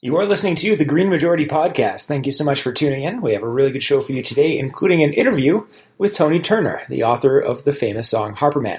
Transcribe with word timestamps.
You 0.00 0.16
are 0.18 0.26
listening 0.26 0.54
to 0.56 0.76
the 0.76 0.84
Green 0.84 1.08
Majority 1.08 1.44
Podcast. 1.44 2.06
Thank 2.06 2.24
you 2.24 2.30
so 2.30 2.44
much 2.44 2.62
for 2.62 2.72
tuning 2.72 3.02
in. 3.02 3.20
We 3.20 3.32
have 3.32 3.42
a 3.42 3.48
really 3.48 3.72
good 3.72 3.82
show 3.82 4.00
for 4.00 4.12
you 4.12 4.22
today, 4.22 4.56
including 4.56 5.02
an 5.02 5.12
interview 5.12 5.66
with 5.98 6.14
Tony 6.14 6.38
Turner, 6.38 6.82
the 6.88 7.02
author 7.02 7.40
of 7.40 7.64
the 7.64 7.72
famous 7.72 8.08
song 8.08 8.34
Harper 8.34 8.60
Man. 8.60 8.78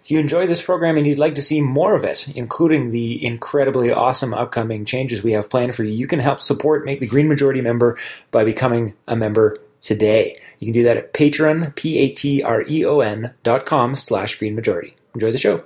If 0.00 0.12
you 0.12 0.20
enjoy 0.20 0.46
this 0.46 0.62
program 0.62 0.96
and 0.96 1.08
you'd 1.08 1.18
like 1.18 1.34
to 1.34 1.42
see 1.42 1.60
more 1.60 1.96
of 1.96 2.04
it, 2.04 2.28
including 2.36 2.92
the 2.92 3.26
incredibly 3.26 3.90
awesome 3.90 4.32
upcoming 4.32 4.84
changes 4.84 5.24
we 5.24 5.32
have 5.32 5.50
planned 5.50 5.74
for 5.74 5.82
you, 5.82 5.90
you 5.90 6.06
can 6.06 6.20
help 6.20 6.38
support 6.38 6.84
Make 6.84 7.00
the 7.00 7.08
Green 7.08 7.26
Majority 7.26 7.62
member 7.62 7.98
by 8.30 8.44
becoming 8.44 8.94
a 9.08 9.16
member 9.16 9.58
today. 9.80 10.40
You 10.60 10.68
can 10.68 10.74
do 10.74 10.84
that 10.84 10.96
at 10.96 11.12
Patreon, 11.12 11.74
P-A-T-R-E-O-N 11.74 13.34
dot 13.42 13.66
com 13.66 13.96
slash 13.96 14.38
Green 14.38 14.54
Majority. 14.54 14.94
Enjoy 15.16 15.32
the 15.32 15.38
show. 15.38 15.64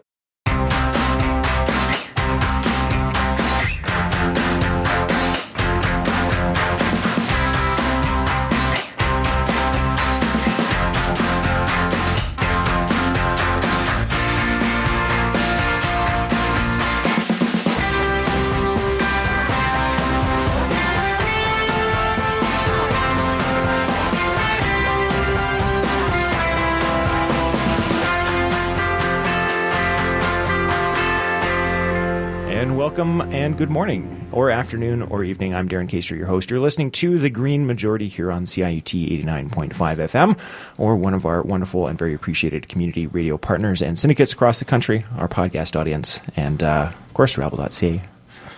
Welcome 32.97 33.23
and 33.35 33.59
good 33.59 33.71
morning, 33.71 34.29
or 34.31 34.51
afternoon, 34.51 35.03
or 35.03 35.25
evening. 35.25 35.53
I'm 35.53 35.69
Darren 35.69 35.89
Caster, 35.89 36.15
your 36.15 36.29
host. 36.29 36.49
You're 36.49 36.61
listening 36.61 36.93
to 36.93 37.19
The 37.19 37.29
Green 37.29 37.67
Majority 37.67 38.07
here 38.07 38.31
on 38.31 38.45
CIUT 38.45 39.25
89.5 39.25 39.73
FM, 39.75 40.79
or 40.79 40.95
one 40.95 41.13
of 41.13 41.27
our 41.27 41.43
wonderful 41.43 41.89
and 41.89 41.99
very 41.99 42.15
appreciated 42.15 42.69
community 42.69 43.09
radio 43.09 43.37
partners 43.37 43.83
and 43.83 43.99
syndicates 43.99 44.33
across 44.33 44.61
the 44.61 44.65
country, 44.65 45.05
our 45.19 45.27
podcast 45.27 45.75
audience, 45.75 46.21
and 46.37 46.63
uh, 46.63 46.93
of 46.93 47.15
course, 47.15 47.37
Rabble.ca, 47.37 48.01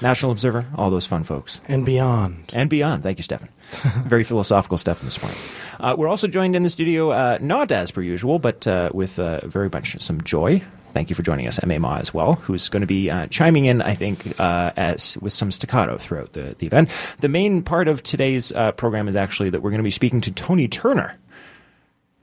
National 0.02 0.32
Observer, 0.32 0.66
all 0.74 0.90
those 0.90 1.06
fun 1.06 1.24
folks. 1.24 1.62
and 1.66 1.86
beyond. 1.86 2.50
And 2.52 2.68
beyond. 2.68 3.04
Thank 3.04 3.18
you, 3.18 3.22
Stefan. 3.24 3.48
Very 4.06 4.22
philosophical 4.22 4.76
Stefan 4.76 5.06
this 5.06 5.22
morning. 5.22 5.38
Uh, 5.80 5.96
we're 5.96 6.08
also 6.08 6.28
joined 6.28 6.54
in 6.54 6.62
the 6.62 6.68
studio, 6.68 7.10
uh, 7.10 7.38
not 7.40 7.72
as 7.72 7.90
per 7.90 8.02
usual, 8.02 8.38
but 8.38 8.66
uh, 8.66 8.90
with 8.92 9.18
uh, 9.18 9.46
very 9.46 9.70
much 9.72 9.98
some 10.00 10.20
joy. 10.20 10.60
Thank 10.96 11.10
you 11.10 11.14
for 11.14 11.22
joining 11.22 11.46
us, 11.46 11.62
M.A. 11.62 11.78
Ma, 11.78 11.98
as 11.98 12.14
well, 12.14 12.36
who's 12.36 12.70
going 12.70 12.80
to 12.80 12.86
be 12.86 13.10
uh, 13.10 13.26
chiming 13.26 13.66
in, 13.66 13.82
I 13.82 13.92
think, 13.92 14.40
uh, 14.40 14.72
as 14.78 15.18
with 15.20 15.34
some 15.34 15.50
staccato 15.52 15.98
throughout 15.98 16.32
the, 16.32 16.56
the 16.58 16.66
event. 16.66 16.88
The 17.20 17.28
main 17.28 17.60
part 17.62 17.86
of 17.86 18.02
today's 18.02 18.50
uh, 18.52 18.72
program 18.72 19.06
is 19.06 19.14
actually 19.14 19.50
that 19.50 19.60
we're 19.60 19.68
going 19.68 19.80
to 19.80 19.84
be 19.84 19.90
speaking 19.90 20.22
to 20.22 20.32
Tony 20.32 20.68
Turner, 20.68 21.18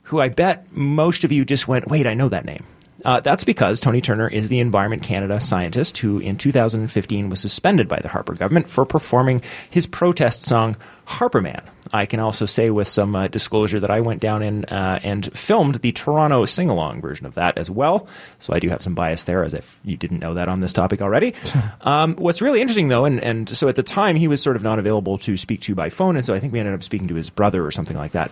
who 0.02 0.20
I 0.20 0.30
bet 0.30 0.72
most 0.72 1.24
of 1.24 1.32
you 1.32 1.46
just 1.46 1.68
went, 1.68 1.88
wait, 1.88 2.08
I 2.08 2.16
know 2.16 2.30
that 2.30 2.46
name. 2.46 2.66
Uh, 3.04 3.20
that's 3.20 3.44
because 3.44 3.80
Tony 3.80 4.02
Turner 4.02 4.28
is 4.28 4.50
the 4.50 4.60
Environment 4.60 5.04
Canada 5.04 5.40
scientist 5.40 5.98
who, 6.00 6.20
in 6.20 6.38
2015, 6.38 7.30
was 7.30 7.40
suspended 7.40 7.88
by 7.88 8.00
the 8.00 8.08
Harper 8.08 8.34
government 8.34 8.70
for 8.70 8.86
performing 8.86 9.42
his 9.70 9.88
protest 9.88 10.44
song 10.44 10.76
Harper 11.06 11.42
Man. 11.42 11.62
I 11.92 12.06
can 12.06 12.20
also 12.20 12.46
say 12.46 12.70
with 12.70 12.88
some 12.88 13.16
uh, 13.16 13.28
disclosure 13.28 13.80
that 13.80 13.92
I 13.92 14.00
went 14.00 14.22
down 14.22 14.42
in, 14.42 14.66
uh, 14.66 15.00
and 15.04 15.32
filmed 15.38 15.76
the 15.76 15.92
Toronto 15.92 16.46
sing 16.46 16.70
along 16.70 17.02
version 17.02 17.26
of 17.26 17.36
that 17.36 17.58
as 17.58 17.70
well. 17.70 18.08
So 18.40 18.54
I 18.54 18.60
do 18.60 18.70
have 18.70 18.82
some 18.82 18.96
bias 18.96 19.26
there, 19.26 19.44
as 19.44 19.54
if 19.54 19.80
you 19.84 19.98
didn't 19.98 20.20
know 20.20 20.34
that 20.34 20.48
on 20.48 20.62
this 20.62 20.74
topic 20.74 21.02
already. 21.02 21.36
um, 21.82 22.16
what's 22.16 22.42
really 22.42 22.62
interesting, 22.62 22.88
though, 22.88 23.06
and, 23.06 23.20
and 23.20 23.50
so 23.50 23.68
at 23.68 23.76
the 23.76 23.84
time 23.84 24.16
he 24.16 24.28
was 24.28 24.42
sort 24.42 24.56
of 24.56 24.64
not 24.64 24.80
available 24.80 25.18
to 25.20 25.36
speak 25.38 25.62
to 25.62 25.76
by 25.76 25.90
phone, 25.90 26.16
and 26.16 26.26
so 26.26 26.34
I 26.34 26.40
think 26.40 26.54
we 26.54 26.60
ended 26.60 26.74
up 26.74 26.84
speaking 26.84 27.10
to 27.10 27.16
his 27.16 27.30
brother 27.30 27.66
or 27.66 27.72
something 27.72 27.98
like 27.98 28.14
that. 28.14 28.32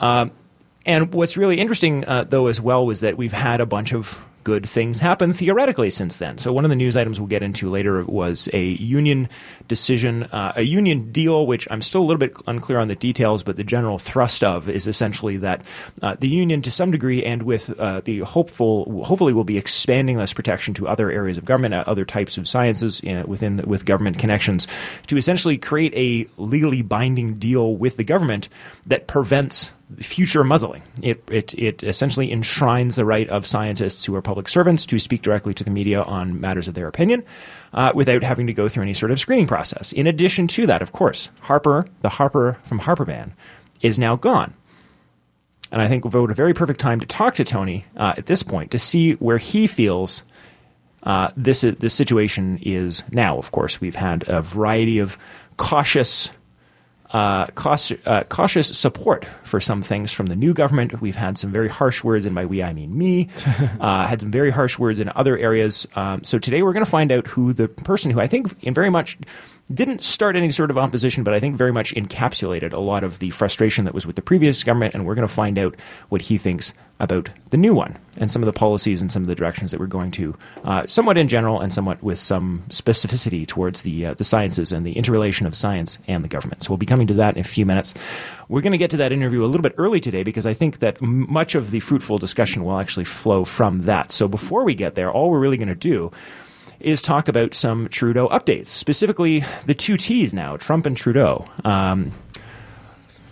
Um, 0.00 0.30
and 0.86 1.12
what's 1.12 1.36
really 1.36 1.58
interesting, 1.58 2.04
uh, 2.06 2.24
though, 2.24 2.46
as 2.46 2.60
well, 2.60 2.86
was 2.86 3.00
that 3.00 3.16
we've 3.16 3.32
had 3.32 3.60
a 3.60 3.66
bunch 3.66 3.92
of 3.92 4.24
good 4.46 4.64
things 4.64 5.00
happen 5.00 5.32
theoretically 5.32 5.90
since 5.90 6.18
then. 6.18 6.38
So 6.38 6.52
one 6.52 6.64
of 6.64 6.70
the 6.70 6.76
news 6.76 6.96
items 6.96 7.18
we'll 7.18 7.26
get 7.26 7.42
into 7.42 7.68
later 7.68 8.04
was 8.04 8.48
a 8.52 8.62
union 8.62 9.28
decision, 9.66 10.22
uh, 10.22 10.52
a 10.54 10.62
union 10.62 11.10
deal, 11.10 11.48
which 11.48 11.66
I'm 11.68 11.82
still 11.82 12.00
a 12.00 12.06
little 12.06 12.20
bit 12.20 12.40
unclear 12.46 12.78
on 12.78 12.86
the 12.86 12.94
details, 12.94 13.42
but 13.42 13.56
the 13.56 13.64
general 13.64 13.98
thrust 13.98 14.44
of 14.44 14.68
is 14.68 14.86
essentially 14.86 15.36
that 15.38 15.66
uh, 16.00 16.14
the 16.20 16.28
union, 16.28 16.62
to 16.62 16.70
some 16.70 16.92
degree, 16.92 17.24
and 17.24 17.42
with 17.42 17.76
uh, 17.80 18.02
the 18.04 18.20
hopeful, 18.20 19.02
hopefully, 19.02 19.32
will 19.32 19.42
be 19.42 19.58
expanding 19.58 20.16
this 20.16 20.32
protection 20.32 20.74
to 20.74 20.86
other 20.86 21.10
areas 21.10 21.38
of 21.38 21.44
government, 21.44 21.74
uh, 21.74 21.82
other 21.84 22.04
types 22.04 22.38
of 22.38 22.46
sciences 22.46 23.02
uh, 23.02 23.24
within 23.26 23.56
with 23.66 23.84
government 23.84 24.20
connections, 24.20 24.68
to 25.08 25.16
essentially 25.16 25.58
create 25.58 25.92
a 25.96 26.30
legally 26.40 26.82
binding 26.82 27.34
deal 27.34 27.74
with 27.74 27.96
the 27.96 28.04
government 28.04 28.48
that 28.86 29.08
prevents 29.08 29.72
future 29.98 30.42
muzzling. 30.42 30.82
It, 31.02 31.22
it, 31.30 31.54
it 31.54 31.82
essentially 31.82 32.32
enshrines 32.32 32.96
the 32.96 33.04
right 33.04 33.28
of 33.28 33.46
scientists 33.46 34.04
who 34.04 34.14
are 34.14 34.22
public 34.22 34.48
servants 34.48 34.84
to 34.86 34.98
speak 34.98 35.22
directly 35.22 35.54
to 35.54 35.64
the 35.64 35.70
media 35.70 36.02
on 36.02 36.40
matters 36.40 36.66
of 36.68 36.74
their 36.74 36.88
opinion 36.88 37.22
uh, 37.72 37.92
without 37.94 38.22
having 38.22 38.46
to 38.48 38.52
go 38.52 38.68
through 38.68 38.82
any 38.82 38.94
sort 38.94 39.12
of 39.12 39.20
screening 39.20 39.46
process. 39.46 39.92
In 39.92 40.06
addition 40.06 40.48
to 40.48 40.66
that, 40.66 40.82
of 40.82 40.92
course, 40.92 41.30
Harper, 41.42 41.86
the 42.02 42.08
Harper 42.08 42.58
from 42.64 42.80
Harper 42.80 43.06
Man, 43.06 43.34
is 43.80 43.98
now 43.98 44.16
gone. 44.16 44.54
And 45.70 45.82
I 45.82 45.88
think 45.88 46.04
we've 46.04 46.12
got 46.12 46.30
a 46.30 46.34
very 46.34 46.54
perfect 46.54 46.80
time 46.80 47.00
to 47.00 47.06
talk 47.06 47.34
to 47.34 47.44
Tony 47.44 47.84
uh, 47.96 48.14
at 48.16 48.26
this 48.26 48.42
point 48.42 48.70
to 48.70 48.78
see 48.78 49.12
where 49.14 49.38
he 49.38 49.66
feels 49.66 50.22
uh, 51.02 51.30
this 51.36 51.60
this 51.60 51.94
situation 51.94 52.58
is 52.62 53.04
now. 53.12 53.38
Of 53.38 53.52
course, 53.52 53.80
we've 53.80 53.94
had 53.94 54.24
a 54.28 54.42
variety 54.42 54.98
of 54.98 55.16
cautious 55.56 56.30
uh, 57.10 57.46
cautious, 57.48 57.98
uh, 58.06 58.24
cautious 58.28 58.68
support 58.68 59.24
for 59.42 59.60
some 59.60 59.82
things 59.82 60.12
from 60.12 60.26
the 60.26 60.36
new 60.36 60.54
government. 60.54 61.00
We've 61.00 61.16
had 61.16 61.38
some 61.38 61.52
very 61.52 61.68
harsh 61.68 62.02
words, 62.02 62.24
and 62.24 62.34
by 62.34 62.46
we 62.46 62.62
I 62.62 62.72
mean 62.72 62.96
me. 62.96 63.28
uh, 63.80 64.06
had 64.06 64.20
some 64.20 64.30
very 64.30 64.50
harsh 64.50 64.78
words 64.78 65.00
in 65.00 65.10
other 65.14 65.36
areas. 65.36 65.86
Um, 65.94 66.24
so 66.24 66.38
today 66.38 66.62
we're 66.62 66.72
going 66.72 66.84
to 66.84 66.90
find 66.90 67.12
out 67.12 67.26
who 67.26 67.52
the 67.52 67.68
person 67.68 68.10
who 68.10 68.20
I 68.20 68.26
think 68.26 68.62
in 68.62 68.74
very 68.74 68.90
much 68.90 69.18
didn't 69.72 70.02
start 70.02 70.36
any 70.36 70.50
sort 70.50 70.70
of 70.70 70.78
opposition, 70.78 71.24
but 71.24 71.34
I 71.34 71.40
think 71.40 71.56
very 71.56 71.72
much 71.72 71.92
encapsulated 71.94 72.72
a 72.72 72.78
lot 72.78 73.02
of 73.02 73.18
the 73.18 73.30
frustration 73.30 73.84
that 73.84 73.94
was 73.94 74.06
with 74.06 74.14
the 74.16 74.22
previous 74.22 74.62
government, 74.62 74.94
and 74.94 75.04
we're 75.04 75.16
going 75.16 75.26
to 75.26 75.32
find 75.32 75.58
out 75.58 75.74
what 76.08 76.22
he 76.22 76.38
thinks 76.38 76.72
about 77.00 77.28
the 77.50 77.56
new 77.56 77.74
one 77.74 77.98
and 78.16 78.30
some 78.30 78.42
of 78.42 78.46
the 78.46 78.52
policies 78.52 79.02
and 79.02 79.12
some 79.12 79.22
of 79.22 79.26
the 79.28 79.34
directions 79.34 79.70
that 79.70 79.80
we're 79.80 79.86
going 79.86 80.10
to, 80.10 80.34
uh, 80.64 80.86
somewhat 80.86 81.18
in 81.18 81.28
general 81.28 81.60
and 81.60 81.72
somewhat 81.72 82.02
with 82.02 82.18
some 82.18 82.62
specificity 82.68 83.46
towards 83.46 83.82
the 83.82 84.06
uh, 84.06 84.14
the 84.14 84.24
sciences 84.24 84.72
and 84.72 84.86
the 84.86 84.96
interrelation 84.96 85.46
of 85.46 85.54
science 85.54 85.98
and 86.06 86.24
the 86.24 86.28
government. 86.28 86.62
So 86.62 86.70
we'll 86.70 86.78
be 86.78 86.86
coming 86.86 87.08
to 87.08 87.14
that 87.14 87.34
in 87.34 87.40
a 87.40 87.44
few 87.44 87.66
minutes. 87.66 87.92
We're 88.48 88.62
going 88.62 88.72
to 88.72 88.78
get 88.78 88.90
to 88.90 88.96
that 88.98 89.12
interview 89.12 89.44
a 89.44 89.46
little 89.46 89.62
bit 89.62 89.74
early 89.76 90.00
today 90.00 90.22
because 90.22 90.46
I 90.46 90.54
think 90.54 90.78
that 90.78 91.02
much 91.02 91.54
of 91.54 91.72
the 91.72 91.80
fruitful 91.80 92.18
discussion 92.18 92.64
will 92.64 92.78
actually 92.78 93.04
flow 93.04 93.44
from 93.44 93.80
that. 93.80 94.12
So 94.12 94.28
before 94.28 94.64
we 94.64 94.74
get 94.74 94.94
there, 94.94 95.10
all 95.10 95.30
we're 95.30 95.40
really 95.40 95.56
going 95.56 95.68
to 95.68 95.74
do 95.74 96.12
is 96.80 97.02
talk 97.02 97.28
about 97.28 97.54
some 97.54 97.88
Trudeau 97.88 98.28
updates, 98.28 98.68
specifically 98.68 99.44
the 99.66 99.74
two 99.74 99.96
T's 99.96 100.34
now, 100.34 100.56
Trump 100.56 100.86
and 100.86 100.96
Trudeau. 100.96 101.46
Um, 101.64 102.12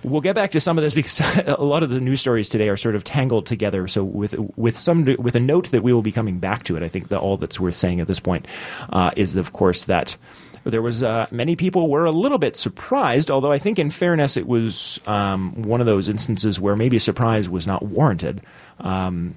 we'll 0.05 0.21
get 0.21 0.35
back 0.35 0.51
to 0.53 0.61
some 0.61 0.79
of 0.79 0.85
this 0.85 0.95
because 0.95 1.21
a 1.47 1.65
lot 1.65 1.83
of 1.83 1.91
the 1.91 2.01
news 2.01 2.21
stories 2.21 2.49
today 2.49 2.69
are 2.69 2.77
sort 2.77 2.95
of 2.95 3.05
tangled 3.05 3.47
together. 3.47 3.89
So 3.89 4.05
with 4.05 4.35
with 4.57 4.77
some 4.77 5.05
with 5.19 5.35
a 5.35 5.41
note 5.41 5.71
that 5.71 5.83
we 5.83 5.93
will 5.93 6.03
be 6.03 6.13
coming 6.13 6.39
back 6.39 6.65
to 6.65 6.77
it, 6.77 6.83
I 6.83 6.89
think 6.89 7.09
that 7.09 7.21
all 7.21 7.37
that's 7.37 7.59
worth 7.59 7.75
saying 7.75 8.01
at 8.01 8.07
this 8.07 8.21
point 8.21 8.47
uh, 8.91 9.11
is, 9.17 9.37
of 9.37 9.53
course, 9.53 9.85
that 9.85 10.17
there 10.65 10.83
was 10.83 11.03
uh, 11.03 11.27
many 11.31 11.57
people 11.57 11.91
were 11.91 12.05
a 12.05 12.11
little 12.11 12.39
bit 12.39 12.57
surprised. 12.57 13.31
Although 13.31 13.53
I 13.53 13.59
think, 13.59 13.79
in 13.79 13.91
fairness, 13.91 14.37
it 14.37 14.47
was 14.47 15.01
um, 15.07 15.63
one 15.63 15.81
of 15.81 15.87
those 15.87 16.09
instances 16.09 16.61
where 16.61 16.77
maybe 16.77 16.99
surprise 16.99 17.49
was 17.49 17.67
not 17.67 17.83
warranted. 17.83 18.41
Um, 18.81 19.35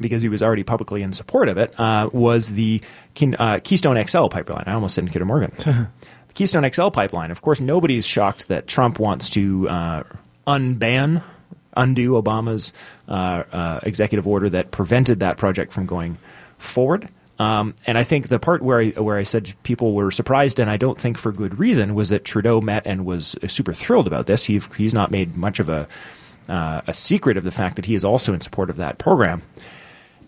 because 0.00 0.22
he 0.22 0.28
was 0.28 0.42
already 0.42 0.62
publicly 0.62 1.02
in 1.02 1.12
support 1.12 1.48
of 1.48 1.58
it, 1.58 1.78
uh, 1.78 2.08
was 2.12 2.52
the 2.52 2.80
uh, 3.38 3.60
Keystone 3.62 4.02
XL 4.06 4.28
pipeline. 4.28 4.64
I 4.66 4.72
almost 4.72 4.94
said 4.94 5.06
Kinder 5.06 5.24
Morgan. 5.24 5.52
the 5.58 5.88
Keystone 6.34 6.70
XL 6.70 6.88
pipeline. 6.88 7.30
Of 7.30 7.42
course, 7.42 7.60
nobody's 7.60 8.06
shocked 8.06 8.48
that 8.48 8.66
Trump 8.66 8.98
wants 8.98 9.30
to 9.30 9.68
uh, 9.68 10.02
unban, 10.46 11.22
undo 11.76 12.12
Obama's 12.12 12.72
uh, 13.08 13.44
uh, 13.52 13.80
executive 13.82 14.26
order 14.26 14.48
that 14.50 14.70
prevented 14.70 15.20
that 15.20 15.36
project 15.36 15.72
from 15.72 15.86
going 15.86 16.18
forward. 16.58 17.08
Um, 17.38 17.74
and 17.86 17.98
I 17.98 18.04
think 18.04 18.28
the 18.28 18.38
part 18.38 18.62
where 18.62 18.80
I, 18.80 18.90
where 18.90 19.16
I 19.16 19.24
said 19.24 19.52
people 19.62 19.94
were 19.94 20.10
surprised, 20.10 20.60
and 20.60 20.70
I 20.70 20.76
don't 20.76 20.98
think 20.98 21.18
for 21.18 21.32
good 21.32 21.58
reason, 21.58 21.94
was 21.94 22.10
that 22.10 22.24
Trudeau 22.24 22.60
met 22.60 22.86
and 22.86 23.04
was 23.04 23.36
super 23.48 23.72
thrilled 23.72 24.06
about 24.06 24.26
this. 24.26 24.44
He, 24.44 24.60
he's 24.76 24.94
not 24.94 25.10
made 25.10 25.36
much 25.36 25.58
of 25.58 25.68
a 25.68 25.88
uh, 26.48 26.82
a 26.86 26.94
secret 26.94 27.36
of 27.36 27.44
the 27.44 27.50
fact 27.50 27.76
that 27.76 27.84
he 27.86 27.94
is 27.94 28.04
also 28.04 28.34
in 28.34 28.40
support 28.40 28.70
of 28.70 28.76
that 28.76 28.98
program. 28.98 29.42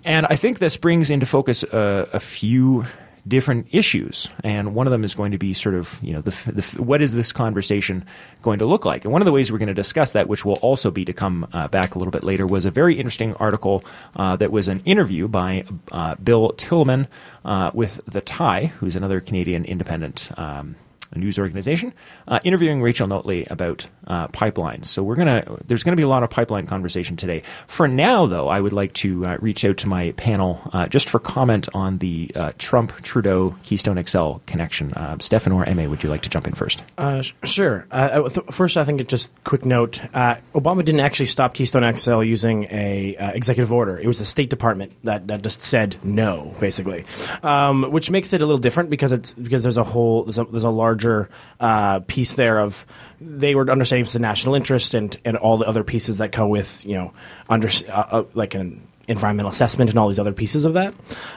And 0.04 0.26
I 0.26 0.36
think 0.36 0.58
this 0.58 0.76
brings 0.76 1.10
into 1.10 1.26
focus 1.26 1.62
a, 1.62 2.08
a 2.12 2.20
few 2.20 2.84
different 3.26 3.66
issues, 3.72 4.28
and 4.42 4.74
one 4.74 4.86
of 4.86 4.90
them 4.90 5.02
is 5.02 5.14
going 5.14 5.32
to 5.32 5.38
be 5.38 5.54
sort 5.54 5.74
of 5.74 5.98
you 6.02 6.12
know 6.12 6.20
the, 6.20 6.30
the, 6.52 6.82
what 6.82 7.00
is 7.00 7.14
this 7.14 7.32
conversation 7.32 8.04
going 8.42 8.58
to 8.58 8.66
look 8.66 8.84
like? 8.84 9.04
And 9.04 9.12
one 9.12 9.22
of 9.22 9.26
the 9.26 9.32
ways 9.32 9.50
we're 9.50 9.58
going 9.58 9.68
to 9.68 9.74
discuss 9.74 10.12
that, 10.12 10.28
which 10.28 10.44
will 10.44 10.58
also 10.60 10.90
be 10.90 11.04
to 11.06 11.12
come 11.12 11.46
uh, 11.52 11.68
back 11.68 11.94
a 11.94 11.98
little 11.98 12.12
bit 12.12 12.22
later, 12.22 12.46
was 12.46 12.64
a 12.64 12.70
very 12.70 12.96
interesting 12.96 13.34
article 13.36 13.84
uh, 14.16 14.36
that 14.36 14.52
was 14.52 14.68
an 14.68 14.80
interview 14.84 15.26
by 15.26 15.64
uh, 15.90 16.16
Bill 16.16 16.50
Tillman 16.50 17.08
uh, 17.44 17.70
with 17.72 18.04
the 18.04 18.20
Tyee, 18.20 18.68
who's 18.68 18.96
another 18.96 19.20
Canadian 19.20 19.64
independent. 19.64 20.30
Um, 20.36 20.76
a 21.14 21.18
news 21.18 21.38
organization, 21.38 21.92
uh, 22.28 22.40
interviewing 22.44 22.82
Rachel 22.82 23.06
Notley 23.06 23.50
about 23.50 23.86
uh, 24.06 24.28
pipelines. 24.28 24.86
So 24.86 25.02
we're 25.02 25.16
gonna 25.16 25.58
there's 25.66 25.82
to 25.84 25.96
be 25.96 26.02
a 26.02 26.08
lot 26.08 26.22
of 26.22 26.30
pipeline 26.30 26.66
conversation 26.66 27.16
today. 27.16 27.40
For 27.66 27.88
now, 27.88 28.26
though, 28.26 28.48
I 28.48 28.60
would 28.60 28.72
like 28.72 28.92
to 28.94 29.26
uh, 29.26 29.38
reach 29.40 29.64
out 29.64 29.76
to 29.78 29.88
my 29.88 30.12
panel 30.12 30.60
uh, 30.72 30.86
just 30.88 31.08
for 31.08 31.18
comment 31.18 31.68
on 31.74 31.98
the 31.98 32.30
uh, 32.34 32.52
Trump 32.58 32.92
Trudeau 33.02 33.54
Keystone 33.62 34.02
XL 34.04 34.38
connection. 34.46 34.92
Uh, 34.94 35.18
Stefan 35.20 35.52
or 35.52 35.64
Emma, 35.64 35.88
would 35.88 36.02
you 36.02 36.08
like 36.08 36.22
to 36.22 36.28
jump 36.28 36.46
in 36.46 36.54
first? 36.54 36.82
Sh- 37.22 37.32
sure. 37.44 37.86
Th- 37.90 38.46
first, 38.50 38.76
I 38.76 38.84
think 38.84 39.06
just 39.08 39.30
quick 39.44 39.64
note: 39.64 40.00
Obama 40.12 40.84
didn't 40.84 41.00
actually 41.00 41.26
stop 41.26 41.54
Keystone 41.54 41.90
XL 41.96 42.22
using 42.22 42.64
a 42.64 43.16
executive 43.34 43.72
order. 43.72 43.98
It 43.98 44.06
was 44.06 44.18
the 44.18 44.24
State 44.24 44.50
Department 44.50 44.92
that 45.04 45.28
that 45.28 45.42
just 45.42 45.62
said 45.62 45.96
no, 46.02 46.54
basically, 46.60 47.04
um, 47.42 47.90
which 47.90 48.10
makes 48.10 48.32
it 48.32 48.42
a 48.42 48.46
little 48.46 48.58
different 48.58 48.90
because 48.90 49.12
it's 49.12 49.32
because 49.32 49.62
there's 49.62 49.78
a 49.78 49.84
whole 49.84 50.24
there's 50.24 50.38
a, 50.38 50.44
there's 50.44 50.64
a 50.64 50.70
larger 51.04 51.28
uh, 51.60 52.00
piece 52.00 52.34
there 52.34 52.58
of 52.58 52.84
they 53.20 53.54
were 53.54 53.70
understanding 53.70 54.04
it's 54.04 54.14
a 54.14 54.18
national 54.18 54.54
interest 54.54 54.94
and 54.94 55.16
and 55.24 55.36
all 55.36 55.56
the 55.56 55.66
other 55.66 55.84
pieces 55.84 56.18
that 56.18 56.32
come 56.32 56.48
with 56.48 56.84
you 56.86 56.94
know 56.94 57.12
under 57.48 57.68
uh, 57.88 58.04
uh, 58.10 58.24
like 58.34 58.54
an 58.54 58.86
environmental 59.06 59.50
assessment 59.50 59.90
and 59.90 59.98
all 59.98 60.08
these 60.08 60.18
other 60.18 60.32
pieces 60.32 60.64
of 60.64 60.72
that. 60.74 60.94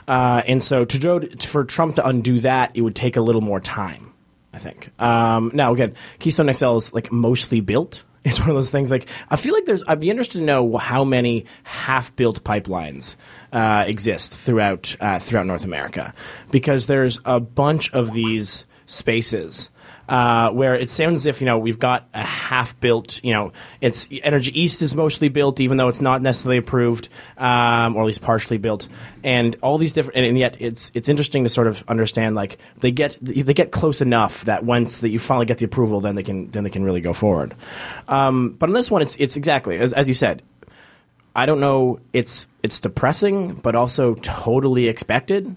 Uh, 0.08 0.42
and 0.48 0.64
so 0.64 0.86
to 0.86 1.30
for 1.46 1.66
Trump 1.66 1.96
to 1.96 2.08
undo 2.08 2.40
that, 2.40 2.72
it 2.76 2.82
would 2.82 2.96
take 2.96 3.18
a 3.18 3.22
little 3.22 3.42
more 3.42 3.60
time. 3.60 4.14
I 4.54 4.60
think. 4.60 4.90
Um, 5.00 5.52
now 5.54 5.74
again, 5.74 5.94
Keystone 6.20 6.52
XL 6.52 6.78
is 6.78 6.94
like 6.94 7.12
mostly 7.12 7.62
built. 7.62 8.04
It's 8.24 8.40
one 8.42 8.50
of 8.50 8.56
those 8.56 8.72
things. 8.72 8.92
Like 8.92 9.08
I 9.30 9.38
feel 9.38 9.54
like 9.54 9.64
there's. 9.66 9.86
I'd 9.88 10.02
be 10.02 10.10
interested 10.10 10.40
to 10.40 10.44
know 10.44 10.76
how 10.76 11.06
many 11.06 11.46
half-built 11.64 12.44
pipelines 12.44 13.16
uh, 13.54 13.86
exist 13.88 14.38
throughout 14.38 14.96
uh, 15.00 15.20
throughout 15.20 15.46
North 15.46 15.64
America, 15.64 16.14
because 16.52 16.88
there's 16.88 17.20
a 17.24 17.40
bunch 17.40 17.94
of 17.94 18.14
these 18.14 18.66
spaces 18.88 19.70
uh, 20.10 20.50
where 20.52 20.76
it 20.76 20.90
sounds 20.90 21.18
as 21.18 21.26
if 21.26 21.42
you 21.42 21.46
know 21.46 21.58
we've 21.58 21.80
got 21.80 22.08
a 22.14 22.24
half 22.24 22.80
built. 22.80 23.24
You 23.24 23.34
know, 23.34 23.52
it's 23.82 24.08
Energy 24.24 24.60
East 24.60 24.82
is 24.82 24.96
mostly 24.96 25.30
built, 25.30 25.60
even 25.60 25.78
though 25.78 25.88
it's 25.88 26.02
not 26.02 26.22
necessarily 26.22 26.58
approved, 26.58 27.10
um, 27.38 27.96
or 27.96 28.04
at 28.04 28.06
least 28.06 28.22
partially 28.22 28.58
built, 28.58 28.88
and 29.24 29.56
all 29.62 29.78
these 29.78 29.94
different. 29.94 30.18
And, 30.18 30.26
and, 30.26 30.38
yet, 30.38 30.58
it's 30.60 30.92
it's 30.94 31.10
interesting 31.10 31.44
to 31.44 31.50
sort 31.50 31.68
of 31.68 31.84
understand 31.88 32.36
like 32.36 32.58
they 32.80 32.92
get 32.92 33.18
they 33.22 33.54
get 33.54 33.72
close 33.72 34.02
enough 34.02 34.46
that 34.46 34.64
once 34.64 35.00
that 35.00 35.10
you 35.10 35.20
finally 35.20 35.46
get 35.46 35.58
the 35.58 35.66
approval, 35.66 36.00
then 36.00 36.16
they 36.16 36.24
can 36.24 36.50
then 36.52 36.64
they 36.64 36.70
can 36.70 36.84
really 36.84 37.02
go 37.02 37.14
forward. 37.14 37.54
Um, 38.08 38.52
but 38.52 38.70
on 38.70 38.74
this 38.74 38.90
one, 38.90 39.02
it's 39.02 39.16
it's 39.18 39.36
exactly 39.36 39.78
as 39.78 39.94
as 39.94 40.08
you 40.08 40.14
said. 40.14 40.42
I 41.38 41.46
don't 41.46 41.60
know. 41.60 42.00
It's 42.14 42.48
it's 42.64 42.80
depressing, 42.80 43.54
but 43.54 43.76
also 43.76 44.16
totally 44.16 44.88
expected. 44.88 45.56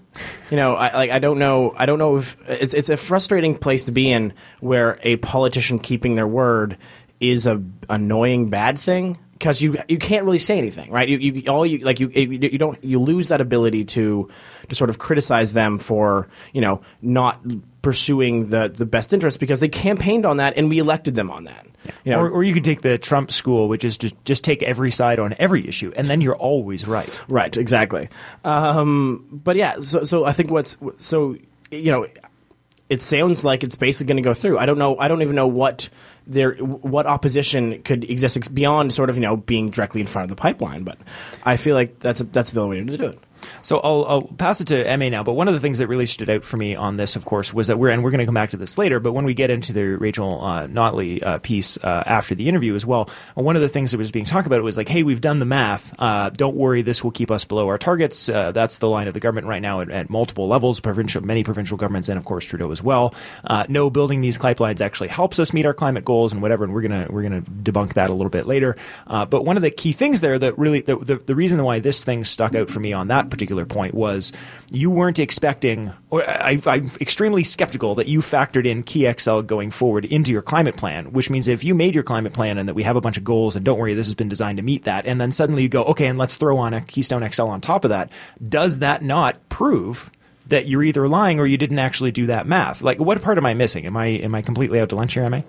You 0.51 0.57
know, 0.57 0.75
I 0.75 0.93
like 0.93 1.09
I 1.09 1.17
don't 1.17 1.39
know. 1.39 1.73
I 1.75 1.87
don't 1.87 1.97
know 1.97 2.17
if 2.17 2.37
it's 2.47 2.75
it's 2.75 2.89
a 2.89 2.97
frustrating 2.97 3.57
place 3.57 3.85
to 3.85 3.91
be 3.91 4.11
in 4.11 4.33
where 4.59 4.99
a 5.01 5.15
politician 5.17 5.79
keeping 5.79 6.13
their 6.13 6.27
word 6.27 6.77
is 7.19 7.47
a 7.47 7.63
annoying 7.89 8.51
bad 8.51 8.77
thing 8.77 9.17
because 9.41 9.59
you 9.59 9.75
you 9.87 9.97
can't 9.97 10.23
really 10.23 10.37
say 10.37 10.59
anything, 10.59 10.91
right? 10.91 11.09
You, 11.09 11.17
you 11.17 11.51
all 11.51 11.65
you 11.65 11.79
like 11.79 11.99
you 11.99 12.09
you 12.09 12.59
don't 12.59 12.81
you 12.83 12.99
lose 12.99 13.29
that 13.29 13.41
ability 13.41 13.85
to 13.85 14.29
to 14.69 14.75
sort 14.75 14.91
of 14.91 14.99
criticize 14.99 15.53
them 15.53 15.79
for 15.79 16.27
you 16.53 16.61
know 16.61 16.81
not 17.01 17.41
pursuing 17.81 18.51
the 18.51 18.69
the 18.69 18.85
best 18.85 19.13
interest 19.13 19.39
because 19.39 19.59
they 19.59 19.67
campaigned 19.67 20.27
on 20.27 20.37
that 20.37 20.57
and 20.57 20.69
we 20.69 20.77
elected 20.77 21.15
them 21.15 21.31
on 21.31 21.45
that. 21.45 21.65
You 22.03 22.11
know, 22.11 22.19
or, 22.19 22.29
or, 22.29 22.43
you 22.43 22.53
could 22.53 22.63
take 22.63 22.81
the 22.81 22.99
Trump 22.99 23.31
school, 23.31 23.67
which 23.67 23.83
is 23.83 23.97
just 23.97 24.13
just 24.25 24.43
take 24.43 24.61
every 24.61 24.91
side 24.91 25.17
on 25.17 25.33
every 25.39 25.67
issue, 25.67 25.91
and 25.95 26.07
then 26.07 26.21
you're 26.21 26.37
always 26.37 26.87
right. 26.87 27.25
Right, 27.27 27.57
exactly. 27.57 28.09
Um, 28.43 29.27
but 29.31 29.55
yeah, 29.55 29.79
so 29.79 30.03
so 30.03 30.23
I 30.23 30.33
think 30.33 30.51
what's 30.51 30.77
so 30.99 31.35
you 31.71 31.91
know, 31.91 32.05
it 32.89 33.01
sounds 33.01 33.43
like 33.43 33.63
it's 33.63 33.75
basically 33.75 34.13
going 34.13 34.23
to 34.23 34.29
go 34.29 34.35
through. 34.35 34.59
I 34.59 34.67
don't 34.67 34.77
know. 34.77 34.99
I 34.99 35.07
don't 35.07 35.23
even 35.23 35.35
know 35.35 35.47
what 35.47 35.89
there 36.27 36.53
what 36.53 37.07
opposition 37.07 37.81
could 37.83 38.03
exist 38.03 38.53
beyond 38.53 38.93
sort 38.93 39.09
of 39.09 39.15
you 39.15 39.21
know 39.21 39.37
being 39.37 39.69
directly 39.69 40.01
in 40.01 40.07
front 40.07 40.23
of 40.23 40.29
the 40.29 40.39
pipeline. 40.39 40.83
But 40.83 40.97
I 41.43 41.57
feel 41.57 41.75
like 41.75 41.99
that's 41.99 42.21
a, 42.21 42.25
that's 42.25 42.51
the 42.51 42.61
only 42.61 42.81
way 42.81 42.85
to 42.87 42.97
do 42.97 43.05
it. 43.05 43.19
So 43.61 43.79
I'll, 43.79 44.05
I'll, 44.05 44.21
pass 44.21 44.61
it 44.61 44.67
to 44.67 44.87
Emma 44.87 45.09
now. 45.09 45.23
But 45.23 45.33
one 45.33 45.47
of 45.47 45.53
the 45.53 45.59
things 45.59 45.77
that 45.79 45.87
really 45.87 46.05
stood 46.05 46.29
out 46.29 46.43
for 46.43 46.57
me 46.57 46.75
on 46.75 46.97
this, 46.97 47.15
of 47.15 47.25
course, 47.25 47.53
was 47.53 47.67
that 47.67 47.77
we're 47.77 47.89
and 47.89 48.03
we're 48.03 48.11
going 48.11 48.19
to 48.19 48.25
come 48.25 48.35
back 48.35 48.51
to 48.51 48.57
this 48.57 48.77
later. 48.77 48.99
But 48.99 49.13
when 49.13 49.25
we 49.25 49.33
get 49.33 49.49
into 49.49 49.73
the 49.73 49.97
Rachel 49.97 50.43
uh, 50.43 50.67
Notley 50.67 51.21
uh, 51.23 51.39
piece 51.39 51.77
uh, 51.77 52.03
after 52.05 52.35
the 52.35 52.47
interview 52.47 52.75
as 52.75 52.85
well, 52.85 53.09
one 53.35 53.55
of 53.55 53.61
the 53.61 53.69
things 53.69 53.91
that 53.91 53.97
was 53.97 54.11
being 54.11 54.25
talked 54.25 54.47
about 54.47 54.63
was 54.63 54.77
like, 54.77 54.87
hey, 54.87 55.03
we've 55.03 55.21
done 55.21 55.39
the 55.39 55.45
math. 55.45 55.93
Uh, 55.99 56.29
don't 56.29 56.55
worry, 56.55 56.81
this 56.81 57.03
will 57.03 57.11
keep 57.11 57.31
us 57.31 57.45
below 57.45 57.67
our 57.67 57.77
targets. 57.77 58.29
Uh, 58.29 58.51
that's 58.51 58.77
the 58.77 58.89
line 58.89 59.07
of 59.07 59.13
the 59.13 59.19
government 59.19 59.47
right 59.47 59.61
now 59.61 59.81
at, 59.81 59.89
at, 59.89 60.09
multiple 60.09 60.47
levels, 60.47 60.79
provincial, 60.79 61.21
many 61.23 61.43
provincial 61.43 61.77
governments, 61.77 62.09
and 62.09 62.17
of 62.17 62.25
course 62.25 62.45
Trudeau 62.45 62.71
as 62.71 62.83
well. 62.83 63.13
Uh, 63.43 63.65
no, 63.69 63.89
building 63.89 64.21
these 64.21 64.37
pipelines 64.37 64.81
actually 64.81 65.09
helps 65.09 65.39
us 65.39 65.53
meet 65.53 65.65
our 65.65 65.73
climate 65.73 66.05
goals 66.05 66.33
and 66.33 66.41
whatever. 66.41 66.63
And 66.63 66.73
we're 66.73 66.81
gonna 66.81 67.07
we're 67.09 67.23
gonna 67.23 67.41
debunk 67.41 67.93
that 67.93 68.09
a 68.09 68.13
little 68.13 68.29
bit 68.29 68.45
later. 68.45 68.75
but 69.07 69.45
one 69.45 69.57
of 69.57 69.63
the 69.63 69.71
key 69.71 69.91
things 69.91 70.21
there 70.21 70.37
that 70.37 70.57
really 70.57 70.81
the, 70.81 70.97
the, 70.97 71.15
the 71.17 71.35
reason 71.35 71.61
why 71.63 71.79
this 71.79 72.03
thing 72.03 72.23
stuck 72.23 72.55
out 72.55 72.69
for 72.69 72.79
me 72.79 72.93
on 72.93 73.07
that 73.07 73.29
particular 73.31 73.65
point 73.65 73.95
was 73.95 74.31
you 74.69 74.91
weren't 74.91 75.19
expecting, 75.19 75.91
or 76.09 76.23
I, 76.29 76.61
am 76.65 76.91
extremely 77.01 77.43
skeptical 77.43 77.95
that 77.95 78.07
you 78.07 78.19
factored 78.19 78.67
in 78.67 78.83
KeyXL 78.83 79.47
going 79.47 79.71
forward 79.71 80.05
into 80.05 80.31
your 80.31 80.43
climate 80.43 80.77
plan, 80.77 81.11
which 81.11 81.29
means 81.29 81.47
if 81.47 81.63
you 81.63 81.73
made 81.73 81.95
your 81.95 82.03
climate 82.03 82.33
plan 82.33 82.57
and 82.59 82.69
that 82.69 82.75
we 82.75 82.83
have 82.83 82.95
a 82.95 83.01
bunch 83.01 83.17
of 83.17 83.23
goals 83.23 83.55
and 83.55 83.65
don't 83.65 83.79
worry, 83.79 83.95
this 83.95 84.07
has 84.07 84.15
been 84.15 84.29
designed 84.29 84.57
to 84.57 84.63
meet 84.63 84.83
that, 84.83 85.07
and 85.07 85.19
then 85.19 85.31
suddenly 85.31 85.63
you 85.63 85.69
go, 85.69 85.83
okay, 85.85 86.07
and 86.07 86.19
let's 86.19 86.35
throw 86.35 86.57
on 86.57 86.73
a 86.73 86.81
Keystone 86.81 87.27
XL 87.31 87.43
on 87.43 87.61
top 87.61 87.83
of 87.83 87.89
that, 87.89 88.11
does 88.47 88.79
that 88.79 89.01
not 89.01 89.49
prove 89.49 90.11
that 90.47 90.67
you're 90.67 90.83
either 90.83 91.07
lying 91.07 91.39
or 91.39 91.45
you 91.45 91.57
didn't 91.57 91.79
actually 91.79 92.11
do 92.11 92.27
that 92.27 92.45
math? 92.45 92.81
Like, 92.81 92.99
what 92.99 93.21
part 93.21 93.37
am 93.37 93.45
I 93.45 93.53
missing? 93.53 93.85
Am 93.85 93.97
I 93.97 94.05
am 94.05 94.35
I 94.35 94.41
completely 94.41 94.79
out 94.79 94.89
to 94.89 94.95
lunch 94.95 95.13
here? 95.13 95.23
Am 95.23 95.33
I? 95.33 95.43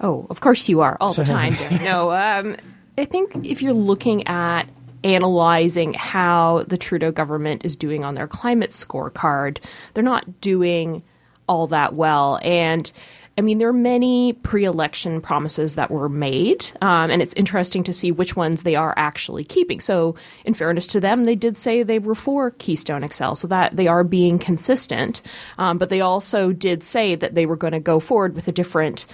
Oh, 0.00 0.26
of 0.30 0.40
course 0.40 0.68
you 0.68 0.80
are 0.80 0.96
all 1.00 1.12
the 1.12 1.24
time. 1.24 1.54
no, 1.82 2.12
um, 2.12 2.56
I 2.98 3.04
think 3.04 3.46
if 3.46 3.62
you're 3.62 3.72
looking 3.72 4.26
at 4.26 4.68
analyzing 5.06 5.94
how 5.94 6.64
the 6.66 6.76
Trudeau 6.76 7.12
government 7.12 7.64
is 7.64 7.76
doing 7.76 8.04
on 8.04 8.14
their 8.14 8.26
climate 8.26 8.70
scorecard, 8.70 9.58
they're 9.94 10.04
not 10.04 10.40
doing 10.40 11.02
all 11.48 11.68
that 11.68 11.94
well. 11.94 12.40
And 12.42 12.90
I 13.38 13.42
mean, 13.42 13.58
there 13.58 13.68
are 13.68 13.72
many 13.74 14.32
pre 14.32 14.64
election 14.64 15.20
promises 15.20 15.74
that 15.74 15.90
were 15.90 16.08
made, 16.08 16.66
um, 16.80 17.10
and 17.10 17.20
it's 17.20 17.34
interesting 17.34 17.84
to 17.84 17.92
see 17.92 18.10
which 18.10 18.34
ones 18.34 18.62
they 18.62 18.76
are 18.76 18.94
actually 18.96 19.44
keeping. 19.44 19.78
So, 19.78 20.14
in 20.46 20.54
fairness 20.54 20.86
to 20.88 21.00
them, 21.00 21.24
they 21.24 21.34
did 21.34 21.58
say 21.58 21.82
they 21.82 21.98
were 21.98 22.14
for 22.14 22.52
Keystone 22.52 23.06
XL, 23.06 23.34
so 23.34 23.46
that 23.48 23.76
they 23.76 23.88
are 23.88 24.04
being 24.04 24.38
consistent. 24.38 25.20
Um, 25.58 25.76
but 25.76 25.90
they 25.90 26.00
also 26.00 26.52
did 26.52 26.82
say 26.82 27.14
that 27.14 27.34
they 27.34 27.44
were 27.44 27.56
going 27.56 27.74
to 27.74 27.80
go 27.80 28.00
forward 28.00 28.34
with 28.34 28.48
a 28.48 28.52
different 28.52 29.04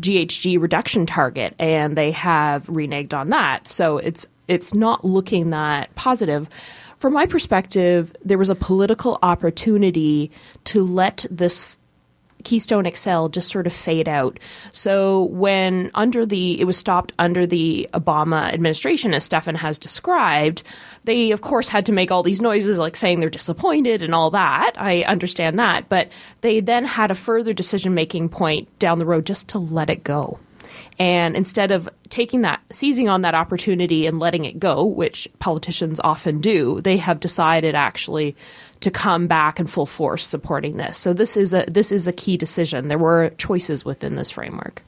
GHG 0.00 0.60
reduction 0.60 1.06
target, 1.06 1.54
and 1.60 1.96
they 1.96 2.10
have 2.10 2.66
reneged 2.66 3.14
on 3.14 3.28
that. 3.28 3.68
So, 3.68 3.98
it's 3.98 4.26
it's 4.50 4.74
not 4.74 5.04
looking 5.04 5.50
that 5.50 5.94
positive. 5.94 6.48
From 6.98 7.14
my 7.14 7.26
perspective, 7.26 8.12
there 8.24 8.38
was 8.38 8.50
a 8.50 8.54
political 8.54 9.18
opportunity 9.22 10.30
to 10.64 10.84
let 10.84 11.24
this 11.30 11.78
Keystone 12.42 12.90
XL 12.90 13.28
just 13.28 13.50
sort 13.50 13.66
of 13.66 13.72
fade 13.72 14.08
out. 14.08 14.38
So 14.72 15.24
when 15.24 15.90
under 15.94 16.24
the 16.26 16.60
it 16.60 16.64
was 16.64 16.76
stopped 16.76 17.12
under 17.18 17.46
the 17.46 17.88
Obama 17.94 18.52
administration, 18.52 19.14
as 19.14 19.24
Stefan 19.24 19.56
has 19.56 19.78
described, 19.78 20.62
they 21.04 21.30
of 21.30 21.42
course 21.42 21.68
had 21.68 21.86
to 21.86 21.92
make 21.92 22.10
all 22.10 22.22
these 22.22 22.40
noises 22.40 22.78
like 22.78 22.96
saying 22.96 23.20
they're 23.20 23.30
disappointed 23.30 24.02
and 24.02 24.14
all 24.14 24.30
that. 24.30 24.72
I 24.76 25.02
understand 25.02 25.58
that, 25.58 25.88
but 25.88 26.10
they 26.40 26.60
then 26.60 26.84
had 26.84 27.10
a 27.10 27.14
further 27.14 27.52
decision 27.52 27.94
making 27.94 28.30
point 28.30 28.68
down 28.78 28.98
the 28.98 29.06
road 29.06 29.26
just 29.26 29.48
to 29.50 29.58
let 29.58 29.90
it 29.90 30.04
go. 30.04 30.38
And 30.98 31.36
instead 31.36 31.70
of 31.70 31.88
taking 32.10 32.42
that, 32.42 32.60
seizing 32.70 33.08
on 33.08 33.22
that 33.22 33.34
opportunity 33.34 34.06
and 34.06 34.18
letting 34.18 34.44
it 34.44 34.58
go, 34.58 34.84
which 34.84 35.28
politicians 35.38 36.00
often 36.00 36.40
do, 36.40 36.80
they 36.80 36.96
have 36.96 37.20
decided 37.20 37.74
actually 37.74 38.36
to 38.80 38.90
come 38.90 39.26
back 39.26 39.60
in 39.60 39.66
full 39.66 39.86
force 39.86 40.26
supporting 40.26 40.76
this. 40.76 40.98
So 40.98 41.12
this 41.12 41.36
is 41.36 41.54
a 41.54 41.64
this 41.68 41.92
is 41.92 42.06
a 42.06 42.12
key 42.12 42.36
decision. 42.36 42.88
There 42.88 42.98
were 42.98 43.30
choices 43.38 43.84
within 43.84 44.16
this 44.16 44.30
framework. 44.30 44.82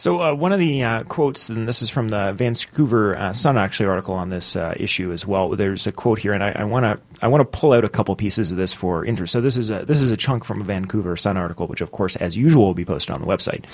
So 0.00 0.22
uh, 0.22 0.32
one 0.32 0.50
of 0.50 0.58
the 0.58 0.82
uh, 0.82 1.04
quotes, 1.04 1.50
and 1.50 1.68
this 1.68 1.82
is 1.82 1.90
from 1.90 2.08
the 2.08 2.32
Vancouver 2.32 3.14
uh, 3.14 3.34
Sun 3.34 3.58
actually 3.58 3.90
article 3.90 4.14
on 4.14 4.30
this 4.30 4.56
uh, 4.56 4.72
issue 4.78 5.12
as 5.12 5.26
well. 5.26 5.50
There's 5.50 5.86
a 5.86 5.92
quote 5.92 6.18
here, 6.18 6.32
and 6.32 6.42
I 6.42 6.64
want 6.64 6.84
to 6.84 6.98
I 7.20 7.28
want 7.28 7.42
to 7.42 7.58
pull 7.58 7.74
out 7.74 7.84
a 7.84 7.88
couple 7.90 8.16
pieces 8.16 8.50
of 8.50 8.56
this 8.56 8.72
for 8.72 9.04
interest. 9.04 9.30
So 9.30 9.42
this 9.42 9.58
is 9.58 9.68
a 9.68 9.84
this 9.84 10.00
is 10.00 10.10
a 10.10 10.16
chunk 10.16 10.46
from 10.46 10.62
a 10.62 10.64
Vancouver 10.64 11.18
Sun 11.18 11.36
article, 11.36 11.66
which 11.66 11.82
of 11.82 11.90
course, 11.90 12.16
as 12.16 12.34
usual, 12.34 12.64
will 12.64 12.72
be 12.72 12.86
posted 12.86 13.14
on 13.14 13.20
the 13.20 13.26
website. 13.26 13.66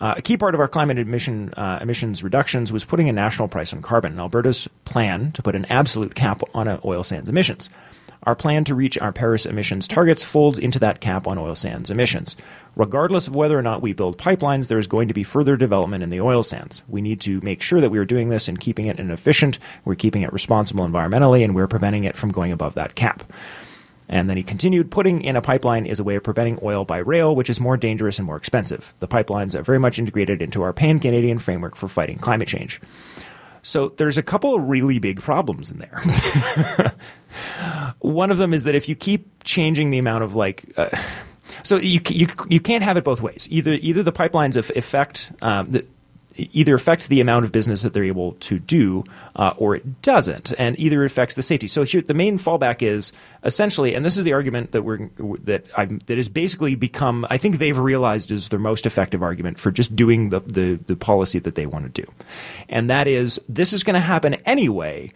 Uh, 0.00 0.14
a 0.16 0.22
key 0.22 0.38
part 0.38 0.54
of 0.54 0.60
our 0.60 0.68
climate 0.68 0.98
emission, 0.98 1.52
uh, 1.52 1.80
emissions 1.82 2.24
reductions 2.24 2.72
was 2.72 2.86
putting 2.86 3.10
a 3.10 3.12
national 3.12 3.46
price 3.46 3.74
on 3.74 3.82
carbon. 3.82 4.18
Alberta's 4.18 4.68
plan 4.86 5.32
to 5.32 5.42
put 5.42 5.54
an 5.54 5.66
absolute 5.66 6.14
cap 6.14 6.40
on 6.54 6.80
oil 6.82 7.04
sands 7.04 7.28
emissions. 7.28 7.68
Our 8.24 8.34
plan 8.34 8.64
to 8.64 8.74
reach 8.74 8.98
our 8.98 9.12
Paris 9.12 9.46
emissions 9.46 9.88
targets 9.88 10.22
folds 10.22 10.58
into 10.58 10.78
that 10.80 11.00
cap 11.00 11.26
on 11.26 11.38
oil 11.38 11.54
sands 11.54 11.90
emissions. 11.90 12.36
Regardless 12.76 13.26
of 13.26 13.34
whether 13.34 13.58
or 13.58 13.62
not 13.62 13.82
we 13.82 13.92
build 13.92 14.18
pipelines, 14.18 14.68
there 14.68 14.78
is 14.78 14.86
going 14.86 15.08
to 15.08 15.14
be 15.14 15.24
further 15.24 15.56
development 15.56 16.02
in 16.02 16.10
the 16.10 16.20
oil 16.20 16.42
sands. 16.42 16.82
We 16.88 17.00
need 17.00 17.20
to 17.22 17.40
make 17.42 17.62
sure 17.62 17.80
that 17.80 17.90
we 17.90 17.98
are 17.98 18.04
doing 18.04 18.28
this 18.28 18.46
and 18.48 18.60
keeping 18.60 18.86
it 18.86 19.00
efficient, 19.00 19.58
we're 19.84 19.94
keeping 19.94 20.22
it 20.22 20.32
responsible 20.32 20.86
environmentally, 20.86 21.44
and 21.44 21.54
we're 21.54 21.66
preventing 21.66 22.04
it 22.04 22.16
from 22.16 22.30
going 22.30 22.52
above 22.52 22.74
that 22.74 22.94
cap. 22.94 23.24
And 24.08 24.28
then 24.30 24.36
he 24.38 24.42
continued, 24.42 24.90
putting 24.90 25.22
in 25.22 25.36
a 25.36 25.42
pipeline 25.42 25.84
is 25.84 26.00
a 26.00 26.04
way 26.04 26.16
of 26.16 26.22
preventing 26.22 26.58
oil 26.62 26.84
by 26.84 26.98
rail, 26.98 27.36
which 27.36 27.50
is 27.50 27.60
more 27.60 27.76
dangerous 27.76 28.18
and 28.18 28.26
more 28.26 28.36
expensive. 28.36 28.94
The 29.00 29.08
pipelines 29.08 29.54
are 29.54 29.62
very 29.62 29.78
much 29.78 29.98
integrated 29.98 30.40
into 30.40 30.62
our 30.62 30.72
pan 30.72 30.98
Canadian 30.98 31.38
framework 31.38 31.76
for 31.76 31.88
fighting 31.88 32.16
climate 32.16 32.48
change. 32.48 32.80
So 33.68 33.90
there's 33.90 34.16
a 34.16 34.22
couple 34.22 34.54
of 34.54 34.66
really 34.66 34.98
big 34.98 35.20
problems 35.20 35.70
in 35.70 35.78
there. 35.78 36.02
One 37.98 38.30
of 38.30 38.38
them 38.38 38.54
is 38.54 38.64
that 38.64 38.74
if 38.74 38.88
you 38.88 38.94
keep 38.94 39.44
changing 39.44 39.90
the 39.90 39.98
amount 39.98 40.24
of 40.24 40.34
like, 40.34 40.64
uh, 40.78 40.88
so 41.62 41.76
you, 41.76 42.00
you 42.08 42.28
you 42.48 42.60
can't 42.60 42.82
have 42.82 42.96
it 42.96 43.04
both 43.04 43.20
ways. 43.20 43.46
Either 43.50 43.72
either 43.72 44.02
the 44.02 44.12
pipelines 44.12 44.56
affect 44.56 45.32
um, 45.42 45.66
the, 45.66 45.84
either 46.38 46.74
affects 46.74 47.08
the 47.08 47.20
amount 47.20 47.44
of 47.44 47.52
business 47.52 47.82
that 47.82 47.92
they're 47.92 48.04
able 48.04 48.32
to 48.32 48.58
do, 48.58 49.04
uh, 49.36 49.54
or 49.56 49.76
it 49.76 50.02
doesn't, 50.02 50.52
and 50.58 50.78
either 50.78 51.04
affects 51.04 51.34
the 51.34 51.42
safety. 51.42 51.66
So 51.66 51.82
here, 51.82 52.00
the 52.00 52.14
main 52.14 52.38
fallback 52.38 52.82
is 52.82 53.12
essentially, 53.44 53.94
and 53.94 54.04
this 54.04 54.16
is 54.16 54.24
the 54.24 54.32
argument 54.32 54.72
that 54.72 54.82
we're 54.82 55.08
that 55.44 55.64
I'm 55.76 55.98
that 56.06 56.16
has 56.16 56.28
basically 56.28 56.74
become. 56.74 57.26
I 57.30 57.38
think 57.38 57.58
they've 57.58 57.78
realized 57.78 58.30
is 58.30 58.48
their 58.48 58.58
most 58.58 58.86
effective 58.86 59.22
argument 59.22 59.58
for 59.58 59.70
just 59.70 59.96
doing 59.96 60.30
the 60.30 60.40
the, 60.40 60.74
the 60.86 60.96
policy 60.96 61.38
that 61.38 61.54
they 61.54 61.66
want 61.66 61.92
to 61.92 62.02
do, 62.02 62.10
and 62.68 62.88
that 62.90 63.06
is 63.06 63.40
this 63.48 63.72
is 63.72 63.82
going 63.82 63.94
to 63.94 64.00
happen 64.00 64.34
anyway 64.46 65.12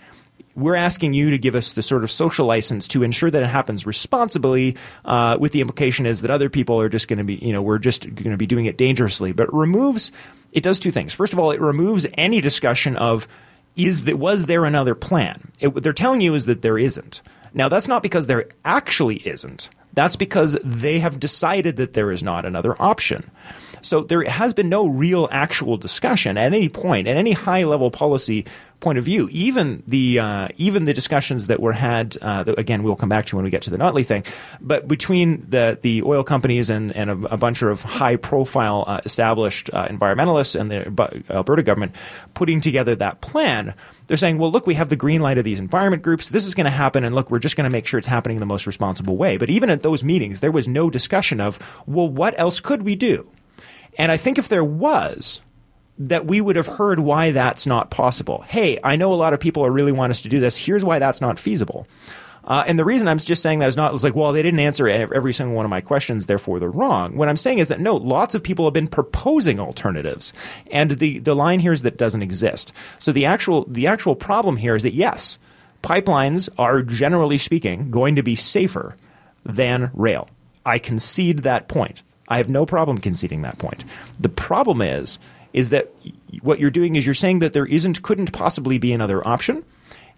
we're 0.55 0.75
asking 0.75 1.15
you 1.15 1.31
to 1.31 1.39
give 1.39 1.55
us 1.55 1.73
the 1.73 1.83
sort 1.83 2.05
of 2.05 2.11
social 2.11 2.47
license 2.47 2.89
to 2.89 3.03
ensure 3.03 3.31
that 3.31 3.43
it 3.43 3.49
happens 3.49 3.87
responsibly, 3.87 4.77
uh, 5.05 5.37
with 5.41 5.53
the 5.53 5.61
implication 5.61 6.07
is 6.07 6.21
that 6.23 6.31
other 6.31 6.51
people 6.51 6.81
are 6.81 6.89
just 6.89 7.09
going 7.09 7.19
to 7.19 7.25
be, 7.25 7.35
you 7.37 7.53
know, 7.53 7.63
we're 7.63 7.79
just 7.79 8.03
going 8.15 8.31
to 8.31 8.37
be 8.37 8.47
doing 8.47 8.67
it 8.67 8.77
dangerously. 8.77 9.33
But 9.33 9.49
it 9.49 9.55
removes, 9.55 10.13
it 10.53 10.63
does 10.63 10.79
two 10.79 10.91
things. 10.91 11.13
First 11.13 11.33
of 11.33 11.39
all, 11.39 11.51
it 11.51 11.61
removes 11.61 12.07
any 12.17 12.41
discussion 12.41 12.97
of 12.97 13.27
is 13.77 14.05
that 14.05 14.19
was 14.19 14.47
there 14.47 14.65
another 14.65 14.95
plan? 14.95 15.51
It, 15.61 15.69
what 15.69 15.83
they're 15.83 15.93
telling 15.93 16.21
you 16.21 16.35
is 16.35 16.47
that 16.47 16.63
there 16.63 16.79
isn't. 16.79 17.23
Now 17.55 17.69
that's 17.69 17.89
not 17.89 18.03
because 18.03 18.27
there 18.27 18.49
actually 18.65 19.17
isn't. 19.27 19.71
That's 19.95 20.17
because 20.17 20.59
they 20.65 21.01
have 21.01 21.21
decided 21.21 21.77
that 21.77 21.93
there 21.93 22.11
is 22.11 22.23
not 22.23 22.45
another 22.45 22.81
option. 22.81 23.31
So 23.83 24.01
there 24.01 24.23
has 24.25 24.55
been 24.55 24.69
no 24.69 24.87
real 24.87 25.29
actual 25.31 25.77
discussion 25.77 26.39
at 26.39 26.53
any 26.53 26.69
point, 26.69 27.09
at 27.09 27.17
any 27.17 27.33
high 27.33 27.65
level 27.65 27.91
policy 27.91 28.47
point 28.81 28.99
of 28.99 29.05
view. 29.05 29.29
Even 29.31 29.83
the 29.87 30.19
uh, 30.19 30.49
even 30.57 30.85
the 30.85 30.93
discussions 30.93 31.47
that 31.47 31.61
were 31.61 31.73
had, 31.73 32.17
uh, 32.21 32.43
that, 32.43 32.59
again, 32.59 32.83
we'll 32.83 32.97
come 32.97 33.09
back 33.09 33.27
to 33.27 33.37
when 33.37 33.45
we 33.45 33.51
get 33.51 33.63
to 33.63 33.71
the 33.71 33.79
Notley 33.79 34.05
thing, 34.05 34.25
but 34.61 34.89
between 34.89 35.49
the 35.49 35.79
the 35.81 36.03
oil 36.03 36.25
companies 36.25 36.71
and, 36.71 36.95
and 36.95 37.11
a, 37.11 37.35
a 37.35 37.37
bunch 37.37 37.63
of 37.63 37.83
high 37.83 38.17
profile 38.17 38.85
uh, 38.87 39.01
established 39.05 39.71
uh, 39.73 39.87
environmentalists 39.87 40.59
and 40.59 40.71
the 40.71 41.23
Alberta 41.31 41.63
government 41.63 41.95
putting 42.35 42.61
together 42.61 42.95
that 42.97 43.21
plan, 43.21 43.75
they're 44.07 44.17
saying, 44.17 44.39
well, 44.39 44.51
look, 44.51 44.67
we 44.67 44.75
have 44.75 44.89
the 44.89 44.97
green 44.97 45.21
light 45.21 45.39
of 45.39 45.45
these 45.45 45.61
environment 45.61 46.03
groups. 46.03 46.29
This 46.29 46.47
is 46.47 46.55
going 46.55 46.67
to 46.67 46.71
happen, 46.71 47.05
and 47.05 47.15
look, 47.15 47.31
we're 47.31 47.39
just 47.39 47.57
going 47.57 47.69
to 47.69 47.73
make 47.73 47.87
sure 47.87 47.99
it's 47.99 48.09
happening 48.09 48.37
in 48.37 48.41
the 48.41 48.47
most 48.47 48.67
responsible 48.67 49.17
way. 49.17 49.37
But 49.37 49.51
even 49.51 49.71
at 49.71 49.83
those 49.83 50.03
meetings, 50.03 50.41
there 50.41 50.53
was 50.53 50.67
no 50.67 50.91
discussion 50.91 51.41
of, 51.41 51.83
well, 51.87 52.09
what 52.09 52.39
else 52.39 52.61
could 52.61 52.83
we 52.83 52.97
do? 52.97 53.29
And 53.99 54.11
I 54.11 54.17
think 54.17 54.39
if 54.39 54.49
there 54.49 54.65
was, 54.65 55.43
that 55.99 56.27
we 56.27 56.41
would 56.41 56.57
have 56.57 56.67
heard 56.67 57.01
why 57.01 57.31
that's 57.31 57.67
not 57.67 57.91
possible. 57.91 58.43
Hey, 58.49 58.79
I 58.83 58.97
know 58.97 59.13
a 59.13 59.15
lot 59.15 59.35
of 59.35 59.41
people 59.41 59.65
are 59.65 59.71
really 59.71 59.93
want 59.93 60.11
us 60.11 60.23
to 60.23 60.29
do 60.29 60.41
this. 60.41 60.57
Here's 60.57 60.85
why 60.85 60.99
that's 60.99 61.21
not 61.21 61.39
feasible. 61.39 61.87
Uh, 62.45 62.65
and 62.67 62.77
the 62.79 62.85
reason 62.85 63.07
I'm 63.07 63.19
just 63.19 63.43
saying 63.43 63.61
that 63.61 63.69
is 63.69 63.77
not 63.77 63.93
was 63.93 64.03
like, 64.03 64.17
well, 64.17 64.33
they 64.33 64.43
didn't 64.43 64.59
answer 64.61 64.89
every 64.89 65.33
single 65.33 65.55
one 65.55 65.65
of 65.65 65.71
my 65.71 65.81
questions, 65.81 66.27
therefore 66.27 66.59
they're 66.59 66.71
wrong. 66.71 67.17
What 67.17 67.29
I'm 67.29 67.37
saying 67.37 67.59
is 67.59 67.69
that 67.69 67.79
no, 67.81 67.95
lots 67.95 68.35
of 68.35 68.43
people 68.43 68.65
have 68.65 68.75
been 68.75 68.89
proposing 68.89 69.61
alternatives, 69.61 70.33
and 70.71 70.93
the 70.93 71.21
the 71.21 71.37
line 71.37 71.61
here 71.61 71.73
is 71.73 71.83
that 71.83 71.97
doesn't 71.97 72.23
exist. 72.23 72.73
So 72.99 73.13
the 73.13 73.27
actual 73.27 73.65
the 73.69 73.87
actual 73.87 74.17
problem 74.17 74.57
here 74.57 74.75
is 74.75 74.83
that 74.83 74.95
yes, 74.95 75.39
pipelines 75.85 76.49
are 76.59 76.83
generally 76.83 77.39
speaking 77.39 77.93
going 77.93 78.17
to 78.17 78.25
be 78.25 78.35
safer 78.35 78.97
than 79.45 79.93
rail. 79.95 80.29
I 80.67 80.79
concede 80.79 81.41
that 81.41 81.69
point. 81.69 82.03
I 82.29 82.37
have 82.39 82.49
no 82.49 82.67
problem 82.67 82.99
conceding 82.99 83.43
that 83.43 83.59
point. 83.59 83.85
The 84.19 84.29
problem 84.29 84.81
is 84.83 85.19
is 85.53 85.69
that 85.69 85.93
what 86.41 86.59
you're 86.59 86.71
doing 86.71 86.97
is 86.97 87.05
you're 87.07 87.15
saying 87.15 87.41
that 87.41 87.53
there 87.53 87.67
isn't 87.67 88.03
couldn't 88.03 88.33
possibly 88.33 88.79
be 88.79 88.93
another 88.93 89.27
option 89.27 89.65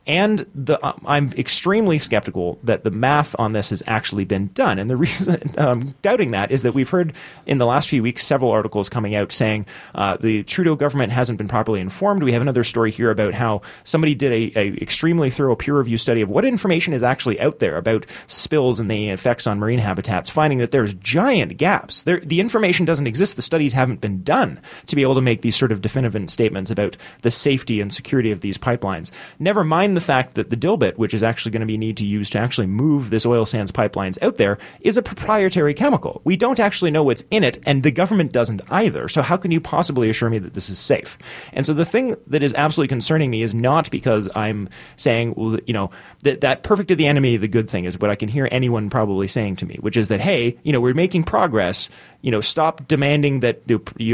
and 0.06 0.46
the, 0.54 0.84
uh, 0.84 0.92
I'm 1.06 1.32
extremely 1.32 1.98
skeptical 1.98 2.58
that 2.62 2.84
the 2.84 2.90
math 2.90 3.34
on 3.38 3.52
this 3.52 3.70
has 3.70 3.82
actually 3.86 4.24
been 4.24 4.48
done. 4.48 4.78
And 4.78 4.90
the 4.90 4.96
reason 5.04 5.40
I'm 5.56 5.66
um, 5.66 5.94
doubting 6.02 6.32
that 6.32 6.50
is 6.50 6.62
that 6.62 6.74
we've 6.74 6.88
heard 6.88 7.12
in 7.46 7.58
the 7.58 7.66
last 7.66 7.88
few 7.88 8.02
weeks 8.02 8.24
several 8.24 8.50
articles 8.50 8.88
coming 8.88 9.14
out 9.14 9.32
saying 9.32 9.66
uh, 9.94 10.16
the 10.18 10.42
Trudeau 10.44 10.76
government 10.76 11.12
hasn't 11.12 11.38
been 11.38 11.48
properly 11.48 11.80
informed. 11.80 12.22
We 12.22 12.32
have 12.32 12.42
another 12.42 12.64
story 12.64 12.90
here 12.90 13.10
about 13.10 13.34
how 13.34 13.62
somebody 13.82 14.14
did 14.14 14.32
a, 14.32 14.58
a, 14.58 14.82
extremely 14.82 15.30
thorough 15.30 15.56
peer 15.56 15.78
review 15.78 15.96
study 15.96 16.20
of 16.20 16.28
what 16.28 16.44
information 16.44 16.92
is 16.92 17.02
actually 17.02 17.40
out 17.40 17.58
there 17.58 17.76
about 17.76 18.06
spills 18.26 18.80
and 18.80 18.90
the 18.90 19.08
effects 19.08 19.46
on 19.46 19.58
marine 19.58 19.78
habitats, 19.78 20.28
finding 20.28 20.58
that 20.58 20.70
there's 20.70 20.94
giant 20.94 21.56
gaps. 21.56 22.02
There, 22.02 22.20
the 22.20 22.40
information 22.40 22.84
doesn't 22.84 23.06
exist. 23.06 23.36
The 23.36 23.42
studies 23.42 23.72
haven't 23.72 24.00
been 24.00 24.22
done 24.22 24.60
to 24.86 24.96
be 24.96 25.02
able 25.02 25.14
to 25.14 25.20
make 25.20 25.40
these 25.40 25.56
sort 25.56 25.72
of 25.72 25.80
definitive 25.80 26.04
statements 26.28 26.70
about 26.70 26.96
the 27.22 27.30
safety 27.30 27.80
and 27.80 27.92
security 27.92 28.30
of 28.30 28.40
these 28.40 28.58
pipelines. 28.58 29.10
Never 29.38 29.64
mind 29.64 29.93
the 29.94 30.00
fact 30.00 30.34
that 30.34 30.50
the 30.50 30.56
dilbit, 30.56 30.96
which 30.96 31.14
is 31.14 31.22
actually 31.22 31.52
going 31.52 31.60
to 31.60 31.66
be 31.66 31.78
need 31.78 31.96
to 31.98 32.04
use 32.04 32.30
to 32.30 32.38
actually 32.38 32.66
move 32.66 33.10
this 33.10 33.26
oil 33.26 33.46
sands 33.46 33.72
pipelines 33.72 34.22
out 34.22 34.36
there, 34.36 34.58
is 34.80 34.96
a 34.96 35.02
proprietary 35.02 35.74
chemical. 35.74 36.20
We 36.24 36.36
don't 36.36 36.60
actually 36.60 36.90
know 36.90 37.02
what's 37.02 37.24
in 37.30 37.44
it, 37.44 37.58
and 37.66 37.82
the 37.82 37.90
government 37.90 38.32
doesn't 38.32 38.62
either. 38.70 39.08
So 39.08 39.22
how 39.22 39.36
can 39.36 39.50
you 39.50 39.60
possibly 39.60 40.10
assure 40.10 40.30
me 40.30 40.38
that 40.38 40.54
this 40.54 40.68
is 40.68 40.78
safe? 40.78 41.18
And 41.52 41.64
so 41.64 41.74
the 41.74 41.84
thing 41.84 42.16
that 42.26 42.42
is 42.42 42.54
absolutely 42.54 42.88
concerning 42.88 43.30
me 43.30 43.42
is 43.42 43.54
not 43.54 43.90
because 43.90 44.28
I'm 44.34 44.68
saying, 44.96 45.34
well, 45.36 45.58
you 45.66 45.72
know, 45.72 45.90
that 46.22 46.40
that 46.42 46.62
perfect 46.62 46.88
to 46.88 46.96
the 46.96 47.06
enemy, 47.06 47.36
the 47.36 47.48
good 47.48 47.68
thing 47.68 47.84
is 47.84 47.98
what 47.98 48.10
I 48.10 48.14
can 48.14 48.28
hear 48.28 48.48
anyone 48.50 48.90
probably 48.90 49.26
saying 49.26 49.56
to 49.56 49.66
me, 49.66 49.76
which 49.80 49.96
is 49.96 50.08
that 50.08 50.20
hey, 50.20 50.58
you 50.62 50.72
know, 50.72 50.80
we're 50.80 50.94
making 50.94 51.24
progress. 51.24 51.88
You 52.22 52.30
know, 52.30 52.40
stop 52.40 52.88
demanding 52.88 53.40
that 53.40 53.62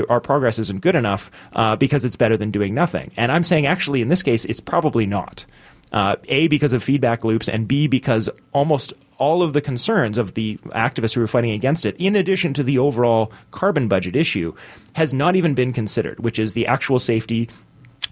our 0.08 0.20
progress 0.20 0.58
isn't 0.58 0.80
good 0.80 0.96
enough 0.96 1.30
uh, 1.54 1.76
because 1.76 2.04
it's 2.04 2.16
better 2.16 2.37
than 2.37 2.50
doing 2.50 2.75
nothing. 2.75 3.12
And 3.16 3.30
I'm 3.30 3.44
saying 3.44 3.66
actually 3.66 4.02
in 4.02 4.08
this 4.08 4.22
case, 4.22 4.44
it's 4.44 4.60
probably 4.60 5.06
not. 5.06 5.46
Uh, 5.92 6.16
a, 6.28 6.47
because 6.49 6.73
of 6.73 6.82
feedback 6.82 7.25
loops, 7.25 7.49
and 7.49 7.66
B, 7.66 7.88
because 7.88 8.30
almost 8.52 8.92
all 9.18 9.42
of 9.42 9.52
the 9.52 9.61
concerns 9.61 10.18
of 10.18 10.35
the 10.35 10.56
activists 10.68 11.14
who 11.14 11.23
are 11.23 11.26
fighting 11.26 11.50
against 11.50 11.85
it, 11.85 11.97
in 11.99 12.14
addition 12.16 12.54
to 12.54 12.62
the 12.62 12.78
overall 12.78 13.32
carbon 13.50 13.88
budget 13.88 14.14
issue, 14.14 14.54
has 14.94 15.12
not 15.12 15.37
even 15.37 15.54
been 15.54 15.73
considered, 15.73 16.20
which 16.20 16.38
is 16.38 16.52
the 16.52 16.66
actual 16.66 16.99
safety 16.99 17.49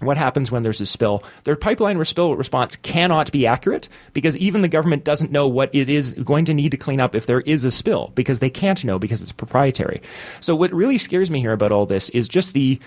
what 0.01 0.17
happens 0.17 0.51
when 0.51 0.63
there's 0.63 0.81
a 0.81 0.85
spill? 0.85 1.23
Their 1.43 1.55
pipeline 1.55 2.03
spill 2.05 2.35
response 2.35 2.75
cannot 2.77 3.31
be 3.31 3.45
accurate 3.45 3.89
because 4.13 4.37
even 4.37 4.61
the 4.61 4.67
government 4.67 5.03
doesn't 5.03 5.31
know 5.31 5.47
what 5.47 5.73
it 5.73 5.89
is 5.89 6.13
going 6.13 6.45
to 6.45 6.53
need 6.53 6.71
to 6.71 6.77
clean 6.77 6.99
up 6.99 7.15
if 7.15 7.25
there 7.25 7.41
is 7.41 7.65
a 7.65 7.71
spill 7.71 8.11
because 8.15 8.39
they 8.39 8.49
can't 8.49 8.85
know 8.85 8.97
because 8.97 9.21
it's 9.21 9.31
proprietary. 9.31 10.01
So 10.39 10.55
what 10.55 10.73
really 10.73 10.97
scares 10.97 11.29
me 11.29 11.41
here 11.41 11.51
about 11.51 11.71
all 11.71 11.85
this 11.85 12.09
is 12.11 12.29
just 12.29 12.53
the 12.53 12.79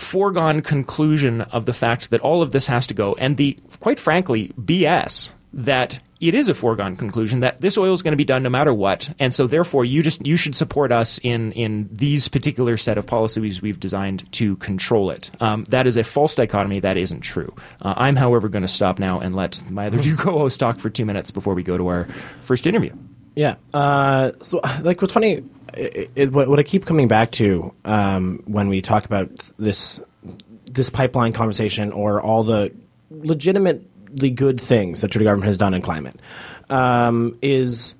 foregone 0.00 0.62
conclusion 0.62 1.42
of 1.42 1.66
the 1.66 1.72
fact 1.72 2.10
that 2.10 2.20
all 2.20 2.42
of 2.42 2.52
this 2.52 2.66
has 2.66 2.86
to 2.88 2.94
go, 2.94 3.14
and 3.18 3.36
the, 3.36 3.58
quite 3.80 3.98
frankly, 3.98 4.52
BS 4.60 5.30
that 5.52 5.98
it 6.20 6.34
is 6.34 6.48
a 6.48 6.54
foregone 6.54 6.96
conclusion 6.96 7.40
that 7.40 7.60
this 7.60 7.78
oil 7.78 7.94
is 7.94 8.02
going 8.02 8.12
to 8.12 8.16
be 8.16 8.24
done 8.24 8.42
no 8.42 8.50
matter 8.50 8.74
what, 8.74 9.10
and 9.18 9.32
so 9.32 9.46
therefore 9.46 9.84
you 9.84 10.02
just 10.02 10.24
you 10.26 10.36
should 10.36 10.54
support 10.54 10.92
us 10.92 11.18
in 11.22 11.52
in 11.52 11.88
these 11.90 12.28
particular 12.28 12.76
set 12.76 12.98
of 12.98 13.06
policies 13.06 13.62
we've 13.62 13.80
designed 13.80 14.30
to 14.32 14.56
control 14.56 15.10
it. 15.10 15.30
Um, 15.40 15.64
that 15.70 15.86
is 15.86 15.96
a 15.96 16.04
false 16.04 16.34
dichotomy. 16.34 16.80
That 16.80 16.96
isn't 16.96 17.20
true. 17.20 17.54
Uh, 17.80 17.94
I'm, 17.96 18.16
however, 18.16 18.48
going 18.48 18.62
to 18.62 18.68
stop 18.68 18.98
now 18.98 19.20
and 19.20 19.34
let 19.34 19.70
my 19.70 19.86
other 19.86 20.02
two 20.02 20.16
co-hosts 20.18 20.58
talk 20.58 20.78
for 20.78 20.90
two 20.90 21.06
minutes 21.06 21.30
before 21.30 21.54
we 21.54 21.62
go 21.62 21.78
to 21.78 21.88
our 21.88 22.04
first 22.42 22.66
interview. 22.66 22.94
Yeah. 23.34 23.56
Uh, 23.72 24.32
so, 24.40 24.60
like, 24.82 25.00
what's 25.00 25.14
funny 25.14 25.42
it, 25.74 26.10
it, 26.14 26.32
what, 26.32 26.58
I 26.58 26.62
keep 26.62 26.86
coming 26.86 27.08
back 27.08 27.30
to 27.32 27.74
um, 27.84 28.42
when 28.46 28.68
we 28.68 28.80
talk 28.80 29.04
about 29.04 29.52
this 29.58 30.00
this 30.66 30.90
pipeline 30.90 31.32
conversation 31.32 31.92
or 31.92 32.20
all 32.20 32.44
the 32.44 32.72
legitimately 33.10 34.30
good 34.30 34.60
things 34.60 35.00
that 35.00 35.10
the 35.10 35.24
government 35.24 35.46
has 35.46 35.58
done 35.58 35.74
in 35.74 35.82
climate 35.82 36.16
um, 36.68 37.36
is 37.42 37.94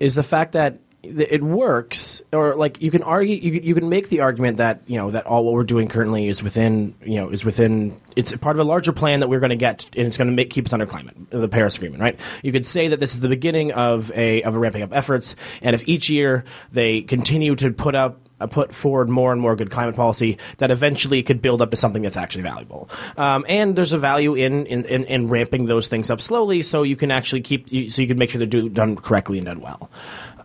is 0.00 0.14
the 0.14 0.22
fact 0.22 0.52
that 0.52 0.78
it 1.02 1.42
works, 1.42 2.22
or 2.32 2.54
like 2.54 2.80
you 2.80 2.90
can 2.90 3.02
argue, 3.02 3.34
you 3.34 3.58
can, 3.58 3.68
you 3.68 3.74
can 3.74 3.88
make 3.88 4.08
the 4.08 4.20
argument 4.20 4.58
that 4.58 4.82
you 4.86 4.96
know 4.96 5.10
that 5.10 5.26
all 5.26 5.44
what 5.44 5.54
we're 5.54 5.64
doing 5.64 5.88
currently 5.88 6.28
is 6.28 6.42
within 6.42 6.94
you 7.02 7.20
know 7.20 7.28
is 7.28 7.44
within 7.44 8.00
it's 8.14 8.34
part 8.36 8.56
of 8.56 8.60
a 8.60 8.68
larger 8.68 8.92
plan 8.92 9.20
that 9.20 9.28
we're 9.28 9.40
going 9.40 9.50
to 9.50 9.56
get, 9.56 9.84
and 9.96 10.06
it's 10.06 10.16
going 10.16 10.36
to 10.36 10.44
keep 10.44 10.66
us 10.66 10.72
under 10.72 10.86
climate 10.86 11.16
the 11.30 11.48
Paris 11.48 11.76
Agreement, 11.76 12.00
right? 12.00 12.20
You 12.42 12.52
could 12.52 12.64
say 12.64 12.88
that 12.88 13.00
this 13.00 13.14
is 13.14 13.20
the 13.20 13.28
beginning 13.28 13.72
of 13.72 14.12
a 14.12 14.42
of 14.42 14.54
a 14.54 14.58
ramping 14.58 14.82
up 14.82 14.94
efforts, 14.94 15.34
and 15.60 15.74
if 15.74 15.88
each 15.88 16.08
year 16.08 16.44
they 16.70 17.02
continue 17.02 17.56
to 17.56 17.72
put 17.72 17.96
up 17.96 18.20
uh, 18.42 18.46
put 18.48 18.74
forward 18.74 19.08
more 19.08 19.30
and 19.30 19.40
more 19.40 19.54
good 19.54 19.70
climate 19.70 19.94
policy 19.94 20.36
that 20.58 20.70
eventually 20.70 21.22
could 21.22 21.40
build 21.40 21.62
up 21.62 21.70
to 21.70 21.76
something 21.76 22.02
that's 22.02 22.16
actually 22.16 22.42
valuable. 22.42 22.90
Um, 23.16 23.44
and 23.48 23.76
there's 23.76 23.92
a 23.92 23.98
value 23.98 24.34
in, 24.34 24.66
in, 24.66 24.84
in, 24.84 25.04
in, 25.04 25.28
ramping 25.28 25.66
those 25.66 25.86
things 25.86 26.10
up 26.10 26.20
slowly 26.20 26.62
so 26.62 26.82
you 26.82 26.96
can 26.96 27.12
actually 27.12 27.42
keep, 27.42 27.68
so 27.68 28.02
you 28.02 28.08
can 28.08 28.18
make 28.18 28.30
sure 28.30 28.40
they're 28.40 28.46
do, 28.46 28.68
done 28.68 28.96
correctly 28.96 29.38
and 29.38 29.46
done 29.46 29.60
well 29.60 29.90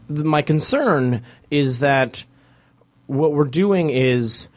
my 0.10 0.42
concern 0.42 1.24
is 1.52 1.80
that 1.80 2.24
what 3.08 3.34
we're 3.34 3.46
doing 3.46 3.90
is 3.90 4.48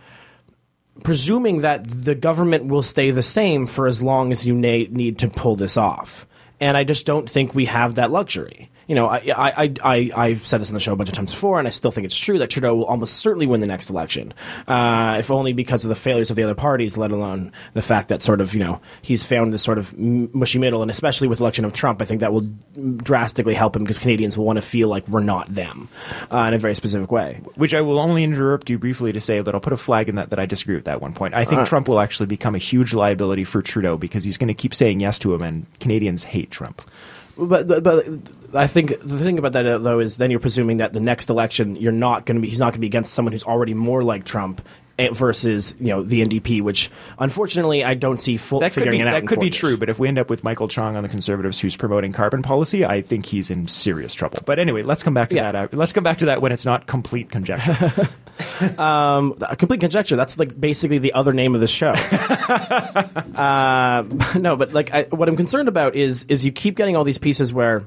presuming 1.03 1.63
that 1.63 1.85
the 1.85 2.15
government 2.15 2.67
will 2.67 2.83
stay 2.83 3.11
the 3.11 3.23
same 3.23 3.67
for 3.67 3.87
as 3.87 4.03
long 4.03 4.33
as 4.33 4.47
you 4.47 4.55
na- 4.55 4.87
need 4.91 5.19
to 5.19 5.29
pull 5.29 5.57
this 5.57 5.77
off. 5.77 6.27
and 6.63 6.77
I 6.77 6.85
just 6.85 7.07
don't 7.07 7.29
think 7.29 7.55
we 7.55 7.65
have 7.65 7.95
that 7.95 8.11
luxury. 8.11 8.70
You 8.91 8.97
know, 8.97 9.07
I, 9.07 9.19
I, 9.19 9.53
I, 9.57 9.75
I, 9.85 10.11
I've 10.17 10.45
said 10.45 10.61
this 10.61 10.69
on 10.69 10.75
the 10.75 10.81
show 10.81 10.93
a 10.93 10.97
bunch 10.97 11.11
of 11.11 11.15
times 11.15 11.31
before, 11.31 11.61
and 11.61 11.69
I 11.69 11.71
still 11.71 11.93
think 11.93 12.07
it's 12.07 12.19
true 12.19 12.39
that 12.41 12.51
Trudeau 12.51 12.75
will 12.75 12.87
almost 12.87 13.19
certainly 13.19 13.47
win 13.47 13.61
the 13.61 13.69
next 13.69 13.89
election, 13.89 14.35
uh, 14.67 15.15
if 15.21 15.31
only 15.31 15.53
because 15.53 15.85
of 15.85 15.91
the 15.91 15.95
failures 15.95 16.29
of 16.31 16.35
the 16.35 16.43
other 16.43 16.57
parties, 16.57 16.97
let 16.97 17.13
alone 17.13 17.53
the 17.75 17.83
fact 17.83 18.09
that 18.09 18.21
sort 18.21 18.41
of, 18.41 18.53
you 18.53 18.59
know, 18.59 18.81
he's 19.01 19.23
found 19.23 19.53
this 19.53 19.63
sort 19.63 19.79
of 19.79 19.97
mushy 19.97 20.59
middle, 20.59 20.83
and 20.83 20.91
especially 20.91 21.29
with 21.29 21.39
the 21.39 21.45
election 21.45 21.65
of 21.65 21.73
Trump, 21.73 22.03
I 22.03 22.05
think 22.05 22.19
that 22.19 22.33
will 22.33 22.49
drastically 22.97 23.55
help 23.55 23.77
him 23.77 23.85
because 23.85 24.01
Canadians 24.01 24.37
will 24.37 24.45
want 24.45 24.57
to 24.57 24.63
feel 24.63 24.89
like 24.89 25.07
we're 25.07 25.21
not 25.21 25.47
them 25.47 25.89
uh, 26.33 26.39
in 26.49 26.55
a 26.55 26.59
very 26.59 26.75
specific 26.75 27.13
way. 27.13 27.41
Which 27.55 27.75
I 27.75 27.83
will 27.83 28.01
only 28.01 28.25
interrupt 28.25 28.71
you 28.71 28.79
briefly 28.81 29.13
to 29.13 29.21
say 29.21 29.41
that 29.41 29.55
I'll 29.55 29.61
put 29.61 29.73
a 29.73 29.77
flag 29.77 30.09
in 30.09 30.17
that 30.17 30.31
that 30.31 30.41
I 30.41 30.47
disagree 30.47 30.75
with 30.75 30.87
that 30.87 31.01
one 31.01 31.13
point. 31.13 31.35
I 31.35 31.45
think 31.45 31.61
Uh. 31.61 31.65
Trump 31.65 31.87
will 31.87 32.01
actually 32.01 32.27
become 32.27 32.57
a 32.57 32.59
huge 32.59 32.93
liability 32.93 33.45
for 33.45 33.63
Trudeau 33.63 33.97
because 33.97 34.25
he's 34.25 34.37
going 34.37 34.49
to 34.49 34.55
keep 34.55 34.75
saying 34.75 34.99
yes 34.99 35.21
to 35.21 35.33
him, 35.33 35.43
and 35.43 35.67
Canadians 35.79 36.25
hate 36.25 36.51
Trump. 36.51 36.83
But, 37.41 37.67
but 37.67 37.83
but 37.83 38.05
I 38.55 38.67
think 38.67 39.01
the 39.01 39.19
thing 39.19 39.39
about 39.39 39.53
that 39.53 39.83
though 39.83 40.01
is 40.01 40.19
then 40.19 40.31
you're 40.31 40.41
presuming 40.41 40.77
that 40.79 40.93
the 40.93 41.01
next 41.01 41.31
election 41.31 41.77
you're 41.77 41.91
not 41.91 42.27
going 42.27 42.37
to 42.37 42.43
be 42.43 42.49
he's 42.49 42.59
not 42.59 42.67
going 42.67 42.75
to 42.75 42.81
be 42.81 42.87
against 42.87 43.15
someone 43.15 43.33
who's 43.33 43.45
already 43.45 43.73
more 43.73 44.03
like 44.03 44.25
Trump 44.25 44.61
versus 45.09 45.75
you 45.81 45.89
know 45.89 46.03
the 46.03 46.23
NDP, 46.25 46.63
which 46.63 46.91
unfortunately 47.19 47.85
I 47.85 47.95
don't 47.95 48.19
see 48.21 48.37
full 48.37 48.61
That 48.61 48.73
figuring 48.73 48.99
be 48.99 49.03
it 49.03 49.09
out. 49.09 49.13
that 49.21 49.27
could 49.27 49.41
be 49.41 49.47
years. 49.47 49.57
true, 49.57 49.77
but 49.77 49.89
if 49.89 49.99
we 49.99 50.09
end 50.09 50.19
up 50.19 50.31
with 50.31 50.45
Michael 50.45 50.69
Chong 50.69 50.97
on 50.97 51.03
the 51.03 51.09
Conservatives 51.09 51.61
who's 51.61 51.77
promoting 51.77 52.13
carbon 52.13 52.43
policy, 52.43 52.85
I 52.85 53.01
think 53.01 53.27
he's 53.27 53.51
in 53.51 53.67
serious 53.67 54.15
trouble. 54.15 54.39
But 54.47 54.59
anyway, 54.59 54.83
let's 54.83 55.03
come 55.03 55.15
back 55.15 55.31
to 55.31 55.37
Yeah. 55.37 55.53
that. 55.53 55.73
uh, 55.75 55.77
Let's 55.77 55.93
come 55.93 56.05
back 56.05 56.19
to 56.19 56.27
that 56.27 56.41
when 56.43 56.53
it's 56.53 56.65
not 56.65 56.87
complete 56.87 57.31
conjecture. 57.31 57.77
A 58.79 59.57
complete 59.59 59.81
conjecture. 59.81 60.17
That's 60.17 60.39
like 60.39 60.59
basically 60.59 60.99
the 60.99 61.13
other 61.13 61.33
name 61.33 61.55
of 61.55 61.61
the 61.61 61.67
show. 61.67 61.91
uh, 63.37 64.03
no, 64.39 64.57
but 64.57 64.73
like 64.73 64.93
I, 64.93 65.03
what 65.11 65.29
I'm 65.29 65.37
concerned 65.37 65.69
about 65.69 65.95
is 65.95 66.25
is 66.25 66.45
you 66.45 66.53
keep 66.53 66.77
getting 66.77 66.97
all 66.97 67.05
these 67.05 67.19
pieces 67.19 67.53
where 67.53 67.85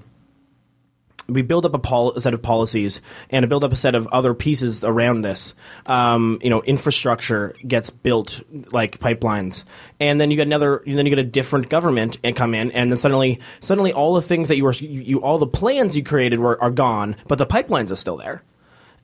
we 1.28 1.42
build 1.42 1.66
up 1.66 1.74
a, 1.74 1.80
pol- 1.80 2.14
a 2.14 2.22
set 2.22 2.34
of 2.34 2.42
policies 2.42 3.02
and 3.30 3.48
build 3.50 3.64
up 3.64 3.72
a 3.72 3.76
set 3.76 3.96
of 3.96 4.08
other 4.08 4.34
pieces 4.34 4.84
around 4.84 5.22
this. 5.22 5.54
Um, 5.86 6.40
you 6.42 6.50
know, 6.50 6.62
infrastructure 6.62 7.56
gets 7.66 7.90
built 7.90 8.44
like 8.72 9.00
pipelines, 9.00 9.66
and 10.00 10.20
then 10.20 10.32
you 10.32 10.38
get 10.38 10.48
another. 10.48 10.82
Then 10.86 11.06
you 11.06 11.10
get 11.10 11.20
a 11.20 11.24
different 11.24 11.70
government 11.70 12.18
and 12.24 12.36
come 12.36 12.54
in, 12.54 12.72
and 12.72 12.92
then 12.92 12.98
suddenly, 12.98 13.40
suddenly 13.60 13.94
all 13.94 14.14
the 14.14 14.22
things 14.22 14.50
that 14.50 14.58
you 14.58 14.64
were, 14.64 14.74
you, 14.74 15.02
you 15.02 15.22
all 15.22 15.38
the 15.38 15.48
plans 15.48 15.96
you 15.96 16.04
created 16.04 16.40
were 16.40 16.62
are 16.62 16.72
gone, 16.72 17.16
but 17.28 17.38
the 17.38 17.46
pipelines 17.46 17.92
are 17.92 17.96
still 17.96 18.18
there 18.18 18.44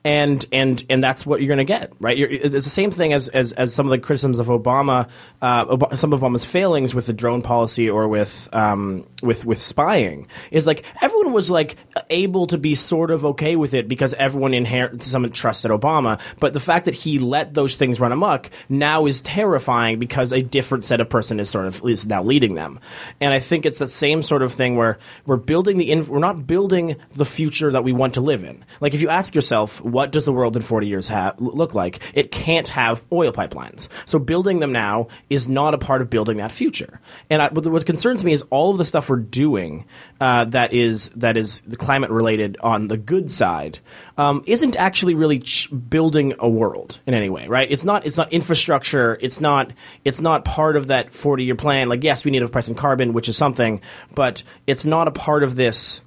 and 0.02 0.46
and 0.50 0.82
and 0.88 1.04
that's 1.04 1.26
what 1.26 1.40
you're 1.40 1.48
going 1.48 1.58
to 1.58 1.64
get, 1.64 1.92
right? 2.00 2.16
You're, 2.16 2.30
it's 2.30 2.52
the 2.52 2.60
same 2.60 2.90
thing 2.90 3.12
as, 3.12 3.28
as 3.28 3.52
as 3.52 3.74
some 3.74 3.86
of 3.86 3.90
the 3.90 3.98
criticisms 3.98 4.38
of 4.38 4.46
Obama, 4.46 5.08
uh, 5.42 5.66
Ob- 5.68 5.94
some 5.96 6.12
of 6.12 6.20
Obama's 6.20 6.44
failings 6.44 6.94
with 6.94 7.06
the 7.06 7.12
drone 7.12 7.42
policy 7.42 7.90
or 7.90 8.08
with 8.08 8.48
um, 8.52 9.06
with 9.22 9.44
with 9.44 9.60
spying 9.60 10.26
is 10.50 10.66
like 10.66 10.84
everyone 11.02 11.32
was 11.32 11.50
like 11.50 11.76
able 12.08 12.46
to 12.46 12.56
be 12.56 12.74
sort 12.74 13.10
of 13.10 13.26
okay 13.26 13.56
with 13.56 13.74
it 13.74 13.88
because 13.88 14.14
everyone 14.14 14.54
inherent 14.54 15.02
some 15.02 15.30
trusted 15.32 15.70
Obama, 15.70 16.18
but 16.38 16.54
the 16.54 16.60
fact 16.60 16.86
that 16.86 16.94
he 16.94 17.18
let 17.18 17.52
those 17.52 17.76
things 17.76 18.00
run 18.00 18.12
amok 18.12 18.48
now 18.70 19.04
is 19.04 19.20
terrifying 19.20 19.98
because 19.98 20.32
a 20.32 20.40
different 20.40 20.84
set 20.84 21.00
of 21.00 21.10
person 21.10 21.38
is 21.38 21.50
sort 21.50 21.66
of 21.66 21.84
is 21.84 22.06
now 22.06 22.22
leading 22.22 22.54
them, 22.54 22.80
and 23.20 23.34
I 23.34 23.40
think 23.40 23.66
it's 23.66 23.78
the 23.78 23.86
same 23.86 24.22
sort 24.22 24.42
of 24.42 24.50
thing 24.50 24.76
where 24.76 24.98
we're 25.26 25.36
building 25.36 25.76
the 25.76 25.90
inf- 25.90 26.08
we're 26.08 26.20
not 26.20 26.46
building 26.46 26.96
the 27.10 27.26
future 27.26 27.70
that 27.72 27.84
we 27.84 27.92
want 27.92 28.14
to 28.14 28.22
live 28.22 28.44
in. 28.44 28.64
Like 28.80 28.94
if 28.94 29.02
you 29.02 29.10
ask 29.10 29.34
yourself, 29.34 29.82
what 29.92 30.12
does 30.12 30.24
the 30.24 30.32
world 30.32 30.56
in 30.56 30.62
40 30.62 30.86
years 30.86 31.08
ha- 31.08 31.34
look 31.38 31.74
like? 31.74 32.00
It 32.14 32.30
can't 32.30 32.68
have 32.68 33.02
oil 33.12 33.32
pipelines. 33.32 33.88
So 34.06 34.18
building 34.18 34.60
them 34.60 34.72
now 34.72 35.08
is 35.28 35.48
not 35.48 35.74
a 35.74 35.78
part 35.78 36.02
of 36.02 36.10
building 36.10 36.38
that 36.38 36.52
future. 36.52 37.00
And 37.28 37.42
I, 37.42 37.48
what, 37.48 37.66
what 37.66 37.86
concerns 37.86 38.24
me 38.24 38.32
is 38.32 38.42
all 38.50 38.70
of 38.70 38.78
the 38.78 38.84
stuff 38.84 39.08
we're 39.08 39.16
doing 39.16 39.86
uh, 40.20 40.44
that 40.46 40.72
is 40.72 41.10
that 41.10 41.36
is 41.36 41.60
the 41.60 41.76
climate 41.76 42.10
related 42.10 42.56
on 42.62 42.88
the 42.88 42.96
good 42.96 43.30
side 43.30 43.78
um, 44.16 44.42
isn't 44.46 44.76
actually 44.76 45.14
really 45.14 45.38
ch- 45.38 45.68
building 45.88 46.34
a 46.38 46.48
world 46.48 47.00
in 47.06 47.14
any 47.14 47.30
way, 47.30 47.46
right? 47.46 47.70
It's 47.70 47.84
not 47.84 48.06
it's 48.06 48.16
not 48.16 48.32
infrastructure. 48.32 49.18
It's 49.20 49.40
not 49.40 49.72
it's 50.04 50.20
not 50.20 50.44
part 50.44 50.76
of 50.76 50.88
that 50.88 51.12
40 51.12 51.44
year 51.44 51.54
plan. 51.54 51.88
Like 51.88 52.04
yes, 52.04 52.24
we 52.24 52.30
need 52.30 52.42
a 52.42 52.48
price 52.48 52.68
on 52.68 52.74
carbon, 52.74 53.12
which 53.12 53.28
is 53.28 53.36
something, 53.36 53.80
but 54.14 54.42
it's 54.66 54.84
not 54.84 55.08
a 55.08 55.12
part 55.12 55.42
of 55.42 55.56
this 55.56 56.02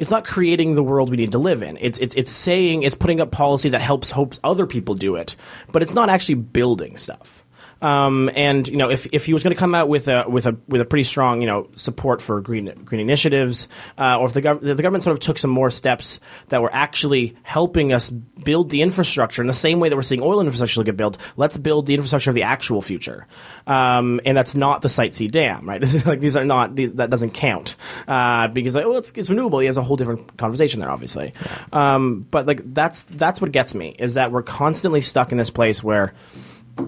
it's 0.00 0.10
not 0.10 0.24
creating 0.24 0.74
the 0.74 0.82
world 0.82 1.10
we 1.10 1.18
need 1.18 1.32
to 1.32 1.38
live 1.38 1.62
in. 1.62 1.76
It's 1.80 1.98
it's 1.98 2.14
it's 2.14 2.30
saying 2.30 2.82
it's 2.82 2.94
putting 2.94 3.20
up 3.20 3.30
policy 3.30 3.68
that 3.68 3.82
helps 3.82 4.10
hopes 4.10 4.40
other 4.42 4.66
people 4.66 4.94
do 4.94 5.14
it, 5.14 5.36
but 5.70 5.82
it's 5.82 5.94
not 5.94 6.08
actually 6.08 6.36
building 6.36 6.96
stuff. 6.96 7.39
Um, 7.82 8.30
and 8.34 8.66
you 8.68 8.76
know, 8.76 8.90
if, 8.90 9.06
if 9.12 9.26
he 9.26 9.32
was 9.32 9.42
going 9.42 9.54
to 9.54 9.58
come 9.58 9.74
out 9.74 9.88
with 9.88 10.08
a 10.08 10.24
with 10.28 10.46
a 10.46 10.56
with 10.68 10.80
a 10.80 10.84
pretty 10.84 11.04
strong 11.04 11.40
you 11.40 11.46
know 11.46 11.68
support 11.74 12.20
for 12.20 12.40
green 12.40 12.72
green 12.84 13.00
initiatives, 13.00 13.68
uh, 13.98 14.18
or 14.18 14.26
if 14.26 14.34
the, 14.34 14.42
gov- 14.42 14.60
the 14.60 14.74
government 14.74 15.04
sort 15.04 15.14
of 15.14 15.20
took 15.20 15.38
some 15.38 15.50
more 15.50 15.70
steps 15.70 16.20
that 16.48 16.62
were 16.62 16.72
actually 16.72 17.36
helping 17.42 17.92
us 17.92 18.10
build 18.10 18.70
the 18.70 18.82
infrastructure 18.82 19.42
in 19.42 19.48
the 19.48 19.54
same 19.54 19.80
way 19.80 19.88
that 19.88 19.96
we're 19.96 20.02
seeing 20.02 20.22
oil 20.22 20.40
infrastructure 20.40 20.82
get 20.82 20.96
built, 20.96 21.18
let's 21.36 21.56
build 21.56 21.86
the 21.86 21.94
infrastructure 21.94 22.30
of 22.30 22.34
the 22.34 22.42
actual 22.42 22.82
future. 22.82 23.26
Um, 23.66 24.20
and 24.24 24.36
that's 24.36 24.54
not 24.54 24.82
the 24.82 24.88
Site 24.88 25.12
C 25.12 25.28
Dam, 25.28 25.68
right? 25.68 25.82
like 26.06 26.20
these 26.20 26.36
are 26.36 26.44
not 26.44 26.74
the, 26.74 26.86
that 26.86 27.10
doesn't 27.10 27.30
count 27.30 27.76
uh, 28.08 28.48
because 28.48 28.74
like, 28.74 28.84
oh, 28.84 28.96
it's, 28.96 29.12
it's 29.12 29.30
renewable. 29.30 29.58
He 29.58 29.66
has 29.66 29.76
a 29.76 29.82
whole 29.82 29.96
different 29.96 30.36
conversation 30.36 30.80
there, 30.80 30.90
obviously. 30.90 31.32
Um, 31.72 32.26
but 32.30 32.46
like 32.46 32.74
that's 32.74 33.02
that's 33.02 33.40
what 33.40 33.52
gets 33.52 33.74
me 33.74 33.94
is 33.98 34.14
that 34.14 34.32
we're 34.32 34.42
constantly 34.42 35.00
stuck 35.00 35.32
in 35.32 35.38
this 35.38 35.50
place 35.50 35.82
where 35.82 36.12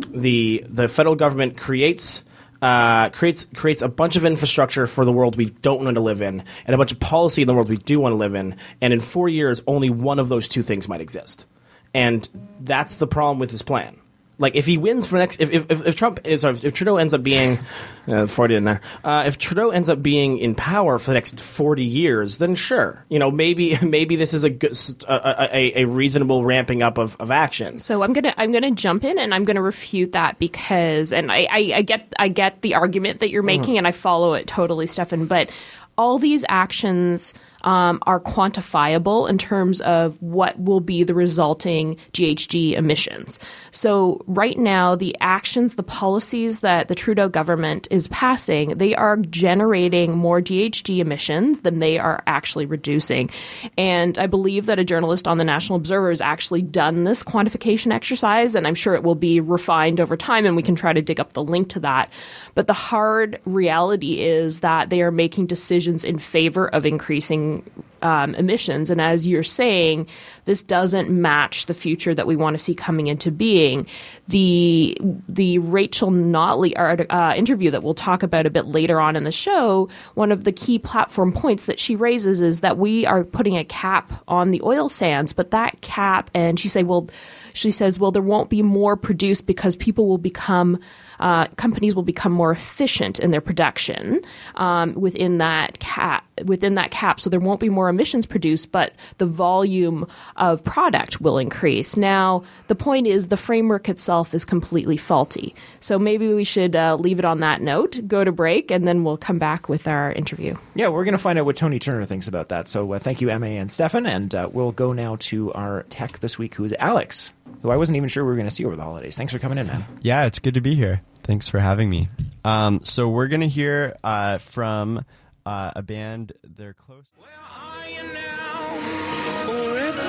the 0.01 0.65
the 0.69 0.89
federal 0.89 1.15
government 1.15 1.57
creates 1.57 2.23
uh, 2.61 3.11
creates 3.11 3.45
creates 3.55 3.83
a 3.83 3.89
bunch 3.89 4.17
of 4.17 4.25
infrastructure 4.25 4.87
for 4.87 5.05
the 5.05 5.13
world 5.13 5.37
we 5.37 5.47
don't 5.47 5.83
want 5.83 5.95
to 5.95 6.01
live 6.01 6.23
in, 6.23 6.45
and 6.65 6.75
a 6.75 6.79
bunch 6.79 6.93
of 6.93 7.01
policy 7.01 7.43
in 7.43 7.47
the 7.47 7.55
world 7.55 7.69
we 7.69 7.77
do 7.77 7.99
want 7.99 8.13
to 8.13 8.17
live 8.17 8.35
in. 8.35 8.57
And 8.81 8.93
in 8.93 9.01
four 9.01 9.29
years, 9.29 9.63
only 9.67 9.91
one 9.91 10.19
of 10.19 10.29
those 10.29 10.49
two 10.49 10.63
things 10.63 10.89
might 10.89 11.01
exist, 11.01 11.47
and 11.93 12.29
that's 12.61 12.97
the 12.97 13.07
problem 13.07 13.39
with 13.39 13.51
this 13.51 13.63
plan. 13.63 13.97
Like 14.43 14.57
if 14.57 14.67
he 14.67 14.77
wins 14.77 15.07
for 15.07 15.17
next, 15.17 15.41
if 15.41 15.51
if, 15.51 15.71
if, 15.71 15.87
if 15.87 15.97
Trump 15.97 16.21
is 16.25 16.43
sorry, 16.43 16.59
if 16.63 16.75
Trudeau 16.75 16.97
ends 16.97 17.15
up 17.15 17.23
being 17.23 17.59
uh, 18.09 18.27
forty 18.27 18.57
in 18.57 18.65
there, 18.65 18.81
uh, 19.05 19.25
if 19.27 19.39
Trudeau 19.39 19.71
ends 19.71 19.89
up 19.89 20.03
being 20.03 20.39
in 20.39 20.55
power 20.55 20.99
for 20.99 21.13
the 21.13 21.15
next 21.15 21.41
forty 21.41 21.85
years, 21.85 22.39
then 22.39 22.57
sure, 22.57 23.05
you 23.09 23.19
know 23.19 23.31
maybe 23.31 23.79
maybe 23.83 24.17
this 24.17 24.35
is 24.35 24.45
a 24.45 24.51
good 24.51 24.77
a, 25.09 25.57
a, 25.57 25.83
a 25.83 25.85
reasonable 25.87 26.45
ramping 26.45 26.83
up 26.83 26.99
of, 26.99 27.17
of 27.21 27.31
action. 27.31 27.79
So 27.79 28.03
I'm 28.03 28.13
gonna 28.13 28.35
I'm 28.37 28.51
gonna 28.51 28.73
jump 28.73 29.05
in 29.05 29.19
and 29.19 29.33
I'm 29.33 29.45
gonna 29.45 29.63
refute 29.63 30.13
that 30.13 30.39
because 30.39 31.13
and 31.13 31.31
I, 31.31 31.47
I, 31.49 31.73
I 31.77 31.83
get 31.83 32.13
I 32.19 32.29
get 32.29 32.63
the 32.63 32.75
argument 32.75 33.21
that 33.21 33.31
you're 33.31 33.45
making 33.45 33.79
and 33.79 33.87
I 33.87 33.93
follow 33.93 34.35
it 34.35 34.49
totally, 34.49 34.87
Stefan. 34.87 35.27
But 35.27 35.51
all 35.99 36.19
these 36.19 36.45
actions 36.49 37.35
um, 37.65 38.01
are 38.07 38.19
quantifiable 38.19 39.29
in 39.29 39.39
terms 39.39 39.81
of 39.83 40.21
what 40.21 40.59
will 40.59 40.81
be 40.81 41.05
the 41.05 41.15
resulting 41.15 41.97
GHG 42.13 42.73
emissions. 42.73 43.39
So 43.73 44.23
right 44.27 44.57
now, 44.57 44.95
the 44.95 45.17
actions, 45.21 45.75
the 45.75 45.83
policies 45.83 46.61
that 46.61 46.89
the 46.89 46.95
Trudeau 46.95 47.29
government 47.29 47.89
is 47.91 48.07
passing, 48.09 48.77
they 48.77 48.95
are 48.95 49.17
generating 49.17 50.17
more 50.17 50.41
GHG 50.41 50.99
emissions 50.99 51.63
than 51.63 51.79
they 51.79 51.99
are 51.99 52.23
actually 52.27 52.67
reducing. 52.67 53.31
And 53.79 54.19
I 54.19 54.27
believe 54.27 54.67
that 54.67 54.79
a 54.79 54.85
journalist 54.85 55.27
on 55.27 55.39
the 55.39 55.45
National 55.45 55.79
Observer 55.79 56.11
has 56.11 56.21
actually 56.21 56.61
done 56.63 57.05
this 57.05 57.25
quantification 57.25 57.93
exercise, 57.93 58.55
and 58.55 58.67
I'm 58.67 58.75
sure 58.75 58.95
it 58.95 59.03
will 59.03 59.15
be 59.15 59.41
refined 59.41 60.01
over 60.01 60.17
time, 60.19 60.45
and 60.45 60.55
we 60.55 60.63
can 60.63 60.75
try 60.75 60.93
to 60.93 61.03
dig 61.03 61.19
up 61.19 61.33
the 61.33 61.43
link 61.43 61.71
to 61.71 61.81
that. 61.81 62.13
But 62.55 62.67
the 62.67 62.75
hard 62.75 63.41
reality 63.47 64.21
is 64.21 64.61
that 64.61 64.91
they 64.91 65.01
are 65.01 65.11
making 65.11 65.47
decisions 65.47 66.05
in 66.05 66.19
favor 66.19 66.69
of 66.69 66.85
increasing 66.85 67.63
um, 68.03 68.35
emissions. 68.35 68.91
And 68.91 69.01
as 69.01 69.27
you're 69.27 69.43
saying, 69.43 70.09
this 70.45 70.63
doesn't 70.63 71.11
match 71.11 71.67
the 71.67 71.75
future 71.75 72.15
that 72.15 72.27
we 72.27 72.37
want 72.37 72.55
to 72.55 72.59
see 72.59 72.75
coming 72.75 73.07
into 73.07 73.31
being. 73.31 73.87
The 74.29 74.97
the 75.29 75.59
Rachel 75.59 76.11
Notley 76.11 76.73
art, 76.77 77.07
uh, 77.11 77.35
interview 77.37 77.71
that 77.71 77.83
we'll 77.83 77.95
talk 77.95 78.23
about 78.23 78.47
a 78.47 78.51
bit 78.51 78.67
later 78.67 79.01
on 79.01 79.17
in 79.17 79.25
the 79.25 79.33
show, 79.33 79.89
one 80.15 80.33
of 80.33 80.45
the 80.45 80.53
key 80.53 80.79
platform 80.79 81.33
points 81.33 81.67
that 81.67 81.79
she 81.79 81.97
raises 81.97 82.41
is 82.41 82.61
that 82.61 82.79
we 82.79 83.07
are 83.07 83.25
putting 83.25 83.57
a 83.57 83.65
cap 83.65 84.13
on 84.29 84.51
the 84.51 84.63
oil 84.63 84.89
sands, 84.89 85.33
but 85.33 85.51
that 85.51 85.81
cap, 85.81 86.31
and 86.35 86.59
she 86.59 86.69
say, 86.69 86.83
well, 86.83 87.09
she 87.55 87.71
says, 87.71 87.99
well, 87.99 88.11
there 88.11 88.23
won't 88.23 88.51
be 88.51 88.63
more 88.63 88.97
produced 88.97 89.47
because 89.47 89.77
people 89.77 90.09
will 90.09 90.19
become 90.19 90.79
uh, 91.21 91.47
companies 91.57 91.95
will 91.95 92.03
become 92.03 92.33
more 92.33 92.51
efficient 92.51 93.21
in 93.21 93.31
their 93.31 93.41
production 93.41 94.21
um, 94.57 94.93
within 94.95 95.39
that 95.39 95.79
cap. 95.79 96.25
Within 96.47 96.75
that 96.75 96.91
cap, 96.91 97.21
so 97.21 97.31
there 97.31 97.39
won't 97.39 97.61
be 97.61 97.69
more 97.69 97.89
emissions 97.89 98.27
produced, 98.27 98.73
but 98.73 98.95
the 99.19 99.27
volume 99.27 100.09
of 100.37 100.65
product 100.65 101.21
will 101.21 101.39
increase. 101.39 101.97
Now, 101.97 102.43
the 102.67 102.75
point 102.75 103.07
is 103.07 103.29
the 103.29 103.37
framework 103.37 103.89
itself 103.89 104.35
is 104.35 104.45
completely 104.45 104.97
faulty. 104.97 105.55
So 105.79 105.99
maybe 105.99 106.33
we 106.33 106.43
should 106.43 106.75
uh, 106.75 106.97
leave 106.97 107.19
it 107.19 107.25
on 107.25 107.41
that 107.41 107.61
note, 107.61 108.01
go 108.09 108.25
to 108.25 108.33
break, 108.33 108.71
and 108.71 108.89
then 108.89 109.05
we'll 109.05 109.19
come 109.19 109.39
back 109.39 109.69
with 109.69 109.87
our 109.87 110.11
interview. 110.13 110.55
Yeah, 110.75 110.89
we're 110.89 111.05
going 111.05 111.13
to 111.13 111.19
find 111.19 111.39
out 111.39 111.45
what 111.45 111.57
Tony 111.57 111.79
Turner 111.79 112.07
thinks 112.07 112.27
about 112.27 112.49
that. 112.49 112.67
So 112.67 112.91
uh, 112.93 112.99
thank 112.99 113.21
you, 113.21 113.29
Emma 113.29 113.47
and 113.47 113.71
Stefan. 113.71 114.07
And 114.07 114.35
uh, 114.35 114.49
we'll 114.51 114.73
go 114.73 114.93
now 114.93 115.17
to 115.21 115.53
our 115.53 115.85
tech 115.91 116.19
this 116.21 116.39
week, 116.39 116.55
who 116.55 116.65
is 116.65 116.75
Alex, 116.79 117.33
who 117.61 117.71
I 117.71 117.77
wasn't 117.77 117.97
even 117.97 118.09
sure 118.09 118.25
we 118.25 118.31
were 118.31 118.37
going 118.37 118.49
to 118.49 118.55
see 118.55 118.65
over 118.65 118.77
the 118.77 118.83
holidays. 118.83 119.17
Thanks 119.17 119.33
for 119.33 119.39
coming 119.39 119.59
in, 119.59 119.67
man. 119.67 119.85
Yeah, 120.01 120.27
it's 120.27 120.39
good 120.39 120.55
to 120.55 120.61
be 120.61 120.75
here. 120.75 121.03
Thanks 121.23 121.49
for 121.49 121.59
having 121.59 121.91
me. 121.91 122.09
Um, 122.45 122.81
so 122.85 123.09
we're 123.09 123.29
going 123.29 123.43
to 123.43 123.49
hear 123.49 123.95
uh, 124.03 124.39
from 124.39 125.05
uh, 125.47 125.73
a 125.77 125.83
band. 125.83 126.33
They're 126.43 126.75
close. 126.75 127.07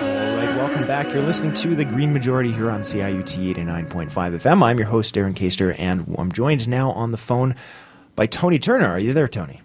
All 0.03 0.38
right, 0.38 0.56
welcome 0.58 0.88
back. 0.88 1.13
You're 1.13 1.23
listening 1.23 1.53
to 1.53 1.75
the 1.75 1.86
Green 1.86 2.13
Majority 2.13 2.51
here 2.51 2.69
on 2.69 2.82
CIUT 2.82 3.53
89.5 3.56 4.10
FM. 4.10 4.63
I'm 4.63 4.77
your 4.77 4.88
host, 4.88 5.13
Darren 5.15 5.36
Caster, 5.36 5.73
and 5.73 6.15
I'm 6.17 6.32
joined 6.32 6.67
now 6.67 6.91
on 6.91 7.12
the 7.12 7.17
phone 7.17 7.56
by 8.15 8.25
Tony 8.25 8.60
Turner. 8.60 8.88
Are 8.88 8.99
you 8.99 9.13
there, 9.13 9.27
Tony? 9.27 9.62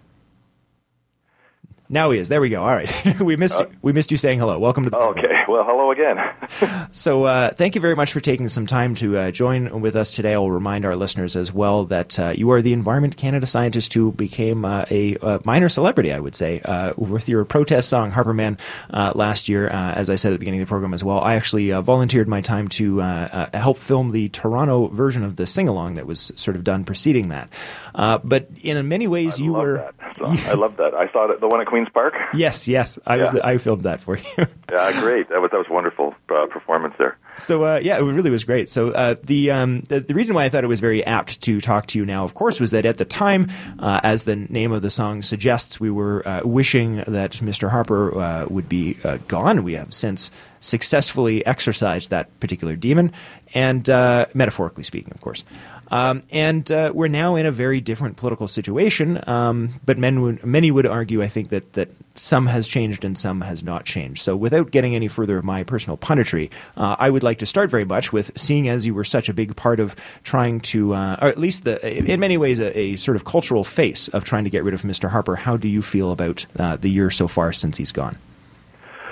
Now 1.91 2.11
he 2.11 2.19
is. 2.19 2.29
There 2.29 2.39
we 2.39 2.49
go. 2.49 2.61
All 2.61 2.67
right, 2.75 3.19
we 3.19 3.35
missed 3.35 3.59
you. 3.59 3.67
we 3.81 3.93
missed 3.93 4.11
you 4.11 4.17
saying 4.17 4.37
hello. 4.37 4.59
Welcome 4.59 4.83
to 4.83 4.91
the 4.91 4.97
Okay. 4.97 5.39
Well, 5.47 5.63
hello 5.65 5.91
again. 5.91 6.17
So, 6.91 7.25
uh, 7.25 7.51
thank 7.51 7.75
you 7.75 7.81
very 7.81 7.95
much 7.95 8.11
for 8.11 8.19
taking 8.19 8.47
some 8.47 8.65
time 8.65 8.95
to 8.95 9.15
uh, 9.15 9.31
join 9.31 9.81
with 9.81 9.95
us 9.95 10.15
today. 10.15 10.33
I'll 10.33 10.49
remind 10.49 10.83
our 10.83 10.95
listeners 10.95 11.35
as 11.35 11.53
well 11.53 11.85
that 11.85 12.19
uh, 12.19 12.33
you 12.35 12.49
are 12.51 12.61
the 12.63 12.73
Environment 12.73 13.15
Canada 13.15 13.45
scientist 13.45 13.93
who 13.93 14.11
became 14.11 14.65
uh, 14.65 14.85
a, 14.89 15.15
uh 15.17 15.39
minor 15.45 15.69
celebrity, 15.69 16.11
I 16.11 16.19
would 16.19 16.35
say, 16.35 16.61
uh, 16.65 16.93
with 16.97 17.29
your 17.29 17.45
protest 17.45 17.89
song 17.89 18.09
Harper 18.09 18.33
Man 18.33 18.57
uh, 18.89 19.13
last 19.13 19.47
year. 19.47 19.69
Uh, 19.69 19.93
as 19.93 20.09
I 20.09 20.15
said 20.15 20.29
at 20.29 20.33
the 20.33 20.39
beginning 20.39 20.61
of 20.61 20.67
the 20.67 20.69
program 20.69 20.93
as 20.93 21.03
well, 21.03 21.19
I 21.19 21.35
actually 21.35 21.71
uh, 21.71 21.81
volunteered 21.81 22.27
my 22.27 22.41
time 22.41 22.67
to 22.69 23.01
uh, 23.01 23.47
uh, 23.53 23.57
help 23.57 23.77
film 23.77 24.11
the 24.11 24.29
Toronto 24.29 24.87
version 24.87 25.23
of 25.23 25.35
the 25.35 25.45
sing 25.45 25.67
along 25.67 25.95
that 25.95 26.07
was 26.07 26.31
sort 26.35 26.57
of 26.57 26.63
done 26.63 26.83
preceding 26.83 27.29
that. 27.29 27.53
Uh, 27.93 28.17
but 28.23 28.47
in 28.63 28.87
many 28.87 29.07
ways, 29.07 29.39
I 29.39 29.43
you 29.43 29.51
love 29.53 29.63
were. 29.63 29.93
I 30.21 30.53
love 30.53 30.77
that. 30.77 30.93
I 30.93 31.11
saw 31.11 31.33
the 31.39 31.47
one 31.47 31.61
at 31.61 31.67
Queens 31.79 31.93
Park. 31.93 32.13
Yes, 32.33 32.67
yes, 32.67 32.99
I 33.05 33.17
was. 33.17 33.29
Yeah. 33.29 33.33
The, 33.33 33.45
I 33.45 33.57
filmed 33.57 33.83
that 33.83 33.99
for 33.99 34.17
you. 34.17 34.23
Yeah, 34.71 35.01
great. 35.01 35.29
That 35.29 35.41
was 35.41 35.49
that 35.49 35.57
was 35.57 35.67
wonderful 35.67 36.13
uh, 36.29 36.45
performance 36.45 36.93
there. 36.99 37.17
So 37.35 37.63
uh, 37.63 37.79
yeah, 37.81 37.97
it 37.97 38.03
really 38.03 38.29
was 38.29 38.43
great. 38.43 38.69
So 38.69 38.89
uh, 38.89 39.15
the, 39.23 39.49
um, 39.49 39.81
the 39.81 39.99
the 39.99 40.13
reason 40.13 40.35
why 40.35 40.43
I 40.43 40.49
thought 40.49 40.63
it 40.63 40.67
was 40.67 40.79
very 40.79 41.03
apt 41.03 41.41
to 41.41 41.59
talk 41.59 41.87
to 41.87 41.97
you 41.97 42.05
now, 42.05 42.23
of 42.23 42.35
course, 42.35 42.59
was 42.59 42.69
that 42.69 42.85
at 42.85 42.97
the 42.97 43.05
time, 43.05 43.47
uh, 43.79 43.99
as 44.03 44.25
the 44.25 44.35
name 44.35 44.71
of 44.71 44.83
the 44.83 44.91
song 44.91 45.23
suggests, 45.23 45.79
we 45.79 45.89
were 45.89 46.27
uh, 46.27 46.41
wishing 46.43 46.97
that 47.07 47.31
Mr. 47.41 47.71
Harper 47.71 48.15
uh, 48.19 48.45
would 48.47 48.69
be 48.69 48.97
uh, 49.03 49.17
gone. 49.27 49.63
We 49.63 49.73
have 49.73 49.91
since 49.91 50.29
successfully 50.59 51.43
exorcised 51.47 52.11
that 52.11 52.39
particular 52.39 52.75
demon, 52.75 53.11
and 53.55 53.89
uh, 53.89 54.27
metaphorically 54.35 54.83
speaking, 54.83 55.11
of 55.13 55.21
course. 55.21 55.43
Um, 55.91 56.21
and 56.31 56.69
uh, 56.71 56.91
we're 56.93 57.07
now 57.07 57.35
in 57.35 57.45
a 57.45 57.51
very 57.51 57.81
different 57.81 58.17
political 58.17 58.47
situation. 58.47 59.21
Um, 59.27 59.79
but 59.85 59.97
would, 59.97 60.43
many 60.45 60.71
would 60.71 60.85
argue, 60.85 61.21
I 61.21 61.27
think, 61.27 61.49
that, 61.49 61.73
that 61.73 61.89
some 62.15 62.47
has 62.47 62.67
changed 62.67 63.05
and 63.05 63.17
some 63.17 63.41
has 63.41 63.63
not 63.63 63.85
changed. 63.85 64.21
So, 64.21 64.35
without 64.35 64.71
getting 64.71 64.95
any 64.95 65.07
further 65.07 65.37
of 65.37 65.45
my 65.45 65.63
personal 65.63 65.97
punditry, 65.97 66.51
uh, 66.77 66.95
I 66.99 67.09
would 67.09 67.23
like 67.23 67.39
to 67.39 67.45
start 67.45 67.69
very 67.69 67.85
much 67.85 68.11
with 68.13 68.37
seeing 68.37 68.67
as 68.67 68.85
you 68.85 68.93
were 68.93 69.03
such 69.03 69.29
a 69.29 69.33
big 69.33 69.55
part 69.55 69.79
of 69.79 69.95
trying 70.23 70.59
to, 70.61 70.93
uh, 70.93 71.17
or 71.21 71.27
at 71.27 71.37
least 71.37 71.63
the, 71.63 72.11
in 72.11 72.19
many 72.19 72.37
ways, 72.37 72.59
a, 72.59 72.77
a 72.77 72.95
sort 72.97 73.15
of 73.15 73.25
cultural 73.25 73.63
face 73.63 74.07
of 74.09 74.25
trying 74.25 74.43
to 74.43 74.49
get 74.49 74.63
rid 74.63 74.73
of 74.73 74.81
Mr. 74.81 75.09
Harper. 75.09 75.35
How 75.35 75.57
do 75.57 75.67
you 75.67 75.81
feel 75.81 76.11
about 76.11 76.45
uh, 76.57 76.75
the 76.75 76.89
year 76.89 77.09
so 77.09 77.27
far 77.27 77.53
since 77.53 77.77
he's 77.77 77.91
gone? 77.91 78.17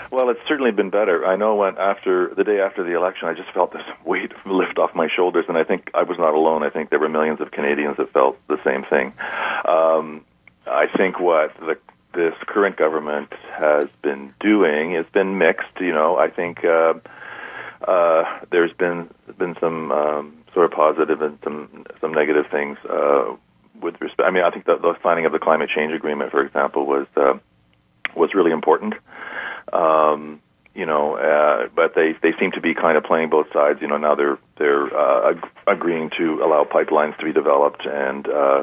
Well, 0.10 0.30
it's 0.30 0.40
certainly 0.48 0.72
been 0.72 0.90
better. 0.90 1.26
I 1.26 1.36
know 1.36 1.56
when 1.56 1.78
after 1.78 2.34
the 2.34 2.44
day 2.44 2.62
after 2.62 2.84
the 2.84 2.96
election, 2.96 3.28
I 3.28 3.34
just 3.34 3.52
felt 3.52 3.74
this 3.74 3.84
weight 4.06 4.32
lift 4.46 4.78
off 4.78 4.96
my 4.96 5.08
shoulders, 5.14 5.46
and 5.48 5.58
I 5.58 5.64
think 5.64 5.92
I 5.94 6.04
was 6.04 6.18
not 6.18 6.34
alone. 6.34 6.64
I 6.64 6.70
think 6.70 6.90
there 6.90 7.00
were 7.00 7.10
millions 7.10 7.42
of 7.42 7.52
Canadians 7.52 7.98
that 7.98 8.12
felt 8.14 8.38
the 8.48 8.60
same 8.64 8.84
thing. 8.84 9.14
Um, 9.68 10.24
I 10.66 10.88
think 10.88 11.20
what 11.20 11.56
the 11.60 11.78
this 12.14 12.34
current 12.48 12.78
government 12.78 13.32
has 13.52 13.88
been 14.02 14.34
doing 14.40 14.94
has 14.94 15.06
been 15.14 15.38
mixed. 15.38 15.80
You 15.80 15.94
know, 15.94 16.18
I 16.18 16.30
think 16.30 16.64
uh, 16.64 16.94
uh, 17.88 18.24
there's 18.50 18.74
been 18.74 19.10
been 19.38 19.56
some 19.60 19.92
um, 19.92 20.38
sort 20.54 20.66
of 20.66 20.72
positive 20.72 21.22
and 21.22 21.38
some 21.44 21.86
some 22.02 22.14
negative 22.14 22.46
things 22.50 22.78
uh, 22.90 23.36
with 23.82 24.00
respect. 24.02 24.28
I 24.28 24.32
mean, 24.32 24.44
I 24.44 24.50
think 24.50 24.66
the, 24.66 24.78
the 24.78 24.96
signing 25.04 25.26
of 25.26 25.32
the 25.32 25.40
climate 25.40 25.70
change 25.74 25.94
agreement, 25.94 26.32
for 26.32 26.44
example, 26.44 26.86
was 26.86 27.08
uh, 27.16 27.38
was 28.16 28.34
really 28.34 28.52
important. 28.52 28.96
Um, 29.74 30.42
you 30.78 30.86
know, 30.86 31.16
uh, 31.18 31.70
but 31.76 31.96
they 31.96 32.14
they 32.22 32.38
seem 32.40 32.52
to 32.52 32.62
be 32.62 32.76
kind 32.76 32.98
of 32.98 33.04
playing 33.04 33.30
both 33.30 33.48
sides. 33.52 33.82
You 33.82 33.88
know, 33.88 33.98
now 33.98 34.14
they're 34.14 34.38
they're 34.60 34.86
uh, 34.96 35.32
ag- 35.32 35.50
agreeing 35.66 36.12
to 36.20 36.44
allow 36.44 36.66
pipelines 36.66 37.18
to 37.18 37.26
be 37.26 37.34
developed, 37.34 37.84
and 37.86 38.28
uh, 38.30 38.62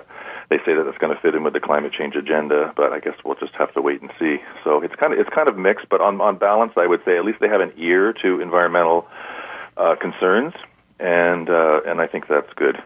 they 0.49 0.59
say 0.59 0.75
that 0.75 0.87
it's 0.87 0.99
going 0.99 1.13
to 1.13 1.21
fit 1.21 1.35
in 1.35 1.43
with 1.43 1.55
the 1.55 1.61
climate 1.61 1.93
change 1.93 2.15
agenda. 2.15 2.73
But 2.77 2.93
I 2.93 3.01
guess 3.01 3.15
we'll 3.25 3.35
just 3.35 3.55
have 3.55 3.75
to 3.75 3.83
wait 3.83 4.01
and 4.01 4.13
see. 4.21 4.37
So 4.63 4.81
it's 4.81 4.95
kind 4.95 5.13
of 5.13 5.19
it's 5.19 5.31
kind 5.35 5.49
of 5.49 5.59
mixed, 5.59 5.89
but 5.91 6.01
on 6.01 6.21
on 6.21 6.39
balance, 6.39 6.73
I 6.77 6.87
would 6.87 7.01
say 7.05 7.19
at 7.19 7.25
least 7.25 7.39
they 7.41 7.49
have 7.49 7.61
an 7.61 7.73
ear 7.77 8.13
to 8.23 8.41
environmental 8.41 9.09
uh, 9.77 9.97
concerns, 10.01 10.55
and 11.01 11.51
uh, 11.51 11.81
and 11.85 12.01
I 12.01 12.07
think 12.07 12.29
that's 12.29 12.53
good. 12.55 12.77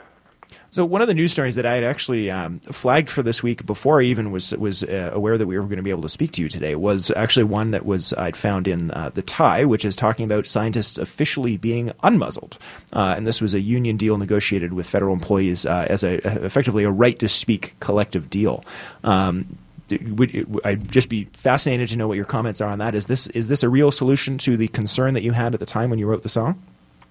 So 0.71 0.85
one 0.85 1.01
of 1.01 1.09
the 1.09 1.15
news 1.15 1.33
stories 1.33 1.55
that 1.55 1.65
I 1.65 1.77
had 1.77 1.85
actually 1.85 2.31
um, 2.31 2.61
flagged 2.61 3.09
for 3.09 3.23
this 3.23 3.43
week 3.43 3.65
before 3.65 4.01
I 4.01 4.05
even 4.05 4.31
was 4.31 4.53
was 4.53 4.83
uh, 4.83 5.11
aware 5.15 5.39
that 5.39 5.47
we 5.47 5.59
were 5.59 5.65
going 5.65 5.79
to 5.79 5.83
be 5.83 5.91
able 5.91 6.03
to 6.03 6.11
speak 6.11 6.33
to 6.33 6.43
you 6.43 6.49
today 6.49 6.75
was 6.75 7.11
actually 7.13 7.45
one 7.45 7.71
that 7.71 7.87
was 7.87 8.13
I'd 8.15 8.37
found 8.37 8.69
in 8.69 8.91
uh, 8.91 9.11
the 9.15 9.23
Tyee, 9.23 9.65
which 9.67 9.85
is 9.85 9.97
talking 9.97 10.27
about 10.27 10.47
scientists 10.47 10.99
officially 10.99 11.57
being 11.57 11.89
unmuzzled, 12.05 12.59
uh, 12.93 13.15
and 13.17 13.27
this 13.27 13.41
was 13.41 13.55
a 13.55 13.61
union 13.61 13.97
deal 13.97 14.19
negotiated 14.19 14.75
with 14.75 14.87
federal 14.87 15.15
employees 15.15 15.65
uh, 15.65 15.87
as 15.89 16.05
a 16.05 16.17
effectively 16.45 16.85
a 16.85 16.91
right 16.91 17.19
to 17.19 17.29
speak 17.29 17.75
collective 17.81 18.29
deal. 18.29 18.63
Um, 19.05 19.59
would 19.91 20.61
I'd 20.65 20.91
just 20.93 21.09
be 21.09 21.25
fascinated 21.33 21.89
to 21.89 21.97
know 21.97 22.09
what 22.09 22.17
your 22.17 22.27
comments 22.27 22.61
are 22.61 22.69
on 22.69 22.79
that. 22.81 22.95
Is 22.95 23.07
this 23.07 23.27
is 23.29 23.49
this 23.49 23.63
a 23.63 23.71
real 23.71 23.91
solution 23.91 24.37
to 24.39 24.59
the 24.59 24.69
concern 24.69 25.15
that 25.15 25.23
you 25.23 25.33
had 25.33 25.55
at 25.55 25.61
the 25.61 25.67
time 25.67 25.89
when 25.89 25.99
you 25.99 26.07
wrote 26.07 26.23
the 26.23 26.29
song? 26.29 26.63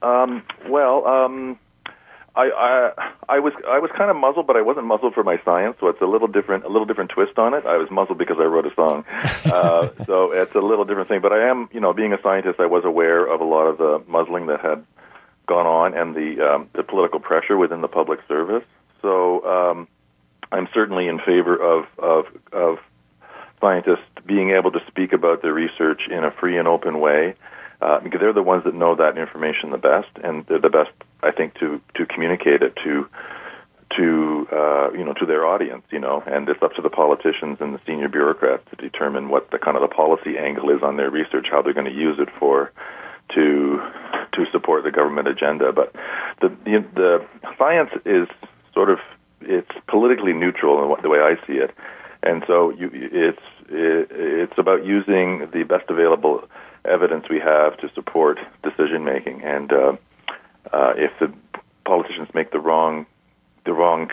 Um, 0.04 0.43
well, 0.70 1.08
um, 1.08 1.58
I, 2.38 2.52
I 2.52 3.10
I 3.30 3.39
was 3.39 3.54
I 3.67 3.80
was 3.80 3.89
kind 3.97 4.12
of 4.12 4.15
muzzled, 4.15 4.45
but 4.45 4.56
I 4.56 4.62
wasn't 4.62 4.86
muzzled 4.86 5.15
for 5.15 5.23
my 5.23 5.41
science, 5.43 5.78
so 5.80 5.88
it's 5.88 6.02
a 6.02 6.06
little 6.06 6.28
different 6.28 6.65
a 6.65 6.69
little 6.69 6.86
different 6.86 7.10
twist 7.10 7.39
on 7.39 7.56
it. 7.56 7.65
I 7.65 7.78
was 7.78 7.89
muzzled 7.89 8.19
because 8.19 8.38
I 8.39 8.43
wrote 8.43 8.67
a 8.67 8.76
song, 8.76 9.06
uh, 9.52 9.89
so 10.06 10.32
it's 10.32 10.54
a 10.54 10.60
little 10.60 10.86
different 10.86 11.08
thing. 11.08 11.21
But 11.21 11.34
I 11.34 11.50
am, 11.50 11.67
you 11.73 11.80
know, 11.80 11.93
being 11.93 12.13
a 12.13 12.21
scientist, 12.21 12.60
I 12.60 12.67
was 12.67 12.86
aware 12.86 13.26
of 13.26 13.41
a 13.41 13.43
lot 13.43 13.65
of 13.65 13.80
the 13.80 14.04
muzzling 14.08 14.45
that 14.47 14.62
had 14.62 14.86
gone 15.47 15.65
on 15.65 15.97
and 15.97 16.13
the 16.13 16.39
um, 16.47 16.69
the 16.73 16.84
political 16.84 17.19
pressure 17.19 17.58
within 17.58 17.82
the 17.82 17.88
public 17.88 18.19
service. 18.28 18.67
So 19.02 19.43
um, 19.43 19.88
I'm 20.52 20.67
certainly 20.76 21.08
in 21.08 21.17
favor 21.19 21.56
of 21.56 21.86
of 21.97 22.26
of 22.54 22.78
scientists 23.60 24.06
being 24.28 24.52
able 24.52 24.71
to 24.71 24.80
speak 24.86 25.12
about 25.12 25.41
their 25.41 25.54
research 25.54 26.02
in 26.08 26.23
a 26.23 26.30
free 26.30 26.58
and 26.60 26.67
open 26.67 27.00
way 27.00 27.34
uh, 27.82 28.00
because 28.00 28.20
they're 28.20 28.34
the 28.34 28.44
ones 28.44 28.63
that 28.63 28.74
know 28.74 28.96
that 28.96 29.18
information 29.18 29.72
the 29.72 29.78
best, 29.78 30.10
and 30.24 30.46
they're 30.48 30.60
the 30.60 30.70
best, 30.70 30.92
I 31.22 31.32
think, 31.32 31.56
to 31.60 31.80
to 31.96 32.06
communicate 32.06 32.62
it 32.62 32.76
to 32.84 33.08
to 33.96 34.48
uh, 34.52 34.92
you 34.92 35.04
know 35.04 35.13
to 35.13 35.26
their 35.26 35.46
audience, 35.46 35.84
you 35.92 36.00
know, 36.00 36.24
and 36.26 36.48
it's 36.50 36.62
up 36.62 36.74
to 36.76 36.82
the 36.82 36.90
politicians 36.90 37.58
and 37.60 37.74
the 37.74 37.80
senior 37.86 38.10
bureaucrats 38.10 38.63
to 38.70 38.76
determine 38.76 39.30
what 39.30 39.52
the 39.52 39.60
kind 39.60 39.78
of 39.78 39.82
the 39.82 39.94
policy 39.94 40.38
angle 40.38 40.70
is 40.70 40.84
on 40.84 40.98
their 40.98 41.10
research, 41.10 41.48
how 41.50 41.62
they're 41.62 41.74
going 41.74 41.86
to 41.86 41.92
use 41.92 42.18
it 42.20 42.30
for 42.40 42.72
to 43.34 43.82
to 44.34 44.46
support 44.52 44.84
the 44.84 44.92
government 44.92 45.28
agenda. 45.28 45.72
But 45.72 45.94
the 46.42 46.50
the, 46.66 46.86
the 46.96 47.26
science 47.58 47.92
is 48.06 48.28
sort 48.74 48.90
of 48.90 49.00
it's 49.42 49.72
politically 49.88 50.34
neutral 50.34 50.82
in 50.82 50.90
what, 50.90 51.02
the 51.02 51.10
way 51.10 51.20
I 51.20 51.36
see 51.46 51.54
it, 51.54 51.72
and 52.24 52.44
so 52.48 52.72
you, 52.72 52.90
it's 52.94 53.42
it, 53.70 54.08
it's 54.12 54.58
about 54.58 54.86
using 54.86 55.48
the 55.54 55.63
best 55.63 55.90
available 55.90 56.44
evidence 56.88 57.26
we 57.30 57.39
have 57.39 57.78
to 57.78 57.89
support 57.93 58.39
decision 58.63 59.04
making. 59.04 59.41
And 59.43 59.71
uh, 59.71 59.95
uh, 60.71 60.93
if 60.95 61.12
the 61.19 61.34
politicians 61.86 62.30
make 62.34 62.52
the 62.52 62.60
wrong 62.60 63.06
the 63.65 63.73
wrong 63.73 64.08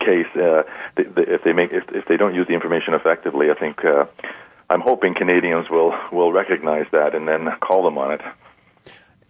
case, 0.00 0.26
uh, 0.36 0.62
if 0.96 1.44
they 1.44 1.52
make 1.52 1.70
if, 1.72 1.84
if 1.90 2.06
they 2.06 2.16
don't 2.16 2.34
use 2.34 2.46
the 2.46 2.54
information 2.54 2.94
effectively, 2.94 3.50
I 3.50 3.54
think 3.54 3.84
uh, 3.84 4.06
I'm 4.70 4.80
hoping 4.80 5.14
Canadians 5.14 5.68
will 5.70 5.94
will 6.12 6.32
recognize 6.32 6.86
that 6.92 7.14
and 7.14 7.28
then 7.28 7.48
call 7.60 7.84
them 7.84 7.98
on 7.98 8.12
it. 8.12 8.20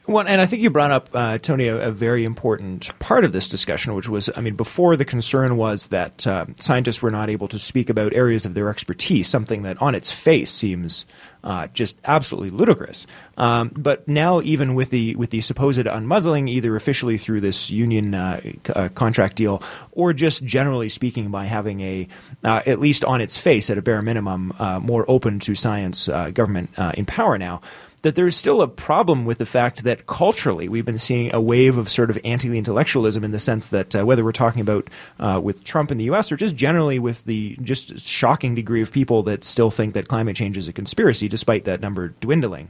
Well, 0.08 0.24
and 0.26 0.40
I 0.40 0.46
think 0.46 0.62
you 0.62 0.70
brought 0.70 0.92
up, 0.92 1.08
uh, 1.12 1.38
Tony, 1.38 1.66
a, 1.66 1.88
a, 1.88 1.90
very 1.90 2.24
important 2.24 2.96
part 3.00 3.24
of 3.24 3.32
this 3.32 3.48
discussion, 3.48 3.92
which 3.96 4.08
was, 4.08 4.30
I 4.36 4.40
mean, 4.40 4.54
before 4.54 4.94
the 4.94 5.04
concern 5.04 5.56
was 5.56 5.86
that 5.86 6.24
uh, 6.28 6.46
scientists 6.60 7.02
were 7.02 7.10
not 7.10 7.28
able 7.28 7.48
to 7.48 7.58
speak 7.58 7.90
about 7.90 8.12
areas 8.12 8.46
of 8.46 8.54
their 8.54 8.68
expertise, 8.68 9.28
something 9.28 9.64
that 9.64 9.82
on 9.82 9.96
its 9.96 10.12
face 10.12 10.52
seems 10.52 11.06
uh, 11.46 11.68
just 11.68 11.96
absolutely 12.04 12.50
ludicrous. 12.50 13.06
Um, 13.36 13.70
but 13.76 14.06
now, 14.08 14.40
even 14.40 14.74
with 14.74 14.90
the 14.90 15.14
with 15.14 15.30
the 15.30 15.40
supposed 15.40 15.86
unmuzzling, 15.86 16.48
either 16.48 16.74
officially 16.74 17.16
through 17.18 17.40
this 17.40 17.70
union 17.70 18.14
uh, 18.14 18.40
c- 18.40 18.52
uh, 18.74 18.88
contract 18.90 19.36
deal, 19.36 19.62
or 19.92 20.12
just 20.12 20.44
generally 20.44 20.88
speaking 20.88 21.30
by 21.30 21.44
having 21.44 21.80
a, 21.80 22.08
uh, 22.42 22.62
at 22.66 22.80
least 22.80 23.04
on 23.04 23.20
its 23.20 23.38
face, 23.38 23.70
at 23.70 23.78
a 23.78 23.82
bare 23.82 24.02
minimum, 24.02 24.52
uh, 24.58 24.80
more 24.80 25.04
open 25.06 25.38
to 25.38 25.54
science 25.54 26.08
government 26.34 26.68
in 26.94 27.06
power 27.06 27.38
now 27.38 27.60
that 28.02 28.14
there's 28.14 28.36
still 28.36 28.62
a 28.62 28.68
problem 28.68 29.24
with 29.24 29.38
the 29.38 29.46
fact 29.46 29.84
that 29.84 30.06
culturally 30.06 30.68
we've 30.68 30.84
been 30.84 30.98
seeing 30.98 31.34
a 31.34 31.40
wave 31.40 31.76
of 31.76 31.88
sort 31.88 32.10
of 32.10 32.18
anti-intellectualism 32.24 33.24
in 33.24 33.30
the 33.30 33.38
sense 33.38 33.68
that 33.68 33.96
uh, 33.96 34.04
whether 34.04 34.24
we're 34.24 34.32
talking 34.32 34.60
about 34.60 34.88
uh, 35.18 35.40
with 35.42 35.64
Trump 35.64 35.90
in 35.90 35.98
the 35.98 36.04
U.S. 36.04 36.30
or 36.30 36.36
just 36.36 36.54
generally 36.56 36.98
with 36.98 37.24
the 37.24 37.56
just 37.62 37.98
shocking 38.00 38.54
degree 38.54 38.82
of 38.82 38.92
people 38.92 39.22
that 39.24 39.44
still 39.44 39.70
think 39.70 39.94
that 39.94 40.08
climate 40.08 40.36
change 40.36 40.56
is 40.56 40.68
a 40.68 40.72
conspiracy, 40.72 41.28
despite 41.28 41.64
that 41.64 41.80
number 41.80 42.08
dwindling, 42.20 42.68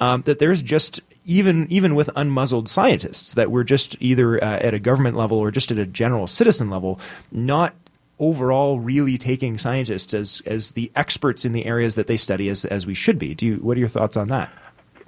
um, 0.00 0.22
that 0.22 0.38
there's 0.38 0.62
just 0.62 1.00
even 1.24 1.66
even 1.70 1.94
with 1.94 2.08
unmuzzled 2.08 2.68
scientists 2.68 3.34
that 3.34 3.50
we're 3.50 3.64
just 3.64 3.96
either 4.00 4.42
uh, 4.42 4.58
at 4.60 4.74
a 4.74 4.78
government 4.78 5.16
level 5.16 5.38
or 5.38 5.50
just 5.50 5.70
at 5.70 5.78
a 5.78 5.86
general 5.86 6.26
citizen 6.26 6.68
level 6.68 7.00
not 7.32 7.74
overall 8.18 8.78
really 8.78 9.18
taking 9.18 9.58
scientists 9.58 10.14
as 10.14 10.42
as 10.46 10.72
the 10.72 10.90
experts 10.94 11.44
in 11.44 11.52
the 11.52 11.66
areas 11.66 11.94
that 11.94 12.06
they 12.06 12.16
study 12.16 12.48
as 12.48 12.64
as 12.64 12.86
we 12.86 12.94
should 12.94 13.18
be. 13.18 13.34
Do 13.34 13.46
you? 13.46 13.56
What 13.56 13.76
are 13.76 13.80
your 13.80 13.88
thoughts 13.88 14.16
on 14.16 14.28
that? 14.28 14.52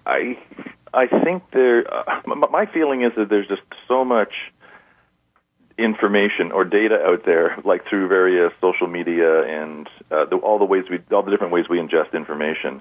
I 0.07 0.39
I 0.95 1.07
think 1.07 1.43
there. 1.53 1.85
Uh, 1.93 2.21
my 2.51 2.67
feeling 2.67 3.03
is 3.03 3.13
that 3.17 3.29
there's 3.29 3.49
just 3.49 3.63
so 3.89 4.05
much 4.05 4.33
information 5.79 6.53
or 6.53 6.65
data 6.65 7.03
out 7.05 7.25
there, 7.27 7.59
like 7.65 7.87
through 7.87 8.09
various 8.09 8.53
social 8.61 8.87
media 8.87 9.43
and 9.43 9.89
uh, 10.11 10.25
the, 10.25 10.37
all 10.37 10.59
the 10.59 10.65
ways 10.65 10.85
we, 10.91 10.99
all 11.15 11.23
the 11.23 11.31
different 11.31 11.53
ways 11.53 11.67
we 11.69 11.79
ingest 11.79 12.15
information, 12.15 12.81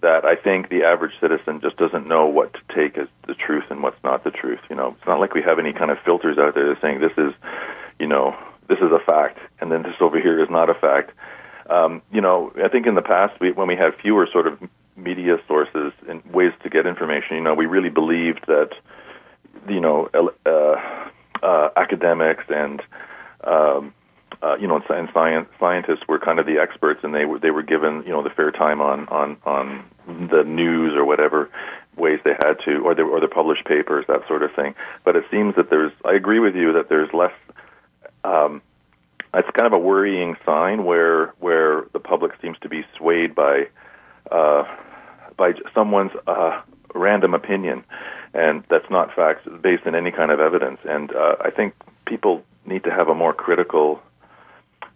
that 0.00 0.24
I 0.24 0.36
think 0.36 0.70
the 0.70 0.84
average 0.84 1.12
citizen 1.20 1.60
just 1.60 1.76
doesn't 1.76 2.06
know 2.06 2.26
what 2.26 2.54
to 2.54 2.60
take 2.74 2.96
as 2.96 3.08
the 3.26 3.34
truth 3.34 3.64
and 3.68 3.82
what's 3.82 4.02
not 4.02 4.24
the 4.24 4.30
truth. 4.30 4.60
You 4.70 4.76
know, 4.76 4.96
it's 4.96 5.06
not 5.06 5.20
like 5.20 5.34
we 5.34 5.42
have 5.42 5.58
any 5.58 5.74
kind 5.74 5.90
of 5.90 5.98
filters 6.02 6.38
out 6.38 6.54
there 6.54 6.68
that 6.68 6.80
saying 6.80 7.00
this 7.00 7.12
is, 7.18 7.34
you 7.98 8.06
know, 8.06 8.34
this 8.68 8.78
is 8.78 8.90
a 8.90 9.00
fact, 9.00 9.38
and 9.60 9.70
then 9.70 9.82
this 9.82 9.96
over 10.00 10.18
here 10.18 10.42
is 10.42 10.48
not 10.48 10.70
a 10.70 10.74
fact. 10.74 11.10
Um, 11.68 12.00
you 12.10 12.22
know, 12.22 12.52
I 12.64 12.68
think 12.68 12.86
in 12.86 12.94
the 12.94 13.02
past, 13.02 13.38
we, 13.40 13.52
when 13.52 13.68
we 13.68 13.76
had 13.76 13.94
fewer 14.00 14.26
sort 14.32 14.46
of 14.46 14.58
media 15.02 15.36
sources 15.48 15.92
and 16.08 16.24
ways 16.32 16.52
to 16.62 16.70
get 16.70 16.86
information, 16.86 17.36
you 17.36 17.42
know, 17.42 17.54
we 17.54 17.66
really 17.66 17.90
believed 17.90 18.46
that, 18.46 18.70
you 19.68 19.80
know, 19.80 20.08
uh, 20.14 21.10
uh, 21.42 21.68
academics 21.76 22.44
and 22.48 22.82
um, 23.44 23.94
uh, 24.42 24.56
you 24.56 24.66
know, 24.66 24.80
and 24.88 25.08
science 25.12 25.48
scientists 25.58 26.08
were 26.08 26.18
kind 26.18 26.38
of 26.38 26.46
the 26.46 26.58
experts, 26.58 27.00
and 27.02 27.14
they 27.14 27.26
were 27.26 27.38
they 27.38 27.50
were 27.50 27.62
given 27.62 28.02
you 28.06 28.10
know 28.10 28.22
the 28.22 28.30
fair 28.30 28.50
time 28.50 28.80
on 28.80 29.06
on 29.08 29.36
on 29.44 29.84
the 30.06 30.42
news 30.44 30.94
or 30.96 31.04
whatever 31.04 31.50
ways 31.96 32.20
they 32.24 32.32
had 32.32 32.54
to, 32.64 32.78
or 32.78 32.94
they 32.94 33.02
or 33.02 33.20
the 33.20 33.28
published 33.28 33.66
papers, 33.66 34.06
that 34.08 34.26
sort 34.26 34.42
of 34.42 34.52
thing. 34.54 34.74
But 35.04 35.16
it 35.16 35.24
seems 35.30 35.56
that 35.56 35.68
there's, 35.68 35.92
I 36.04 36.14
agree 36.14 36.38
with 36.38 36.54
you 36.54 36.72
that 36.74 36.88
there's 36.88 37.12
less. 37.12 37.32
Um, 38.24 38.62
it's 39.32 39.48
kind 39.50 39.66
of 39.66 39.74
a 39.74 39.78
worrying 39.78 40.36
sign 40.44 40.84
where 40.84 41.28
where 41.38 41.84
the 41.92 42.00
public 42.00 42.32
seems 42.40 42.58
to 42.60 42.68
be 42.68 42.84
swayed 42.96 43.34
by 43.34 43.68
uh, 44.30 44.64
by 45.40 45.54
someone's 45.74 46.12
uh, 46.26 46.60
random 46.94 47.32
opinion, 47.32 47.82
and 48.34 48.62
that's 48.68 48.88
not 48.90 49.14
facts 49.14 49.48
based 49.62 49.86
in 49.86 49.94
any 49.94 50.12
kind 50.12 50.30
of 50.30 50.38
evidence. 50.38 50.78
And 50.84 51.10
uh, 51.16 51.36
I 51.40 51.50
think 51.50 51.72
people 52.04 52.44
need 52.66 52.84
to 52.84 52.90
have 52.90 53.08
a 53.08 53.14
more 53.14 53.32
critical 53.32 54.02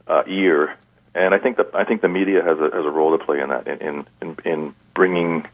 uh, 0.06 0.22
ear, 0.28 0.76
and 1.14 1.32
I 1.34 1.38
think 1.38 1.56
that 1.56 1.74
I 1.74 1.84
think 1.84 2.02
the 2.02 2.12
media 2.20 2.42
has 2.42 2.58
a 2.58 2.68
has 2.76 2.84
a 2.84 2.90
role 2.90 3.16
to 3.16 3.24
play 3.24 3.40
in 3.40 3.48
that 3.48 3.66
in 3.66 4.06
in, 4.20 4.36
in 4.44 4.74
bringing 4.94 5.48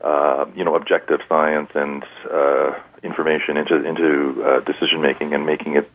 uh, 0.00 0.46
you 0.56 0.64
know 0.64 0.74
objective 0.74 1.20
science 1.28 1.70
and 1.76 2.02
uh, 2.28 2.72
information 3.04 3.56
into 3.56 3.76
into 3.84 4.42
uh, 4.44 4.60
decision 4.70 5.00
making 5.00 5.32
and 5.32 5.46
making 5.46 5.76
it 5.76 5.88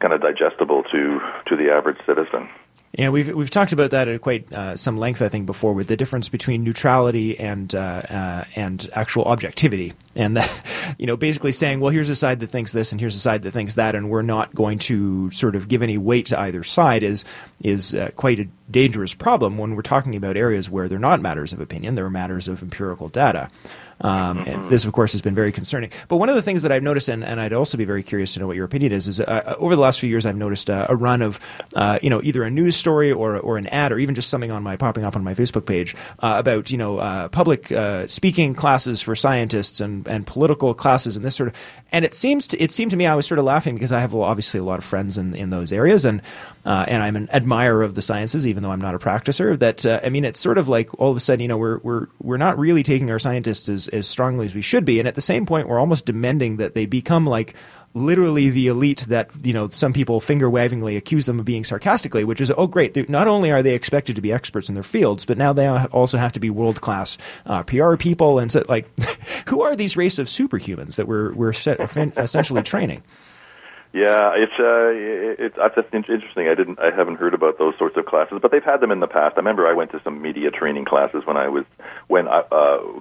kind 0.00 0.12
of 0.12 0.20
digestible 0.20 0.82
to 0.90 1.20
to 1.46 1.56
the 1.56 1.70
average 1.70 1.98
citizen. 2.04 2.48
Yeah, 2.96 3.10
we've 3.10 3.34
we've 3.34 3.50
talked 3.50 3.72
about 3.72 3.90
that 3.90 4.08
at 4.08 4.22
quite 4.22 4.50
uh, 4.50 4.74
some 4.74 4.96
length, 4.96 5.20
I 5.20 5.28
think, 5.28 5.44
before, 5.44 5.74
with 5.74 5.86
the 5.86 5.98
difference 5.98 6.30
between 6.30 6.64
neutrality 6.64 7.38
and 7.38 7.72
uh, 7.74 7.78
uh, 7.78 8.44
and 8.56 8.88
actual 8.94 9.24
objectivity, 9.24 9.92
and 10.14 10.38
that, 10.38 10.94
you 10.98 11.06
know, 11.06 11.18
basically 11.18 11.52
saying, 11.52 11.80
well, 11.80 11.90
here's 11.90 12.08
a 12.08 12.16
side 12.16 12.40
that 12.40 12.46
thinks 12.46 12.72
this, 12.72 12.92
and 12.92 13.00
here's 13.00 13.14
a 13.14 13.20
side 13.20 13.42
that 13.42 13.50
thinks 13.50 13.74
that, 13.74 13.94
and 13.94 14.08
we're 14.08 14.22
not 14.22 14.54
going 14.54 14.78
to 14.78 15.30
sort 15.30 15.56
of 15.56 15.68
give 15.68 15.82
any 15.82 15.98
weight 15.98 16.26
to 16.26 16.40
either 16.40 16.62
side 16.62 17.02
is 17.02 17.26
is 17.62 17.94
uh, 17.94 18.10
quite 18.16 18.40
a 18.40 18.48
dangerous 18.70 19.12
problem 19.12 19.58
when 19.58 19.76
we're 19.76 19.82
talking 19.82 20.16
about 20.16 20.36
areas 20.36 20.70
where 20.70 20.88
they're 20.88 20.98
not 20.98 21.20
matters 21.20 21.52
of 21.52 21.60
opinion, 21.60 21.96
they're 21.96 22.08
matters 22.08 22.48
of 22.48 22.62
empirical 22.62 23.10
data. 23.10 23.50
Um, 24.00 24.38
and 24.40 24.68
this, 24.68 24.84
of 24.84 24.92
course, 24.92 25.12
has 25.12 25.22
been 25.22 25.34
very 25.34 25.52
concerning. 25.52 25.90
But 26.08 26.18
one 26.18 26.28
of 26.28 26.34
the 26.34 26.42
things 26.42 26.62
that 26.62 26.72
I've 26.72 26.82
noticed, 26.82 27.08
and, 27.08 27.24
and 27.24 27.40
I'd 27.40 27.54
also 27.54 27.78
be 27.78 27.86
very 27.86 28.02
curious 28.02 28.34
to 28.34 28.40
know 28.40 28.46
what 28.46 28.56
your 28.56 28.66
opinion 28.66 28.92
is, 28.92 29.08
is 29.08 29.20
uh, 29.20 29.24
uh 29.24 29.54
over 29.58 29.74
the 29.74 29.80
last 29.80 30.00
few 30.00 30.10
years, 30.10 30.26
I've 30.26 30.36
noticed 30.36 30.68
uh, 30.68 30.86
a 30.88 30.96
run 30.96 31.22
of, 31.22 31.40
you 32.02 32.10
know, 32.10 32.20
either 32.22 32.42
a 32.42 32.50
news 32.50 32.76
story 32.86 33.10
or 33.10 33.36
or 33.38 33.58
an 33.58 33.66
ad, 33.68 33.90
or 33.90 33.98
even 33.98 34.14
just 34.14 34.30
something 34.30 34.52
on 34.52 34.62
my 34.62 34.76
popping 34.76 35.04
up 35.04 35.16
on 35.16 35.24
my 35.24 35.34
Facebook 35.34 35.66
page 35.66 35.96
uh, 36.20 36.36
about, 36.38 36.70
you 36.70 36.78
know, 36.78 36.98
uh, 36.98 37.28
public 37.28 37.72
speaking 38.06 38.54
classes 38.54 39.02
for 39.02 39.16
scientists 39.16 39.80
and 39.80 40.06
and 40.06 40.26
political 40.26 40.72
classes 40.72 41.16
and 41.16 41.24
this 41.24 41.34
sort 41.34 41.48
of. 41.48 41.54
And 41.90 42.04
it 42.04 42.14
seems 42.14 42.46
to 42.48 42.62
it 42.62 42.70
seemed 42.70 42.92
to 42.92 42.96
me 42.96 43.06
I 43.06 43.16
was 43.16 43.26
sort 43.26 43.40
of 43.40 43.44
laughing 43.44 43.74
because 43.74 43.92
I 43.92 44.00
have 44.00 44.14
obviously 44.14 44.60
a 44.60 44.64
lot 44.64 44.78
of 44.78 44.84
friends 44.84 45.18
in 45.18 45.34
in 45.34 45.50
those 45.50 45.72
areas, 45.72 46.04
and 46.04 46.22
and 46.64 47.02
I'm 47.02 47.16
an 47.16 47.28
admirer 47.32 47.82
of 47.82 47.94
the 47.94 48.02
sciences, 48.02 48.46
even 48.46 48.62
though 48.62 48.70
I'm 48.70 48.80
not 48.80 48.94
a 48.94 48.98
practicer. 48.98 49.58
That 49.58 49.84
I 50.04 50.08
mean, 50.10 50.24
it's 50.24 50.40
sort 50.40 50.58
of 50.58 50.68
like 50.68 50.88
all 51.00 51.10
of 51.10 51.16
a 51.16 51.20
sudden, 51.20 51.40
you 51.42 51.48
know, 51.48 51.58
we're 51.58 51.78
we're 51.82 52.06
we're 52.22 52.36
not 52.36 52.58
really 52.58 52.82
taking 52.82 53.10
our 53.10 53.18
scientists 53.18 53.68
as 53.68 53.88
as 53.88 54.06
strongly 54.06 54.46
as 54.46 54.54
we 54.54 54.62
should 54.62 54.84
be. 54.84 54.98
And 54.98 55.08
at 55.08 55.14
the 55.14 55.20
same 55.20 55.46
point, 55.46 55.68
we're 55.68 55.80
almost 55.80 56.06
demanding 56.06 56.58
that 56.58 56.74
they 56.74 56.86
become 56.86 57.26
like 57.26 57.54
literally 57.96 58.50
the 58.50 58.66
elite 58.66 59.06
that 59.08 59.30
you 59.42 59.54
know 59.54 59.70
some 59.70 59.92
people 59.92 60.20
finger 60.20 60.50
wavingly 60.50 60.96
accuse 60.96 61.24
them 61.24 61.38
of 61.38 61.46
being 61.46 61.64
sarcastically 61.64 62.24
which 62.24 62.42
is 62.42 62.52
oh 62.58 62.66
great 62.66 63.08
not 63.08 63.26
only 63.26 63.50
are 63.50 63.62
they 63.62 63.74
expected 63.74 64.14
to 64.14 64.20
be 64.20 64.30
experts 64.30 64.68
in 64.68 64.74
their 64.74 64.84
fields 64.84 65.24
but 65.24 65.38
now 65.38 65.50
they 65.50 65.66
also 65.66 66.18
have 66.18 66.30
to 66.30 66.38
be 66.38 66.50
world 66.50 66.82
class 66.82 67.16
uh, 67.46 67.62
pr 67.62 67.96
people 67.96 68.38
and 68.38 68.52
so 68.52 68.62
like 68.68 68.86
who 69.48 69.62
are 69.62 69.74
these 69.74 69.96
race 69.96 70.18
of 70.18 70.26
superhumans 70.26 70.96
that 70.96 71.08
we're 71.08 71.32
we're 71.32 71.50
essentially 71.50 72.62
training 72.62 73.02
yeah, 73.92 74.32
it's 74.36 74.52
uh, 74.58 74.92
it's 75.42 75.56
that's 75.56 75.88
interesting. 75.94 76.48
I 76.48 76.54
didn't, 76.54 76.78
I 76.78 76.94
haven't 76.94 77.16
heard 77.16 77.32
about 77.32 77.56
those 77.58 77.72
sorts 77.78 77.96
of 77.96 78.04
classes, 78.04 78.40
but 78.42 78.50
they've 78.50 78.62
had 78.62 78.82
them 78.82 78.90
in 78.90 79.00
the 79.00 79.06
past. 79.06 79.36
I 79.36 79.38
remember 79.38 79.66
I 79.66 79.72
went 79.72 79.90
to 79.92 80.02
some 80.04 80.20
media 80.20 80.50
training 80.50 80.84
classes 80.84 81.22
when 81.24 81.38
I 81.38 81.48
was 81.48 81.64
when 82.08 82.28
I, 82.28 82.40
uh, 82.40 83.00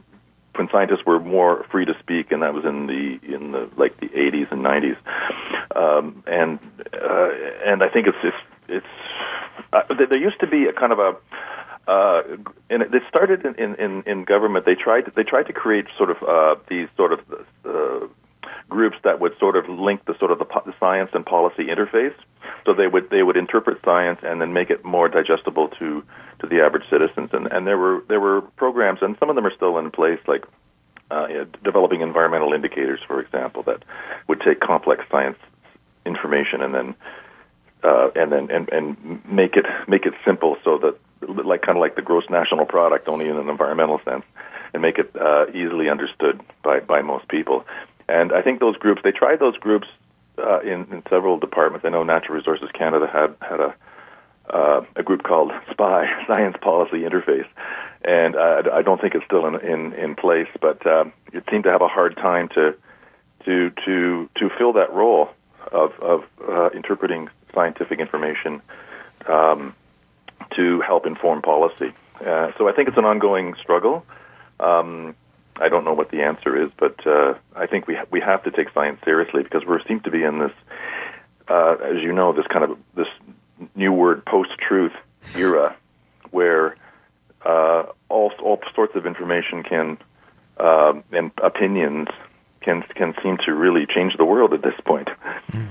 when 0.57 0.69
scientists 0.71 1.05
were 1.05 1.19
more 1.19 1.65
free 1.71 1.85
to 1.85 1.93
speak, 1.99 2.31
and 2.31 2.41
that 2.43 2.53
was 2.53 2.65
in 2.65 2.87
the 2.87 3.19
in 3.35 3.51
the 3.51 3.69
like 3.77 3.99
the 3.99 4.07
80s 4.07 4.51
and 4.51 4.63
90s, 4.63 4.97
um, 5.75 6.23
and 6.27 6.59
uh, 6.93 7.29
and 7.65 7.83
I 7.83 7.89
think 7.89 8.07
it's 8.07 8.17
it's 8.23 8.37
it's 8.67 8.85
uh, 9.73 9.81
there 9.93 10.19
used 10.19 10.39
to 10.39 10.47
be 10.47 10.65
a 10.65 10.73
kind 10.73 10.91
of 10.91 10.99
a 10.99 11.15
uh, 11.87 12.23
and 12.69 12.81
it 12.81 13.03
started 13.07 13.45
in, 13.45 13.75
in, 13.75 14.03
in 14.07 14.23
government. 14.23 14.65
They 14.65 14.75
tried 14.75 15.11
they 15.15 15.23
tried 15.23 15.43
to 15.47 15.53
create 15.53 15.85
sort 15.97 16.09
of 16.09 16.17
uh, 16.23 16.55
these 16.67 16.87
sort 16.97 17.13
of 17.13 17.19
uh, 17.63 18.07
groups 18.69 18.97
that 19.03 19.19
would 19.19 19.37
sort 19.39 19.55
of 19.55 19.69
link 19.69 20.03
the 20.05 20.17
sort 20.17 20.31
of 20.31 20.39
the, 20.39 20.45
the 20.65 20.73
science 20.79 21.11
and 21.13 21.25
policy 21.25 21.65
interface. 21.65 22.15
So 22.65 22.73
they 22.73 22.87
would 22.87 23.09
they 23.09 23.23
would 23.23 23.37
interpret 23.37 23.79
science 23.83 24.19
and 24.23 24.41
then 24.41 24.53
make 24.53 24.69
it 24.69 24.83
more 24.83 25.07
digestible 25.07 25.69
to 25.79 26.03
to 26.39 26.47
the 26.47 26.61
average 26.61 26.89
citizens. 26.89 27.29
And 27.33 27.47
and 27.47 27.67
there 27.67 27.77
were 27.77 28.03
there 28.07 28.19
were 28.19 28.41
programs, 28.41 28.99
and 29.01 29.15
some 29.19 29.29
of 29.29 29.35
them 29.35 29.45
are 29.45 29.53
still 29.55 29.77
in 29.77 29.91
place, 29.91 30.19
like 30.27 30.45
uh, 31.11 31.27
developing 31.63 32.01
environmental 32.01 32.53
indicators, 32.53 32.99
for 33.07 33.21
example, 33.21 33.63
that 33.63 33.83
would 34.27 34.41
take 34.41 34.59
complex 34.59 35.03
science 35.11 35.37
information 36.05 36.61
and 36.61 36.73
then 36.73 36.95
uh, 37.83 38.09
and 38.15 38.31
then 38.31 38.49
and, 38.51 38.69
and 38.69 39.25
make 39.25 39.55
it 39.55 39.65
make 39.87 40.05
it 40.05 40.13
simple 40.25 40.57
so 40.63 40.77
that 40.77 40.97
like 41.45 41.61
kind 41.61 41.77
of 41.77 41.81
like 41.81 41.95
the 41.95 42.01
gross 42.01 42.23
national 42.29 42.65
product 42.65 43.07
only 43.07 43.27
in 43.27 43.37
an 43.37 43.49
environmental 43.49 43.99
sense 44.05 44.23
and 44.73 44.81
make 44.81 44.97
it 44.97 45.15
uh, 45.15 45.45
easily 45.53 45.89
understood 45.89 46.39
by 46.63 46.79
by 46.79 47.01
most 47.01 47.27
people 47.27 47.65
and 48.07 48.31
I 48.31 48.41
think 48.41 48.59
those 48.59 48.77
groups, 48.77 49.01
they 49.03 49.11
tried 49.11 49.39
those 49.39 49.57
groups 49.57 49.87
uh, 50.37 50.59
in, 50.61 50.85
in 50.91 51.03
several 51.09 51.37
departments. 51.39 51.85
I 51.85 51.89
know 51.89 52.03
Natural 52.03 52.35
Resources 52.35 52.69
Canada 52.73 53.07
had 53.07 53.35
had 53.41 53.59
a 53.59 53.75
uh, 54.47 54.85
a 54.95 55.01
group 55.01 55.23
called 55.23 55.51
SPI, 55.71 56.03
Science 56.27 56.55
Policy 56.61 56.99
Interface, 56.99 57.47
and 58.03 58.35
uh, 58.35 58.61
I 58.71 58.83
don't 58.83 59.01
think 59.01 59.15
it's 59.15 59.25
still 59.25 59.45
in 59.47 59.55
in, 59.59 59.93
in 59.93 60.15
place. 60.15 60.47
But 60.61 60.81
it 61.33 61.43
seemed 61.49 61.63
to 61.63 61.71
have 61.71 61.81
a 61.81 61.87
hard 61.87 62.15
time 62.17 62.49
to 62.49 62.75
to 63.45 63.71
to 63.85 64.29
to 64.35 64.49
fill 64.57 64.73
that 64.73 64.93
role 64.93 65.29
of 65.71 65.93
of 65.99 66.23
uh, 66.47 66.69
interpreting 66.73 67.29
scientific 67.53 67.99
information 67.99 68.61
um, 69.27 69.73
to 70.55 70.81
help 70.81 71.05
inform 71.05 71.41
policy. 71.41 71.91
Uh, 72.19 72.51
so 72.57 72.67
I 72.67 72.73
think 72.73 72.87
it's 72.87 72.97
an 72.97 73.05
ongoing 73.05 73.55
struggle. 73.55 74.05
Um, 74.59 75.15
I 75.57 75.69
don't 75.69 75.85
know 75.85 75.93
what 75.93 76.11
the 76.11 76.21
answer 76.21 76.61
is, 76.61 76.69
but 76.77 77.05
uh, 77.07 77.35
I 77.55 77.65
think 77.65 77.87
we 77.87 77.95
ha- 77.95 78.05
we 78.11 78.19
have 78.21 78.43
to 78.43 78.51
take 78.51 78.67
science 78.73 78.99
seriously 79.05 79.43
because 79.43 79.63
we 79.65 79.77
seem 79.87 80.01
to 80.01 80.11
be 80.11 80.23
in 80.23 80.39
this, 80.39 80.51
uh, 81.47 81.75
as 81.83 82.01
you 82.01 82.11
know, 82.11 82.33
this 82.33 82.45
kind 82.47 82.63
of 82.63 82.77
this 82.95 83.07
new 83.75 83.93
word 83.93 84.25
post-truth 84.25 84.93
era, 85.35 85.75
where 86.31 86.75
uh, 87.45 87.83
all 88.09 88.31
all 88.43 88.59
sorts 88.73 88.95
of 88.95 89.05
information 89.05 89.63
can 89.63 89.97
uh, 90.57 90.93
and 91.11 91.31
opinions 91.41 92.09
can 92.61 92.83
can 92.95 93.13
seem 93.23 93.37
to 93.45 93.53
really 93.53 93.85
change 93.85 94.17
the 94.17 94.25
world 94.25 94.53
at 94.53 94.61
this 94.61 94.79
point. 94.85 95.09
Mm. 95.51 95.69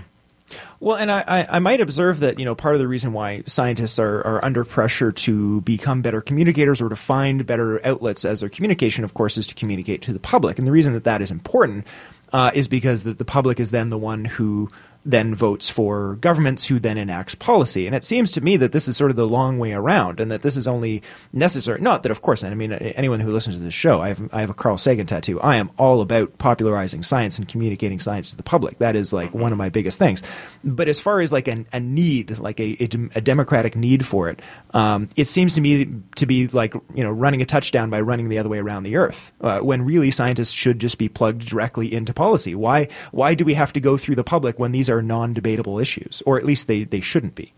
Well, 0.84 0.98
and 0.98 1.10
I, 1.10 1.46
I 1.50 1.60
might 1.60 1.80
observe 1.80 2.20
that 2.20 2.38
you 2.38 2.44
know 2.44 2.54
part 2.54 2.74
of 2.74 2.78
the 2.78 2.86
reason 2.86 3.14
why 3.14 3.42
scientists 3.46 3.98
are, 3.98 4.20
are 4.20 4.44
under 4.44 4.66
pressure 4.66 5.10
to 5.12 5.62
become 5.62 6.02
better 6.02 6.20
communicators 6.20 6.82
or 6.82 6.90
to 6.90 6.96
find 6.96 7.46
better 7.46 7.80
outlets 7.86 8.26
as 8.26 8.40
their 8.40 8.50
communication, 8.50 9.02
of 9.02 9.14
course, 9.14 9.38
is 9.38 9.46
to 9.46 9.54
communicate 9.54 10.02
to 10.02 10.12
the 10.12 10.20
public. 10.20 10.58
And 10.58 10.68
the 10.68 10.72
reason 10.72 10.92
that 10.92 11.04
that 11.04 11.22
is 11.22 11.30
important 11.30 11.86
uh, 12.34 12.50
is 12.52 12.68
because 12.68 13.02
the, 13.02 13.14
the 13.14 13.24
public 13.24 13.60
is 13.60 13.70
then 13.70 13.88
the 13.88 13.96
one 13.96 14.26
who 14.26 14.70
then 15.04 15.34
votes 15.34 15.68
for 15.68 16.16
governments 16.16 16.66
who 16.66 16.78
then 16.78 16.96
enacts 16.96 17.34
policy. 17.34 17.86
And 17.86 17.94
it 17.94 18.04
seems 18.04 18.32
to 18.32 18.40
me 18.40 18.56
that 18.56 18.72
this 18.72 18.88
is 18.88 18.96
sort 18.96 19.10
of 19.10 19.16
the 19.16 19.26
long 19.26 19.58
way 19.58 19.72
around, 19.72 20.18
and 20.18 20.30
that 20.30 20.42
this 20.42 20.56
is 20.56 20.66
only 20.66 21.02
necessary. 21.32 21.80
Not 21.80 22.02
that, 22.02 22.12
of 22.12 22.22
course, 22.22 22.42
I 22.42 22.54
mean 22.54 22.72
anyone 22.72 23.20
who 23.20 23.30
listens 23.30 23.56
to 23.56 23.62
this 23.62 23.74
show, 23.74 24.00
I 24.00 24.08
have 24.08 24.28
I 24.32 24.40
have 24.40 24.50
a 24.50 24.54
Carl 24.54 24.78
Sagan 24.78 25.06
tattoo. 25.06 25.40
I 25.40 25.56
am 25.56 25.70
all 25.78 26.00
about 26.00 26.38
popularizing 26.38 27.02
science 27.02 27.38
and 27.38 27.46
communicating 27.46 28.00
science 28.00 28.30
to 28.30 28.36
the 28.36 28.42
public. 28.42 28.78
That 28.78 28.96
is 28.96 29.12
like 29.12 29.34
one 29.34 29.52
of 29.52 29.58
my 29.58 29.68
biggest 29.68 29.98
things. 29.98 30.22
But 30.62 30.88
as 30.88 31.00
far 31.00 31.20
as 31.20 31.32
like 31.32 31.48
a, 31.48 31.64
a 31.72 31.80
need, 31.80 32.38
like 32.38 32.58
a, 32.60 32.82
a, 32.82 32.88
a, 33.16 33.20
democratic 33.20 33.76
need 33.76 34.06
for 34.06 34.28
it, 34.28 34.40
um, 34.72 35.08
it 35.16 35.26
seems 35.26 35.54
to 35.54 35.60
me 35.60 35.86
to 36.16 36.26
be 36.26 36.48
like 36.48 36.74
you 36.94 37.04
know 37.04 37.10
running 37.10 37.42
a 37.42 37.46
touchdown 37.46 37.90
by 37.90 38.00
running 38.00 38.28
the 38.28 38.38
other 38.38 38.48
way 38.48 38.58
around 38.58 38.84
the 38.84 38.96
earth. 38.96 39.32
Uh, 39.40 39.60
when 39.60 39.82
really 39.82 40.10
scientists 40.10 40.52
should 40.52 40.78
just 40.78 40.98
be 40.98 41.08
plugged 41.08 41.46
directly 41.46 41.92
into 41.92 42.14
policy. 42.14 42.54
Why 42.54 42.88
why 43.10 43.34
do 43.34 43.44
we 43.44 43.54
have 43.54 43.72
to 43.74 43.80
go 43.80 43.96
through 43.96 44.14
the 44.14 44.24
public 44.24 44.58
when 44.58 44.72
these 44.72 44.88
are 44.88 44.93
non-debatable 45.02 45.78
issues, 45.78 46.22
or 46.26 46.36
at 46.36 46.44
least 46.44 46.66
they, 46.66 46.84
they 46.84 47.00
shouldn't 47.00 47.34
be? 47.34 47.52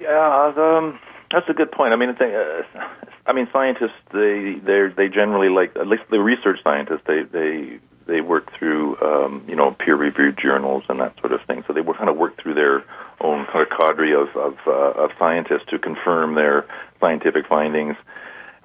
Yeah, 0.00 0.52
um, 0.56 0.98
that's 1.30 1.48
a 1.48 1.52
good 1.52 1.70
point. 1.70 1.92
I 1.92 1.96
mean, 1.96 2.14
they, 2.18 2.34
uh, 2.34 2.80
I 3.26 3.32
mean, 3.32 3.48
scientists 3.52 4.00
they 4.12 4.56
they 4.64 4.88
they 4.96 5.08
generally 5.08 5.48
like 5.48 5.76
at 5.76 5.86
least 5.86 6.04
the 6.10 6.20
research 6.20 6.58
scientists 6.64 7.02
they 7.06 7.22
they 7.22 7.78
they 8.06 8.20
work 8.20 8.50
through 8.58 8.96
um, 9.00 9.44
you 9.46 9.54
know 9.54 9.70
peer-reviewed 9.72 10.38
journals 10.40 10.84
and 10.88 10.98
that 11.00 11.14
sort 11.20 11.32
of 11.32 11.40
thing. 11.46 11.62
So 11.66 11.72
they 11.72 11.82
kind 11.82 12.08
of 12.08 12.16
work 12.16 12.40
through 12.42 12.54
their 12.54 12.84
own 13.20 13.46
kind 13.46 13.62
of 13.62 13.68
cadre 13.70 14.12
of 14.12 14.28
of, 14.36 14.56
uh, 14.66 15.02
of 15.02 15.10
scientists 15.18 15.66
to 15.70 15.78
confirm 15.78 16.34
their 16.34 16.66
scientific 16.98 17.46
findings 17.46 17.96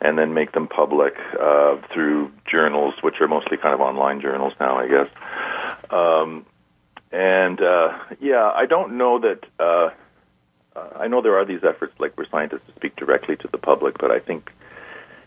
and 0.01 0.17
then 0.17 0.33
make 0.33 0.51
them 0.51 0.67
public 0.67 1.13
uh, 1.39 1.77
through 1.93 2.31
journals, 2.49 2.95
which 3.01 3.15
are 3.21 3.27
mostly 3.27 3.57
kind 3.57 3.73
of 3.73 3.81
online 3.81 4.19
journals 4.19 4.53
now, 4.59 4.77
I 4.77 4.87
guess. 4.87 5.07
Um, 5.89 6.45
and 7.15 7.61
uh, 7.61 7.97
yeah, 8.19 8.51
I 8.53 8.65
don't 8.65 8.97
know 8.97 9.19
that. 9.19 9.39
Uh, 9.57 9.89
uh, 10.75 10.89
I 10.99 11.07
know 11.07 11.21
there 11.21 11.37
are 11.39 11.45
these 11.45 11.63
efforts, 11.63 11.93
like 11.99 12.15
for 12.15 12.25
scientists 12.29 12.67
to 12.67 12.73
speak 12.75 12.97
directly 12.97 13.37
to 13.37 13.47
the 13.47 13.57
public, 13.57 13.97
but 13.97 14.11
I 14.11 14.19
think 14.19 14.51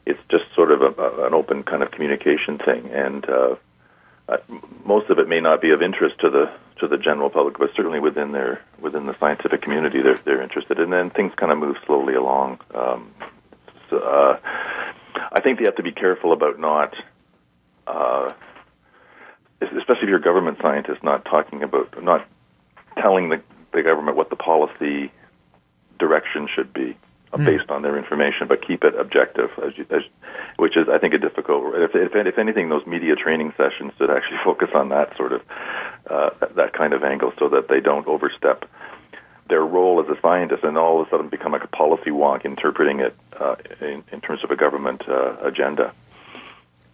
it's 0.04 0.20
just 0.30 0.44
sort 0.54 0.70
of 0.70 0.82
a, 0.82 1.00
a, 1.00 1.26
an 1.28 1.34
open 1.34 1.62
kind 1.62 1.82
of 1.82 1.90
communication 1.90 2.58
thing, 2.58 2.90
and 2.90 3.26
uh, 3.28 3.56
uh, 4.28 4.36
most 4.84 5.08
of 5.08 5.18
it 5.18 5.28
may 5.28 5.40
not 5.40 5.62
be 5.62 5.70
of 5.70 5.80
interest 5.80 6.18
to 6.20 6.28
the 6.28 6.50
to 6.80 6.88
the 6.88 6.98
general 6.98 7.30
public, 7.30 7.58
but 7.58 7.70
certainly 7.74 8.00
within 8.00 8.32
their 8.32 8.60
within 8.78 9.06
the 9.06 9.16
scientific 9.18 9.62
community, 9.62 10.02
they're 10.02 10.18
they're 10.18 10.42
interested, 10.42 10.78
and 10.78 10.92
then 10.92 11.08
things 11.08 11.32
kind 11.36 11.50
of 11.50 11.56
move 11.56 11.76
slowly 11.86 12.14
along. 12.14 12.60
Um, 12.74 13.10
so, 13.88 13.98
uh, 13.98 14.38
I 15.32 15.40
think 15.40 15.58
they 15.58 15.64
have 15.64 15.76
to 15.76 15.82
be 15.82 15.92
careful 15.92 16.34
about 16.34 16.58
not, 16.58 16.94
uh, 17.86 18.32
especially 19.60 20.02
if 20.02 20.08
you're 20.08 20.18
a 20.18 20.22
government 20.22 20.58
scientist, 20.60 21.02
not 21.02 21.24
talking 21.24 21.62
about, 21.62 22.02
not 22.02 22.26
telling 22.96 23.28
the, 23.28 23.40
the 23.72 23.82
government 23.82 24.16
what 24.16 24.30
the 24.30 24.36
policy 24.36 25.12
direction 25.98 26.48
should 26.54 26.72
be 26.72 26.96
mm. 27.32 27.44
based 27.44 27.70
on 27.70 27.82
their 27.82 27.98
information, 27.98 28.46
but 28.48 28.66
keep 28.66 28.84
it 28.84 28.94
objective, 28.98 29.50
as 29.64 29.76
you, 29.76 29.86
as, 29.90 30.02
which 30.56 30.76
is, 30.76 30.88
I 30.88 30.98
think, 30.98 31.14
a 31.14 31.18
difficult. 31.18 31.74
If, 31.74 31.94
if, 31.94 32.14
if 32.14 32.38
anything, 32.38 32.68
those 32.68 32.86
media 32.86 33.16
training 33.16 33.52
sessions 33.56 33.92
should 33.98 34.10
actually 34.10 34.38
focus 34.44 34.70
on 34.74 34.90
that 34.90 35.16
sort 35.16 35.32
of 35.32 35.42
uh, 36.08 36.30
that 36.56 36.72
kind 36.72 36.92
of 36.92 37.02
angle, 37.02 37.32
so 37.38 37.48
that 37.50 37.68
they 37.68 37.80
don't 37.80 38.06
overstep 38.06 38.64
their 39.48 39.62
role 39.62 40.00
as 40.00 40.08
a 40.14 40.20
scientist 40.20 40.62
and 40.62 40.76
all 40.76 41.00
of 41.00 41.06
a 41.06 41.10
sudden 41.10 41.28
become 41.28 41.52
like 41.52 41.64
a 41.64 41.68
policy 41.68 42.10
wonk 42.10 42.44
interpreting 42.44 43.00
it 43.00 43.16
uh, 43.40 43.56
in, 43.80 44.04
in, 44.12 44.20
terms 44.20 44.44
of 44.44 44.50
a 44.50 44.56
government 44.56 45.08
uh, 45.08 45.36
agenda. 45.42 45.92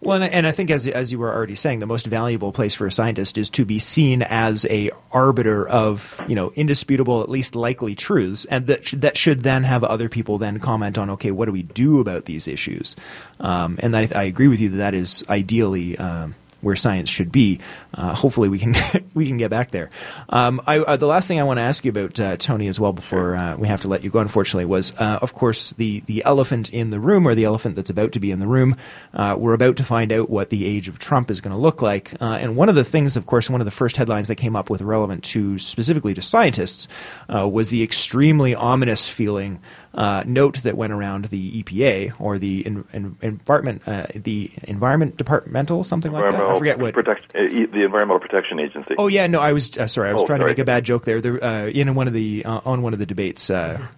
Well, 0.05 0.23
and, 0.23 0.33
and 0.33 0.47
I 0.47 0.51
think 0.51 0.71
as 0.71 0.87
as 0.87 1.11
you 1.11 1.19
were 1.19 1.35
already 1.35 1.55
saying, 1.55 1.79
the 1.79 1.87
most 1.87 2.07
valuable 2.07 2.53
place 2.53 2.75
for 2.75 2.87
a 2.87 2.93
scientist 2.93 3.39
is 3.39 3.49
to 3.51 3.65
be 3.65 3.79
seen 3.79 4.23
as 4.23 4.67
a 4.69 4.91
arbiter 5.13 5.67
of 5.67 6.21
you 6.29 6.35
know 6.35 6.53
indisputable, 6.55 7.23
at 7.23 7.31
least 7.31 7.57
likely 7.57 7.95
truths, 7.95 8.45
and 8.45 8.67
that 8.67 8.87
sh- 8.87 8.95
that 8.99 9.17
should 9.17 9.41
then 9.41 9.63
have 9.63 9.83
other 9.83 10.11
people 10.11 10.37
then 10.37 10.61
comment 10.61 10.99
on, 10.99 11.09
okay, 11.11 11.31
what 11.31 11.47
do 11.47 11.53
we 11.53 11.63
do 11.63 12.01
about 12.01 12.27
these 12.27 12.47
issues? 12.47 12.95
Um, 13.41 13.79
and 13.83 13.97
I, 13.97 14.09
I, 14.15 14.25
agree 14.25 14.49
with 14.49 14.61
you 14.61 14.69
that 14.71 14.77
that 14.77 14.95
is 14.95 15.25
ideally. 15.29 15.97
Um, 15.97 16.35
where 16.65 16.75
science 16.77 17.09
should 17.09 17.31
be. 17.31 17.61
Uh, 17.93 18.15
hopefully, 18.15 18.49
we 18.49 18.59
can 18.59 18.75
we 19.15 19.27
can 19.27 19.37
get 19.37 19.51
back 19.51 19.71
there. 19.71 19.91
Um, 20.29 20.61
I, 20.67 20.79
uh, 20.79 20.97
the 20.97 21.07
last 21.07 21.29
thing 21.29 21.39
I 21.39 21.45
want 21.45 21.59
to 21.59 21.63
ask 21.63 21.85
you 21.85 21.91
about 21.91 22.19
uh, 22.19 22.37
Tony 22.37 22.67
as 22.67 22.81
well 22.81 22.93
before 22.93 23.37
uh, 23.37 23.57
we 23.57 23.69
have 23.69 23.83
to 23.83 23.89
let 23.89 24.03
you 24.03 24.11
go, 24.11 24.19
unfortunately, 24.19 24.65
was 24.65 24.99
uh, 24.99 25.19
of 25.23 25.35
course 25.35 25.71
the 25.73 26.01
the 26.01 26.25
elephant 26.25 26.73
in 26.73 26.91
the 26.91 26.99
room 26.99 27.29
or 27.29 27.35
the 27.35 27.45
elephant 27.45 27.77
that's 27.77 27.91
about 27.91 28.13
to 28.13 28.21
be 28.21 28.31
in 28.31 28.41
the 28.41 28.47
room. 28.47 28.77
Uh, 29.13 29.37
we're 29.39 29.55
about 29.55 29.77
to 29.77 29.85
find 29.85 30.11
out 30.13 30.31
what 30.31 30.51
the 30.51 30.67
age 30.67 30.89
of 30.89 30.99
Trump 30.99 31.31
is 31.31 31.41
going 31.41 31.55
to 31.55 31.61
look 31.61 31.83
like, 31.83 32.15
and 32.21 32.57
one 32.57 32.69
of 32.69 32.75
the 32.75 32.85
things, 32.85 33.17
of 33.17 33.27
course, 33.27 33.49
one 33.49 33.61
of 33.61 33.65
the 33.65 33.71
first 33.71 33.97
headlines 33.97 34.29
that 34.29 34.37
came 34.37 34.57
up 34.57 34.71
with 34.71 34.83
relevant 34.83 35.23
to 35.23 35.59
specifically 35.59 36.15
to 36.15 36.23
scientists 36.23 36.89
was 37.29 37.71
the 37.71 37.83
extremely 37.83 38.55
ominous 38.55 39.09
feeling 39.09 39.61
uh, 39.95 40.25
note 40.27 40.59
that 40.63 40.77
went 40.77 40.93
around 40.93 41.27
the 41.27 41.63
EPA 41.63 42.15
or 42.19 42.39
the 42.39 42.67
in, 42.67 42.85
in, 42.93 43.17
environment, 43.23 43.83
uh, 43.87 44.07
the 44.15 44.51
environment 44.65 45.17
departmental, 45.17 45.85
something 45.85 46.13
like 46.13 46.31
that. 46.33 46.41
I 46.41 46.59
forget 46.59 46.79
what. 46.79 46.97
Uh, 46.97 47.15
the 47.33 47.83
Environmental 47.83 48.19
Protection 48.19 48.59
Agency. 48.59 48.95
Oh 48.99 49.07
yeah, 49.07 49.27
no, 49.27 49.41
I 49.41 49.53
was 49.53 49.77
uh, 49.79 49.87
sorry. 49.87 50.11
I 50.11 50.13
was 50.13 50.23
oh, 50.23 50.27
trying 50.27 50.41
sorry. 50.41 50.51
to 50.51 50.53
make 50.53 50.59
a 50.59 50.65
bad 50.65 50.85
joke 50.85 51.05
there. 51.05 51.21
there 51.21 51.43
uh, 51.43 51.67
in 51.67 51.95
one 51.95 52.07
of 52.07 52.13
the 52.13 52.45
uh, 52.45 52.61
on 52.65 52.83
one 52.83 52.93
of 52.93 52.99
the 52.99 53.07
debates, 53.07 53.51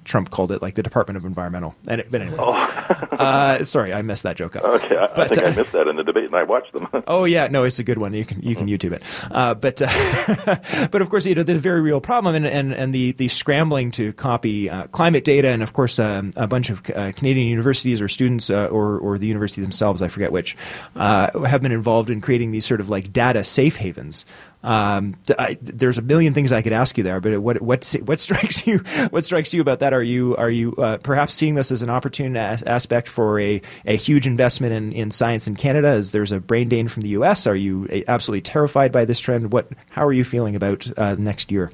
Trump 0.05 0.31
called 0.31 0.53
it 0.53 0.61
like 0.63 0.75
the 0.75 0.83
Department 0.83 1.17
of 1.17 1.25
Environmental. 1.25 1.75
And 1.89 2.01
it, 2.01 2.11
but 2.11 2.21
anyway, 2.21 2.37
oh. 2.39 3.59
sorry, 3.63 3.93
I 3.93 4.03
messed 4.03 4.25
that 4.25 4.37
joke 4.37 4.57
up. 4.57 4.65
Okay, 4.65 4.97
I, 4.97 5.07
but, 5.09 5.19
I 5.19 5.29
think 5.29 5.47
I 5.47 5.55
missed 5.57 5.73
that 5.73 5.89
in 5.89 5.97
the 5.97 6.05
debate, 6.05 6.27
and 6.27 6.35
I 6.35 6.43
watched 6.43 6.73
them. 6.73 6.89
oh 7.07 7.25
yeah, 7.25 7.49
no, 7.49 7.65
it's 7.65 7.79
a 7.79 7.85
good 7.85 7.99
one. 7.99 8.13
You 8.13 8.25
can 8.25 8.43
you 8.43 8.55
can 8.55 8.67
YouTube 8.69 8.93
it. 8.93 9.03
but 9.31 10.91
but 10.91 11.03
of 11.03 11.09
course, 11.09 11.27
you 11.27 11.35
know, 11.35 11.43
there's 11.43 11.59
a 11.59 11.61
very 11.61 11.81
real 11.81 12.01
problem, 12.01 12.35
and 12.35 12.47
and, 12.47 12.75
and 12.75 12.93
the 12.93 13.13
the 13.13 13.29
scrambling 13.29 13.91
to 13.93 14.13
copy 14.13 14.69
climate 14.93 15.25
data, 15.25 15.49
and 15.49 15.63
of 15.63 15.73
course, 15.73 15.86
um, 15.99 16.33
a 16.37 16.47
bunch 16.47 16.71
of 16.71 16.83
uh, 16.91 17.13
Canadian 17.13 17.49
universities 17.49 18.01
or 18.01 18.09
students 18.09 18.51
uh, 18.51 18.67
or 18.67 18.99
or 18.99 19.19
the 19.19 19.27
university 19.27 19.63
themselves, 19.63 20.03
I 20.03 20.09
forget 20.09 20.33
which, 20.33 20.57
uh, 20.95 21.39
have 21.45 21.63
been 21.63 21.73
involved 21.73 22.11
in 22.11 22.21
creating 22.21 22.51
these 22.51 22.67
sort 22.67 22.81
of 22.81 22.91
like 22.91 23.13
data 23.13 23.45
safe 23.45 23.77
havens. 23.77 24.25
Um, 24.63 25.15
I, 25.39 25.57
there's 25.63 25.97
a 25.97 26.03
million 26.03 26.35
things 26.35 26.51
I 26.51 26.61
could 26.61 26.73
ask 26.73 26.99
you 26.99 27.05
there, 27.05 27.21
but 27.21 27.41
what 27.41 27.63
what 27.63 27.95
what 28.05 28.21
strikes 28.27 28.67
you 28.67 28.79
what 29.11 29.25
strikes 29.25 29.55
you 29.55 29.61
about 29.61 29.79
that? 29.79 29.95
Are 29.95 30.03
you 30.03 30.37
are 30.37 30.51
you 30.51 30.75
uh, 30.75 30.99
perhaps 30.99 31.35
seeing 31.35 31.55
this 31.55 31.71
as 31.71 31.83
an 31.83 31.91
opportune 31.91 32.37
as- 32.37 32.65
aspect 32.65 33.09
for 33.09 33.39
a, 33.39 33.63
a 33.85 33.97
huge 33.97 34.27
investment 34.27 34.73
in, 34.73 34.93
in 34.93 35.11
science 35.11 35.47
in 35.47 35.55
Canada? 35.55 35.89
As 35.89 36.11
there's 36.11 36.33
a 36.33 36.41
brain 36.41 36.69
drain 36.69 36.89
from 36.89 37.03
the 37.03 37.11
U.S., 37.11 37.47
are 37.47 37.55
you 37.55 37.89
absolutely 38.09 38.43
terrified 38.43 38.91
by 38.91 39.05
this 39.05 39.21
trend? 39.21 39.53
What 39.53 39.69
how 39.91 40.05
are 40.05 40.13
you 40.13 40.25
feeling 40.25 40.57
about 40.57 40.87
uh, 40.99 41.15
next 41.17 41.53
year? 41.53 41.71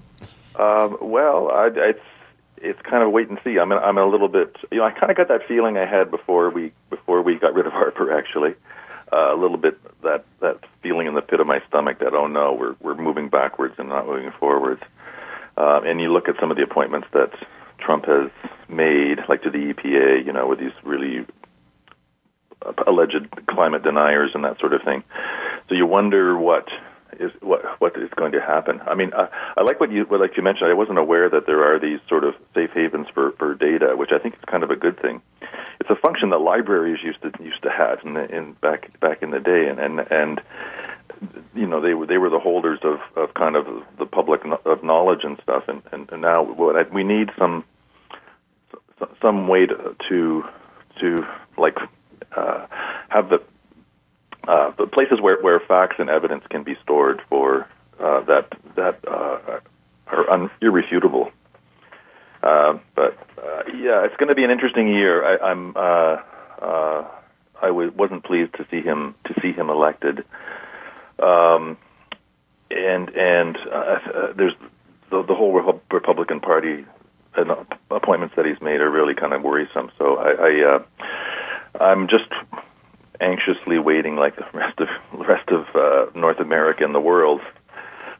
Um, 0.57 0.98
well, 1.01 1.48
I, 1.51 1.70
it's 1.75 2.01
it's 2.62 2.81
kind 2.83 3.03
of 3.03 3.11
wait 3.11 3.29
and 3.29 3.38
see. 3.44 3.59
I'm 3.59 3.72
in, 3.72 3.79
I'm 3.79 3.98
a 3.98 4.07
little 4.07 4.29
bit, 4.29 4.57
you 4.70 4.79
know, 4.79 4.85
I 4.85 4.92
kind 4.92 5.11
of 5.11 5.16
got 5.16 5.29
that 5.29 5.46
feeling 5.46 5.77
I 5.77 5.87
had 5.87 6.11
before 6.11 6.51
we 6.51 6.72
before 6.90 7.22
we 7.22 7.38
got 7.38 7.55
rid 7.55 7.66
of 7.66 7.72
Harper. 7.81 8.16
Actually, 8.16 8.55
uh, 9.12 9.35
a 9.35 9.37
little 9.37 9.57
bit 9.57 9.79
that 10.03 10.25
that 10.40 10.61
feeling 10.83 11.07
in 11.07 11.14
the 11.14 11.22
pit 11.22 11.40
of 11.40 11.46
my 11.46 11.61
stomach 11.68 11.98
that 11.98 12.14
oh 12.14 12.27
no, 12.27 12.53
we're 12.55 12.77
we're 12.81 12.94
moving 12.94 13.29
backwards 13.29 13.75
and 13.79 13.88
not 13.88 14.07
moving 14.07 14.31
forwards. 14.38 14.83
Uh, 15.57 15.83
and 15.85 16.01
you 16.01 16.11
look 16.12 16.29
at 16.29 16.37
some 16.40 16.51
of 16.51 16.57
the 16.57 16.62
appointments 16.62 17.09
that 17.12 17.31
Trump 17.79 18.07
has 18.07 18.31
made, 18.68 19.18
like 19.29 19.42
to 19.42 19.51
the 19.51 19.75
EPA, 19.75 20.25
you 20.25 20.33
know, 20.33 20.46
with 20.46 20.59
these 20.59 20.72
really 20.83 21.27
alleged 22.87 23.29
climate 23.48 23.83
deniers 23.83 24.31
and 24.35 24.44
that 24.44 24.59
sort 24.61 24.72
of 24.72 24.83
thing. 24.83 25.03
So 25.68 25.75
you 25.75 25.87
wonder 25.87 26.38
what 26.38 26.68
is 27.20 27.31
what 27.40 27.62
what 27.81 27.96
is 27.96 28.11
going 28.16 28.33
to 28.33 28.40
happen. 28.40 28.81
I 28.87 28.94
mean, 28.94 29.12
uh, 29.12 29.29
I 29.57 29.62
like 29.62 29.81
what 29.81 29.90
you 29.90 30.07
like 30.11 30.37
you 30.37 30.42
mentioned. 30.42 30.70
I 30.70 30.75
wasn't 30.75 30.98
aware 30.98 31.29
that 31.31 31.46
there 31.46 31.62
are 31.62 31.79
these 31.79 32.01
sort 32.09 32.25
of 32.25 32.35
safe 32.55 32.70
havens 32.75 33.07
for, 33.12 33.33
for 33.33 33.55
data, 33.55 33.94
which 33.96 34.11
I 34.12 34.18
think 34.18 34.35
is 34.35 34.40
kind 34.46 34.62
of 34.62 34.70
a 34.70 34.77
good 34.77 35.01
thing. 35.01 35.20
It's 35.81 35.90
a 35.90 35.96
function 35.96 36.31
that 36.31 36.38
libraries 36.38 36.98
used 37.03 37.22
to 37.22 37.33
used 37.42 37.62
to 37.62 37.70
have 37.70 37.98
in, 38.05 38.14
the, 38.14 38.25
in 38.35 38.53
back 38.55 38.98
back 39.01 39.22
in 39.22 39.31
the 39.31 39.40
day, 39.40 39.68
and 39.68 39.79
and 39.79 40.01
and 40.11 40.40
you 41.55 41.66
know 41.66 41.81
they 41.81 41.94
were 41.94 42.07
they 42.07 42.18
were 42.18 42.31
the 42.31 42.38
holders 42.38 42.81
of, 42.83 43.01
of 43.16 43.35
kind 43.35 43.57
of 43.57 43.66
the 43.98 44.07
public 44.07 44.42
of 44.64 44.83
knowledge 44.83 45.20
and 45.25 45.38
stuff, 45.42 45.64
and 45.68 45.83
and, 45.92 46.11
and 46.11 46.22
now 46.22 46.42
what 46.42 46.77
I, 46.77 46.83
we 46.92 47.05
need 47.05 47.31
some 47.38 47.64
some 49.20 49.48
way 49.48 49.66
to 49.66 49.96
to, 50.09 50.44
to 51.01 51.27
like 51.59 51.77
uh, 52.37 52.66
have 53.09 53.29
the 53.29 53.42
uh, 54.48 54.72
the 54.76 54.87
places 54.87 55.20
where, 55.20 55.40
where 55.40 55.61
facts 55.61 55.96
and 55.98 56.11
evidence 56.11 56.44
can 56.50 56.62
be 56.62 56.76
stored 56.83 57.20
for 57.28 57.68
uh, 58.00 58.20
that 58.24 58.48
that 58.76 58.98
uh, 59.07 59.61
are 60.09 60.31
un- 60.31 60.50
irrefutable. 60.61 61.31
Uh, 62.42 62.78
but 62.96 63.16
uh, 63.38 63.62
yeah, 63.74 64.05
it's 64.05 64.16
going 64.16 64.28
to 64.28 64.35
be 64.35 64.44
an 64.44 64.50
interesting 64.50 64.88
year. 64.88 65.24
I, 65.24 65.50
I'm 65.50 65.77
uh, 65.77 66.17
uh, 66.60 67.08
I 67.62 67.67
w- 67.69 67.92
wasn't 67.96 68.25
pleased 68.25 68.54
to 68.54 68.67
see 68.71 68.81
him 68.81 69.14
to 69.27 69.35
see 69.40 69.52
him 69.52 69.71
elected. 69.71 70.25
Um, 71.21 71.77
and 72.71 73.08
and 73.10 73.56
uh, 73.71 73.98
uh, 74.14 74.33
there's 74.37 74.54
the, 75.10 75.23
the 75.23 75.35
whole 75.35 75.52
Repu- 75.52 75.81
Republican 75.92 76.40
Party 76.40 76.85
and 77.37 77.50
appointments 77.90 78.35
that 78.37 78.44
he's 78.44 78.60
made 78.60 78.81
are 78.81 78.90
really 78.90 79.14
kind 79.14 79.33
of 79.33 79.42
worrisome. 79.42 79.90
So 79.98 80.17
I, 80.17 80.31
I 80.33 80.77
uh, 80.77 81.83
I'm 81.83 82.08
just 82.08 82.31
anxiously 83.21 83.79
waiting, 83.79 84.17
like 84.17 84.37
the 84.37 84.46
rest 84.52 84.81
of 84.81 84.88
rest 85.13 85.48
of 85.50 85.67
uh, 85.75 86.10
North 86.19 86.40
America 86.40 86.85
and 86.85 86.94
the 86.94 87.00
world, 87.00 87.40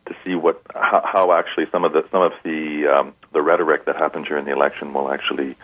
to 0.07 0.13
to 0.13 0.15
see 0.25 0.35
what 0.35 0.61
how, 0.75 1.03
how 1.05 1.33
actually 1.33 1.67
some 1.71 1.85
of 1.85 1.93
the 1.93 2.05
some 2.11 2.23
of 2.23 2.33
the 2.45 2.87
um, 2.87 3.15
the 3.33 3.43
rhetoric 3.43 3.85
that 3.87 3.97
happened 3.97 4.27
during 4.27 4.45
the 4.45 4.53
election 4.53 4.93
will 4.93 5.11
actually 5.11 5.57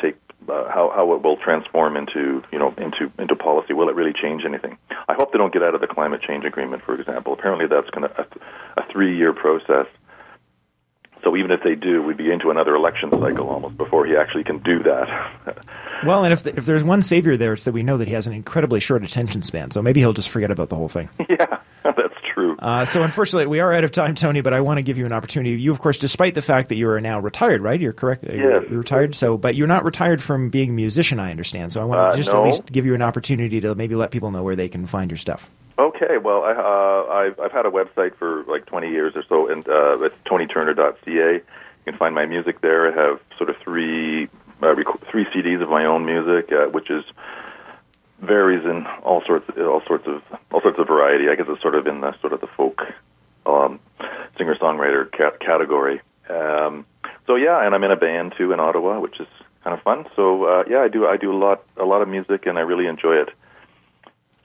take 0.00 0.16
uh, 0.48 0.68
how 0.68 0.90
how 0.94 1.12
it 1.14 1.22
will 1.22 1.36
transform 1.36 1.96
into 1.96 2.42
you 2.52 2.58
know 2.58 2.74
into 2.78 3.10
into 3.18 3.36
policy. 3.36 3.72
Will 3.72 3.88
it 3.88 3.94
really 3.94 4.12
change 4.12 4.44
anything? 4.44 4.76
I 5.08 5.14
hope 5.14 5.32
they 5.32 5.38
don't 5.38 5.52
get 5.52 5.62
out 5.62 5.74
of 5.74 5.80
the 5.80 5.86
climate 5.86 6.22
change 6.22 6.44
agreement, 6.44 6.82
for 6.82 6.98
example. 6.98 7.32
Apparently, 7.32 7.66
that's 7.66 7.90
going 7.90 8.08
to 8.08 8.20
a, 8.20 8.80
a 8.80 8.92
three 8.92 9.16
year 9.16 9.32
process. 9.32 9.86
So 11.22 11.36
even 11.36 11.50
if 11.50 11.62
they 11.62 11.74
do, 11.74 12.02
we'd 12.02 12.16
be 12.16 12.30
into 12.30 12.50
another 12.50 12.74
election 12.74 13.10
cycle 13.10 13.48
almost 13.48 13.76
before 13.76 14.06
he 14.06 14.16
actually 14.16 14.44
can 14.44 14.58
do 14.58 14.78
that. 14.84 15.08
Well, 16.06 16.22
and 16.22 16.32
if 16.32 16.44
the, 16.44 16.56
if 16.56 16.64
there's 16.64 16.84
one 16.84 17.02
savior 17.02 17.36
there, 17.36 17.54
it's 17.54 17.64
that 17.64 17.72
we 17.72 17.82
know 17.82 17.96
that 17.96 18.06
he 18.06 18.14
has 18.14 18.28
an 18.28 18.32
incredibly 18.32 18.78
short 18.78 19.02
attention 19.02 19.42
span. 19.42 19.72
So 19.72 19.82
maybe 19.82 19.98
he'll 19.98 20.12
just 20.12 20.28
forget 20.28 20.52
about 20.52 20.68
the 20.68 20.76
whole 20.76 20.86
thing. 20.88 21.10
yeah, 21.28 21.58
that's 21.82 22.14
true. 22.32 22.54
Uh, 22.60 22.84
so 22.84 23.02
unfortunately, 23.02 23.48
we 23.48 23.58
are 23.58 23.72
out 23.72 23.82
of 23.82 23.90
time, 23.90 24.14
Tony. 24.14 24.40
But 24.40 24.52
I 24.54 24.60
want 24.60 24.78
to 24.78 24.82
give 24.82 24.96
you 24.96 25.06
an 25.06 25.12
opportunity. 25.12 25.60
You, 25.60 25.72
of 25.72 25.80
course, 25.80 25.98
despite 25.98 26.34
the 26.34 26.40
fact 26.42 26.68
that 26.68 26.76
you 26.76 26.88
are 26.88 27.00
now 27.00 27.18
retired, 27.18 27.62
right? 27.62 27.80
You're 27.80 27.92
correct. 27.92 28.22
You're, 28.22 28.52
Yes. 28.60 28.62
you're 28.70 28.78
retired. 28.78 29.16
So, 29.16 29.36
but 29.36 29.56
you're 29.56 29.66
not 29.66 29.84
retired 29.84 30.22
from 30.22 30.50
being 30.50 30.70
a 30.70 30.72
musician, 30.72 31.18
I 31.18 31.32
understand. 31.32 31.72
So 31.72 31.80
I 31.80 31.84
want 31.84 31.98
to 31.98 32.04
Uh, 32.04 32.16
just 32.16 32.32
no. 32.32 32.42
at 32.42 32.44
least 32.44 32.70
give 32.70 32.86
you 32.86 32.94
an 32.94 33.02
opportunity 33.02 33.60
to 33.62 33.74
maybe 33.74 33.96
let 33.96 34.12
people 34.12 34.30
know 34.30 34.44
where 34.44 34.54
they 34.54 34.68
can 34.68 34.86
find 34.86 35.10
your 35.10 35.18
stuff. 35.18 35.50
Okay, 35.78 36.18
well, 36.18 36.42
I, 36.42 36.52
uh, 36.52 37.12
I've, 37.12 37.38
I've 37.38 37.52
had 37.52 37.64
a 37.64 37.70
website 37.70 38.16
for 38.16 38.42
like 38.44 38.66
20 38.66 38.88
years 38.88 39.14
or 39.14 39.22
so, 39.28 39.48
and 39.48 39.66
uh, 39.68 39.98
it's 40.02 40.16
tonyturner.ca. 40.26 41.34
You 41.34 41.42
can 41.84 41.96
find 41.96 42.14
my 42.14 42.26
music 42.26 42.60
there. 42.62 42.92
I 42.92 43.08
have 43.10 43.20
sort 43.36 43.48
of 43.48 43.56
three 43.62 44.28
uh, 44.60 44.74
rec- 44.74 45.08
three 45.08 45.24
CDs 45.26 45.62
of 45.62 45.68
my 45.68 45.84
own 45.84 46.04
music, 46.04 46.50
uh, 46.50 46.66
which 46.70 46.90
is 46.90 47.04
varies 48.20 48.64
in 48.64 48.84
all 49.04 49.22
sorts 49.24 49.48
all 49.56 49.80
sorts 49.86 50.04
of 50.08 50.20
all 50.50 50.60
sorts 50.60 50.80
of 50.80 50.88
variety. 50.88 51.28
I 51.28 51.36
guess 51.36 51.46
it's 51.48 51.62
sort 51.62 51.76
of 51.76 51.86
in 51.86 52.00
the 52.00 52.12
sort 52.20 52.32
of 52.32 52.40
the 52.40 52.48
folk 52.48 52.82
um, 53.46 53.78
singer 54.36 54.56
songwriter 54.56 55.10
cat- 55.12 55.38
category. 55.38 56.00
Um, 56.28 56.84
so 57.28 57.36
yeah, 57.36 57.64
and 57.64 57.72
I'm 57.72 57.84
in 57.84 57.92
a 57.92 57.96
band 57.96 58.34
too 58.36 58.52
in 58.52 58.58
Ottawa, 58.58 58.98
which 58.98 59.20
is 59.20 59.28
kind 59.62 59.76
of 59.78 59.82
fun. 59.84 60.06
So 60.16 60.44
uh, 60.44 60.64
yeah, 60.68 60.80
I 60.80 60.88
do 60.88 61.06
I 61.06 61.16
do 61.16 61.32
a 61.32 61.38
lot 61.38 61.62
a 61.76 61.84
lot 61.84 62.02
of 62.02 62.08
music, 62.08 62.46
and 62.46 62.58
I 62.58 62.62
really 62.62 62.88
enjoy 62.88 63.14
it. 63.14 63.28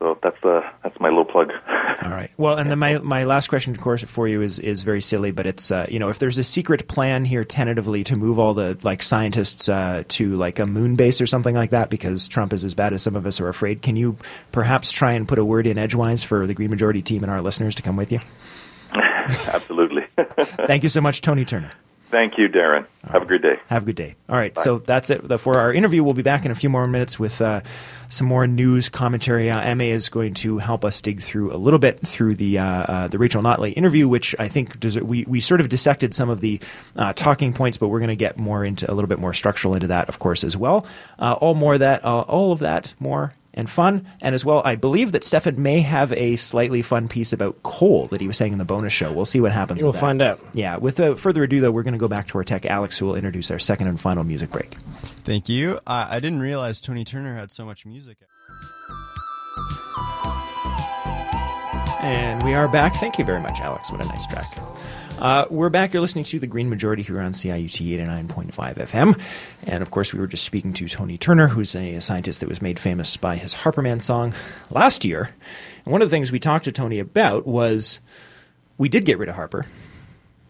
So 0.04 0.20
that's 0.22 0.44
uh, 0.44 0.60
that's 0.84 1.00
my 1.00 1.08
little 1.08 1.24
plug. 1.24 1.50
All 2.04 2.12
right. 2.12 2.30
Well, 2.36 2.58
and 2.58 2.70
then 2.70 2.78
my, 2.78 2.98
my 2.98 3.24
last 3.24 3.48
question, 3.48 3.74
of 3.74 3.80
course, 3.80 4.04
for 4.04 4.28
you 4.28 4.42
is 4.42 4.60
is 4.60 4.84
very 4.84 5.00
silly, 5.00 5.32
but 5.32 5.48
it's 5.48 5.72
uh, 5.72 5.86
you 5.88 5.98
know 5.98 6.10
if 6.10 6.20
there's 6.20 6.38
a 6.38 6.44
secret 6.44 6.90
plan 6.90 7.24
here 7.24 7.46
tentatively 7.46 8.04
to 8.04 8.18
move 8.18 8.38
all 8.38 8.54
the 8.54 8.78
like 8.84 9.02
scientists 9.02 9.70
uh, 9.70 10.04
to 10.10 10.36
like 10.36 10.60
a 10.60 10.66
moon 10.66 10.98
base 10.98 11.22
or 11.22 11.26
something 11.26 11.56
like 11.56 11.70
that 11.70 11.90
because 11.90 12.28
Trump 12.28 12.52
is 12.52 12.66
as 12.66 12.74
bad 12.74 12.92
as 12.92 13.02
some 13.02 13.16
of 13.16 13.26
us 13.26 13.40
are 13.40 13.48
afraid, 13.48 13.82
can 13.82 13.96
you 13.96 14.18
perhaps 14.52 14.92
try 14.92 15.14
and 15.14 15.26
put 15.26 15.40
a 15.40 15.46
word 15.46 15.66
in 15.68 15.78
edgewise 15.78 16.22
for 16.22 16.46
the 16.48 16.54
Green 16.54 16.70
Majority 16.70 17.02
team 17.02 17.24
and 17.24 17.32
our 17.32 17.42
listeners 17.42 17.74
to 17.76 17.82
come 17.82 17.96
with 17.96 18.12
you? 18.12 18.20
Absolutely. 18.92 20.04
Thank 20.68 20.84
you 20.84 20.90
so 20.90 21.00
much, 21.00 21.22
Tony 21.22 21.46
Turner. 21.46 21.72
Thank 22.14 22.38
you, 22.38 22.48
Darren. 22.48 22.86
Have 23.12 23.24
a 23.24 23.26
good 23.26 23.42
day. 23.42 23.60
Have 23.70 23.82
a 23.82 23.86
good 23.88 23.96
day. 23.96 24.14
All 24.30 24.36
right, 24.36 24.56
so 24.56 24.78
that's 24.78 25.10
it 25.10 25.40
for 25.40 25.58
our 25.58 25.74
interview. 25.74 26.04
We'll 26.04 26.14
be 26.14 26.22
back 26.22 26.46
in 26.46 26.52
a 26.52 26.56
few 26.56 26.70
more 26.70 26.86
minutes 26.86 27.18
with 27.18 27.42
uh, 27.42 27.62
some 28.08 28.28
more 28.28 28.46
news 28.46 28.88
commentary. 28.88 29.50
Uh, 29.50 29.60
Emma 29.60 29.86
is 29.86 30.10
going 30.10 30.36
to 30.36 30.60
help 30.60 30.86
us 30.86 31.02
dig 31.02 31.22
through 31.22 31.52
a 31.52 31.58
little 31.58 31.80
bit 31.80 32.06
through 32.06 32.36
the 32.36 32.60
uh, 32.60 32.66
uh, 32.66 33.08
the 33.08 33.18
Rachel 33.18 33.42
Notley 33.42 33.74
interview, 33.76 34.08
which 34.08 34.36
I 34.38 34.48
think 34.48 34.80
does, 34.80 34.96
we 35.00 35.26
we 35.28 35.40
sort 35.40 35.60
of 35.60 35.70
dissected 35.70 36.14
some 36.14 36.30
of 36.30 36.40
the 36.40 36.62
uh, 36.96 37.14
talking 37.14 37.52
points, 37.52 37.80
but 37.80 37.88
we're 37.88 37.98
going 37.98 38.10
to 38.10 38.16
get 38.16 38.38
more 38.38 38.64
into 38.64 38.90
a 38.90 38.94
little 38.94 39.10
bit 39.10 39.18
more 39.18 39.34
structural 39.34 39.74
into 39.74 39.88
that, 39.88 40.08
of 40.08 40.20
course, 40.20 40.44
as 40.44 40.56
well. 40.56 40.86
Uh, 41.18 41.36
all 41.42 41.56
more 41.56 41.80
that, 41.80 42.06
uh, 42.06 42.20
all 42.20 42.52
of 42.52 42.60
that, 42.60 42.94
more 43.00 43.34
and 43.54 43.70
fun. 43.70 44.08
And 44.22 44.34
as 44.34 44.44
well, 44.44 44.62
I 44.66 44.76
believe 44.76 45.12
that 45.12 45.24
Stefan 45.24 45.62
may 45.62 45.82
have 45.82 46.12
a 46.14 46.36
slightly 46.36 46.82
fun 46.82 47.08
piece 47.08 47.34
about 47.34 47.64
coal 47.64 48.08
that 48.08 48.22
he 48.22 48.28
was 48.28 48.38
saying 48.38 48.54
in 48.54 48.60
the 48.60 48.66
bonus 48.66 48.94
show. 48.94 49.12
We'll 49.12 49.26
see 49.26 49.40
what 49.40 49.52
happens. 49.52 49.82
We'll 49.82 49.94
find 49.94 50.22
out. 50.22 50.40
Yeah. 50.54 50.78
Without 50.78 51.20
further 51.20 51.44
ado, 51.44 51.60
though, 51.62 51.72
we're 51.72 51.84
going 51.84 51.94
to 51.94 52.00
go 52.00 52.08
back 52.08 52.28
to 52.30 52.38
our 52.38 52.44
tech, 52.44 52.66
Alex, 52.66 52.98
who 52.98 53.06
will 53.06 53.16
introduce 53.16 53.52
our 53.52 53.60
second 53.60 53.88
and 53.88 54.00
final 54.00 54.24
music 54.24 54.50
break. 54.52 54.76
Thank 55.24 55.50
you. 55.50 55.80
Uh, 55.86 56.08
I 56.10 56.20
didn't 56.20 56.42
realize 56.42 56.80
Tony 56.80 57.04
Turner 57.04 57.36
had 57.36 57.52
so 57.52 57.66
much 57.66 57.86
music. 57.86 58.18
And 62.02 62.44
we 62.44 62.54
are 62.54 62.68
back. 62.68 62.94
Thank 62.96 63.18
you 63.18 63.24
very 63.24 63.40
much, 63.40 63.62
Alex. 63.62 63.92
What 63.92 64.04
a 64.04 64.08
nice 64.08 64.28
track. 64.28 64.48
Uh, 65.24 65.46
we're 65.50 65.70
back. 65.70 65.94
You're 65.94 66.02
listening 66.02 66.26
to 66.26 66.40
the 66.40 66.48
Green 66.48 66.70
Majority 66.70 67.02
here 67.02 67.22
on 67.22 67.32
CIUT 67.32 67.98
89.5 67.98 68.52
FM. 68.52 69.22
And 69.66 69.82
of 69.82 69.90
course, 69.90 70.12
we 70.12 70.20
were 70.20 70.28
just 70.28 70.44
speaking 70.44 70.74
to 70.74 70.90
Tony 70.90 71.18
Turner, 71.18 71.48
who's 71.48 71.78
a, 71.78 72.02
scientist 72.02 72.42
that 72.42 72.50
was 72.50 72.62
made 72.62 72.78
famous 72.78 73.16
by 73.16 73.38
his 73.38 73.56
Harperman 73.56 74.02
song 74.02 74.34
last 74.70 75.06
year. 75.06 75.30
And 75.86 75.94
one 75.94 76.02
of 76.02 76.10
the 76.10 76.14
things 76.14 76.30
we 76.30 76.40
talked 76.40 76.66
to 76.66 76.74
Tony 76.74 77.00
about 77.00 77.48
was 77.48 78.02
we 78.78 78.90
did 78.90 79.06
get 79.06 79.18
rid 79.18 79.30
of 79.30 79.36
Harper, 79.36 79.66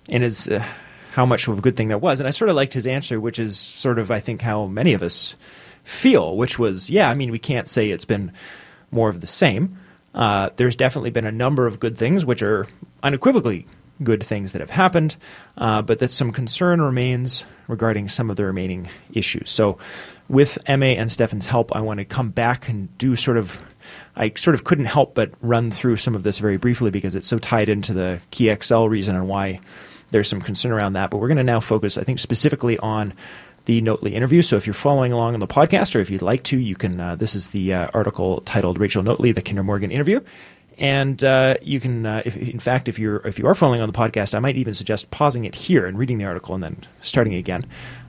and 0.10 0.24
is 0.24 0.48
uh, 0.48 0.66
how 1.12 1.28
much 1.28 1.48
of 1.48 1.60
a 1.60 1.62
good 1.62 1.78
thing 1.78 1.90
that 1.90 2.02
was. 2.02 2.20
And 2.20 2.26
I 2.26 2.32
sort 2.32 2.50
of 2.50 2.56
liked 2.56 2.74
his 2.74 2.88
answer, 2.88 3.22
which 3.22 3.38
is 3.38 3.56
sort 3.56 4.00
of, 4.00 4.10
I 4.10 4.20
think, 4.20 4.42
how 4.42 4.66
many 4.66 4.96
of 4.96 5.04
us 5.04 5.36
feel, 5.84 6.36
which 6.36 6.58
was, 6.58 6.90
yeah, 6.90 7.12
I 7.12 7.14
mean, 7.14 7.30
we 7.30 7.38
can't 7.38 7.68
say 7.68 7.92
it's 7.92 8.06
been 8.06 8.32
more 8.90 9.10
of 9.10 9.22
the 9.22 9.28
same. 9.28 9.78
Uh, 10.16 10.50
there's 10.56 10.76
definitely 10.76 11.12
been 11.12 11.28
a 11.28 11.32
number 11.32 11.68
of 11.68 11.80
good 11.80 11.96
things, 11.96 12.26
which 12.26 12.42
are 12.42 12.66
unequivocally 13.04 13.68
good 14.02 14.24
things 14.24 14.54
that 14.54 14.60
have 14.60 14.72
happened, 14.72 15.16
uh, 15.58 15.82
but 15.82 16.00
that 16.00 16.12
some 16.12 16.32
concern 16.32 16.82
remains 16.82 17.46
regarding 17.68 18.08
some 18.08 18.30
of 18.30 18.36
the 18.36 18.46
remaining 18.46 18.90
issues. 19.14 19.50
So, 19.50 19.78
with 20.30 20.58
Emma 20.66 20.86
and 20.86 21.12
Stefan's 21.12 21.46
help, 21.46 21.76
I 21.76 21.82
want 21.82 22.00
to 22.00 22.06
come 22.06 22.30
back 22.30 22.70
and 22.70 22.96
do 22.98 23.16
sort 23.16 23.38
of. 23.38 23.62
I 24.16 24.32
sort 24.36 24.56
of 24.56 24.64
couldn't 24.64 24.86
help 24.86 25.14
but 25.14 25.32
run 25.42 25.70
through 25.70 25.98
some 25.98 26.16
of 26.16 26.24
this 26.24 26.40
very 26.40 26.58
briefly 26.58 26.90
because 26.90 27.16
it's 27.16 27.28
so 27.28 27.38
tied 27.38 27.68
into 27.68 27.94
the 27.94 28.22
key 28.32 28.54
XL 28.56 28.86
reason 28.86 29.16
and 29.16 29.28
why 29.28 29.60
there's 30.12 30.30
some 30.30 30.40
concern 30.40 30.72
around 30.72 30.94
that. 30.94 31.10
But 31.10 31.18
we're 31.18 31.28
going 31.28 31.38
to 31.38 31.44
now 31.44 31.60
focus, 31.60 31.98
I 31.98 32.04
think, 32.04 32.20
specifically 32.20 32.78
on 32.78 33.14
the 33.66 33.82
Notley 33.82 34.12
interview. 34.12 34.42
So 34.42 34.58
if 34.58 34.68
you're 34.68 34.74
following 34.74 35.12
along 35.12 35.34
on 35.34 35.40
the 35.40 35.48
podcast, 35.48 35.96
or 35.96 36.00
if 36.00 36.10
you'd 36.10 36.22
like 36.22 36.44
to, 36.44 36.58
you 36.58 36.76
can. 36.76 37.00
Uh, 37.00 37.16
this 37.16 37.36
is 37.36 37.50
the 37.50 37.74
uh, 37.74 37.88
article 37.94 38.42
titled 38.42 38.80
"Rachel 38.80 39.04
Notley: 39.04 39.34
The 39.34 39.42
Kinder 39.42 39.64
Morgan 39.64 39.92
Interview," 39.92 40.22
and 40.78 41.24
uh, 41.24 41.56
you 41.62 41.80
can. 41.80 42.06
Uh, 42.06 42.22
if, 42.26 42.38
in 42.38 42.60
fact, 42.60 42.88
if 42.88 43.00
you're 43.00 43.18
if 43.26 43.40
you 43.40 43.48
are 43.48 43.56
following 43.56 43.82
on 43.82 43.90
the 43.90 43.98
podcast, 43.98 44.36
I 44.36 44.40
might 44.40 44.56
even 44.56 44.74
suggest 44.74 45.12
pausing 45.12 45.46
it 45.46 45.56
here 45.56 45.86
and 45.86 45.98
reading 45.98 46.18
the 46.18 46.26
article 46.26 46.56
and 46.56 46.64
then 46.64 46.78
starting 47.02 47.34
again. 47.34 47.66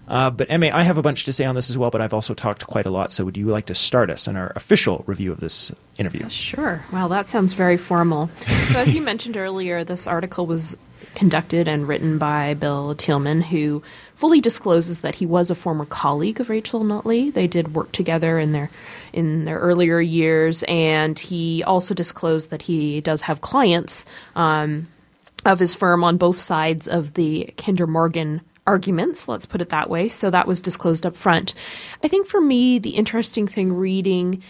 Uh, 0.07 0.31
but 0.31 0.51
Emma, 0.51 0.71
I 0.73 0.83
have 0.83 0.99
a 0.99 1.03
bunch 1.03 1.25
to 1.25 1.33
say 1.33 1.45
on 1.45 1.55
this 1.55 1.71
as 1.71 1.79
well, 1.79 1.91
but 1.91 2.01
I've 2.01 2.13
also 2.13 2.35
talked 2.35 2.67
quite 2.67 2.85
a 2.87 2.91
lot. 2.91 3.11
So 3.11 3.25
would 3.25 3.37
you 3.37 3.47
like 3.47 3.67
to 3.67 3.75
start 3.75 4.11
us 4.11 4.29
in 4.29 4.37
our 4.37 4.53
official 4.55 5.03
review 5.07 5.33
of 5.33 5.41
this 5.41 5.73
interview? 5.97 6.29
Sure. 6.29 6.85
Well, 6.93 7.09
that 7.09 7.29
sounds 7.29 7.55
very 7.55 7.79
formal. 7.79 8.29
so, 8.37 8.81
as 8.81 8.95
you 8.95 9.01
mentioned 9.03 9.37
earlier, 9.37 9.83
this 9.83 10.07
article 10.07 10.47
was 10.47 10.77
conducted 11.15 11.69
and 11.69 11.87
written 11.87 12.19
by 12.19 12.55
Bill 12.55 12.95
Tieleman, 12.95 13.43
who 13.43 13.83
fully 14.15 14.41
discloses 14.41 15.01
that 15.01 15.17
he 15.17 15.27
was 15.27 15.51
a 15.51 15.55
former 15.55 15.85
colleague 15.85 16.41
of 16.41 16.51
Rachel 16.51 16.83
Notley. 16.83 17.33
They 17.33 17.47
did 17.47 17.75
work 17.75 17.93
together 17.93 18.39
in 18.39 18.53
their 18.53 18.71
in 19.13 19.45
their 19.45 19.59
earlier 19.59 20.01
years, 20.01 20.65
and 20.69 21.19
he 21.19 21.63
also 21.65 21.95
disclosed 21.95 22.51
that 22.51 22.63
he 22.63 23.01
does 23.01 23.23
have 23.23 23.41
clients 23.41 24.05
um, 24.35 24.89
of 25.45 25.59
his 25.59 25.75
firm 25.75 26.03
on 26.03 26.17
both 26.17 26.39
sides 26.39 26.89
of 26.89 27.15
the 27.15 27.53
Kinder 27.57 27.87
Morgan 27.87 28.41
arguments, 28.67 29.29
let's 29.29 29.47
put 29.47 29.61
it 29.61 29.69
that 29.71 29.91
way. 29.91 30.09
So 30.09 30.31
that 30.31 30.47
was 30.47 30.61
disclosed 30.61 31.05
up 31.05 31.17
front. 31.17 31.55
I 32.03 32.09
think 32.09 32.27
for 32.27 32.41
me, 32.41 32.79
the 32.79 32.91
interesting 32.91 33.47
thing 33.47 33.73
reading 33.75 34.43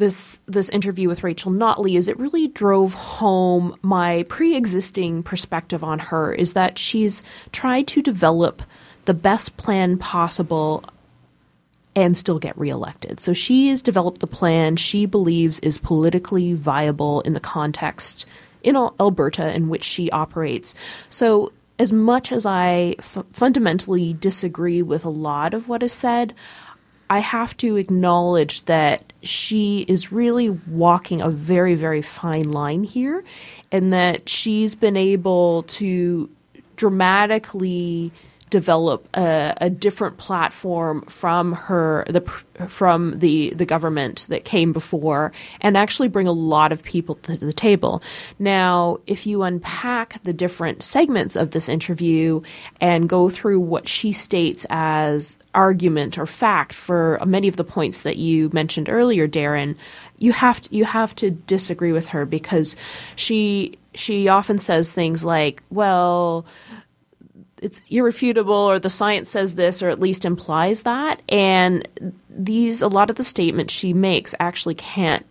this 0.00 0.40
this 0.46 0.68
interview 0.70 1.06
with 1.06 1.22
Rachel 1.22 1.52
Notley 1.52 1.96
is 1.96 2.08
it 2.08 2.18
really 2.18 2.48
drove 2.48 2.94
home 2.94 3.76
my 3.82 4.24
pre-existing 4.24 5.22
perspective 5.22 5.84
on 5.84 6.00
her 6.00 6.32
is 6.32 6.54
that 6.54 6.76
she's 6.78 7.22
tried 7.52 7.86
to 7.88 8.02
develop 8.02 8.64
the 9.04 9.14
best 9.14 9.56
plan 9.56 9.98
possible 9.98 10.82
and 11.94 12.16
still 12.16 12.38
get 12.38 12.58
reelected. 12.58 13.20
So 13.20 13.32
she 13.32 13.68
has 13.68 13.82
developed 13.82 14.20
the 14.20 14.26
plan 14.26 14.76
she 14.76 15.06
believes 15.06 15.58
is 15.60 15.78
politically 15.78 16.54
viable 16.54 17.20
in 17.22 17.32
the 17.32 17.40
context 17.40 18.26
in 18.62 18.76
Alberta 18.76 19.54
in 19.54 19.68
which 19.68 19.84
she 19.84 20.10
operates. 20.10 20.74
So 21.08 21.52
as 21.78 21.92
much 21.92 22.30
as 22.30 22.44
I 22.44 22.96
f- 22.98 23.24
fundamentally 23.32 24.12
disagree 24.12 24.82
with 24.82 25.04
a 25.04 25.10
lot 25.10 25.54
of 25.54 25.68
what 25.68 25.82
is 25.82 25.92
said, 25.92 26.34
I 27.10 27.18
have 27.18 27.56
to 27.56 27.74
acknowledge 27.76 28.66
that 28.66 29.12
she 29.22 29.80
is 29.88 30.12
really 30.12 30.48
walking 30.48 31.20
a 31.20 31.28
very, 31.28 31.74
very 31.74 32.02
fine 32.02 32.52
line 32.52 32.84
here, 32.84 33.24
and 33.72 33.90
that 33.90 34.28
she's 34.28 34.76
been 34.76 34.96
able 34.96 35.64
to 35.64 36.30
dramatically 36.76 38.12
develop 38.50 39.08
a, 39.16 39.54
a 39.60 39.70
different 39.70 40.18
platform 40.18 41.02
from 41.02 41.52
her 41.52 42.04
the 42.08 42.20
from 42.68 43.18
the 43.18 43.54
the 43.54 43.64
government 43.64 44.26
that 44.28 44.44
came 44.44 44.72
before 44.72 45.32
and 45.60 45.76
actually 45.76 46.08
bring 46.08 46.26
a 46.26 46.32
lot 46.32 46.72
of 46.72 46.82
people 46.82 47.14
to 47.16 47.36
the 47.36 47.52
table. 47.52 48.02
Now, 48.38 48.98
if 49.06 49.26
you 49.26 49.42
unpack 49.42 50.22
the 50.24 50.32
different 50.32 50.82
segments 50.82 51.36
of 51.36 51.52
this 51.52 51.68
interview 51.68 52.42
and 52.80 53.08
go 53.08 53.30
through 53.30 53.60
what 53.60 53.88
she 53.88 54.12
states 54.12 54.66
as 54.68 55.38
argument 55.54 56.18
or 56.18 56.26
fact 56.26 56.72
for 56.72 57.20
many 57.24 57.48
of 57.48 57.56
the 57.56 57.64
points 57.64 58.02
that 58.02 58.16
you 58.16 58.50
mentioned 58.52 58.88
earlier, 58.88 59.26
Darren, 59.26 59.76
you 60.18 60.32
have 60.32 60.60
to, 60.60 60.74
you 60.74 60.84
have 60.84 61.14
to 61.16 61.30
disagree 61.30 61.92
with 61.92 62.08
her 62.08 62.26
because 62.26 62.76
she 63.16 63.78
she 63.94 64.28
often 64.28 64.58
says 64.58 64.94
things 64.94 65.24
like, 65.24 65.62
well, 65.70 66.46
it's 67.62 67.80
irrefutable 67.90 68.54
or 68.54 68.78
the 68.78 68.90
science 68.90 69.30
says 69.30 69.54
this 69.54 69.82
or 69.82 69.90
at 69.90 70.00
least 70.00 70.24
implies 70.24 70.82
that. 70.82 71.22
And 71.28 71.86
these 72.28 72.82
a 72.82 72.88
lot 72.88 73.10
of 73.10 73.16
the 73.16 73.24
statements 73.24 73.72
she 73.72 73.92
makes 73.92 74.34
actually 74.40 74.74
can't 74.74 75.24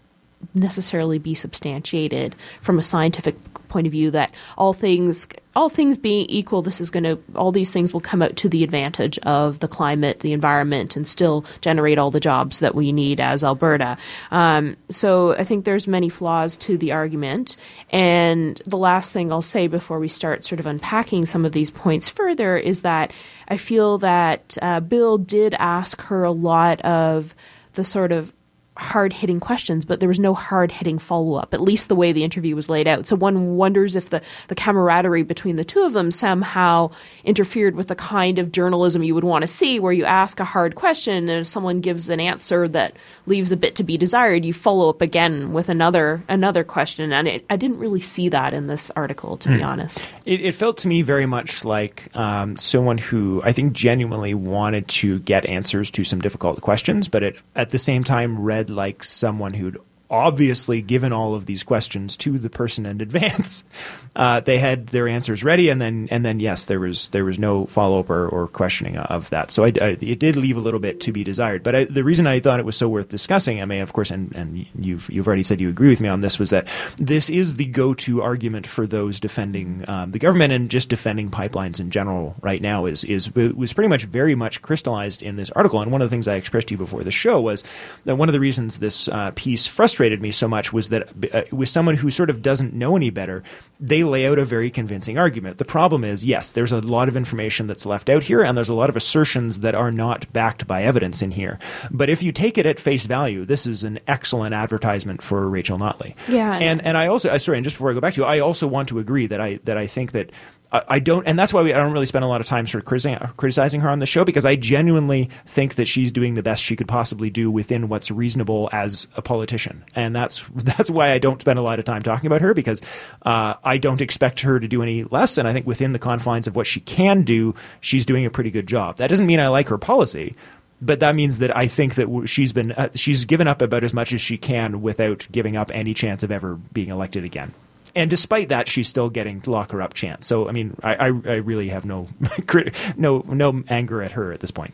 necessarily 0.53 1.19
be 1.19 1.33
substantiated 1.33 2.35
from 2.61 2.79
a 2.79 2.83
scientific 2.83 3.35
point 3.69 3.87
of 3.87 3.91
view 3.91 4.11
that 4.11 4.33
all 4.57 4.73
things 4.73 5.27
all 5.55 5.69
things 5.69 5.97
being 5.97 6.25
equal 6.27 6.61
this 6.61 6.79
is 6.79 6.89
going 6.89 7.03
to 7.03 7.19
all 7.35 7.51
these 7.51 7.71
things 7.71 7.93
will 7.93 8.01
come 8.01 8.21
out 8.21 8.35
to 8.35 8.49
the 8.49 8.63
advantage 8.63 9.17
of 9.19 9.59
the 9.59 9.67
climate 9.67 10.19
the 10.19 10.33
environment 10.33 10.95
and 10.95 11.07
still 11.07 11.45
generate 11.61 11.97
all 11.97 12.11
the 12.11 12.19
jobs 12.19 12.59
that 12.59 12.75
we 12.75 12.91
need 12.91 13.19
as 13.19 13.43
alberta. 13.43 13.97
Um, 14.31 14.75
so 14.89 15.35
i 15.35 15.43
think 15.43 15.65
there's 15.65 15.87
many 15.87 16.09
flaws 16.09 16.57
to 16.57 16.77
the 16.77 16.91
argument. 16.91 17.55
And 17.91 18.61
the 18.65 18.77
last 18.77 19.13
thing 19.13 19.31
i'll 19.31 19.41
say 19.41 19.67
before 19.67 19.99
we 19.99 20.07
start 20.07 20.43
sort 20.43 20.59
of 20.59 20.65
unpacking 20.65 21.25
some 21.25 21.45
of 21.45 21.51
these 21.51 21.71
points 21.71 22.09
further 22.09 22.57
is 22.57 22.81
that 22.81 23.11
i 23.47 23.57
feel 23.57 23.97
that 23.99 24.57
uh, 24.61 24.79
bill 24.79 25.17
did 25.17 25.53
ask 25.55 26.01
her 26.01 26.23
a 26.23 26.31
lot 26.31 26.81
of 26.81 27.35
the 27.73 27.83
sort 27.83 28.11
of 28.11 28.33
hard 28.79 29.13
hitting 29.13 29.39
questions, 29.39 29.85
but 29.85 29.99
there 29.99 30.09
was 30.09 30.19
no 30.19 30.33
hard 30.33 30.71
hitting 30.71 30.97
follow 30.97 31.35
up, 31.35 31.53
at 31.53 31.61
least 31.61 31.89
the 31.89 31.95
way 31.95 32.11
the 32.11 32.23
interview 32.23 32.55
was 32.55 32.69
laid 32.69 32.87
out. 32.87 33.05
So 33.05 33.15
one 33.15 33.57
wonders 33.57 33.95
if 33.95 34.09
the, 34.09 34.21
the 34.47 34.55
camaraderie 34.55 35.23
between 35.23 35.57
the 35.57 35.63
two 35.63 35.81
of 35.81 35.93
them 35.93 36.11
somehow 36.11 36.91
interfered 37.23 37.75
with 37.75 37.89
the 37.89 37.95
kind 37.95 38.39
of 38.39 38.51
journalism 38.51 39.03
you 39.03 39.13
would 39.15 39.23
want 39.23 39.43
to 39.43 39.47
see, 39.47 39.79
where 39.79 39.93
you 39.93 40.05
ask 40.05 40.39
a 40.39 40.45
hard 40.45 40.75
question 40.75 41.29
and 41.29 41.41
if 41.41 41.47
someone 41.47 41.81
gives 41.81 42.09
an 42.09 42.19
answer 42.19 42.67
that 42.69 42.95
leaves 43.25 43.51
a 43.51 43.57
bit 43.57 43.75
to 43.75 43.83
be 43.83 43.97
desired, 43.97 44.45
you 44.45 44.53
follow 44.53 44.89
up 44.89 45.01
again 45.01 45.53
with 45.53 45.69
another 45.69 46.23
another 46.29 46.63
question. 46.63 47.11
And 47.11 47.27
it, 47.27 47.45
I 47.49 47.57
didn't 47.57 47.79
really 47.79 47.99
see 47.99 48.29
that 48.29 48.53
in 48.53 48.67
this 48.67 48.89
article, 48.95 49.37
to 49.37 49.49
be 49.49 49.61
honest. 49.61 50.03
It, 50.25 50.41
it 50.41 50.55
felt 50.55 50.77
to 50.79 50.87
me 50.87 51.01
very 51.01 51.25
much 51.25 51.65
like 51.65 52.15
um, 52.15 52.55
someone 52.57 52.97
who 52.97 53.41
I 53.43 53.51
think 53.51 53.73
genuinely 53.73 54.33
wanted 54.33 54.87
to 54.87 55.19
get 55.19 55.45
answers 55.45 55.91
to 55.91 56.03
some 56.03 56.21
difficult 56.21 56.61
questions, 56.61 57.07
but 57.07 57.23
it, 57.23 57.41
at 57.55 57.71
the 57.71 57.77
same 57.79 58.03
time 58.03 58.39
read 58.39 58.68
like 58.69 59.03
someone 59.03 59.53
who'd 59.53 59.77
obviously 60.09 60.81
given 60.81 61.13
all 61.13 61.35
of 61.35 61.45
these 61.45 61.63
questions 61.63 62.17
to 62.17 62.39
the 62.39 62.49
person 62.49 62.85
in 62.85 63.01
advance. 63.01 63.63
Uh, 64.15 64.41
they 64.41 64.57
had 64.57 64.87
their 64.87 65.07
answers 65.07 65.45
ready, 65.45 65.69
and 65.69 65.81
then 65.81 66.07
and 66.11 66.25
then 66.25 66.41
yes, 66.41 66.65
there 66.65 66.79
was 66.79 67.09
there 67.09 67.23
was 67.23 67.39
no 67.39 67.65
follow 67.67 68.01
up 68.01 68.09
or, 68.09 68.27
or 68.27 68.47
questioning 68.47 68.97
of 68.97 69.29
that. 69.29 69.49
So 69.51 69.63
I, 69.63 69.67
I, 69.67 69.97
it 70.01 70.19
did 70.19 70.35
leave 70.35 70.57
a 70.57 70.59
little 70.59 70.79
bit 70.79 70.99
to 71.01 71.13
be 71.13 71.23
desired. 71.23 71.63
But 71.63 71.75
I, 71.75 71.83
the 71.85 72.03
reason 72.03 72.27
I 72.27 72.39
thought 72.39 72.59
it 72.59 72.65
was 72.65 72.75
so 72.75 72.89
worth 72.89 73.07
discussing, 73.07 73.61
I 73.61 73.65
may 73.65 73.79
of 73.79 73.93
course, 73.93 74.11
and, 74.11 74.35
and 74.35 74.65
you've 74.77 75.09
you've 75.09 75.27
already 75.27 75.43
said 75.43 75.61
you 75.61 75.69
agree 75.69 75.87
with 75.89 76.01
me 76.01 76.09
on 76.09 76.19
this, 76.19 76.37
was 76.37 76.49
that 76.49 76.67
this 76.97 77.29
is 77.29 77.55
the 77.55 77.67
go 77.67 77.93
to 77.93 78.21
argument 78.21 78.67
for 78.67 78.85
those 78.85 79.21
defending 79.21 79.85
um, 79.87 80.11
the 80.11 80.19
government 80.19 80.51
and 80.51 80.69
just 80.69 80.89
defending 80.89 81.29
pipelines 81.29 81.79
in 81.79 81.91
general 81.91 82.35
right 82.41 82.61
now 82.61 82.87
is 82.87 83.05
is 83.05 83.33
was 83.35 83.71
pretty 83.71 83.89
much 83.89 84.03
very 84.05 84.35
much 84.35 84.61
crystallized 84.61 85.23
in 85.23 85.37
this 85.37 85.51
article. 85.51 85.81
And 85.81 85.91
one 85.91 86.01
of 86.01 86.09
the 86.09 86.13
things 86.13 86.27
I 86.27 86.35
expressed 86.35 86.69
to 86.69 86.73
you 86.73 86.79
before 86.79 87.03
the 87.03 87.11
show 87.11 87.39
was 87.39 87.63
that 88.03 88.17
one 88.17 88.27
of 88.27 88.33
the 88.33 88.39
reasons 88.41 88.79
this 88.79 89.07
uh, 89.07 89.31
piece 89.35 89.65
frustrated 89.65 89.98
me 90.21 90.31
so 90.31 90.47
much 90.47 90.71
was 90.71 90.89
that 90.89 91.09
uh, 91.33 91.43
with 91.51 91.69
someone 91.69 91.95
who 91.95 92.09
sort 92.09 92.29
of 92.29 92.41
doesn't 92.41 92.73
know 92.73 92.95
any 92.95 93.09
better, 93.09 93.43
they 93.79 94.03
lay 94.03 94.27
out 94.27 94.39
a 94.39 94.45
very 94.45 94.69
convincing 94.69 95.17
argument. 95.17 95.57
The 95.57 95.65
problem 95.65 96.03
is, 96.03 96.25
yes, 96.25 96.51
there's 96.51 96.71
a 96.71 96.79
lot 96.79 97.07
of 97.07 97.15
information 97.15 97.67
that's 97.67 97.85
left 97.85 98.09
out 98.09 98.23
here, 98.23 98.41
and 98.41 98.57
there's 98.57 98.69
a 98.69 98.73
lot 98.73 98.89
of 98.89 98.95
assertions 98.95 99.59
that 99.59 99.75
are 99.75 99.91
not 99.91 100.31
backed 100.31 100.67
by 100.67 100.83
evidence 100.83 101.21
in 101.21 101.31
here. 101.31 101.59
But 101.91 102.09
if 102.09 102.23
you 102.23 102.31
take 102.31 102.57
it 102.57 102.65
at 102.65 102.79
face 102.79 103.05
value, 103.05 103.45
this 103.45 103.65
is 103.65 103.83
an 103.83 103.99
excellent 104.07 104.53
advertisement 104.53 105.21
for 105.21 105.47
Rachel 105.47 105.77
Notley. 105.77 106.15
Yeah. 106.27 106.57
and 106.57 106.83
and 106.85 106.97
I 106.97 107.07
also 107.07 107.37
sorry, 107.37 107.57
and 107.57 107.63
just 107.63 107.75
before 107.75 107.91
I 107.91 107.93
go 107.93 107.99
back 107.99 108.13
to 108.13 108.21
you, 108.21 108.25
I 108.25 108.39
also 108.39 108.67
want 108.67 108.89
to 108.89 108.99
agree 108.99 109.27
that 109.27 109.41
I 109.41 109.59
that 109.65 109.77
I 109.77 109.87
think 109.87 110.13
that 110.13 110.31
I 110.71 110.99
don't, 110.99 111.25
and 111.25 111.37
that's 111.37 111.51
why 111.51 111.63
we, 111.63 111.73
I 111.73 111.77
don't 111.77 111.93
really 111.93 112.05
spend 112.05 112.23
a 112.23 112.27
lot 112.27 112.41
of 112.41 112.47
time 112.47 112.67
sort 112.67 112.83
of 112.83 113.35
criticizing 113.37 113.81
her 113.81 113.89
on 113.89 113.97
the 113.97 114.05
show 114.05 114.23
because 114.23 114.45
I 114.45 114.55
genuinely 114.55 115.29
think 115.45 115.75
that 115.75 115.87
she's 115.87 116.11
doing 116.11 116.35
the 116.35 116.43
best 116.43 116.63
she 116.63 116.75
could 116.75 116.87
possibly 116.87 117.31
do 117.31 117.49
within 117.49 117.89
what's 117.89 118.11
reasonable 118.11 118.69
as 118.71 119.07
a 119.15 119.21
politician, 119.23 119.83
and 119.95 120.15
that's 120.15 120.43
that's 120.55 120.91
why 120.91 121.11
I 121.11 121.17
don't 121.17 121.41
spend 121.41 121.57
a 121.57 121.63
lot 121.63 121.79
of 121.79 121.85
time 121.85 122.03
talking 122.03 122.27
about 122.27 122.41
her 122.41 122.53
because 122.53 122.81
uh, 123.23 123.55
I 123.63 123.79
don't 123.79 123.99
expect 123.99 124.41
her 124.41 124.59
to 124.59 124.67
do 124.67 124.83
any 124.83 125.03
less, 125.05 125.39
and 125.39 125.47
I 125.47 125.53
think 125.53 125.65
within 125.65 125.93
the 125.93 125.99
confines 125.99 126.45
of 126.45 126.55
what 126.55 126.67
she 126.67 126.81
can 126.81 127.23
do, 127.23 127.55
she's 127.81 128.05
doing 128.05 128.27
a 128.27 128.29
pretty 128.29 128.51
good 128.51 128.67
job. 128.67 128.97
That 128.97 129.07
doesn't 129.07 129.25
mean 129.25 129.39
I 129.39 129.47
like 129.47 129.69
her 129.69 129.79
policy, 129.79 130.35
but 130.79 130.99
that 130.99 131.15
means 131.15 131.39
that 131.39 131.55
I 131.57 131.65
think 131.65 131.95
that 131.95 132.27
she's 132.27 132.53
been 132.53 132.73
uh, 132.73 132.89
she's 132.93 133.25
given 133.25 133.47
up 133.47 133.63
about 133.63 133.83
as 133.83 133.95
much 133.95 134.13
as 134.13 134.21
she 134.21 134.37
can 134.37 134.83
without 134.83 135.27
giving 135.31 135.57
up 135.57 135.71
any 135.73 135.95
chance 135.95 136.21
of 136.21 136.31
ever 136.31 136.55
being 136.55 136.89
elected 136.89 137.23
again 137.23 137.55
and 137.95 138.09
despite 138.09 138.49
that, 138.49 138.67
she's 138.67 138.87
still 138.87 139.09
getting 139.09 139.41
lock 139.45 139.71
her 139.71 139.81
up 139.81 139.93
chants. 139.93 140.27
So 140.27 140.47
I 140.47 140.51
mean, 140.51 140.75
I, 140.83 140.95
I, 140.95 141.05
I 141.07 141.35
really 141.35 141.69
have 141.69 141.85
no 141.85 142.07
no 142.97 143.19
no 143.27 143.63
anger 143.67 144.01
at 144.01 144.13
her 144.13 144.31
at 144.31 144.39
this 144.39 144.51
point. 144.51 144.73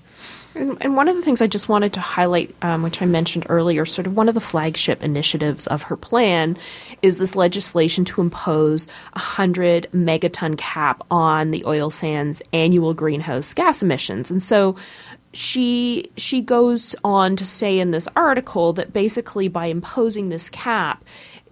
And, 0.55 0.77
and 0.79 0.95
one 0.95 1.09
of 1.09 1.15
the 1.17 1.21
things 1.21 1.41
I 1.41 1.47
just 1.47 1.67
wanted 1.67 1.91
to 1.93 1.99
highlight, 1.99 2.55
um, 2.61 2.81
which 2.81 3.01
I 3.01 3.05
mentioned 3.05 3.45
earlier, 3.49 3.85
sort 3.85 4.07
of 4.07 4.15
one 4.15 4.29
of 4.29 4.35
the 4.35 4.41
flagship 4.41 5.03
initiatives 5.03 5.67
of 5.67 5.83
her 5.83 5.97
plan, 5.97 6.57
is 7.01 7.17
this 7.17 7.35
legislation 7.35 8.05
to 8.05 8.21
impose 8.21 8.87
a 9.13 9.19
hundred 9.19 9.87
megaton 9.93 10.57
cap 10.57 11.03
on 11.11 11.51
the 11.51 11.65
oil 11.65 11.89
sands 11.89 12.41
annual 12.53 12.93
greenhouse 12.93 13.53
gas 13.53 13.81
emissions, 13.83 14.31
and 14.31 14.41
so 14.41 14.75
she 15.33 16.09
she 16.15 16.41
goes 16.41 16.95
on 17.03 17.35
to 17.35 17.45
say 17.45 17.77
in 17.77 17.91
this 17.91 18.07
article 18.15 18.71
that 18.73 18.93
basically 18.93 19.49
by 19.49 19.67
imposing 19.67 20.29
this 20.29 20.49
cap 20.49 21.03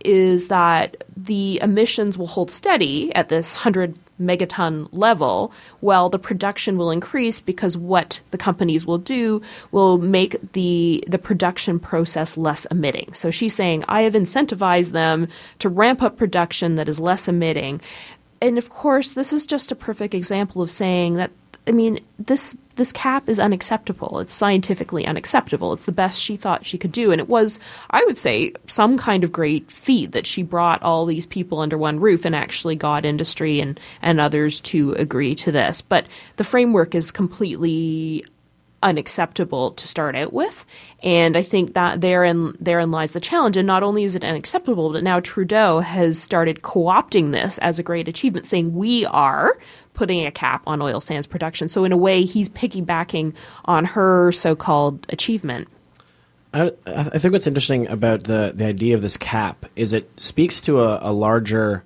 is 0.03 0.47
that 0.47 1.03
the 1.15 1.59
emissions 1.61 2.17
will 2.17 2.27
hold 2.27 2.51
steady 2.51 3.13
at 3.15 3.29
this 3.29 3.53
100 3.53 3.97
megaton 4.21 4.87
level 4.91 5.51
while 5.79 6.09
the 6.09 6.19
production 6.19 6.77
will 6.77 6.91
increase 6.91 7.39
because 7.39 7.75
what 7.75 8.21
the 8.31 8.37
companies 8.37 8.85
will 8.85 8.97
do 8.97 9.41
will 9.71 9.97
make 9.97 10.35
the 10.53 11.03
the 11.07 11.17
production 11.17 11.79
process 11.79 12.37
less 12.37 12.65
emitting. 12.65 13.11
So 13.13 13.31
she's 13.31 13.55
saying 13.55 13.83
I 13.87 14.03
have 14.03 14.13
incentivized 14.13 14.91
them 14.91 15.27
to 15.59 15.69
ramp 15.69 16.01
up 16.01 16.17
production 16.17 16.75
that 16.75 16.87
is 16.87 16.99
less 16.99 17.27
emitting. 17.27 17.81
And 18.41 18.57
of 18.57 18.69
course, 18.69 19.11
this 19.11 19.33
is 19.33 19.45
just 19.45 19.71
a 19.71 19.75
perfect 19.75 20.13
example 20.13 20.61
of 20.61 20.69
saying 20.69 21.13
that 21.13 21.31
I 21.65 21.71
mean, 21.71 22.01
this 22.19 22.57
this 22.75 22.91
cap 22.91 23.29
is 23.29 23.39
unacceptable. 23.39 24.19
It's 24.19 24.33
scientifically 24.33 25.05
unacceptable. 25.05 25.73
It's 25.73 25.85
the 25.85 25.91
best 25.91 26.21
she 26.21 26.35
thought 26.35 26.65
she 26.65 26.77
could 26.77 26.91
do. 26.91 27.11
And 27.11 27.21
it 27.21 27.29
was, 27.29 27.59
I 27.91 28.03
would 28.05 28.17
say, 28.17 28.53
some 28.67 28.97
kind 28.97 29.23
of 29.23 29.31
great 29.31 29.69
feat 29.69 30.11
that 30.13 30.25
she 30.25 30.43
brought 30.43 30.81
all 30.81 31.05
these 31.05 31.25
people 31.25 31.59
under 31.59 31.77
one 31.77 31.99
roof 31.99 32.25
and 32.25 32.35
actually 32.35 32.75
got 32.75 33.05
industry 33.05 33.59
and, 33.59 33.79
and 34.01 34.19
others 34.19 34.59
to 34.61 34.93
agree 34.93 35.35
to 35.35 35.51
this. 35.51 35.81
But 35.81 36.07
the 36.37 36.43
framework 36.43 36.95
is 36.95 37.11
completely 37.11 38.25
unacceptable 38.83 39.71
to 39.71 39.87
start 39.87 40.15
out 40.15 40.33
with. 40.33 40.65
And 41.01 41.35
I 41.35 41.41
think 41.41 41.73
that 41.73 42.01
therein 42.01 42.53
therein 42.59 42.91
lies 42.91 43.13
the 43.13 43.19
challenge. 43.19 43.57
And 43.57 43.65
not 43.65 43.81
only 43.81 44.03
is 44.03 44.15
it 44.15 44.23
unacceptable, 44.23 44.91
but 44.91 45.03
now 45.03 45.19
Trudeau 45.19 45.79
has 45.79 46.21
started 46.21 46.61
co-opting 46.61 47.31
this 47.31 47.57
as 47.59 47.79
a 47.79 47.83
great 47.83 48.07
achievement, 48.07 48.45
saying 48.45 48.75
we 48.75 49.05
are 49.05 49.57
putting 49.93 50.25
a 50.25 50.31
cap 50.31 50.63
on 50.65 50.81
oil 50.81 50.99
sands 50.99 51.27
production. 51.27 51.67
So 51.67 51.83
in 51.83 51.91
a 51.91 51.97
way, 51.97 52.23
he's 52.23 52.49
piggybacking 52.49 53.33
on 53.65 53.85
her 53.85 54.31
so-called 54.31 55.05
achievement. 55.09 55.67
I, 56.53 56.71
I 56.85 57.17
think 57.17 57.31
what's 57.31 57.47
interesting 57.47 57.87
about 57.87 58.25
the 58.25 58.51
the 58.53 58.65
idea 58.65 58.95
of 58.95 59.01
this 59.01 59.17
cap 59.17 59.65
is 59.75 59.91
it 59.91 60.09
speaks 60.19 60.61
to 60.61 60.81
a, 60.81 60.99
a 61.09 61.11
larger 61.11 61.83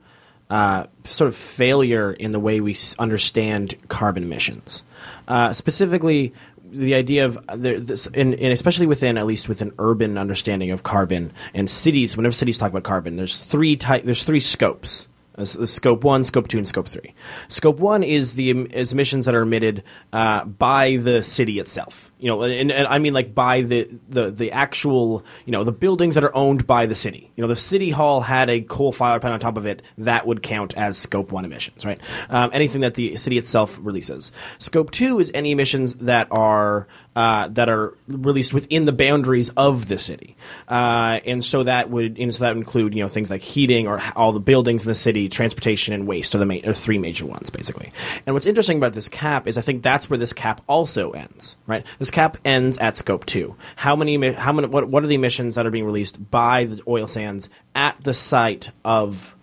uh, 0.50 0.88
sort 1.04 1.30
of 1.30 1.36
failure 1.36 2.12
in 2.12 2.32
the 2.32 2.40
way 2.40 2.60
we 2.60 2.76
understand 3.00 3.76
carbon 3.88 4.24
emissions. 4.24 4.84
Uh, 5.28 5.54
specifically, 5.54 6.34
the 6.72 6.96
idea 6.96 7.26
of 7.26 7.40
this, 7.56 8.08
and, 8.08 8.34
especially 8.34 8.88
within 8.88 9.18
at 9.18 9.26
least 9.26 9.48
within 9.48 9.70
an 9.70 9.76
urban 9.80 10.18
understanding 10.18 10.72
of 10.72 10.84
carbon 10.84 11.32
and 11.54 11.70
cities. 11.70 12.18
Whenever 12.18 12.34
cities 12.34 12.58
talk 12.58 12.72
about 12.72 12.84
carbon, 12.84 13.16
there's 13.16 13.44
three 13.44 13.76
type, 13.76 14.04
there's 14.04 14.24
three 14.24 14.40
scopes. 14.40 15.08
Scope 15.44 16.04
one, 16.04 16.24
scope 16.24 16.48
two, 16.48 16.58
and 16.58 16.68
scope 16.68 16.88
three. 16.88 17.14
Scope 17.48 17.80
one 17.80 18.04
is 18.04 18.34
the 18.34 18.52
is 18.52 18.94
emissions 18.94 19.26
that 19.26 19.36
are 19.36 19.42
emitted 19.42 19.84
uh, 20.14 20.46
by 20.46 20.98
the 20.98 21.22
city 21.22 21.60
itself 21.60 22.12
you 22.20 22.28
know, 22.28 22.44
and, 22.44 22.72
and, 22.72 22.88
I 22.88 23.00
mean 23.00 23.14
like 23.14 23.36
by 23.36 23.62
the, 23.62 23.88
the 24.10 24.32
the 24.32 24.52
actual 24.52 25.24
you 25.46 25.52
know 25.52 25.64
the 25.64 25.72
buildings 25.72 26.16
that 26.16 26.24
are 26.24 26.36
owned 26.36 26.66
by 26.66 26.86
the 26.88 26.96
city. 26.96 27.32
You 27.36 27.44
know, 27.44 27.48
the 27.48 27.56
city 27.56 27.92
hall 27.92 28.22
had 28.22 28.50
a 28.50 28.62
coal 28.62 28.92
fire 28.92 29.20
plant 29.20 29.34
on 29.36 29.40
top 29.40 29.58
of 29.58 29.66
it 29.66 29.84
that 30.00 30.26
would 30.26 30.42
count 30.42 30.76
as 30.76 30.98
scope 30.98 31.32
one 31.32 31.46
emissions, 31.46 31.86
right? 31.86 32.00
Um, 32.30 32.50
anything 32.54 32.82
that 32.82 32.96
the 32.96 33.16
city 33.18 33.38
itself 33.38 33.78
releases. 33.82 34.32
Scope 34.58 34.90
two 34.92 35.20
is 35.20 35.32
any 35.34 35.52
emissions 35.52 35.96
that 35.96 36.28
are 36.32 36.88
uh, 37.16 37.50
that 37.50 37.70
are 37.70 37.96
released 38.08 38.54
within 38.54 38.86
the 38.86 38.94
boundaries 38.94 39.50
of 39.50 39.88
the 39.88 40.00
city, 40.00 40.36
uh, 40.68 41.20
and 41.26 41.46
so 41.46 41.64
that 41.64 41.90
would 41.90 42.18
and 42.18 42.34
so 42.34 42.44
that 42.46 42.50
would 42.50 42.58
include 42.58 42.96
you 42.96 43.04
know 43.04 43.10
things 43.10 43.30
like 43.30 43.42
heating 43.42 43.88
or 43.88 44.02
all 44.16 44.32
the 44.32 44.40
buildings 44.40 44.84
in 44.84 44.88
the 44.88 44.96
city, 44.96 45.30
transportation, 45.30 45.94
and 45.94 46.08
waste 46.08 46.34
are 46.34 46.40
the 46.40 46.46
ma- 46.46 46.60
are 46.66 46.74
three 46.74 46.98
major 46.98 47.28
ones 47.28 47.52
basically. 47.52 47.92
And 48.26 48.34
what's 48.34 48.48
interesting 48.48 48.78
about 48.78 48.94
this 48.94 49.08
cap 49.10 49.48
is 49.48 49.58
I 49.58 49.62
think 49.62 49.84
that's 49.84 50.10
where 50.10 50.18
this 50.18 50.34
cap 50.34 50.62
also 50.68 51.12
ends, 51.12 51.56
right? 51.68 51.86
Cap 52.12 52.38
ends 52.46 52.78
at 52.78 52.98
scope 52.98 53.26
two. 53.26 53.56
How 53.76 53.96
many? 53.96 54.34
How 54.34 54.54
many? 54.54 54.68
What, 54.68 54.88
what 54.88 55.04
are 55.04 55.08
the 55.08 55.16
emissions 55.16 55.56
that 55.56 55.66
are 55.66 55.72
being 55.72 55.86
released 55.86 56.32
by 56.32 56.66
the 56.66 56.82
oil 56.88 57.08
sands 57.08 57.50
at 57.76 58.00
the 58.02 58.14
site 58.14 58.72
of 58.84 59.36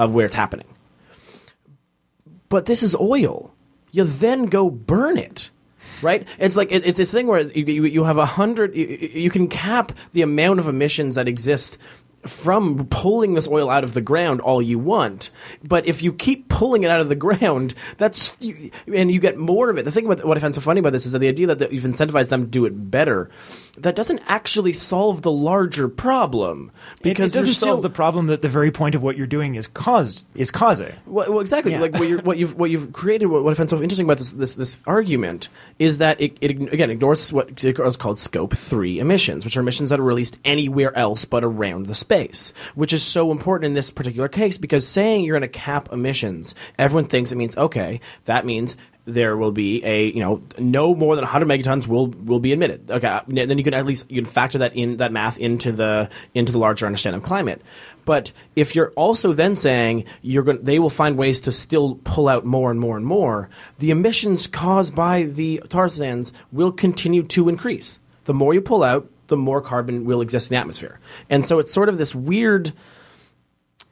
of 0.00 0.14
where 0.14 0.24
it's 0.24 0.34
happening. 0.34 0.66
But 2.48 2.66
this 2.66 2.82
is 2.82 2.96
oil. 2.96 3.54
You 3.92 4.04
then 4.04 4.46
go 4.46 4.70
burn 4.70 5.18
it. 5.18 5.50
Right? 6.02 6.26
It's 6.38 6.56
like 6.56 6.72
it, 6.72 6.86
it's 6.86 6.96
this 6.96 7.12
thing 7.12 7.26
where 7.26 7.40
you, 7.40 7.64
you, 7.64 7.84
you 7.84 8.04
have 8.04 8.16
a 8.16 8.24
hundred. 8.24 8.74
You, 8.74 8.86
you 8.86 9.30
can 9.30 9.48
cap 9.48 9.92
the 10.12 10.22
amount 10.22 10.58
of 10.58 10.66
emissions 10.66 11.16
that 11.16 11.28
exist 11.28 11.76
from 12.22 12.86
pulling 12.88 13.34
this 13.34 13.48
oil 13.48 13.70
out 13.70 13.84
of 13.84 13.94
the 13.94 14.00
ground 14.00 14.40
all 14.40 14.60
you 14.60 14.78
want, 14.78 15.30
but 15.62 15.86
if 15.86 16.02
you 16.02 16.12
keep 16.12 16.48
pulling 16.48 16.82
it 16.82 16.90
out 16.90 17.00
of 17.00 17.08
the 17.08 17.14
ground, 17.20 17.74
that's 17.96 18.36
and 18.86 19.10
you 19.10 19.20
get 19.20 19.38
more 19.38 19.70
of 19.70 19.78
it. 19.78 19.84
The 19.84 19.92
thing 19.92 20.06
about 20.06 20.24
what 20.24 20.36
I 20.36 20.40
find 20.40 20.54
so 20.54 20.60
funny 20.60 20.80
about 20.80 20.92
this 20.92 21.06
is 21.06 21.12
that 21.12 21.18
the 21.20 21.28
idea 21.28 21.46
that 21.54 21.72
you've 21.72 21.84
incentivized 21.84 22.28
them 22.28 22.42
to 22.42 22.48
do 22.48 22.64
it 22.66 22.90
better, 22.90 23.30
that 23.78 23.96
doesn't 23.96 24.20
actually 24.26 24.72
solve 24.72 25.22
the 25.22 25.32
larger 25.32 25.88
problem 25.88 26.70
because 27.02 27.34
it, 27.34 27.38
it 27.38 27.42
doesn't 27.42 27.54
still, 27.54 27.68
solve 27.68 27.82
the 27.82 27.90
problem 27.90 28.26
that 28.26 28.42
the 28.42 28.48
very 28.48 28.70
point 28.70 28.94
of 28.94 29.02
what 29.02 29.16
you're 29.16 29.26
doing 29.26 29.54
is 29.54 29.66
cause 29.66 30.24
is 30.34 30.50
causing. 30.50 30.92
Well, 31.06 31.30
well, 31.30 31.40
exactly. 31.40 31.72
Yeah. 31.72 31.80
Like 31.80 31.94
what, 31.94 32.08
you're, 32.08 32.22
what 32.22 32.38
you've 32.38 32.58
what 32.58 32.70
you've 32.70 32.92
created. 32.92 33.26
What, 33.26 33.44
what 33.44 33.52
I 33.52 33.54
find 33.54 33.70
so 33.70 33.80
interesting 33.80 34.06
about 34.06 34.18
this 34.18 34.32
this, 34.32 34.54
this 34.54 34.82
argument 34.86 35.48
is 35.78 35.98
that 35.98 36.20
it, 36.20 36.36
it 36.40 36.50
again 36.72 36.90
ignores 36.90 37.32
what 37.32 37.62
is 37.64 37.96
called 37.96 38.18
scope 38.18 38.54
three 38.54 38.98
emissions, 38.98 39.44
which 39.44 39.56
are 39.56 39.60
emissions 39.60 39.90
that 39.90 40.00
are 40.00 40.04
released 40.04 40.38
anywhere 40.44 40.96
else 40.96 41.24
but 41.24 41.44
around 41.44 41.86
the 41.86 41.94
space, 42.10 42.52
which 42.74 42.92
is 42.92 43.04
so 43.04 43.30
important 43.30 43.66
in 43.66 43.72
this 43.72 43.90
particular 43.90 44.28
case 44.28 44.58
because 44.58 44.86
saying 44.86 45.24
you're 45.24 45.38
going 45.38 45.48
to 45.48 45.58
cap 45.58 45.92
emissions, 45.92 46.56
everyone 46.76 47.06
thinks 47.06 47.30
it 47.30 47.36
means 47.36 47.56
okay, 47.56 48.00
that 48.24 48.44
means 48.44 48.76
there 49.04 49.36
will 49.36 49.52
be 49.52 49.84
a 49.84 50.06
you 50.06 50.20
know 50.20 50.42
no 50.58 50.92
more 50.94 51.14
than 51.14 51.22
100 51.22 51.46
megatons 51.46 51.86
will 51.86 52.08
will 52.08 52.40
be 52.40 52.52
emitted. 52.52 52.90
Okay, 52.90 53.06
uh, 53.06 53.20
then 53.28 53.56
you 53.58 53.62
can 53.62 53.74
at 53.74 53.86
least 53.86 54.10
you 54.10 54.20
can 54.20 54.24
factor 54.24 54.58
that 54.58 54.74
in 54.74 54.96
that 54.96 55.12
math 55.12 55.38
into 55.38 55.70
the 55.70 56.10
into 56.34 56.50
the 56.50 56.58
larger 56.58 56.84
understanding 56.84 57.20
of 57.20 57.24
climate. 57.24 57.62
But 58.04 58.32
if 58.56 58.74
you're 58.74 58.90
also 58.96 59.32
then 59.32 59.54
saying 59.54 60.04
you're 60.20 60.42
going 60.42 60.64
they 60.64 60.80
will 60.80 60.90
find 60.90 61.16
ways 61.16 61.40
to 61.42 61.52
still 61.52 61.94
pull 62.02 62.28
out 62.28 62.44
more 62.44 62.72
and 62.72 62.80
more 62.80 62.96
and 62.96 63.06
more, 63.06 63.48
the 63.78 63.92
emissions 63.92 64.48
caused 64.48 64.96
by 64.96 65.22
the 65.22 65.62
tar 65.68 65.88
sands 65.88 66.32
will 66.50 66.72
continue 66.72 67.22
to 67.22 67.48
increase. 67.48 68.00
The 68.24 68.34
more 68.34 68.52
you 68.52 68.60
pull 68.60 68.82
out, 68.82 69.08
the 69.30 69.36
more 69.36 69.62
carbon 69.62 70.04
will 70.04 70.20
exist 70.20 70.50
in 70.50 70.54
the 70.54 70.60
atmosphere. 70.60 71.00
And 71.30 71.44
so 71.44 71.58
it's 71.58 71.72
sort 71.72 71.88
of 71.88 71.96
this 71.96 72.14
weird 72.14 72.72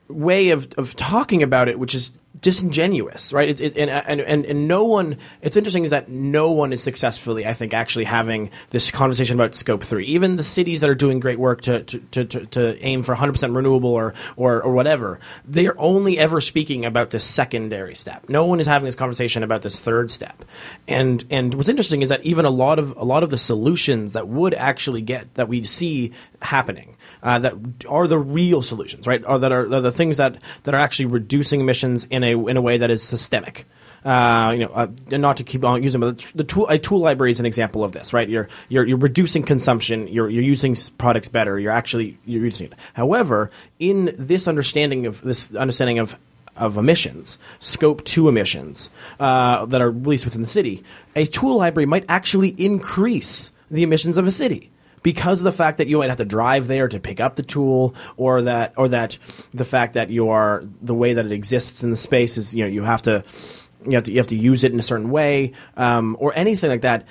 way 0.09 0.51
of, 0.51 0.69
of 0.77 0.95
talking 0.97 1.43
about 1.43 1.69
it, 1.69 1.79
which 1.79 1.95
is 1.95 2.18
disingenuous, 2.41 3.33
right? 3.33 3.49
It's, 3.49 3.61
it, 3.61 3.77
and, 3.77 3.91
and, 3.91 4.21
and, 4.21 4.45
and 4.45 4.69
no 4.69 4.85
one, 4.85 5.17
it's 5.43 5.57
interesting 5.57 5.85
is 5.85 5.91
that 5.91 6.09
no 6.09 6.51
one 6.51 6.73
is 6.73 6.83
successfully, 6.83 7.47
I 7.47 7.53
think, 7.53 7.75
actually 7.75 8.05
having 8.05 8.51
this 8.71 8.91
conversation 8.91 9.37
about 9.37 9.55
scope 9.55 9.83
three. 9.83 10.07
Even 10.07 10.37
the 10.37 10.43
cities 10.43 10.81
that 10.81 10.91
are 10.91 10.95
doing 10.95 11.21
great 11.21 11.39
work 11.39 11.63
to, 11.63 11.83
to, 11.83 12.25
to, 12.25 12.47
to, 12.47 12.79
aim 12.85 13.03
for 13.03 13.15
100% 13.15 13.57
renewable 13.57 13.91
or, 13.91 14.15
or, 14.37 14.63
or 14.63 14.73
whatever, 14.73 15.19
they 15.45 15.67
are 15.67 15.75
only 15.79 16.19
ever 16.19 16.41
speaking 16.41 16.85
about 16.85 17.11
this 17.11 17.25
secondary 17.25 17.95
step. 17.95 18.29
No 18.29 18.45
one 18.45 18.61
is 18.61 18.67
having 18.67 18.87
this 18.87 18.95
conversation 18.95 19.43
about 19.43 19.63
this 19.63 19.81
third 19.81 20.11
step. 20.11 20.45
And, 20.87 21.25
and 21.31 21.55
what's 21.55 21.69
interesting 21.69 22.03
is 22.03 22.11
that 22.11 22.23
even 22.25 22.45
a 22.45 22.51
lot 22.51 22.79
of, 22.79 22.97
a 22.97 23.05
lot 23.05 23.23
of 23.23 23.31
the 23.31 23.37
solutions 23.39 24.13
that 24.13 24.29
would 24.29 24.55
actually 24.55 25.03
get, 25.03 25.35
that 25.35 25.49
we 25.49 25.63
see 25.65 26.13
happening, 26.43 26.97
uh, 27.23 27.39
that 27.39 27.55
are 27.89 28.07
the 28.07 28.19
real 28.19 28.63
solutions, 28.63 29.07
right? 29.07 29.23
Or 29.27 29.39
that 29.39 29.53
are, 29.53 29.73
are 29.73 29.81
the 29.81 29.93
things 29.93 30.17
that, 30.19 30.39
that 30.65 30.75
are 30.75 30.79
actually 30.79 31.07
reducing 31.07 31.61
emissions 31.61 32.05
in 32.05 32.25
a 32.25 32.47
in 32.47 32.57
a 32.57 32.63
way 32.63 32.79
that 32.79 32.91
is 32.91 33.03
systemic. 33.03 33.67
Uh, 34.05 34.53
you 34.53 34.61
know, 34.61 34.73
uh, 34.73 34.87
and 35.11 35.21
not 35.21 35.39
to 35.39 35.45
keep 35.45 35.65
on 35.65 35.83
using, 35.83 36.01
but 36.01 36.19
the 36.35 36.45
tool, 36.45 36.69
a 36.69 36.79
tool 36.79 37.01
library 37.01 37.33
is 37.33 37.41
an 37.41 37.47
example 37.47 37.83
of 37.83 37.93
this, 37.93 38.13
right? 38.13 38.29
You're 38.29 38.49
you're, 38.69 38.87
you're 38.87 38.97
reducing 38.97 39.43
consumption. 39.43 40.07
You're 40.07 40.29
you're 40.31 40.45
using 40.45 40.77
products 40.99 41.29
better. 41.29 41.59
You're 41.59 41.73
actually 41.73 42.17
you're 42.25 42.45
using 42.45 42.69
it. 42.69 42.75
However, 42.95 43.51
in 43.79 44.15
this 44.17 44.47
understanding 44.47 45.07
of 45.07 45.21
this 45.23 45.55
understanding 45.55 45.99
of 45.99 46.19
of 46.57 46.77
emissions, 46.77 47.39
scope 47.59 48.05
two 48.05 48.29
emissions 48.29 48.91
uh, 49.19 49.67
that 49.67 49.81
are 49.81 49.91
released 49.91 50.25
within 50.25 50.43
the 50.43 50.49
city, 50.49 50.85
a 51.17 51.25
tool 51.25 51.57
library 51.57 51.87
might 51.87 52.05
actually 52.09 52.51
increase 52.51 53.53
the 53.71 53.83
emissions 53.83 54.17
of 54.17 54.27
a 54.27 54.31
city 54.31 54.71
because 55.09 55.41
of 55.41 55.45
the 55.45 55.53
fact 55.53 55.79
that 55.79 55.89
you 55.89 55.97
might 55.97 56.11
have 56.11 56.19
to 56.19 56.25
drive 56.27 56.67
there 56.67 56.87
to 56.87 57.01
pick 57.01 57.19
up 57.19 57.35
the 57.35 57.43
tool, 57.43 57.95
or 58.19 58.43
that, 58.43 58.75
or 58.77 58.89
that 58.89 59.17
the 59.55 59.65
fact 59.65 59.95
that 59.95 60.11
you 60.11 60.29
are 60.29 60.65
the 60.83 60.93
way 60.93 61.15
that 61.15 61.25
it 61.25 61.33
exists 61.33 61.83
in 61.83 61.89
the 61.89 61.97
space 61.97 62.37
is 62.37 62.55
you 62.55 62.63
know 62.63 62.69
you 62.69 62.83
have 62.83 63.01
to 63.01 63.25
you 63.87 63.93
have 63.93 64.03
to 64.03 64.13
you 64.13 64.19
have 64.19 64.27
to 64.27 64.37
use 64.37 64.65
it 64.65 64.73
in 64.75 64.79
a 64.79 64.83
certain 64.83 65.09
way, 65.09 65.53
um, 65.79 66.15
or 66.21 66.35
anything 66.37 66.69
like 66.69 66.83
that. 66.83 67.07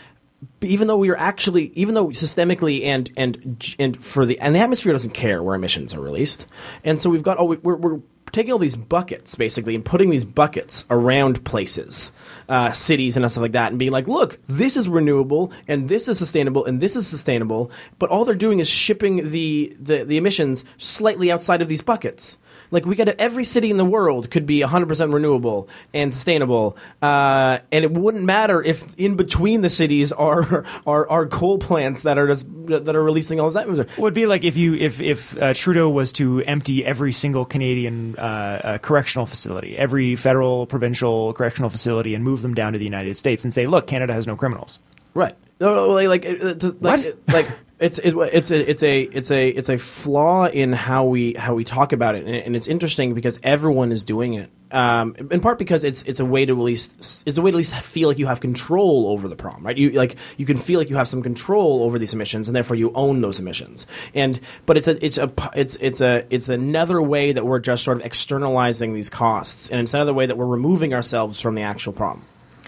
Even 0.62 0.88
though 0.88 1.00
we 1.00 1.10
are 1.10 1.18
actually, 1.18 1.72
even 1.74 1.96
though 1.96 2.10
systemically 2.10 2.84
and 2.84 3.10
and 3.18 3.76
and 3.80 4.06
for 4.06 4.28
the 4.28 4.40
and 4.42 4.54
the 4.54 4.60
atmosphere 4.60 4.94
doesn't 4.94 5.16
care 5.16 5.42
where 5.42 5.56
emissions 5.56 5.96
are 5.96 6.00
released, 6.00 6.46
and 6.84 7.00
so 7.00 7.10
we've 7.10 7.24
got 7.24 7.40
oh 7.40 7.58
we're, 7.64 7.76
we're 7.76 8.00
taking 8.38 8.54
all 8.54 8.60
these 8.60 8.76
buckets 8.76 9.34
basically 9.34 9.74
and 9.74 9.84
putting 9.84 10.12
these 10.12 10.24
buckets 10.24 10.86
around 10.92 11.44
places, 11.44 12.12
uh, 12.48 12.72
cities 12.72 13.18
and 13.18 13.30
stuff 13.32 13.42
like 13.42 13.54
that, 13.54 13.72
and 13.72 13.80
being 13.80 13.92
like, 13.92 14.08
look, 14.08 14.38
this 14.46 14.78
is 14.78 14.88
renewable 14.88 15.52
and 15.68 15.90
this 15.90 16.08
is 16.08 16.20
sustainable 16.20 16.64
and 16.64 16.80
this 16.80 16.96
is 16.96 17.08
sustainable, 17.08 17.72
but 17.98 18.12
all 18.12 18.26
they're 18.26 18.36
doing 18.36 18.60
is 18.60 18.70
shipping 18.70 19.32
the 19.32 19.76
the, 19.80 20.04
the 20.04 20.18
emissions 20.18 20.64
slightly 20.78 21.32
outside 21.32 21.64
of 21.64 21.68
these 21.68 21.82
buckets. 21.82 22.38
Like 22.72 22.86
we 22.86 22.96
got 22.96 23.08
every 23.08 23.44
city 23.44 23.70
in 23.70 23.78
the 23.78 23.86
world 23.86 24.30
could 24.30 24.46
be 24.46 24.62
100% 24.62 25.14
renewable 25.14 25.70
and 25.94 26.14
sustainable, 26.14 26.78
uh, 27.02 27.60
and 27.72 27.86
it 27.86 27.92
wouldn't 27.92 28.24
matter 28.24 28.62
if 28.62 28.96
in 28.96 29.16
between 29.16 29.62
the 29.62 29.70
cities 29.70 30.12
are 30.12 30.66
are, 30.86 31.10
are 31.10 31.26
coal 31.28 31.60
plants 31.60 32.04
that 32.04 32.18
are 32.18 32.28
just 32.28 32.48
that 32.68 32.96
are 32.96 33.04
releasing 33.04 33.40
all 33.40 33.48
this 33.48 33.56
atmosphere. 33.56 33.88
It 33.98 34.02
would 34.02 34.14
be 34.14 34.26
like 34.26 34.44
if 34.44 34.58
you 34.58 34.76
if 34.76 35.00
if 35.02 35.42
uh, 35.42 35.54
Trudeau 35.54 35.90
was 35.90 36.12
to 36.14 36.42
empty 36.42 36.86
every 36.86 37.12
single 37.12 37.46
Canadian 37.46 38.16
uh, 38.18 38.22
uh, 38.22 38.78
correctional 38.80 39.26
facility, 39.26 39.78
every 39.78 40.16
federal, 40.16 40.66
provincial 40.66 41.34
correctional 41.34 41.70
facility, 41.70 42.16
and 42.16 42.24
move 42.24 42.42
them 42.42 42.54
down 42.54 42.74
to 42.74 42.80
the 42.80 42.86
United 42.86 43.18
States 43.18 43.44
and 43.44 43.54
say, 43.54 43.66
"Look, 43.66 43.88
Canada 43.88 44.14
has 44.14 44.28
no 44.28 44.36
criminals." 44.36 44.80
Right. 45.14 45.36
No, 45.60 45.74
no, 45.74 45.88
like, 45.88 46.08
like, 46.08 46.26
like, 46.44 46.62
What? 46.80 47.14
like 47.30 47.48
it's 47.80 48.00
it's 48.00 48.16
it's 48.16 48.52
a 48.52 48.70
it's 48.70 48.84
a 48.84 49.02
it's 49.02 49.32
a 49.32 49.50
it's 49.50 49.70
a 49.70 49.78
flaw 49.78 50.48
in 50.48 50.74
how 50.74 51.06
we 51.06 51.34
how 51.34 51.54
we 51.54 51.64
talk 51.64 51.94
about 51.94 52.16
it, 52.16 52.26
and, 52.26 52.36
and 52.36 52.56
it's 52.56 52.68
interesting 52.68 53.14
because 53.14 53.40
everyone 53.44 53.92
is 53.92 54.04
doing 54.04 54.34
it. 54.34 54.50
Um, 54.72 55.16
in 55.32 55.42
part 55.42 55.60
because 55.60 55.84
it's 55.84 56.02
it's 56.04 56.20
a 56.20 56.26
way 56.26 56.46
to 56.46 56.54
at 56.54 56.60
least 56.60 57.24
it's 57.28 57.38
a 57.38 57.42
way 57.42 57.52
to 57.52 57.56
at 57.56 57.58
least 57.58 57.76
feel 57.76 58.10
like 58.10 58.18
you 58.18 58.26
have 58.26 58.40
control 58.40 59.08
over 59.08 59.28
the 59.28 59.36
problem, 59.36 59.64
right? 59.64 59.78
You 59.78 59.92
like 59.92 60.16
you 60.38 60.46
can 60.48 60.58
feel 60.58 60.80
like 60.80 60.90
you 60.90 60.96
have 60.96 61.08
some 61.08 61.22
control 61.22 61.84
over 61.84 62.00
these 62.00 62.16
emissions, 62.16 62.50
and 62.50 62.56
therefore 62.56 62.78
you 62.78 62.92
own 62.96 63.22
those 63.22 63.40
emissions. 63.40 63.86
And 64.16 64.40
but 64.66 64.76
it's 64.78 64.88
a 64.88 65.06
it's 65.06 65.20
a 65.20 65.32
it's 65.56 65.76
it's 65.76 66.02
a 66.02 66.26
it's 66.32 66.50
another 66.50 67.00
way 67.00 67.32
that 67.32 67.46
we're 67.46 67.60
just 67.60 67.84
sort 67.84 68.00
of 68.00 68.06
externalizing 68.06 68.96
these 68.96 69.12
costs, 69.12 69.70
and 69.70 69.80
it's 69.82 69.94
another 69.94 70.16
way 70.16 70.26
that 70.26 70.36
we're 70.36 70.48
removing 70.48 70.96
ourselves 70.96 71.40
from 71.40 71.54
the 71.54 71.62
actual 71.62 71.94
problem. 71.94 72.26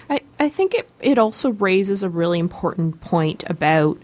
I, 0.08 0.20
I 0.38 0.48
think 0.48 0.74
it, 0.74 0.90
it 1.00 1.18
also 1.18 1.50
raises 1.50 2.02
a 2.02 2.08
really 2.08 2.38
important 2.38 3.00
point 3.00 3.42
about 3.48 3.98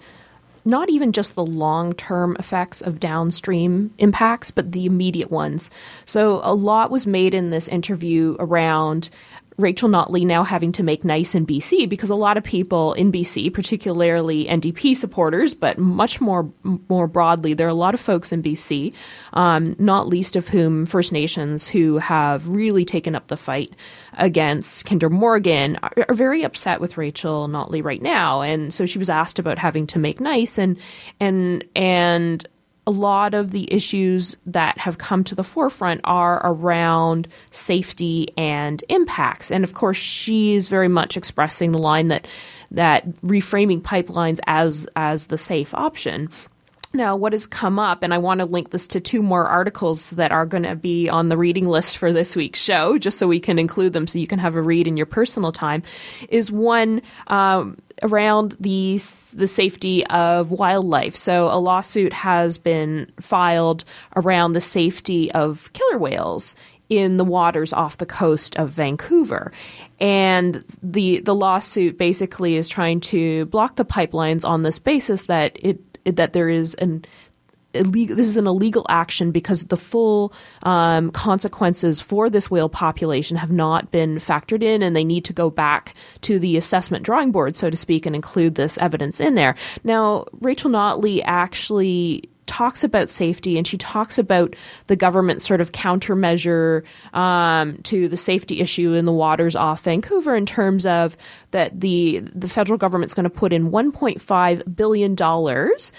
not 0.66 0.90
even 0.90 1.12
just 1.12 1.34
the 1.34 1.46
long 1.46 1.94
term 1.94 2.36
effects 2.38 2.82
of 2.82 3.00
downstream 3.00 3.94
impacts, 3.98 4.50
but 4.50 4.72
the 4.72 4.84
immediate 4.84 5.30
ones. 5.30 5.70
So, 6.04 6.40
a 6.42 6.54
lot 6.54 6.90
was 6.90 7.06
made 7.06 7.32
in 7.32 7.50
this 7.50 7.68
interview 7.68 8.36
around 8.38 9.08
Rachel 9.58 9.88
Notley 9.88 10.26
now 10.26 10.42
having 10.42 10.72
to 10.72 10.82
make 10.82 11.04
nice 11.04 11.34
in 11.34 11.46
BC 11.46 11.88
because 11.88 12.10
a 12.10 12.14
lot 12.14 12.36
of 12.36 12.44
people 12.44 12.92
in 12.92 13.10
BC, 13.10 13.52
particularly 13.52 14.44
NDP 14.44 14.94
supporters, 14.94 15.54
but 15.54 15.78
much 15.78 16.20
more 16.20 16.50
more 16.62 17.06
broadly, 17.06 17.54
there 17.54 17.66
are 17.66 17.70
a 17.70 17.74
lot 17.74 17.94
of 17.94 18.00
folks 18.00 18.32
in 18.32 18.42
BC, 18.42 18.94
um, 19.32 19.74
not 19.78 20.08
least 20.08 20.36
of 20.36 20.48
whom 20.48 20.84
First 20.84 21.12
Nations, 21.12 21.66
who 21.66 21.98
have 21.98 22.48
really 22.48 22.84
taken 22.84 23.14
up 23.14 23.28
the 23.28 23.36
fight 23.36 23.72
against 24.14 24.84
Kinder 24.84 25.08
Morgan, 25.08 25.78
are, 25.82 25.92
are 26.08 26.14
very 26.14 26.42
upset 26.42 26.80
with 26.80 26.98
Rachel 26.98 27.48
Notley 27.48 27.82
right 27.82 28.02
now, 28.02 28.42
and 28.42 28.74
so 28.74 28.84
she 28.84 28.98
was 28.98 29.08
asked 29.08 29.38
about 29.38 29.58
having 29.58 29.86
to 29.88 29.98
make 29.98 30.20
nice 30.20 30.58
and 30.58 30.78
and 31.18 31.64
and 31.74 32.46
a 32.86 32.90
lot 32.90 33.34
of 33.34 33.50
the 33.50 33.72
issues 33.72 34.36
that 34.46 34.78
have 34.78 34.98
come 34.98 35.24
to 35.24 35.34
the 35.34 35.42
forefront 35.42 36.00
are 36.04 36.40
around 36.44 37.26
safety 37.50 38.28
and 38.36 38.84
impacts. 38.88 39.50
And 39.50 39.64
of 39.64 39.74
course, 39.74 39.96
she 39.96 40.54
is 40.54 40.68
very 40.68 40.88
much 40.88 41.16
expressing 41.16 41.72
the 41.72 41.78
line 41.78 42.08
that 42.08 42.28
that 42.70 43.08
reframing 43.22 43.80
pipelines 43.80 44.38
as 44.46 44.86
as 44.96 45.26
the 45.26 45.38
safe 45.38 45.74
option. 45.74 46.28
Now, 46.96 47.14
what 47.14 47.32
has 47.32 47.46
come 47.46 47.78
up, 47.78 48.02
and 48.02 48.14
I 48.14 48.18
want 48.18 48.40
to 48.40 48.46
link 48.46 48.70
this 48.70 48.86
to 48.88 49.00
two 49.00 49.22
more 49.22 49.46
articles 49.46 50.10
that 50.10 50.32
are 50.32 50.46
going 50.46 50.62
to 50.62 50.74
be 50.74 51.10
on 51.10 51.28
the 51.28 51.36
reading 51.36 51.66
list 51.66 51.98
for 51.98 52.10
this 52.10 52.34
week's 52.34 52.60
show, 52.60 52.96
just 52.96 53.18
so 53.18 53.28
we 53.28 53.38
can 53.38 53.58
include 53.58 53.92
them 53.92 54.06
so 54.06 54.18
you 54.18 54.26
can 54.26 54.38
have 54.38 54.56
a 54.56 54.62
read 54.62 54.86
in 54.86 54.96
your 54.96 55.06
personal 55.06 55.52
time, 55.52 55.82
is 56.30 56.50
one 56.50 57.02
um, 57.26 57.76
around 58.02 58.56
the 58.60 58.94
the 59.34 59.46
safety 59.46 60.06
of 60.06 60.52
wildlife. 60.52 61.14
So, 61.14 61.48
a 61.48 61.60
lawsuit 61.60 62.14
has 62.14 62.56
been 62.56 63.12
filed 63.20 63.84
around 64.16 64.52
the 64.52 64.60
safety 64.62 65.30
of 65.32 65.70
killer 65.74 65.98
whales 65.98 66.56
in 66.88 67.16
the 67.16 67.24
waters 67.24 67.72
off 67.72 67.98
the 67.98 68.06
coast 68.06 68.56
of 68.56 68.70
Vancouver. 68.70 69.52
And 70.00 70.64
the 70.82 71.20
the 71.20 71.34
lawsuit 71.34 71.98
basically 71.98 72.56
is 72.56 72.68
trying 72.68 73.00
to 73.00 73.44
block 73.46 73.76
the 73.76 73.84
pipelines 73.84 74.48
on 74.48 74.62
this 74.62 74.78
basis 74.78 75.22
that 75.22 75.58
it 75.62 75.78
that 76.06 76.32
there 76.32 76.48
is 76.48 76.74
an 76.74 77.04
illegal. 77.74 78.16
This 78.16 78.26
is 78.26 78.36
an 78.36 78.46
illegal 78.46 78.86
action 78.88 79.30
because 79.32 79.64
the 79.64 79.76
full 79.76 80.32
um, 80.62 81.10
consequences 81.10 82.00
for 82.00 82.30
this 82.30 82.50
whale 82.50 82.68
population 82.68 83.36
have 83.36 83.52
not 83.52 83.90
been 83.90 84.16
factored 84.16 84.62
in, 84.62 84.82
and 84.82 84.94
they 84.94 85.04
need 85.04 85.24
to 85.26 85.32
go 85.32 85.50
back 85.50 85.94
to 86.22 86.38
the 86.38 86.56
assessment 86.56 87.04
drawing 87.04 87.32
board, 87.32 87.56
so 87.56 87.70
to 87.70 87.76
speak, 87.76 88.06
and 88.06 88.14
include 88.14 88.54
this 88.54 88.78
evidence 88.78 89.20
in 89.20 89.34
there. 89.34 89.54
Now, 89.84 90.24
Rachel 90.40 90.70
Notley 90.70 91.22
actually 91.24 92.30
talks 92.46 92.84
about 92.84 93.10
safety 93.10 93.56
and 93.56 93.66
she 93.66 93.76
talks 93.76 94.18
about 94.18 94.56
the 94.86 94.96
government 94.96 95.42
sort 95.42 95.60
of 95.60 95.72
countermeasure 95.72 96.84
um, 97.14 97.78
to 97.82 98.08
the 98.08 98.16
safety 98.16 98.60
issue 98.60 98.92
in 98.92 99.04
the 99.04 99.12
waters 99.12 99.56
off 99.56 99.82
Vancouver 99.84 100.34
in 100.34 100.46
terms 100.46 100.86
of 100.86 101.16
that 101.50 101.80
the 101.80 102.20
the 102.20 102.48
federal 102.48 102.78
government's 102.78 103.14
going 103.14 103.24
to 103.24 103.30
put 103.30 103.52
in 103.52 103.70
1.5 103.70 104.76
billion 104.76 105.14
dollars 105.14 105.92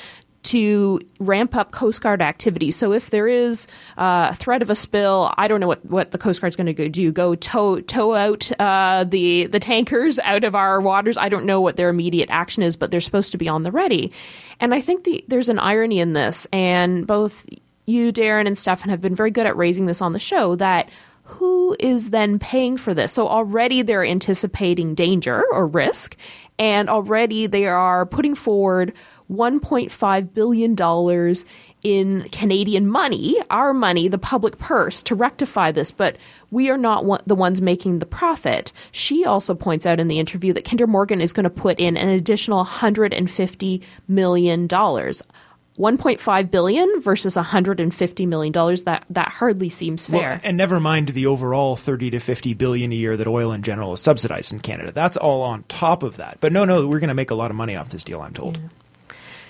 to 0.47 0.99
ramp 1.19 1.55
up 1.55 1.71
Coast 1.71 2.01
Guard 2.01 2.21
activity. 2.21 2.71
So 2.71 2.93
if 2.93 3.09
there 3.09 3.27
is 3.27 3.67
uh, 3.97 4.29
a 4.31 4.35
threat 4.35 4.61
of 4.61 4.69
a 4.69 4.75
spill, 4.75 5.33
I 5.37 5.47
don't 5.47 5.59
know 5.59 5.67
what, 5.67 5.85
what 5.85 6.11
the 6.11 6.17
Coast 6.17 6.41
Guard's 6.41 6.55
going 6.55 6.73
to 6.73 6.89
do. 6.89 7.11
Go 7.11 7.35
tow 7.35 7.81
tow 7.81 8.15
out 8.15 8.49
uh, 8.59 9.03
the 9.03 9.47
the 9.47 9.59
tankers 9.59 10.19
out 10.23 10.43
of 10.43 10.55
our 10.55 10.79
waters. 10.81 11.17
I 11.17 11.29
don't 11.29 11.45
know 11.45 11.61
what 11.61 11.75
their 11.75 11.89
immediate 11.89 12.29
action 12.29 12.63
is, 12.63 12.75
but 12.75 12.91
they're 12.91 13.01
supposed 13.01 13.31
to 13.33 13.37
be 13.37 13.49
on 13.49 13.63
the 13.63 13.71
ready. 13.71 14.11
And 14.59 14.73
I 14.73 14.81
think 14.81 15.03
the, 15.03 15.23
there's 15.27 15.49
an 15.49 15.59
irony 15.59 15.99
in 15.99 16.13
this, 16.13 16.47
and 16.51 17.05
both 17.05 17.45
you, 17.85 18.11
Darren, 18.11 18.47
and 18.47 18.57
Stefan 18.57 18.89
have 18.89 19.01
been 19.01 19.15
very 19.15 19.31
good 19.31 19.45
at 19.45 19.55
raising 19.55 19.85
this 19.85 20.01
on 20.01 20.13
the 20.13 20.19
show 20.19 20.55
that 20.55 20.89
who 21.23 21.75
is 21.77 22.11
then 22.11 22.39
paying 22.39 22.77
for 22.77 22.93
this? 22.93 23.11
So 23.11 23.27
already 23.27 23.81
they're 23.81 24.05
anticipating 24.05 24.95
danger 24.95 25.43
or 25.51 25.67
risk, 25.67 26.15
and 26.57 26.89
already 26.89 27.47
they 27.47 27.65
are 27.65 28.05
putting 28.05 28.33
forward 28.33 28.93
$1.5 29.31 30.33
billion 30.33 31.35
in 31.83 32.29
Canadian 32.29 32.87
money, 32.87 33.37
our 33.49 33.73
money, 33.73 34.07
the 34.07 34.17
public 34.17 34.57
purse, 34.57 35.03
to 35.03 35.15
rectify 35.15 35.71
this. 35.71 35.91
But 35.91 36.17
we 36.51 36.69
are 36.69 36.77
not 36.77 37.27
the 37.27 37.35
ones 37.35 37.61
making 37.61 37.99
the 37.99 38.05
profit. 38.05 38.71
She 38.91 39.25
also 39.25 39.53
points 39.53 39.85
out 39.85 39.99
in 39.99 40.07
the 40.07 40.19
interview 40.19 40.53
that 40.53 40.65
Kinder 40.65 40.87
Morgan 40.87 41.21
is 41.21 41.33
going 41.33 41.43
to 41.43 41.49
put 41.49 41.79
in 41.79 41.97
an 41.97 42.09
additional 42.09 42.63
$150 42.65 43.83
million. 44.07 44.67
1.5 44.67 46.49
billion 46.49 47.01
versus 47.01 47.35
150 47.35 48.25
million 48.25 48.51
dollars 48.51 48.83
that 48.83 49.05
that 49.09 49.29
hardly 49.29 49.69
seems 49.69 50.07
fair. 50.07 50.31
Well, 50.31 50.39
and 50.43 50.57
never 50.57 50.79
mind 50.79 51.09
the 51.09 51.27
overall 51.27 51.75
30 51.75 52.09
to 52.11 52.19
50 52.19 52.55
billion 52.55 52.91
a 52.91 52.95
year 52.95 53.15
that 53.15 53.27
oil 53.27 53.51
in 53.51 53.61
general 53.61 53.93
is 53.93 54.01
subsidized 54.01 54.51
in 54.51 54.59
Canada. 54.59 54.91
That's 54.91 55.17
all 55.17 55.43
on 55.43 55.65
top 55.67 56.01
of 56.01 56.17
that. 56.17 56.39
But 56.39 56.51
no, 56.51 56.65
no, 56.65 56.87
we're 56.87 56.99
going 56.99 57.09
to 57.09 57.13
make 57.13 57.29
a 57.29 57.35
lot 57.35 57.51
of 57.51 57.57
money 57.57 57.75
off 57.75 57.89
this 57.89 58.03
deal, 58.03 58.21
I'm 58.21 58.33
told. 58.33 58.57
Yeah. 58.57 58.69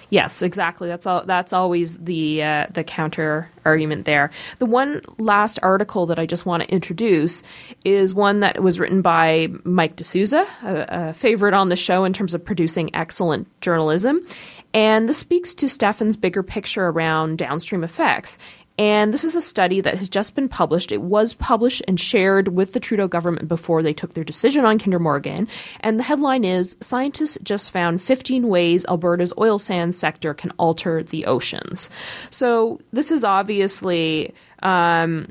Yes, 0.10 0.42
exactly. 0.42 0.88
That's 0.88 1.06
all. 1.06 1.26
That's 1.26 1.52
always 1.52 1.98
the 1.98 2.42
uh, 2.44 2.68
the 2.70 2.84
counter 2.84 3.50
argument 3.66 4.06
there. 4.06 4.32
The 4.60 4.66
one 4.66 5.02
last 5.18 5.60
article 5.62 6.06
that 6.06 6.18
I 6.18 6.26
just 6.26 6.46
want 6.46 6.64
to 6.64 6.70
introduce 6.70 7.44
is 7.84 8.14
one 8.14 8.40
that 8.40 8.64
was 8.64 8.80
written 8.80 9.02
by 9.02 9.50
Mike 9.64 9.98
De 9.98 10.06
Souza, 10.06 10.48
a, 10.64 11.10
a 11.10 11.14
favorite 11.14 11.54
on 11.54 11.68
the 11.68 11.76
show 11.76 12.06
in 12.06 12.14
terms 12.14 12.34
of 12.34 12.44
producing 12.44 12.96
excellent 12.96 13.48
journalism, 13.60 14.26
and 14.74 15.08
this 15.08 15.18
speaks 15.18 15.54
to 15.56 15.70
Stefan's 15.70 16.18
bigger 16.18 16.44
picture 16.44 16.88
around 16.88 17.38
downstream 17.38 17.84
effects. 17.84 18.38
And 18.80 19.12
this 19.12 19.24
is 19.24 19.36
a 19.36 19.42
study 19.42 19.82
that 19.82 19.98
has 19.98 20.08
just 20.08 20.36
been 20.36 20.48
published. 20.48 20.92
It 20.92 21.02
was 21.02 21.34
published 21.34 21.82
and 21.88 22.00
shared 22.00 22.50
with 22.50 22.74
the 22.74 22.80
Trudeau 22.80 23.08
government 23.08 23.48
before 23.48 23.82
they 23.82 23.94
took 23.94 24.14
their 24.14 24.24
decision 24.24 24.66
on 24.66 24.78
Kinder 24.78 25.00
Morgan. 25.00 25.48
And 25.80 25.98
the 25.98 26.04
headline 26.04 26.44
is 26.44 26.78
Scientists 26.80 27.40
just 27.42 27.72
found 27.72 28.02
15 28.02 28.48
ways 28.48 28.86
Alberta's 28.86 29.34
oil 29.38 29.58
sands 29.58 29.98
sector 29.98 30.36
can 30.36 30.52
alter 30.58 31.02
the 31.02 31.26
oceans. 31.26 31.90
So 32.30 32.80
this 32.94 33.12
is 33.12 33.24
obviously. 33.24 34.34
Um, 34.64 35.30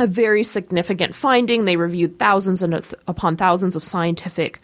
a 0.00 0.06
very 0.06 0.42
significant 0.42 1.14
finding. 1.14 1.64
They 1.66 1.76
reviewed 1.76 2.18
thousands 2.18 2.62
and 2.62 2.74
upon 3.06 3.36
thousands 3.36 3.76
of 3.76 3.84
scientific 3.84 4.58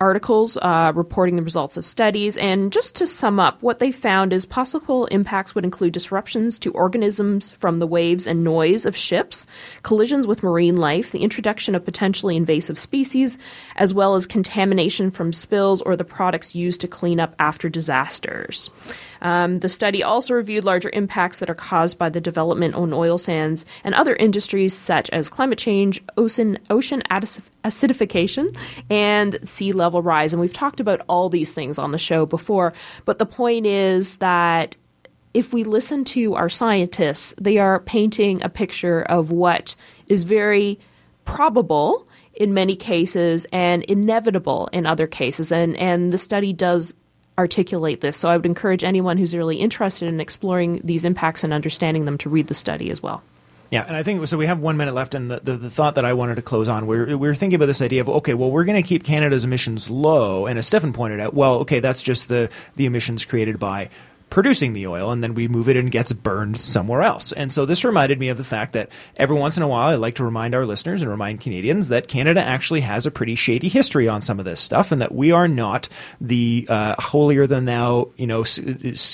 articles 0.00 0.56
uh, 0.58 0.92
reporting 0.94 1.36
the 1.36 1.42
results 1.42 1.76
of 1.76 1.84
studies. 1.84 2.36
And 2.36 2.72
just 2.72 2.96
to 2.96 3.06
sum 3.06 3.38
up, 3.38 3.62
what 3.62 3.78
they 3.78 3.92
found 3.92 4.32
is 4.32 4.44
possible 4.44 5.06
impacts 5.06 5.54
would 5.54 5.64
include 5.64 5.92
disruptions 5.92 6.58
to 6.60 6.72
organisms 6.72 7.52
from 7.52 7.78
the 7.78 7.86
waves 7.86 8.26
and 8.26 8.42
noise 8.42 8.86
of 8.86 8.96
ships, 8.96 9.46
collisions 9.82 10.26
with 10.26 10.42
marine 10.42 10.76
life, 10.76 11.12
the 11.12 11.22
introduction 11.22 11.74
of 11.74 11.84
potentially 11.84 12.36
invasive 12.36 12.78
species, 12.78 13.38
as 13.76 13.94
well 13.94 14.14
as 14.14 14.26
contamination 14.26 15.10
from 15.10 15.32
spills 15.32 15.80
or 15.82 15.96
the 15.96 16.04
products 16.04 16.54
used 16.54 16.80
to 16.80 16.88
clean 16.88 17.20
up 17.20 17.34
after 17.38 17.68
disasters. 17.68 18.70
Um, 19.24 19.56
the 19.56 19.68
study 19.68 20.02
also 20.02 20.34
reviewed 20.34 20.64
larger 20.64 20.90
impacts 20.92 21.40
that 21.40 21.50
are 21.50 21.54
caused 21.54 21.98
by 21.98 22.10
the 22.10 22.20
development 22.20 22.74
on 22.74 22.92
oil 22.92 23.18
sands 23.18 23.64
and 23.82 23.94
other 23.94 24.14
industries 24.16 24.76
such 24.76 25.10
as 25.10 25.28
climate 25.28 25.58
change, 25.58 26.02
ocean, 26.16 26.58
ocean 26.70 27.02
acidification, 27.10 28.54
and 28.90 29.36
sea 29.42 29.72
level 29.72 30.02
rise. 30.02 30.32
And 30.32 30.40
we've 30.40 30.52
talked 30.52 30.78
about 30.78 31.00
all 31.08 31.28
these 31.30 31.52
things 31.52 31.78
on 31.78 31.90
the 31.90 31.98
show 31.98 32.26
before, 32.26 32.74
but 33.06 33.18
the 33.18 33.26
point 33.26 33.66
is 33.66 34.18
that 34.18 34.76
if 35.32 35.52
we 35.52 35.64
listen 35.64 36.04
to 36.04 36.34
our 36.34 36.48
scientists, 36.48 37.34
they 37.40 37.58
are 37.58 37.80
painting 37.80 38.42
a 38.42 38.48
picture 38.48 39.02
of 39.02 39.32
what 39.32 39.74
is 40.08 40.22
very 40.22 40.78
probable 41.24 42.06
in 42.34 42.54
many 42.54 42.76
cases 42.76 43.46
and 43.52 43.82
inevitable 43.84 44.68
in 44.72 44.86
other 44.86 45.06
cases. 45.06 45.50
And, 45.50 45.76
and 45.76 46.10
the 46.10 46.18
study 46.18 46.52
does 46.52 46.94
articulate 47.38 48.00
this. 48.00 48.16
So 48.16 48.28
I 48.28 48.36
would 48.36 48.46
encourage 48.46 48.84
anyone 48.84 49.18
who's 49.18 49.34
really 49.34 49.56
interested 49.56 50.08
in 50.08 50.20
exploring 50.20 50.80
these 50.84 51.04
impacts 51.04 51.44
and 51.44 51.52
understanding 51.52 52.04
them 52.04 52.18
to 52.18 52.28
read 52.28 52.46
the 52.46 52.54
study 52.54 52.90
as 52.90 53.02
well. 53.02 53.22
Yeah, 53.70 53.84
and 53.88 53.96
I 53.96 54.02
think 54.02 54.24
so. 54.28 54.36
We 54.36 54.46
have 54.46 54.60
one 54.60 54.76
minute 54.76 54.94
left, 54.94 55.14
and 55.14 55.30
the, 55.30 55.40
the, 55.40 55.52
the 55.54 55.70
thought 55.70 55.96
that 55.96 56.04
I 56.04 56.12
wanted 56.12 56.36
to 56.36 56.42
close 56.42 56.68
on, 56.68 56.86
we 56.86 56.96
we're, 56.96 57.16
we're 57.16 57.34
thinking 57.34 57.56
about 57.56 57.66
this 57.66 57.82
idea 57.82 58.02
of 58.02 58.08
okay, 58.08 58.34
well, 58.34 58.50
we're 58.50 58.64
going 58.64 58.80
to 58.80 58.86
keep 58.86 59.02
Canada's 59.02 59.44
emissions 59.44 59.90
low, 59.90 60.46
and 60.46 60.58
as 60.58 60.66
Stefan 60.66 60.92
pointed 60.92 61.18
out, 61.18 61.34
well, 61.34 61.56
okay, 61.60 61.80
that's 61.80 62.02
just 62.02 62.28
the 62.28 62.50
the 62.76 62.86
emissions 62.86 63.24
created 63.24 63.58
by 63.58 63.90
producing 64.34 64.72
the 64.72 64.84
oil 64.84 65.12
and 65.12 65.22
then 65.22 65.32
we 65.32 65.46
move 65.46 65.68
it 65.68 65.76
and 65.76 65.92
gets 65.92 66.12
burned 66.12 66.56
somewhere 66.56 67.02
else. 67.02 67.30
And 67.30 67.52
so 67.52 67.64
this 67.64 67.84
reminded 67.84 68.18
me 68.18 68.30
of 68.30 68.36
the 68.36 68.42
fact 68.42 68.72
that 68.72 68.90
every 69.16 69.36
once 69.36 69.56
in 69.56 69.62
a 69.62 69.68
while 69.68 69.86
I 69.86 69.94
like 69.94 70.16
to 70.16 70.24
remind 70.24 70.56
our 70.56 70.66
listeners 70.66 71.02
and 71.02 71.10
remind 71.10 71.40
Canadians 71.40 71.86
that 71.86 72.08
Canada 72.08 72.40
actually 72.40 72.80
has 72.80 73.06
a 73.06 73.12
pretty 73.12 73.36
shady 73.36 73.68
history 73.68 74.08
on 74.08 74.22
some 74.22 74.40
of 74.40 74.44
this 74.44 74.58
stuff 74.58 74.90
and 74.90 75.00
that 75.00 75.14
we 75.14 75.30
are 75.30 75.46
not 75.46 75.88
the 76.20 76.66
uh, 76.68 76.96
holier 76.98 77.46
than 77.46 77.66
thou, 77.66 78.10
you 78.16 78.26
know, 78.26 78.44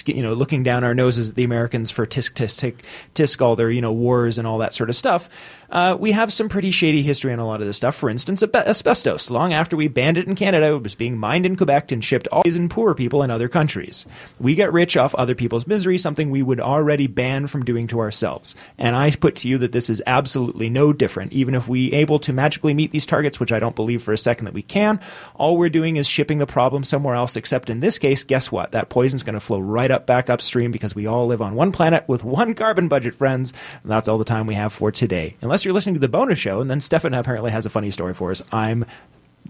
you 0.07 0.23
know, 0.23 0.33
looking 0.33 0.62
down 0.62 0.85
our 0.85 0.95
noses 0.95 1.29
at 1.29 1.37
the 1.37 1.45
Americans 1.45 1.91
for 1.91 2.07
tisk 2.07 2.33
tisk 2.33 2.77
tisk 3.14 3.43
all 3.43 3.57
their, 3.57 3.71
you 3.71 3.83
know, 3.83 3.93
wars 3.93 4.39
and 4.39 4.49
all 4.49 4.57
that 4.57 4.73
sort 4.73 4.89
of 4.89 4.97
stuff 4.97 5.29
uh, 5.71 5.97
we 5.99 6.12
have 6.12 6.33
some 6.33 6.49
pretty 6.49 6.71
shady 6.71 7.03
history 7.03 7.33
on 7.33 7.39
a 7.39 7.47
lot 7.47 7.61
of 7.61 7.66
this 7.66 7.77
stuff. 7.77 7.95
For 7.95 8.11
instance, 8.11 8.43
asbestos. 8.43 9.31
Long 9.31 9.53
after 9.53 9.77
we 9.77 9.89
banned 9.89 10.18
it 10.18 10.27
in 10.27 10.35
Canada, 10.35 10.75
it 10.75 10.83
was 10.83 10.95
being 10.95 11.16
mined 11.16 11.47
in 11.47 11.57
Quebec 11.57 11.93
and 11.93 12.05
shipped 12.05 12.29
always 12.29 12.57
in 12.57 12.68
poor 12.68 12.95
people 12.95 13.23
in 13.23 13.31
other 13.31 13.49
countries. 13.49 14.07
We 14.39 14.55
get 14.55 14.73
rich 14.73 14.97
off 14.97 15.14
other 15.14 15.35
people's 15.35 15.66
misery, 15.66 15.99
something 15.99 16.31
we 16.31 16.43
would 16.43 16.61
already 16.61 17.07
ban 17.07 17.47
from 17.47 17.64
doing 17.64 17.87
to 17.89 18.01
ourselves. 18.01 18.55
And 18.79 18.97
I 18.97 19.11
put 19.11 19.37
to 19.37 19.49
you 19.49 19.59
that 19.59 19.73
this 19.73 19.89
is 19.89 20.03
absolutely 20.07 20.68
no 20.68 20.93
different. 20.93 21.33
Even 21.33 21.55
if 21.55 21.68
we 21.68 21.93
able 21.93 22.18
to 22.21 22.33
magically 22.33 22.75
meet 22.75 22.91
these 22.91 23.07
targets, 23.07 23.39
which 23.39 23.53
I 23.53 23.61
don't 23.61 23.77
believe 23.77 24.03
for 24.03 24.12
a 24.12 24.18
second 24.18 24.47
that 24.47 24.55
we 24.55 24.62
can, 24.62 25.01
all 25.35 25.57
we're 25.57 25.68
doing 25.68 25.97
is 25.97 26.09
shipping 26.09 26.39
the 26.39 26.47
problem 26.47 26.85
somewhere 26.85 27.14
else. 27.14 27.37
Except 27.37 27.71
in 27.71 27.81
this 27.81 27.99
case, 27.99 28.25
guess 28.25 28.51
what? 28.51 28.73
That 28.73 28.89
poison's 28.89 29.23
going 29.23 29.35
to 29.35 29.41
flow 29.41 29.61
right 29.61 29.91
up 29.91 30.07
back 30.07 30.29
upstream 30.29 30.71
because 30.71 30.95
we 30.95 31.07
all 31.07 31.27
live 31.27 31.43
on 31.43 31.55
one 31.55 31.73
planet 31.73 32.05
with 32.09 32.25
one 32.25 32.55
carbon 32.55 32.89
budget, 32.89 33.14
friends. 33.14 33.53
And 33.83 33.93
that's 33.93 34.09
all 34.09 34.18
the 34.18 34.25
time 34.25 34.47
we 34.47 34.55
have 34.55 34.73
for 34.73 34.91
today. 34.91 35.37
Unless 35.41 35.59
unless 35.61 35.66
you're 35.66 35.74
listening 35.74 35.94
to 35.94 36.00
the 36.00 36.08
bonus 36.08 36.38
show, 36.38 36.62
and 36.62 36.70
then 36.70 36.80
Stefan 36.80 37.12
apparently 37.12 37.50
has 37.50 37.66
a 37.66 37.70
funny 37.70 37.90
story 37.90 38.14
for 38.14 38.30
us. 38.30 38.42
I'm 38.50 38.86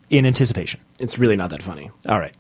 in 0.09 0.27
anticipation. 0.27 0.81
It's 0.99 1.21
really 1.21 1.37
not 1.37 1.51
that 1.51 1.63
funny. 1.63 1.93
All 2.09 2.19
right. 2.19 2.35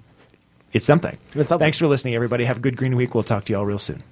It's 0.72 0.84
something. 0.84 1.16
It's 1.36 1.50
something. 1.50 1.64
Thanks 1.64 1.78
for 1.78 1.86
listening, 1.86 2.16
everybody. 2.16 2.46
Have 2.46 2.56
a 2.56 2.60
good 2.60 2.76
green 2.76 2.96
week. 2.96 3.14
We'll 3.14 3.22
talk 3.22 3.44
to 3.44 3.52
you 3.52 3.58
all 3.58 3.66
real 3.66 3.78
soon. 3.78 4.02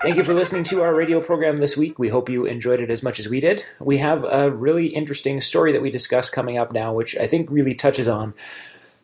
Thank 0.00 0.16
you 0.16 0.24
for 0.24 0.32
listening 0.32 0.64
to 0.64 0.80
our 0.80 0.94
radio 0.94 1.20
program 1.20 1.58
this 1.58 1.76
week. 1.76 1.98
We 1.98 2.08
hope 2.08 2.30
you 2.30 2.46
enjoyed 2.46 2.80
it 2.80 2.90
as 2.90 3.02
much 3.02 3.20
as 3.20 3.28
we 3.28 3.40
did. 3.40 3.66
We 3.80 3.98
have 3.98 4.24
a 4.24 4.50
really 4.50 4.86
interesting 4.86 5.42
story 5.42 5.72
that 5.72 5.82
we 5.82 5.90
discuss 5.90 6.30
coming 6.30 6.56
up 6.56 6.72
now, 6.72 6.94
which 6.94 7.16
I 7.18 7.26
think 7.26 7.50
really 7.50 7.74
touches 7.74 8.08
on 8.08 8.32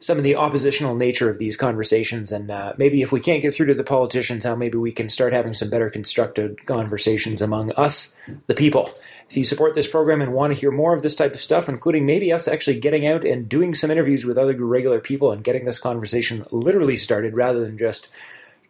some 0.03 0.19
of 0.19 0.25
the 0.25 0.35
oppositional 0.35 0.97
nature 0.97 1.31
of 1.31 1.39
these 1.39 1.57
conversations, 1.57 2.33
and 2.33 2.51
uh, 2.51 2.73
maybe 2.77 3.03
if 3.03 3.13
we 3.13 3.21
can't 3.21 3.41
get 3.41 3.55
through 3.55 3.67
to 3.67 3.75
the 3.75 3.85
politicians, 3.85 4.45
how 4.45 4.57
maybe 4.57 4.77
we 4.77 4.91
can 4.91 5.09
start 5.09 5.33
having 5.33 5.55
some 5.55 5.71
better 5.71 5.89
constructed 5.91 6.67
conversations 6.67 7.41
among 7.41 7.73
us, 7.73 8.17
the 8.49 8.55
people. 8.55 8.91
If 9.31 9.37
you 9.37 9.45
support 9.45 9.75
this 9.75 9.87
program 9.87 10.21
and 10.21 10.35
want 10.35 10.53
to 10.53 10.59
hear 10.59 10.73
more 10.73 10.93
of 10.93 11.03
this 11.03 11.15
type 11.15 11.35
of 11.35 11.41
stuff, 11.41 11.69
including 11.69 12.05
maybe 12.05 12.33
us 12.33 12.49
actually 12.49 12.81
getting 12.81 13.07
out 13.07 13.25
and 13.25 13.49
doing 13.49 13.75
some 13.75 13.91
interviews 13.91 14.27
with 14.27 14.37
other 14.37 14.55
regular 14.57 15.01
people 15.01 15.33
and 15.33 15.45
getting 15.45 15.65
this 15.65 15.79
conversation 15.79 16.45
literally 16.51 16.97
started 16.97 17.35
rather 17.35 17.61
than 17.61 17.79
just 17.79 18.09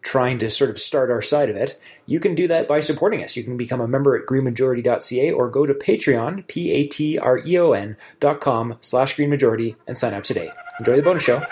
trying 0.03 0.39
to 0.39 0.51
sort 0.51 0.69
of 0.69 0.79
start 0.79 1.11
our 1.11 1.23
side 1.23 1.49
of 1.49 1.57
it, 1.57 1.81
you 2.07 2.21
can 2.21 2.35
do 2.35 2.47
that 2.49 2.69
by 2.69 2.81
supporting 2.81 3.23
us. 3.23 3.37
You 3.37 3.45
can 3.45 3.57
become 3.57 3.81
a 3.81 3.89
member 3.89 4.17
at 4.17 4.27
greenmajority.ca 4.27 5.33
or 5.33 5.49
go 5.49 5.65
to 5.65 5.75
Patreon, 5.75 6.47
P-A-T-R-E-O-N 6.47 7.97
dot 8.21 8.41
com 8.41 8.77
slash 8.81 9.17
greenmajority 9.17 9.77
and 9.87 9.97
sign 9.97 10.15
up 10.15 10.25
today. 10.25 10.51
Enjoy 10.79 10.97
the 10.97 11.03
bonus 11.03 11.23
show. 11.23 11.43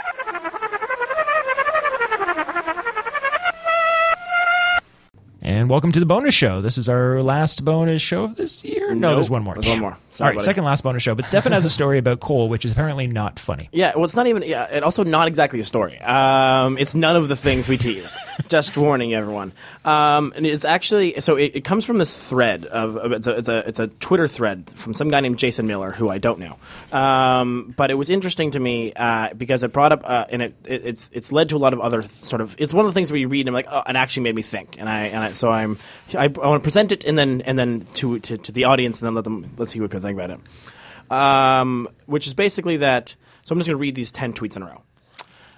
And 5.42 5.70
welcome 5.70 5.90
to 5.92 6.00
the 6.00 6.04
bonus 6.04 6.34
show. 6.34 6.60
This 6.60 6.76
is 6.76 6.90
our 6.90 7.22
last 7.22 7.64
bonus 7.64 8.02
show 8.02 8.24
of 8.24 8.34
this 8.36 8.62
year. 8.62 8.94
No, 8.94 9.08
Nope. 9.08 9.16
there's 9.16 9.30
one 9.30 9.42
more. 9.42 9.54
There's 9.54 9.64
Damn. 9.64 9.80
one 9.80 9.92
more. 9.92 9.98
Sorry, 10.10 10.28
right, 10.30 10.34
buddy. 10.34 10.44
second 10.44 10.64
last 10.64 10.84
bonus 10.84 11.02
show. 11.02 11.14
But 11.14 11.24
Stefan 11.24 11.52
has 11.52 11.64
a 11.64 11.70
story 11.70 11.96
about 11.96 12.20
coal, 12.20 12.50
which 12.50 12.66
is 12.66 12.72
apparently 12.72 13.06
not 13.06 13.38
funny. 13.38 13.68
Yeah, 13.80 13.92
well, 13.94 14.04
it's 14.04 14.16
not 14.16 14.26
even, 14.26 14.42
yeah, 14.42 14.66
and 14.70 14.84
also 14.84 15.04
not 15.04 15.26
exactly 15.28 15.58
a 15.60 15.64
story. 15.64 15.98
Um, 16.00 16.76
it's 16.76 16.94
none 16.94 17.16
of 17.16 17.28
the 17.28 17.36
things 17.36 17.66
we 17.68 17.78
teased. 17.78 18.14
Just 18.48 18.76
warning 18.76 19.14
everyone. 19.14 19.52
Um, 19.86 20.34
and 20.36 20.44
it's 20.44 20.66
actually, 20.66 21.18
so 21.20 21.36
it, 21.36 21.52
it 21.54 21.64
comes 21.64 21.86
from 21.86 21.96
this 21.96 22.28
thread 22.28 22.66
of, 22.66 22.96
of- 22.98 23.12
it's, 23.12 23.26
a, 23.26 23.36
it's, 23.38 23.48
a, 23.48 23.68
it's 23.68 23.78
a 23.78 23.86
Twitter 23.86 24.26
thread 24.28 24.68
from 24.68 24.92
some 24.92 25.08
guy 25.08 25.20
named 25.20 25.38
Jason 25.38 25.66
Miller, 25.66 25.92
who 25.92 26.10
I 26.10 26.18
don't 26.18 26.40
know. 26.40 26.58
Um, 26.98 27.72
but 27.74 27.90
it 27.90 27.94
was 27.94 28.10
interesting 28.10 28.50
to 28.50 28.60
me 28.60 28.92
uh, 28.92 29.32
because 29.32 29.62
it 29.62 29.72
brought 29.72 29.92
up, 29.92 30.02
uh, 30.04 30.26
and 30.28 30.42
it, 30.42 30.54
it, 30.66 30.84
it's, 30.84 31.10
it's 31.14 31.32
led 31.32 31.48
to 31.50 31.56
a 31.56 31.58
lot 31.58 31.72
of 31.72 31.80
other 31.80 32.02
sort 32.02 32.42
of, 32.42 32.54
it's 32.58 32.74
one 32.74 32.84
of 32.84 32.90
the 32.90 32.94
things 32.94 33.10
where 33.10 33.18
you 33.18 33.28
read 33.28 33.46
and 33.46 33.50
I'm 33.50 33.54
like, 33.54 33.68
oh, 33.70 33.82
it 33.88 33.96
actually 33.96 34.24
made 34.24 34.34
me 34.34 34.42
think. 34.42 34.76
And 34.78 34.88
I, 34.88 35.04
and 35.06 35.24
I, 35.24 35.29
so 35.32 35.50
I'm, 35.50 35.78
I, 36.14 36.24
I 36.24 36.28
want 36.28 36.62
to 36.62 36.64
present 36.64 36.92
it 36.92 37.04
and 37.04 37.18
then, 37.18 37.40
and 37.42 37.58
then 37.58 37.86
to, 37.94 38.18
to, 38.20 38.36
to 38.36 38.52
the 38.52 38.64
audience 38.64 39.00
and 39.00 39.06
then 39.06 39.14
let 39.14 39.24
them, 39.24 39.52
let's 39.56 39.70
see 39.70 39.80
what 39.80 39.90
people 39.90 40.00
think 40.00 40.18
about 40.18 40.30
it 40.30 40.40
um, 41.10 41.88
which 42.06 42.26
is 42.26 42.34
basically 42.34 42.78
that. 42.78 43.14
So 43.42 43.52
I'm 43.52 43.58
just 43.58 43.68
going 43.68 43.76
to 43.76 43.80
read 43.80 43.94
these 43.94 44.12
10 44.12 44.32
tweets 44.32 44.56
in 44.56 44.62
a 44.62 44.66
row. 44.66 44.82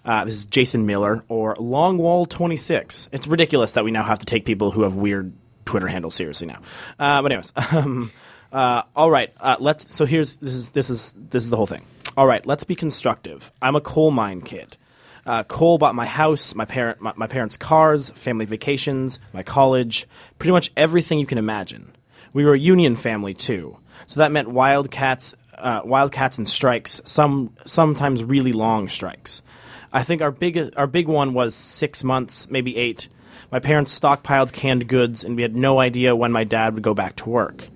Uh, 0.05 0.25
this 0.25 0.35
is 0.35 0.47
Jason 0.47 0.87
Miller 0.87 1.25
or 1.29 1.55
Longwall26. 1.57 3.11
It's 3.13 3.27
ridiculous 3.27 3.73
that 3.73 3.85
we 3.85 3.91
now 3.91 4.03
have 4.03 4.19
to 4.19 4.27
take 4.27 4.45
people 4.45 4.71
who 4.71 4.83
have 4.83 4.95
weird 4.95 5.33
Twitter 5.65 5.87
handles 5.87 6.15
seriously 6.15 6.49
now. 6.49 6.61
Uh, 6.99 7.23
but 7.23 7.31
anyways, 7.31 7.53
um, 7.73 8.11
uh, 8.51 8.83
all 8.97 9.11
right. 9.11 9.31
Uh, 9.39 9.57
let's. 9.61 9.95
So 9.95 10.05
here's 10.05 10.37
this 10.37 10.55
is 10.55 10.71
this 10.71 10.91
is 10.91 11.15
this 11.17 11.45
is 11.45 11.51
the 11.51 11.57
whole 11.57 11.67
thing. 11.67 11.85
All 12.17 12.27
right. 12.27 12.45
Let's 12.45 12.65
be 12.65 12.75
constructive. 12.75 13.53
I'm 13.63 13.77
a 13.77 13.81
coal 13.81 14.11
mine 14.11 14.41
kid. 14.41 14.77
Uh, 15.25 15.45
coal 15.45 15.79
bought 15.79 15.95
my 15.95 16.07
house, 16.07 16.55
my 16.55 16.65
parent, 16.65 17.01
my, 17.01 17.13
my 17.17 17.27
parents' 17.27 17.57
cars, 17.57 18.11
family 18.11 18.45
vacations, 18.45 19.21
my 19.33 19.43
college, 19.43 20.07
pretty 20.39 20.53
much 20.53 20.73
everything 20.77 21.19
you 21.19 21.27
can 21.27 21.39
imagine. 21.39 21.95
We 22.33 22.45
were 22.45 22.55
a 22.55 22.59
union 22.59 22.97
family 22.97 23.35
too, 23.35 23.79
so 24.07 24.21
that 24.21 24.33
meant 24.33 24.49
wildcats, 24.49 25.35
uh, 25.57 25.83
wildcats 25.85 26.39
and 26.39 26.49
strikes. 26.49 27.01
Some 27.05 27.55
sometimes 27.65 28.25
really 28.25 28.53
long 28.53 28.89
strikes. 28.89 29.43
I 29.93 30.03
think 30.03 30.23
our 30.23 30.31
big 30.31 30.73
our 30.77 30.87
big 30.87 31.07
one 31.07 31.35
was 31.35 31.55
six 31.55 32.03
months, 32.03 32.51
maybe 32.51 32.77
eight. 32.77 33.09
My 33.51 33.61
parents 33.61 33.99
stockpiled 33.99 34.53
canned 34.53 34.89
goods, 34.89 35.25
and 35.25 35.37
we 35.37 35.43
had 35.43 35.55
no 35.55 35.79
idea 35.79 36.17
when 36.17 36.33
my 36.33 36.45
dad 36.45 36.75
would 36.75 36.83
go 36.83 36.95
back 36.95 37.17
to 37.17 37.29
work. 37.29 37.67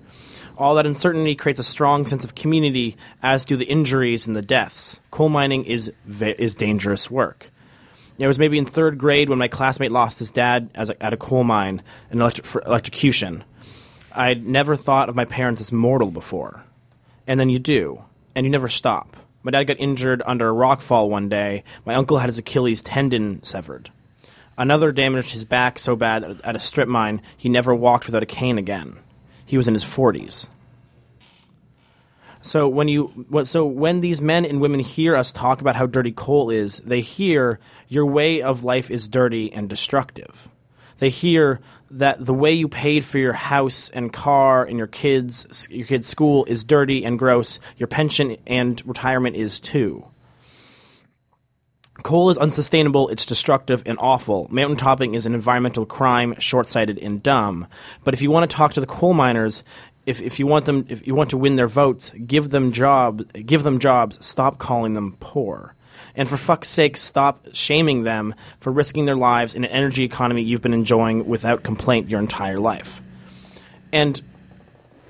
All 0.57 0.73
that 0.75 0.87
uncertainty 0.87 1.35
creates 1.35 1.59
a 1.59 1.63
strong 1.63 2.05
sense 2.07 2.23
of 2.25 2.33
community, 2.33 2.97
as 3.21 3.45
do 3.45 3.55
the 3.55 3.65
injuries 3.65 4.25
and 4.25 4.35
the 4.35 4.41
deaths. 4.41 4.99
Coal 5.11 5.29
mining 5.29 5.65
is 5.65 5.93
is 6.07 6.55
dangerous 6.55 7.11
work. 7.11 7.51
It 8.17 8.25
was 8.25 8.39
maybe 8.39 8.57
in 8.57 8.65
third 8.65 8.97
grade 8.97 9.29
when 9.29 9.37
my 9.37 9.47
classmate 9.47 9.91
lost 9.91 10.17
his 10.17 10.31
dad 10.31 10.71
a, 10.73 11.03
at 11.03 11.13
a 11.13 11.17
coal 11.17 11.43
mine, 11.43 11.83
an 12.09 12.27
for 12.43 12.63
electrocution. 12.63 13.43
I'd 14.15 14.47
never 14.47 14.75
thought 14.75 15.09
of 15.09 15.15
my 15.15 15.25
parents 15.25 15.61
as 15.61 15.71
mortal 15.71 16.09
before. 16.09 16.63
And 17.27 17.39
then 17.39 17.49
you 17.49 17.59
do, 17.59 18.03
and 18.33 18.43
you 18.43 18.49
never 18.49 18.67
stop. 18.67 19.15
My 19.43 19.51
dad 19.51 19.65
got 19.65 19.79
injured 19.79 20.23
under 20.25 20.47
a 20.47 20.53
rock 20.53 20.81
fall 20.81 21.07
one 21.07 21.29
day. 21.29 21.63
My 21.85 21.93
uncle 21.93 22.17
had 22.17 22.29
his 22.29 22.39
Achilles 22.39 22.81
tendon 22.81 23.43
severed. 23.43 23.91
Another 24.57 24.91
damaged 24.91 25.33
his 25.33 25.45
back 25.45 25.77
so 25.77 25.95
bad 25.95 26.23
at- 26.23 26.41
at 26.43 26.55
a 26.55 26.59
strip 26.59 26.87
mine 26.87 27.21
he 27.37 27.47
never 27.47 27.75
walked 27.75 28.07
without 28.07 28.23
a 28.23 28.25
cane 28.25 28.57
again. 28.57 28.95
He 29.47 29.57
was 29.57 29.67
in 29.67 29.73
his 29.73 29.85
40s. 29.85 30.49
So 32.41 32.67
when 32.67 32.87
you 32.87 33.25
so 33.43 33.65
when 33.65 34.01
these 34.01 34.21
men 34.21 34.45
and 34.45 34.61
women 34.61 34.79
hear 34.79 35.15
us 35.15 35.33
talk 35.33 35.59
about 35.59 35.75
how 35.75 35.87
dirty 35.87 36.11
coal 36.11 36.49
is, 36.49 36.77
they 36.77 37.01
hear 37.01 37.59
your 37.87 38.05
way 38.05 38.41
of 38.41 38.63
life 38.63 38.91
is 38.91 39.09
dirty 39.09 39.51
and 39.51 39.67
destructive. 39.67 40.47
They 40.99 41.09
hear 41.09 41.59
that 41.91 42.25
the 42.25 42.33
way 42.33 42.53
you 42.53 42.67
paid 42.67 43.05
for 43.05 43.17
your 43.17 43.33
house 43.33 43.89
and 43.89 44.13
car 44.13 44.63
and 44.63 44.77
your 44.77 44.87
kids 44.87 45.67
your 45.71 45.87
kids' 45.87 46.07
school 46.07 46.45
is 46.45 46.63
dirty 46.63 47.03
and 47.03 47.17
gross. 47.17 47.59
Your 47.77 47.87
pension 47.87 48.37
and 48.45 48.81
retirement 48.85 49.35
is 49.35 49.59
too. 49.59 50.07
Coal 52.03 52.29
is 52.29 52.37
unsustainable, 52.37 53.09
it's 53.09 53.25
destructive 53.25 53.83
and 53.85 53.97
awful. 54.01 54.47
Mountain 54.51 54.77
topping 54.77 55.13
is 55.15 55.25
an 55.25 55.33
environmental 55.33 55.85
crime, 55.85 56.35
short 56.39 56.67
sighted 56.67 56.99
and 56.99 57.21
dumb. 57.23 57.67
But 58.03 58.13
if 58.13 58.21
you 58.21 58.31
want 58.31 58.49
to 58.49 58.55
talk 58.55 58.73
to 58.73 58.81
the 58.81 58.87
coal 58.87 59.13
miners, 59.13 59.63
if, 60.05 60.21
if 60.21 60.39
you 60.39 60.47
want 60.47 60.65
them 60.65 60.85
if 60.89 61.05
you 61.05 61.15
want 61.15 61.31
to 61.31 61.37
win 61.37 61.55
their 61.55 61.67
votes, 61.67 62.11
give 62.11 62.49
them 62.49 62.71
job 62.71 63.31
give 63.33 63.63
them 63.63 63.79
jobs, 63.79 64.25
stop 64.25 64.57
calling 64.57 64.93
them 64.93 65.17
poor. 65.19 65.75
And 66.15 66.29
for 66.29 66.37
fuck's 66.37 66.69
sake, 66.69 66.95
stop 66.95 67.47
shaming 67.53 68.03
them 68.03 68.35
for 68.59 68.71
risking 68.71 69.05
their 69.05 69.15
lives 69.15 69.55
in 69.55 69.63
an 69.63 69.71
energy 69.71 70.03
economy 70.03 70.43
you've 70.43 70.61
been 70.61 70.73
enjoying 70.73 71.27
without 71.27 71.63
complaint 71.63 72.09
your 72.09 72.19
entire 72.19 72.57
life. 72.57 73.01
And 73.91 74.21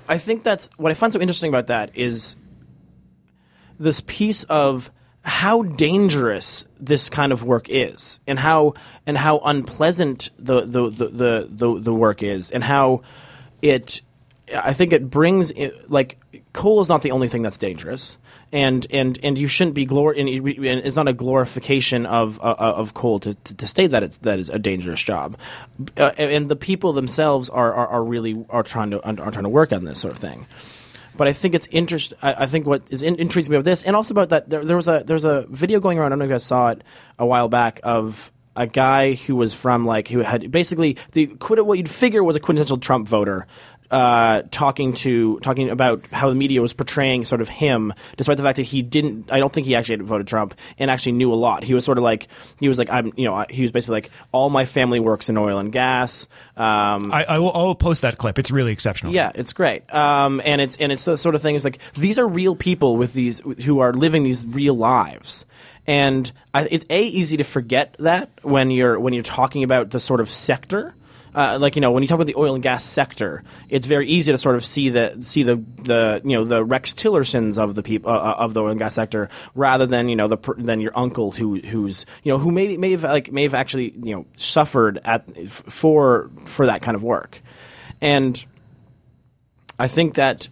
I 0.08 0.18
think 0.18 0.42
that's 0.42 0.70
what 0.76 0.90
I 0.90 0.94
find 0.94 1.12
so 1.12 1.20
interesting 1.20 1.50
about 1.50 1.66
that 1.68 1.96
is 1.96 2.36
this 3.78 4.00
piece 4.00 4.44
of 4.44 4.90
how 5.28 5.62
dangerous 5.62 6.66
this 6.80 7.10
kind 7.10 7.32
of 7.32 7.44
work 7.44 7.68
is 7.68 8.20
and 8.26 8.38
how 8.38 8.72
and 9.06 9.16
how 9.16 9.38
unpleasant 9.38 10.30
the 10.38 10.62
the 10.62 10.88
the 10.88 11.06
the, 11.08 11.48
the, 11.50 11.80
the 11.80 11.94
work 11.94 12.22
is 12.22 12.50
and 12.50 12.64
how 12.64 13.02
it 13.60 14.00
I 14.54 14.72
think 14.72 14.94
it 14.94 15.10
brings 15.10 15.50
it, 15.50 15.90
like 15.90 16.18
coal 16.54 16.80
is 16.80 16.88
not 16.88 17.02
the 17.02 17.10
only 17.10 17.28
thing 17.28 17.42
that's 17.42 17.58
dangerous, 17.58 18.16
and 18.52 18.86
and 18.90 19.18
and 19.22 19.36
you 19.36 19.48
shouldn't 19.48 19.74
be 19.74 19.86
glor 19.86 20.18
and 20.18 20.28
it's 20.28 20.96
not 20.96 21.08
a 21.08 21.12
glorification 21.12 22.06
of 22.06 22.40
uh, 22.40 22.54
of 22.58 22.94
coal 22.94 23.20
to, 23.20 23.34
to, 23.34 23.56
to 23.56 23.66
state 23.66 23.88
that 23.88 24.02
it's 24.02 24.18
that 24.18 24.38
is 24.38 24.48
a 24.48 24.58
dangerous 24.58 25.02
job, 25.02 25.36
uh, 25.98 26.12
and 26.16 26.32
and 26.32 26.48
the 26.48 26.56
people 26.56 26.94
themselves 26.94 27.50
are, 27.50 27.72
are, 27.74 27.88
are 27.88 28.04
really 28.04 28.44
are 28.48 28.62
trying 28.62 28.90
to 28.92 29.04
are 29.04 29.30
trying 29.30 29.44
to 29.44 29.50
work 29.50 29.72
on 29.72 29.84
this 29.84 30.00
sort 30.00 30.12
of 30.12 30.18
thing. 30.18 30.46
But 31.18 31.28
I 31.28 31.34
think 31.34 31.54
it's 31.54 31.66
interest. 31.66 32.14
I, 32.22 32.44
I 32.44 32.46
think 32.46 32.66
what 32.66 32.90
is 32.90 33.02
in, 33.02 33.16
intrigues 33.16 33.50
me 33.50 33.56
about 33.56 33.64
this, 33.64 33.82
and 33.82 33.94
also 33.94 34.14
about 34.14 34.30
that, 34.30 34.48
there, 34.48 34.64
there 34.64 34.76
was 34.76 34.88
a 34.88 35.02
there's 35.04 35.24
a 35.24 35.46
video 35.50 35.80
going 35.80 35.98
around. 35.98 36.06
I 36.06 36.08
don't 36.10 36.20
know 36.20 36.24
if 36.24 36.28
you 36.30 36.34
guys 36.34 36.44
saw 36.44 36.70
it 36.70 36.82
a 37.18 37.26
while 37.26 37.48
back 37.48 37.80
of 37.82 38.32
a 38.58 38.66
guy 38.66 39.14
who 39.14 39.36
was 39.36 39.54
from 39.54 39.84
like 39.84 40.08
who 40.08 40.20
had 40.20 40.50
basically 40.50 40.96
the 41.12 41.26
what 41.26 41.78
you'd 41.78 41.90
figure 41.90 42.24
was 42.24 42.36
a 42.36 42.40
quintessential 42.40 42.78
Trump 42.78 43.06
voter. 43.06 43.46
Uh, 43.90 44.42
talking 44.50 44.92
to 44.92 45.38
talking 45.40 45.70
about 45.70 46.06
how 46.08 46.28
the 46.28 46.34
media 46.34 46.60
was 46.60 46.74
portraying 46.74 47.24
sort 47.24 47.40
of 47.40 47.48
him, 47.48 47.94
despite 48.18 48.36
the 48.36 48.42
fact 48.42 48.56
that 48.56 48.64
he 48.64 48.82
didn't. 48.82 49.32
I 49.32 49.38
don't 49.38 49.50
think 49.50 49.66
he 49.66 49.74
actually 49.74 50.04
voted 50.04 50.26
Trump 50.26 50.54
and 50.78 50.90
actually 50.90 51.12
knew 51.12 51.32
a 51.32 51.36
lot. 51.36 51.64
He 51.64 51.72
was 51.72 51.86
sort 51.86 51.96
of 51.96 52.04
like 52.04 52.28
he 52.60 52.68
was 52.68 52.78
like 52.78 52.90
I'm. 52.90 53.14
You 53.16 53.24
know 53.30 53.46
he 53.48 53.62
was 53.62 53.72
basically 53.72 53.94
like 53.94 54.10
all 54.30 54.50
my 54.50 54.66
family 54.66 55.00
works 55.00 55.30
in 55.30 55.38
oil 55.38 55.58
and 55.58 55.72
gas. 55.72 56.28
Um, 56.54 57.12
I, 57.12 57.24
I 57.24 57.38
will 57.38 57.50
I'll 57.54 57.74
post 57.74 58.02
that 58.02 58.18
clip. 58.18 58.38
It's 58.38 58.50
really 58.50 58.72
exceptional. 58.72 59.14
yeah, 59.14 59.32
it's 59.34 59.54
great. 59.54 59.90
Um, 59.94 60.42
and 60.44 60.60
it's 60.60 60.76
and 60.76 60.92
it's 60.92 61.06
the 61.06 61.16
sort 61.16 61.34
of 61.34 61.40
thing. 61.40 61.54
It's 61.54 61.64
like 61.64 61.78
these 61.94 62.18
are 62.18 62.28
real 62.28 62.56
people 62.56 62.98
with 62.98 63.14
these 63.14 63.40
who 63.64 63.78
are 63.80 63.94
living 63.94 64.22
these 64.22 64.44
real 64.44 64.74
lives, 64.74 65.46
and 65.86 66.30
I, 66.52 66.68
it's 66.70 66.84
a 66.90 67.02
easy 67.04 67.38
to 67.38 67.44
forget 67.44 67.96
that 68.00 68.28
when 68.42 68.70
you're 68.70 69.00
when 69.00 69.14
you're 69.14 69.22
talking 69.22 69.62
about 69.62 69.90
the 69.90 70.00
sort 70.00 70.20
of 70.20 70.28
sector. 70.28 70.94
Uh, 71.34 71.58
like 71.60 71.76
you 71.76 71.80
know, 71.80 71.90
when 71.90 72.02
you 72.02 72.06
talk 72.06 72.16
about 72.16 72.26
the 72.26 72.36
oil 72.36 72.54
and 72.54 72.62
gas 72.62 72.84
sector, 72.84 73.42
it's 73.68 73.86
very 73.86 74.08
easy 74.08 74.32
to 74.32 74.38
sort 74.38 74.56
of 74.56 74.64
see 74.64 74.88
the 74.88 75.16
see 75.20 75.42
the 75.42 75.56
the 75.82 76.20
you 76.24 76.32
know 76.32 76.44
the 76.44 76.64
Rex 76.64 76.92
Tillersons 76.92 77.58
of 77.58 77.74
the 77.74 77.82
people 77.82 78.10
uh, 78.10 78.34
of 78.38 78.54
the 78.54 78.62
oil 78.62 78.70
and 78.70 78.78
gas 78.78 78.94
sector, 78.94 79.28
rather 79.54 79.86
than 79.86 80.08
you 80.08 80.16
know 80.16 80.28
the 80.28 80.38
than 80.56 80.80
your 80.80 80.92
uncle 80.96 81.32
who 81.32 81.60
who's 81.60 82.06
you 82.22 82.32
know 82.32 82.38
who 82.38 82.50
may 82.50 82.76
may 82.76 82.92
have 82.92 83.04
like 83.04 83.30
may 83.32 83.42
have 83.44 83.54
actually 83.54 83.92
you 84.02 84.14
know 84.14 84.26
suffered 84.34 84.98
at 85.04 85.48
for 85.48 86.30
for 86.44 86.66
that 86.66 86.82
kind 86.82 86.94
of 86.94 87.02
work, 87.02 87.40
and 88.00 88.44
I 89.78 89.88
think 89.88 90.14
that 90.14 90.48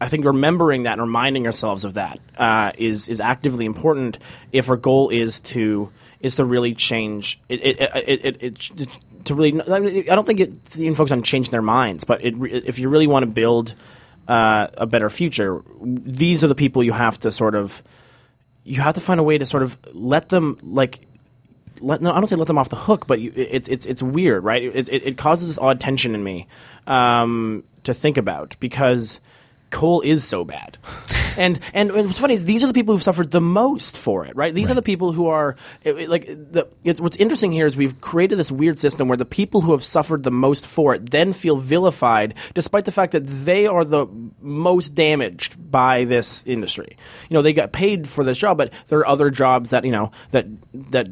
I 0.00 0.08
think 0.08 0.24
remembering 0.24 0.82
that 0.82 0.94
and 0.94 1.02
reminding 1.02 1.46
ourselves 1.46 1.84
of 1.84 1.94
that 1.94 2.20
uh, 2.36 2.72
is 2.76 3.08
is 3.08 3.20
actively 3.20 3.64
important 3.64 4.18
if 4.52 4.68
our 4.68 4.76
goal 4.76 5.08
is 5.08 5.40
to 5.40 5.90
is 6.20 6.36
to 6.36 6.44
really 6.44 6.74
change. 6.74 7.40
It, 7.48 7.60
it, 7.64 7.80
it, 7.80 8.24
it, 8.24 8.42
it 8.42 9.00
to 9.26 9.34
really, 9.34 9.60
I 10.10 10.14
don't 10.14 10.26
think 10.26 10.40
it's 10.40 10.80
even 10.80 10.94
focused 10.94 11.12
on 11.12 11.22
changing 11.22 11.50
their 11.50 11.62
minds, 11.62 12.04
but 12.04 12.24
it, 12.24 12.34
if 12.38 12.78
you 12.78 12.88
really 12.88 13.06
want 13.06 13.24
to 13.24 13.30
build 13.30 13.74
uh, 14.28 14.68
a 14.76 14.86
better 14.86 15.10
future, 15.10 15.62
these 15.80 16.42
are 16.42 16.48
the 16.48 16.54
people 16.54 16.82
you 16.82 16.92
have 16.92 17.18
to 17.20 17.30
sort 17.30 17.54
of 17.54 17.82
you 18.66 18.80
have 18.80 18.94
to 18.94 19.00
find 19.00 19.20
a 19.20 19.22
way 19.22 19.38
to 19.38 19.46
sort 19.46 19.62
of 19.62 19.78
let 19.94 20.28
them 20.28 20.58
like 20.62 21.00
let 21.80 22.00
no, 22.00 22.10
I 22.10 22.16
don't 22.16 22.26
say 22.26 22.36
let 22.36 22.48
them 22.48 22.58
off 22.58 22.68
the 22.68 22.76
hook, 22.76 23.06
but 23.06 23.20
you, 23.20 23.32
it's 23.36 23.68
it's 23.68 23.86
it's 23.86 24.02
weird, 24.02 24.44
right? 24.44 24.62
It, 24.62 24.88
it, 24.88 25.06
it 25.06 25.16
causes 25.16 25.48
this 25.48 25.58
odd 25.58 25.78
tension 25.78 26.14
in 26.14 26.24
me 26.24 26.48
um, 26.86 27.64
to 27.84 27.94
think 27.94 28.16
about 28.16 28.56
because 28.58 29.20
coal 29.70 30.00
is 30.00 30.26
so 30.26 30.44
bad, 30.44 30.78
and 31.36 31.58
and 31.74 31.92
what's 31.92 32.18
funny 32.20 32.34
is 32.34 32.44
these 32.44 32.62
are 32.64 32.66
the 32.68 32.72
people 32.74 32.94
who've 32.94 33.02
suffered 33.02 33.30
the 33.30 33.40
most 33.40 33.96
for 33.98 34.24
it, 34.26 34.34
right? 34.36 34.54
These 34.54 34.70
are 34.70 34.74
the 34.74 34.82
people 34.82 35.12
who 35.12 35.26
are 35.28 35.56
it- 35.84 35.98
it- 35.98 36.08
like 36.08 36.26
the. 36.26 36.68
It's 36.84 37.00
what's 37.00 37.16
interesting 37.16 37.52
here 37.52 37.66
is 37.66 37.76
we've 37.76 38.00
created 38.00 38.36
this 38.38 38.52
weird 38.52 38.78
system 38.78 39.08
where 39.08 39.16
the 39.16 39.24
people 39.24 39.60
who 39.62 39.72
have 39.72 39.82
suffered 39.84 40.22
the 40.22 40.30
most 40.30 40.66
for 40.66 40.94
it 40.94 41.10
then 41.10 41.32
feel 41.32 41.56
vilified, 41.56 42.34
despite 42.54 42.84
the 42.84 42.92
fact 42.92 43.12
that 43.12 43.26
they 43.26 43.66
are 43.66 43.84
the 43.84 44.06
most 44.40 44.90
damaged 44.94 45.56
by 45.70 46.04
this 46.04 46.42
industry. 46.46 46.96
You 47.28 47.34
know, 47.34 47.42
they 47.42 47.52
got 47.52 47.72
paid 47.72 48.08
for 48.08 48.24
this 48.24 48.38
job, 48.38 48.56
but 48.58 48.72
there 48.88 49.00
are 49.00 49.06
other 49.08 49.30
jobs 49.30 49.70
that 49.70 49.84
you 49.84 49.92
know 49.92 50.10
that 50.30 50.46
that 50.92 51.08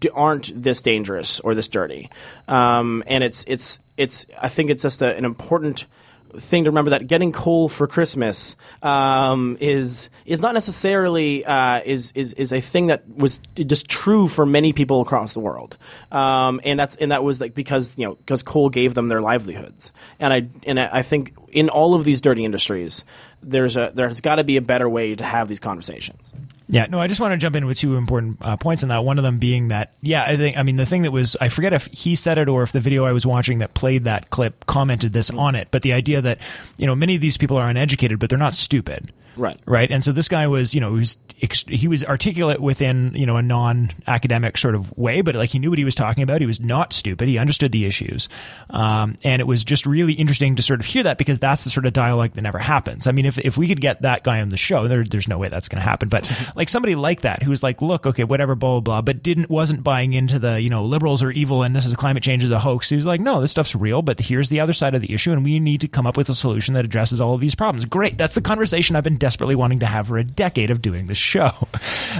d- 0.00 0.08
aren't 0.14 0.52
this 0.60 0.82
dangerous 0.82 1.40
or 1.40 1.54
this 1.54 1.68
dirty. 1.68 2.08
Um, 2.46 3.02
and 3.06 3.22
it's 3.24 3.44
it's 3.48 3.80
it's 3.96 4.24
I 4.40 4.48
think 4.48 4.70
it's 4.70 4.82
just 4.82 5.02
a, 5.02 5.16
an 5.16 5.24
important 5.24 5.86
thing 6.34 6.64
to 6.64 6.70
remember 6.70 6.90
that 6.90 7.06
getting 7.06 7.32
coal 7.32 7.68
for 7.68 7.86
Christmas 7.86 8.56
um, 8.82 9.56
is 9.60 10.10
is 10.26 10.40
not 10.40 10.54
necessarily 10.54 11.44
uh, 11.44 11.80
is, 11.84 12.12
is 12.14 12.32
is 12.34 12.52
a 12.52 12.60
thing 12.60 12.88
that 12.88 13.08
was 13.08 13.40
just 13.54 13.88
true 13.88 14.26
for 14.26 14.46
many 14.46 14.72
people 14.72 15.00
across 15.00 15.34
the 15.34 15.40
world, 15.40 15.76
um, 16.12 16.60
and 16.64 16.78
that's 16.78 16.96
and 16.96 17.12
that 17.12 17.24
was 17.24 17.40
like 17.40 17.54
because 17.54 17.98
you 17.98 18.04
know 18.04 18.14
because 18.14 18.42
coal 18.42 18.70
gave 18.70 18.94
them 18.94 19.08
their 19.08 19.20
livelihoods, 19.20 19.92
and 20.20 20.32
I 20.32 20.48
and 20.66 20.78
I 20.78 21.02
think 21.02 21.34
in 21.50 21.68
all 21.68 21.94
of 21.94 22.04
these 22.04 22.20
dirty 22.20 22.44
industries, 22.44 23.04
there's 23.42 23.76
a 23.76 23.92
there's 23.94 24.20
got 24.20 24.36
to 24.36 24.44
be 24.44 24.56
a 24.56 24.62
better 24.62 24.88
way 24.88 25.14
to 25.14 25.24
have 25.24 25.48
these 25.48 25.60
conversations. 25.60 26.34
Yeah, 26.68 26.86
no, 26.90 27.00
I 27.00 27.06
just 27.06 27.18
want 27.18 27.32
to 27.32 27.38
jump 27.38 27.56
in 27.56 27.64
with 27.64 27.78
two 27.78 27.96
important 27.96 28.38
uh, 28.42 28.56
points 28.58 28.82
on 28.82 28.90
that. 28.90 29.02
One 29.02 29.16
of 29.16 29.24
them 29.24 29.38
being 29.38 29.68
that, 29.68 29.94
yeah, 30.02 30.24
I 30.26 30.36
think, 30.36 30.58
I 30.58 30.62
mean, 30.62 30.76
the 30.76 30.84
thing 30.84 31.02
that 31.02 31.12
was, 31.12 31.36
I 31.40 31.48
forget 31.48 31.72
if 31.72 31.86
he 31.86 32.14
said 32.14 32.36
it 32.36 32.48
or 32.48 32.62
if 32.62 32.72
the 32.72 32.80
video 32.80 33.06
I 33.06 33.12
was 33.12 33.24
watching 33.24 33.58
that 33.58 33.72
played 33.72 34.04
that 34.04 34.28
clip 34.28 34.66
commented 34.66 35.14
this 35.14 35.30
on 35.30 35.54
it, 35.54 35.68
but 35.70 35.82
the 35.82 35.94
idea 35.94 36.20
that, 36.20 36.38
you 36.76 36.86
know, 36.86 36.94
many 36.94 37.14
of 37.14 37.22
these 37.22 37.38
people 37.38 37.56
are 37.56 37.66
uneducated, 37.66 38.18
but 38.18 38.28
they're 38.28 38.38
not 38.38 38.54
stupid. 38.54 39.12
Right. 39.38 39.58
Right. 39.66 39.90
And 39.90 40.02
so 40.02 40.12
this 40.12 40.28
guy 40.28 40.46
was, 40.48 40.74
you 40.74 40.80
know, 40.80 40.92
he 40.94 40.98
was, 40.98 41.16
he 41.68 41.88
was 41.88 42.04
articulate 42.04 42.60
within, 42.60 43.12
you 43.14 43.24
know, 43.24 43.36
a 43.36 43.42
non 43.42 43.90
academic 44.06 44.58
sort 44.58 44.74
of 44.74 44.96
way, 44.98 45.20
but 45.20 45.36
like 45.36 45.50
he 45.50 45.58
knew 45.60 45.70
what 45.70 45.78
he 45.78 45.84
was 45.84 45.94
talking 45.94 46.24
about. 46.24 46.40
He 46.40 46.46
was 46.46 46.60
not 46.60 46.92
stupid. 46.92 47.28
He 47.28 47.38
understood 47.38 47.70
the 47.70 47.86
issues. 47.86 48.28
Um, 48.70 49.16
and 49.22 49.40
it 49.40 49.46
was 49.46 49.64
just 49.64 49.86
really 49.86 50.14
interesting 50.14 50.56
to 50.56 50.62
sort 50.62 50.80
of 50.80 50.86
hear 50.86 51.04
that 51.04 51.18
because 51.18 51.38
that's 51.38 51.64
the 51.64 51.70
sort 51.70 51.86
of 51.86 51.92
dialogue 51.92 52.32
that 52.32 52.42
never 52.42 52.58
happens. 52.58 53.06
I 53.06 53.12
mean, 53.12 53.26
if, 53.26 53.38
if 53.38 53.56
we 53.56 53.68
could 53.68 53.80
get 53.80 54.02
that 54.02 54.24
guy 54.24 54.40
on 54.40 54.48
the 54.48 54.56
show, 54.56 54.88
there, 54.88 55.04
there's 55.04 55.28
no 55.28 55.38
way 55.38 55.48
that's 55.48 55.68
going 55.68 55.80
to 55.80 55.88
happen. 55.88 56.08
But 56.08 56.30
like 56.58 56.68
somebody 56.68 56.96
like 56.96 57.20
that 57.20 57.44
who 57.44 57.50
was 57.50 57.62
like, 57.62 57.80
look, 57.80 58.04
okay, 58.04 58.24
whatever, 58.24 58.56
blah, 58.56 58.80
blah, 58.80 58.80
blah, 58.80 59.02
but 59.02 59.22
didn't, 59.22 59.48
wasn't 59.48 59.84
buying 59.84 60.12
into 60.12 60.40
the, 60.40 60.60
you 60.60 60.68
know, 60.68 60.84
liberals 60.84 61.22
are 61.22 61.30
evil 61.30 61.62
and 61.62 61.74
this 61.74 61.86
is 61.86 61.94
climate 61.94 62.22
change 62.22 62.42
is 62.42 62.50
a 62.50 62.58
hoax. 62.58 62.88
He 62.90 62.96
was 62.96 63.06
like, 63.06 63.20
no, 63.20 63.40
this 63.40 63.52
stuff's 63.52 63.76
real, 63.76 64.02
but 64.02 64.18
here's 64.18 64.48
the 64.48 64.58
other 64.58 64.72
side 64.72 64.96
of 64.96 65.00
the 65.00 65.14
issue. 65.14 65.30
And 65.30 65.44
we 65.44 65.60
need 65.60 65.80
to 65.82 65.88
come 65.88 66.04
up 66.04 66.16
with 66.16 66.28
a 66.28 66.34
solution 66.34 66.74
that 66.74 66.84
addresses 66.84 67.20
all 67.20 67.32
of 67.32 67.40
these 67.40 67.54
problems. 67.54 67.84
Great. 67.84 68.18
That's 68.18 68.34
the 68.34 68.40
conversation 68.40 68.96
I've 68.96 69.04
been 69.04 69.18
desperately 69.18 69.54
wanting 69.54 69.78
to 69.78 69.86
have 69.86 70.08
for 70.08 70.18
a 70.18 70.24
decade 70.24 70.72
of 70.72 70.82
doing 70.82 71.06
this 71.06 71.18
show. 71.18 71.50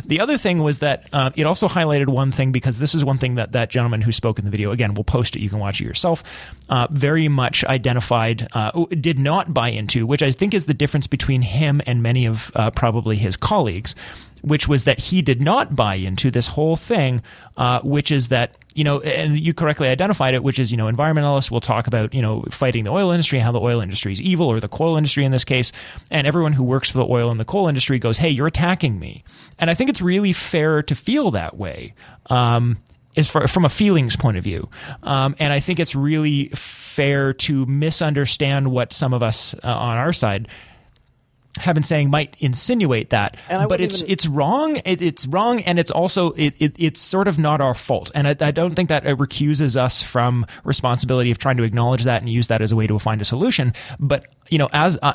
The 0.05 0.21
other 0.21 0.39
thing 0.39 0.61
was 0.61 0.79
that 0.79 1.09
uh, 1.13 1.31
it 1.35 1.45
also 1.45 1.67
highlighted 1.67 2.07
one 2.07 2.31
thing 2.31 2.53
because 2.53 2.79
this 2.79 2.95
is 2.95 3.05
one 3.05 3.19
thing 3.19 3.35
that 3.35 3.53
that 3.53 3.69
gentleman 3.69 4.01
who 4.01 4.13
spoke 4.13 4.39
in 4.39 4.45
the 4.45 4.51
video, 4.51 4.71
again, 4.71 4.95
we'll 4.95 5.05
post 5.05 5.35
it, 5.35 5.41
you 5.41 5.51
can 5.51 5.59
watch 5.59 5.81
it 5.81 5.85
yourself, 5.85 6.23
uh, 6.69 6.87
very 6.91 7.29
much 7.29 7.65
identified, 7.65 8.47
uh, 8.53 8.71
did 9.01 9.19
not 9.19 9.53
buy 9.53 9.69
into, 9.69 10.07
which 10.07 10.23
I 10.23 10.31
think 10.31 10.55
is 10.55 10.67
the 10.67 10.75
difference 10.75 11.07
between 11.07 11.43
him 11.43 11.81
and 11.87 12.03
many 12.03 12.27
of 12.27 12.53
uh, 12.55 12.71
probably 12.71 13.17
his 13.17 13.37
colleagues, 13.37 13.95
which 14.43 14.69
was 14.69 14.85
that 14.85 14.99
he 14.99 15.23
did 15.23 15.41
not 15.41 15.75
buy 15.75 15.97
into 15.97 16.31
this 16.31 16.49
whole 16.49 16.77
thing, 16.77 17.23
uh, 17.57 17.81
which 17.83 18.11
is 18.11 18.29
that 18.29 18.55
you 18.79 18.85
know, 18.85 19.01
and 19.01 19.37
you 19.37 19.53
correctly 19.53 19.89
identified 19.89 20.35
it, 20.35 20.45
which 20.45 20.61
is, 20.61 20.71
you 20.71 20.77
know, 20.77 20.87
environmentalists 20.87 21.51
will 21.51 21.61
talk 21.61 21.89
about, 21.89 22.15
you 22.15 22.23
know, 22.23 22.45
fighting 22.49 22.85
the 22.85 22.93
oil 22.93 23.11
industry 23.11 23.41
and 23.41 23.45
how 23.45 23.51
the 23.51 23.61
oil 23.61 23.81
industry 23.81 24.13
is 24.13 24.23
evil 24.23 24.47
or 24.47 24.61
the 24.61 24.69
coal 24.69 24.97
industry 24.97 25.25
in 25.25 25.33
this 25.33 25.45
case. 25.45 25.73
And 26.13 26.29
everyone 26.29 26.53
who 26.53 26.63
works 26.63 26.89
for 26.89 26.99
the 26.99 27.07
oil 27.07 27.33
and 27.33 27.41
the 27.41 27.45
coal 27.45 27.67
industry 27.67 27.99
goes, 27.99 28.19
hey, 28.19 28.31
you're 28.31 28.47
attacking 28.47 29.01
me. 29.01 29.25
And 29.59 29.69
I 29.69 29.75
think 29.75 29.91
it's 29.91 30.01
really 30.01 30.33
fair 30.33 30.85
to 30.85 30.95
feel 30.95 31.33
that 31.33 31.57
way. 31.57 31.95
Um, 32.31 32.79
is 33.17 33.29
for, 33.29 33.49
from 33.49 33.65
a 33.65 33.69
feelings 33.69 34.15
point 34.15 34.37
of 34.37 34.45
view. 34.45 34.69
Um, 35.03 35.35
and 35.41 35.53
I 35.53 35.59
think 35.59 35.81
it's 35.81 35.97
really 35.97 36.51
fair 36.51 37.33
to 37.33 37.67
misunderstand 37.67 38.71
what 38.71 38.93
some 38.93 39.13
of 39.13 39.25
us 39.25 39.55
uh, 39.55 39.77
on 39.77 39.97
our 39.97 40.13
side 40.13 40.47
have 41.57 41.75
been 41.75 41.83
saying 41.83 42.09
might 42.11 42.37
insinuate 42.39 43.11
that, 43.11 43.37
but 43.69 43.81
it's 43.81 44.01
even- 44.03 44.13
it's 44.13 44.27
wrong. 44.29 44.77
It, 44.85 45.03
it's 45.03 45.27
wrong, 45.27 45.61
and 45.63 45.79
it's 45.79 45.91
also 45.91 46.31
it, 46.33 46.55
it, 46.61 46.77
it's 46.79 47.01
sort 47.01 47.27
of 47.27 47.39
not 47.39 47.61
our 47.61 47.75
fault. 47.75 48.11
And 48.15 48.29
I, 48.29 48.37
I 48.41 48.51
don't 48.53 48.75
think 48.75 48.91
that 48.91 49.07
it 49.07 49.15
recuses 49.15 49.77
us 49.77 50.01
from 50.03 50.47
responsibility 50.65 51.31
of 51.31 51.39
trying 51.39 51.57
to 51.57 51.65
acknowledge 51.65 52.05
that 52.05 52.23
and 52.23 52.31
use 52.31 52.47
that 52.49 52.63
as 52.63 52.71
a 52.71 52.77
way 52.77 52.87
to 52.87 52.99
find 52.99 53.21
a 53.21 53.25
solution. 53.25 53.73
But 53.99 54.27
you 54.51 54.59
know, 54.59 54.69
as 54.73 54.99
uh, 55.03 55.15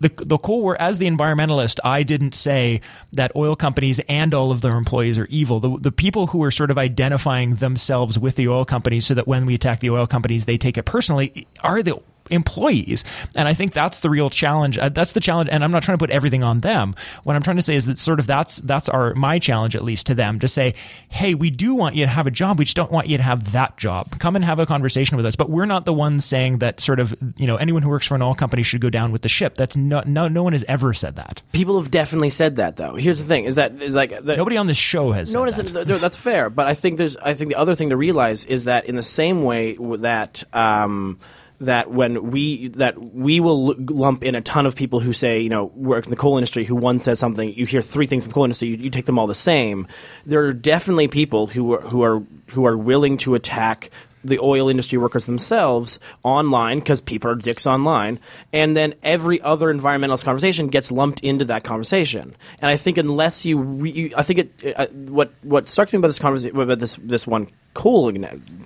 the 0.00 0.10
the 0.16 0.38
cool 0.38 0.62
were 0.62 0.80
as 0.80 0.98
the 0.98 1.06
environmentalist, 1.08 1.78
I 1.84 2.02
didn't 2.02 2.34
say 2.34 2.80
that 3.12 3.32
oil 3.36 3.56
companies 3.56 4.00
and 4.00 4.34
all 4.34 4.50
of 4.52 4.60
their 4.60 4.76
employees 4.76 5.18
are 5.18 5.26
evil. 5.26 5.60
The 5.60 5.78
the 5.78 5.92
people 5.92 6.26
who 6.26 6.42
are 6.42 6.50
sort 6.50 6.70
of 6.70 6.78
identifying 6.78 7.54
themselves 7.56 8.18
with 8.18 8.36
the 8.36 8.48
oil 8.48 8.64
companies, 8.64 9.06
so 9.06 9.14
that 9.14 9.26
when 9.26 9.46
we 9.46 9.54
attack 9.54 9.80
the 9.80 9.90
oil 9.90 10.06
companies, 10.06 10.44
they 10.44 10.58
take 10.58 10.76
it 10.76 10.84
personally, 10.84 11.46
are 11.62 11.82
the 11.82 12.00
employees. 12.30 13.04
And 13.36 13.48
I 13.48 13.54
think 13.54 13.72
that's 13.72 14.00
the 14.00 14.10
real 14.10 14.30
challenge. 14.30 14.78
Uh, 14.78 14.88
that's 14.88 15.12
the 15.12 15.20
challenge. 15.20 15.50
And 15.52 15.62
I'm 15.62 15.70
not 15.70 15.82
trying 15.82 15.98
to 15.98 16.02
put 16.02 16.10
everything 16.10 16.42
on 16.42 16.60
them. 16.60 16.94
What 17.24 17.36
I'm 17.36 17.42
trying 17.42 17.56
to 17.56 17.62
say 17.62 17.74
is 17.74 17.86
that 17.86 17.98
sort 17.98 18.20
of 18.20 18.26
that's 18.26 18.56
that's 18.58 18.88
our 18.88 19.14
my 19.14 19.38
challenge 19.38 19.76
at 19.76 19.84
least 19.84 20.06
to 20.08 20.14
them 20.14 20.38
to 20.40 20.48
say, 20.48 20.74
hey, 21.08 21.34
we 21.34 21.50
do 21.50 21.74
want 21.74 21.94
you 21.94 22.04
to 22.04 22.10
have 22.10 22.26
a 22.26 22.30
job. 22.30 22.58
We 22.58 22.64
just 22.64 22.76
don't 22.76 22.92
want 22.92 23.08
you 23.08 23.16
to 23.16 23.22
have 23.22 23.52
that 23.52 23.76
job. 23.76 24.18
Come 24.18 24.36
and 24.36 24.44
have 24.44 24.58
a 24.58 24.66
conversation 24.66 25.16
with 25.16 25.26
us. 25.26 25.36
But 25.36 25.50
we're 25.50 25.66
not 25.66 25.84
the 25.84 25.92
ones 25.92 26.24
saying 26.24 26.58
that 26.58 26.80
sort 26.80 27.00
of 27.00 27.14
you 27.36 27.46
know 27.46 27.56
anyone 27.56 27.82
who 27.82 27.88
works 27.88 28.06
for 28.06 28.14
an 28.14 28.22
oil 28.22 28.34
company 28.34 28.62
should 28.62 28.80
go 28.80 28.90
down 28.90 29.12
with 29.12 29.22
the 29.22 29.28
ship. 29.28 29.54
That's 29.54 29.76
no 29.76 30.02
no 30.06 30.28
no 30.28 30.42
one 30.42 30.52
has 30.52 30.64
ever 30.68 30.94
said 30.94 31.16
that. 31.16 31.42
People 31.52 31.80
have 31.80 31.90
definitely 31.90 32.30
said 32.30 32.56
that, 32.56 32.76
though. 32.76 32.94
Here's 32.94 33.20
the 33.20 33.26
thing: 33.26 33.44
is 33.44 33.56
that 33.56 33.80
is 33.80 33.94
like 33.94 34.10
the, 34.24 34.36
Nobody 34.36 34.56
on 34.56 34.66
this 34.66 34.76
show 34.76 35.12
has. 35.12 35.32
No, 35.34 35.40
one 35.40 35.50
that. 35.50 35.86
no, 35.86 35.98
that's 35.98 36.16
fair. 36.16 36.50
But 36.50 36.66
I 36.66 36.74
think 36.74 36.98
there's. 36.98 37.16
I 37.16 37.34
think 37.34 37.50
the 37.50 37.58
other 37.58 37.74
thing 37.74 37.90
to 37.90 37.96
realize 37.96 38.44
is 38.44 38.64
that 38.64 38.86
in 38.86 38.96
the 38.96 39.02
same 39.02 39.42
way 39.42 39.76
that. 39.76 40.44
Um, 40.52 41.18
that 41.60 41.90
when 41.90 42.30
we 42.30 42.68
that 42.68 42.98
we 43.14 43.38
will 43.38 43.74
lump 43.78 44.24
in 44.24 44.34
a 44.34 44.40
ton 44.40 44.66
of 44.66 44.74
people 44.74 44.98
who 45.00 45.12
say 45.12 45.40
you 45.40 45.50
know 45.50 45.66
work 45.74 46.04
in 46.04 46.10
the 46.10 46.16
coal 46.16 46.36
industry 46.38 46.64
who 46.64 46.74
one 46.74 46.98
says 46.98 47.18
something 47.18 47.52
you 47.52 47.66
hear 47.66 47.82
three 47.82 48.06
things 48.06 48.24
from 48.24 48.30
the 48.30 48.34
coal 48.34 48.44
industry 48.44 48.68
you, 48.68 48.76
you 48.76 48.90
take 48.90 49.06
them 49.06 49.18
all 49.18 49.26
the 49.26 49.34
same. 49.34 49.86
There 50.24 50.42
are 50.44 50.52
definitely 50.52 51.08
people 51.08 51.46
who 51.46 51.74
are 51.74 51.80
who 51.82 52.02
are 52.02 52.22
who 52.50 52.66
are 52.66 52.76
willing 52.76 53.18
to 53.18 53.34
attack 53.34 53.90
the 54.24 54.38
oil 54.40 54.68
industry 54.68 54.98
workers 54.98 55.26
themselves 55.26 55.98
online 56.22 56.78
because 56.78 57.00
people 57.00 57.30
are 57.30 57.34
dicks 57.34 57.66
online, 57.66 58.18
and 58.52 58.76
then 58.76 58.94
every 59.02 59.40
other 59.40 59.72
environmentalist 59.72 60.24
conversation 60.24 60.68
gets 60.68 60.92
lumped 60.92 61.20
into 61.20 61.44
that 61.46 61.64
conversation. 61.64 62.34
And 62.60 62.70
I 62.70 62.76
think 62.76 62.98
unless 62.98 63.46
you, 63.46 63.58
re- 63.58 64.12
I 64.16 64.22
think 64.22 64.38
it, 64.38 64.76
uh, 64.76 64.86
what 65.08 65.32
what 65.42 65.66
struck 65.66 65.92
me 65.92 65.98
about 65.98 66.08
this 66.08 66.18
conversation, 66.18 66.58
about 66.58 66.78
this 66.78 66.96
this 66.96 67.26
one 67.26 67.48
cool 67.74 68.12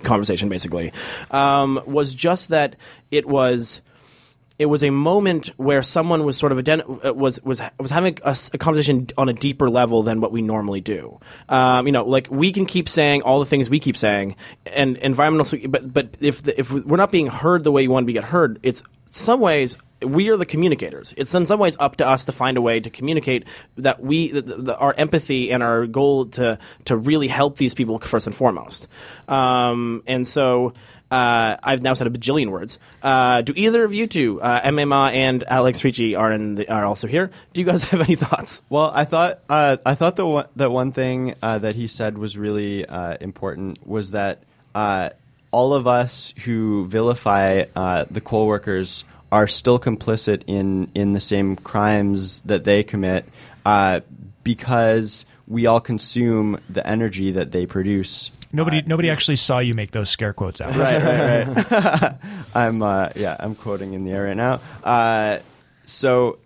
conversation, 0.03 0.49
basically, 0.49 0.91
um, 1.31 1.81
was 1.85 2.13
just 2.13 2.49
that 2.49 2.75
it 3.11 3.25
was 3.27 3.81
it 4.57 4.67
was 4.67 4.83
a 4.83 4.89
moment 4.89 5.47
where 5.57 5.81
someone 5.81 6.23
was 6.23 6.37
sort 6.37 6.51
of 6.51 6.57
ident- 6.59 7.05
uh, 7.05 7.13
was 7.13 7.41
was 7.43 7.61
was 7.77 7.91
having 7.91 8.17
a 8.23 8.35
conversation 8.57 9.07
on 9.17 9.27
a 9.27 9.33
deeper 9.33 9.69
level 9.69 10.03
than 10.03 10.21
what 10.21 10.31
we 10.31 10.41
normally 10.41 10.81
do. 10.81 11.19
Um, 11.49 11.87
you 11.87 11.91
know, 11.91 12.05
like 12.05 12.29
we 12.31 12.51
can 12.51 12.65
keep 12.65 12.87
saying 12.87 13.21
all 13.23 13.39
the 13.39 13.45
things 13.45 13.69
we 13.69 13.79
keep 13.79 13.97
saying, 13.97 14.35
and 14.73 14.97
environmental. 14.97 15.59
But 15.67 15.93
but 15.93 16.17
if 16.21 16.43
the, 16.43 16.57
if 16.57 16.71
we're 16.71 16.97
not 16.97 17.11
being 17.11 17.27
heard 17.27 17.63
the 17.63 17.71
way 17.71 17.83
you 17.83 17.89
want 17.89 18.03
to 18.03 18.07
be 18.07 18.13
get 18.13 18.23
heard, 18.23 18.59
it's 18.63 18.83
some 19.15 19.39
ways 19.39 19.77
we 20.01 20.29
are 20.29 20.37
the 20.37 20.45
communicators. 20.45 21.13
It's 21.17 21.33
in 21.33 21.45
some 21.45 21.59
ways 21.59 21.77
up 21.79 21.97
to 21.97 22.07
us 22.07 22.25
to 22.25 22.31
find 22.31 22.57
a 22.57 22.61
way 22.61 22.79
to 22.79 22.89
communicate 22.89 23.47
that 23.77 24.01
we 24.01 24.29
the, 24.31 24.41
the, 24.41 24.77
our 24.77 24.93
empathy 24.97 25.51
and 25.51 25.63
our 25.63 25.87
goal 25.87 26.27
to 26.27 26.59
to 26.85 26.97
really 26.97 27.27
help 27.27 27.57
these 27.57 27.73
people 27.73 27.97
first 27.99 28.27
and 28.27 28.35
foremost. 28.35 28.87
Um, 29.27 30.03
and 30.07 30.27
so. 30.27 30.73
Uh, 31.11 31.55
I've 31.61 31.83
now 31.83 31.93
said 31.93 32.07
a 32.07 32.09
bajillion 32.09 32.49
words. 32.49 32.79
Uh, 33.01 33.41
do 33.41 33.53
either 33.55 33.83
of 33.83 33.93
you 33.93 34.07
two, 34.07 34.41
uh, 34.41 34.59
Emma 34.63 35.11
and 35.13 35.43
Alex 35.47 35.83
Ricci, 35.83 36.15
are 36.15 36.31
in 36.31 36.55
the, 36.55 36.67
are 36.67 36.83
also 36.83 37.07
here? 37.07 37.29
Do 37.53 37.61
you 37.61 37.65
guys 37.65 37.83
have 37.91 38.01
any 38.01 38.15
thoughts? 38.15 38.63
Well, 38.69 38.91
I 38.93 39.05
thought 39.05 39.39
uh, 39.47 39.77
I 39.85 39.93
thought 39.93 40.15
the 40.15 40.25
one, 40.25 40.47
one 40.55 40.91
thing 40.91 41.35
uh, 41.43 41.59
that 41.59 41.75
he 41.75 41.85
said 41.85 42.17
was 42.17 42.39
really 42.39 42.85
uh, 42.87 43.17
important 43.21 43.85
was 43.87 44.11
that 44.11 44.41
all 45.55 45.73
of 45.73 45.87
us 45.87 46.33
who 46.43 46.85
vilify 46.85 47.63
uh, 47.77 48.03
the 48.11 48.19
coal 48.19 48.45
workers 48.45 49.05
are 49.31 49.47
still 49.47 49.79
complicit 49.79 50.43
in 50.47 50.91
in 50.93 51.13
the 51.13 51.19
same 51.21 51.55
crimes 51.55 52.41
that 52.41 52.65
they 52.65 52.83
commit 52.83 53.23
uh, 53.65 54.01
because 54.43 55.25
we 55.47 55.65
all 55.65 55.79
consume 55.79 56.59
the 56.69 56.85
energy 56.85 57.31
that 57.31 57.53
they 57.53 57.65
produce. 57.65 58.31
Nobody 58.51 58.83
nobody 58.85 59.09
actually 59.09 59.37
saw 59.37 59.59
you 59.59 59.73
make 59.73 59.91
those 59.91 60.09
scare 60.09 60.33
quotes 60.33 60.59
out. 60.59 60.75
right, 60.75 61.01
right, 61.01 61.71
right. 61.71 62.15
I'm 62.53 62.81
uh, 62.81 63.11
yeah, 63.15 63.37
I'm 63.39 63.55
quoting 63.55 63.93
in 63.93 64.03
the 64.03 64.11
air 64.11 64.25
right 64.25 64.35
now. 64.35 64.59
Uh, 64.83 65.39
so 65.85 66.37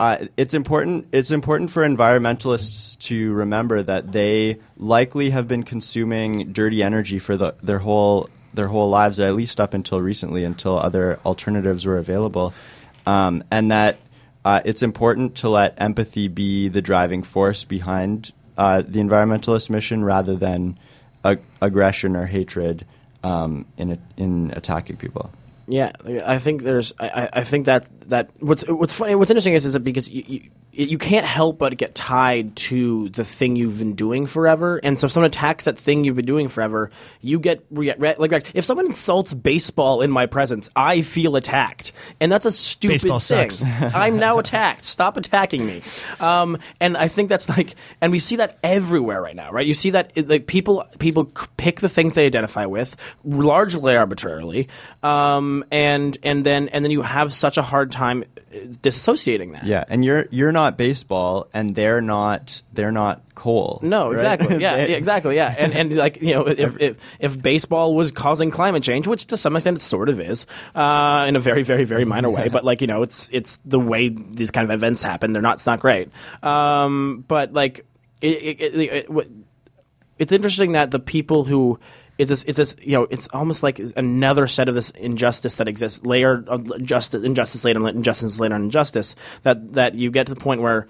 uh, 0.00 0.26
it's 0.36 0.54
important. 0.54 1.06
It's 1.12 1.30
important 1.30 1.70
for 1.70 1.86
environmentalists 1.86 2.98
to 3.06 3.32
remember 3.34 3.84
that 3.84 4.10
they 4.10 4.58
likely 4.76 5.30
have 5.30 5.46
been 5.46 5.62
consuming 5.62 6.52
dirty 6.52 6.82
energy 6.82 7.20
for 7.20 7.36
the, 7.36 7.54
their 7.62 7.78
whole 7.78 8.28
their 8.58 8.68
whole 8.68 8.90
lives, 8.90 9.18
at 9.20 9.34
least 9.34 9.60
up 9.60 9.72
until 9.72 10.02
recently, 10.02 10.44
until 10.44 10.76
other 10.78 11.18
alternatives 11.24 11.86
were 11.86 11.96
available, 11.96 12.52
um, 13.06 13.42
and 13.50 13.70
that. 13.70 13.96
Uh, 14.44 14.60
it's 14.64 14.82
important 14.82 15.34
to 15.34 15.48
let 15.48 15.74
empathy 15.76 16.26
be 16.28 16.68
the 16.68 16.80
driving 16.80 17.22
force 17.22 17.64
behind 17.64 18.32
uh, 18.56 18.80
the 18.80 18.98
environmentalist 19.00 19.68
mission 19.68 20.02
rather 20.02 20.36
than 20.36 20.78
ag- 21.24 21.42
aggression 21.60 22.16
or 22.16 22.24
hatred 22.24 22.86
um, 23.22 23.66
in 23.76 23.92
a, 23.92 23.98
in 24.16 24.50
attacking 24.56 24.96
people. 24.96 25.30
Yeah, 25.66 25.92
I 26.24 26.38
think 26.38 26.62
there's. 26.62 26.94
I, 26.98 27.28
I- 27.32 27.44
think 27.44 27.66
that 27.66 27.86
that 28.08 28.30
what's 28.40 28.66
what's 28.68 28.94
funny. 28.94 29.14
What's 29.16 29.30
interesting 29.30 29.52
is 29.52 29.66
is 29.66 29.74
that 29.74 29.80
because 29.80 30.08
you, 30.08 30.24
you, 30.26 30.50
you 30.78 30.96
can't 30.96 31.26
help 31.26 31.58
but 31.58 31.76
get 31.76 31.94
tied 31.96 32.54
to 32.54 33.08
the 33.08 33.24
thing 33.24 33.56
you've 33.56 33.78
been 33.78 33.94
doing 33.94 34.26
forever. 34.26 34.76
And 34.76 34.96
so 34.96 35.06
if 35.06 35.10
someone 35.10 35.26
attacks 35.26 35.64
that 35.64 35.76
thing 35.76 36.04
you've 36.04 36.14
been 36.14 36.24
doing 36.24 36.46
forever, 36.46 36.90
you 37.20 37.40
get 37.40 37.64
re- 37.70 37.94
re- 37.98 38.14
like 38.16 38.48
if 38.54 38.64
someone 38.64 38.86
insults 38.86 39.34
baseball 39.34 40.02
in 40.02 40.10
my 40.10 40.26
presence, 40.26 40.70
I 40.76 41.02
feel 41.02 41.34
attacked, 41.34 41.90
and 42.20 42.30
that's 42.30 42.46
a 42.46 42.52
stupid 42.52 42.94
Baseball 42.94 43.18
thing. 43.18 43.50
sucks. 43.50 43.64
I'm 43.94 44.18
now 44.18 44.38
attacked. 44.38 44.84
Stop 44.84 45.16
attacking 45.16 45.66
me. 45.66 45.82
Um, 46.20 46.58
and 46.80 46.96
I 46.96 47.08
think 47.08 47.28
that's 47.28 47.48
like, 47.48 47.74
and 48.00 48.12
we 48.12 48.20
see 48.20 48.36
that 48.36 48.58
everywhere 48.62 49.20
right 49.20 49.34
now, 49.36 49.50
right? 49.50 49.66
You 49.66 49.74
see 49.74 49.90
that 49.90 50.12
like 50.28 50.46
people 50.46 50.84
people 51.00 51.24
pick 51.56 51.80
the 51.80 51.88
things 51.88 52.14
they 52.14 52.26
identify 52.26 52.66
with 52.66 52.94
largely 53.24 53.96
arbitrarily, 53.96 54.68
um, 55.02 55.64
and 55.72 56.16
and 56.22 56.46
then 56.46 56.68
and 56.68 56.84
then 56.84 56.92
you 56.92 57.02
have 57.02 57.32
such 57.32 57.58
a 57.58 57.62
hard 57.62 57.90
time 57.90 58.24
uh, 58.36 58.58
disassociating 58.80 59.54
that. 59.54 59.64
Yeah, 59.64 59.84
and 59.88 60.04
you're 60.04 60.26
you're 60.30 60.52
not 60.52 60.67
baseball, 60.76 61.48
and 61.54 61.74
they're 61.74 62.00
not 62.00 62.62
they're 62.72 62.92
not 62.92 63.22
coal. 63.34 63.78
No, 63.82 64.06
right? 64.06 64.12
exactly. 64.14 64.56
Yeah, 64.60 64.76
They- 64.76 64.90
yeah, 64.90 64.96
exactly. 64.96 65.36
Yeah, 65.36 65.54
and 65.56 65.72
and 65.72 65.96
like 65.96 66.20
you 66.20 66.34
know, 66.34 66.46
if, 66.46 66.80
if 66.80 67.16
if 67.20 67.40
baseball 67.42 67.94
was 67.94 68.12
causing 68.12 68.50
climate 68.50 68.82
change, 68.82 69.06
which 69.06 69.26
to 69.26 69.36
some 69.36 69.56
extent 69.56 69.78
it 69.78 69.80
sort 69.80 70.08
of 70.08 70.20
is, 70.20 70.46
uh, 70.74 71.24
in 71.28 71.36
a 71.36 71.40
very 71.40 71.62
very 71.62 71.84
very 71.84 72.04
minor 72.04 72.30
way, 72.30 72.48
but 72.48 72.64
like 72.64 72.80
you 72.80 72.86
know, 72.86 73.02
it's 73.02 73.30
it's 73.32 73.58
the 73.58 73.78
way 73.80 74.08
these 74.08 74.50
kind 74.50 74.64
of 74.64 74.70
events 74.70 75.02
happen. 75.02 75.32
They're 75.32 75.42
not. 75.42 75.54
It's 75.54 75.66
not 75.66 75.80
great. 75.80 76.10
Um, 76.42 77.24
but 77.28 77.52
like 77.52 77.86
it, 78.20 78.60
it, 78.60 79.06
it, 79.08 79.28
it's 80.18 80.32
interesting 80.32 80.72
that 80.72 80.90
the 80.90 80.98
people 80.98 81.44
who 81.44 81.78
it's 82.18 82.30
this, 82.30 82.44
it's 82.44 82.58
this, 82.58 82.76
you 82.82 82.92
know, 82.92 83.06
it's 83.10 83.28
almost 83.28 83.62
like 83.62 83.80
another 83.96 84.48
set 84.48 84.68
of 84.68 84.74
this 84.74 84.90
injustice 84.90 85.56
that 85.56 85.68
exists, 85.68 86.04
layer 86.04 86.44
of 86.48 86.82
justice, 86.82 87.22
injustice 87.22 87.64
later 87.64 87.88
injustice 87.88 88.40
later 88.40 88.56
on 88.56 88.62
injustice. 88.64 89.14
That 89.42 89.74
that 89.74 89.94
you 89.94 90.10
get 90.10 90.26
to 90.26 90.34
the 90.34 90.40
point 90.40 90.60
where 90.60 90.88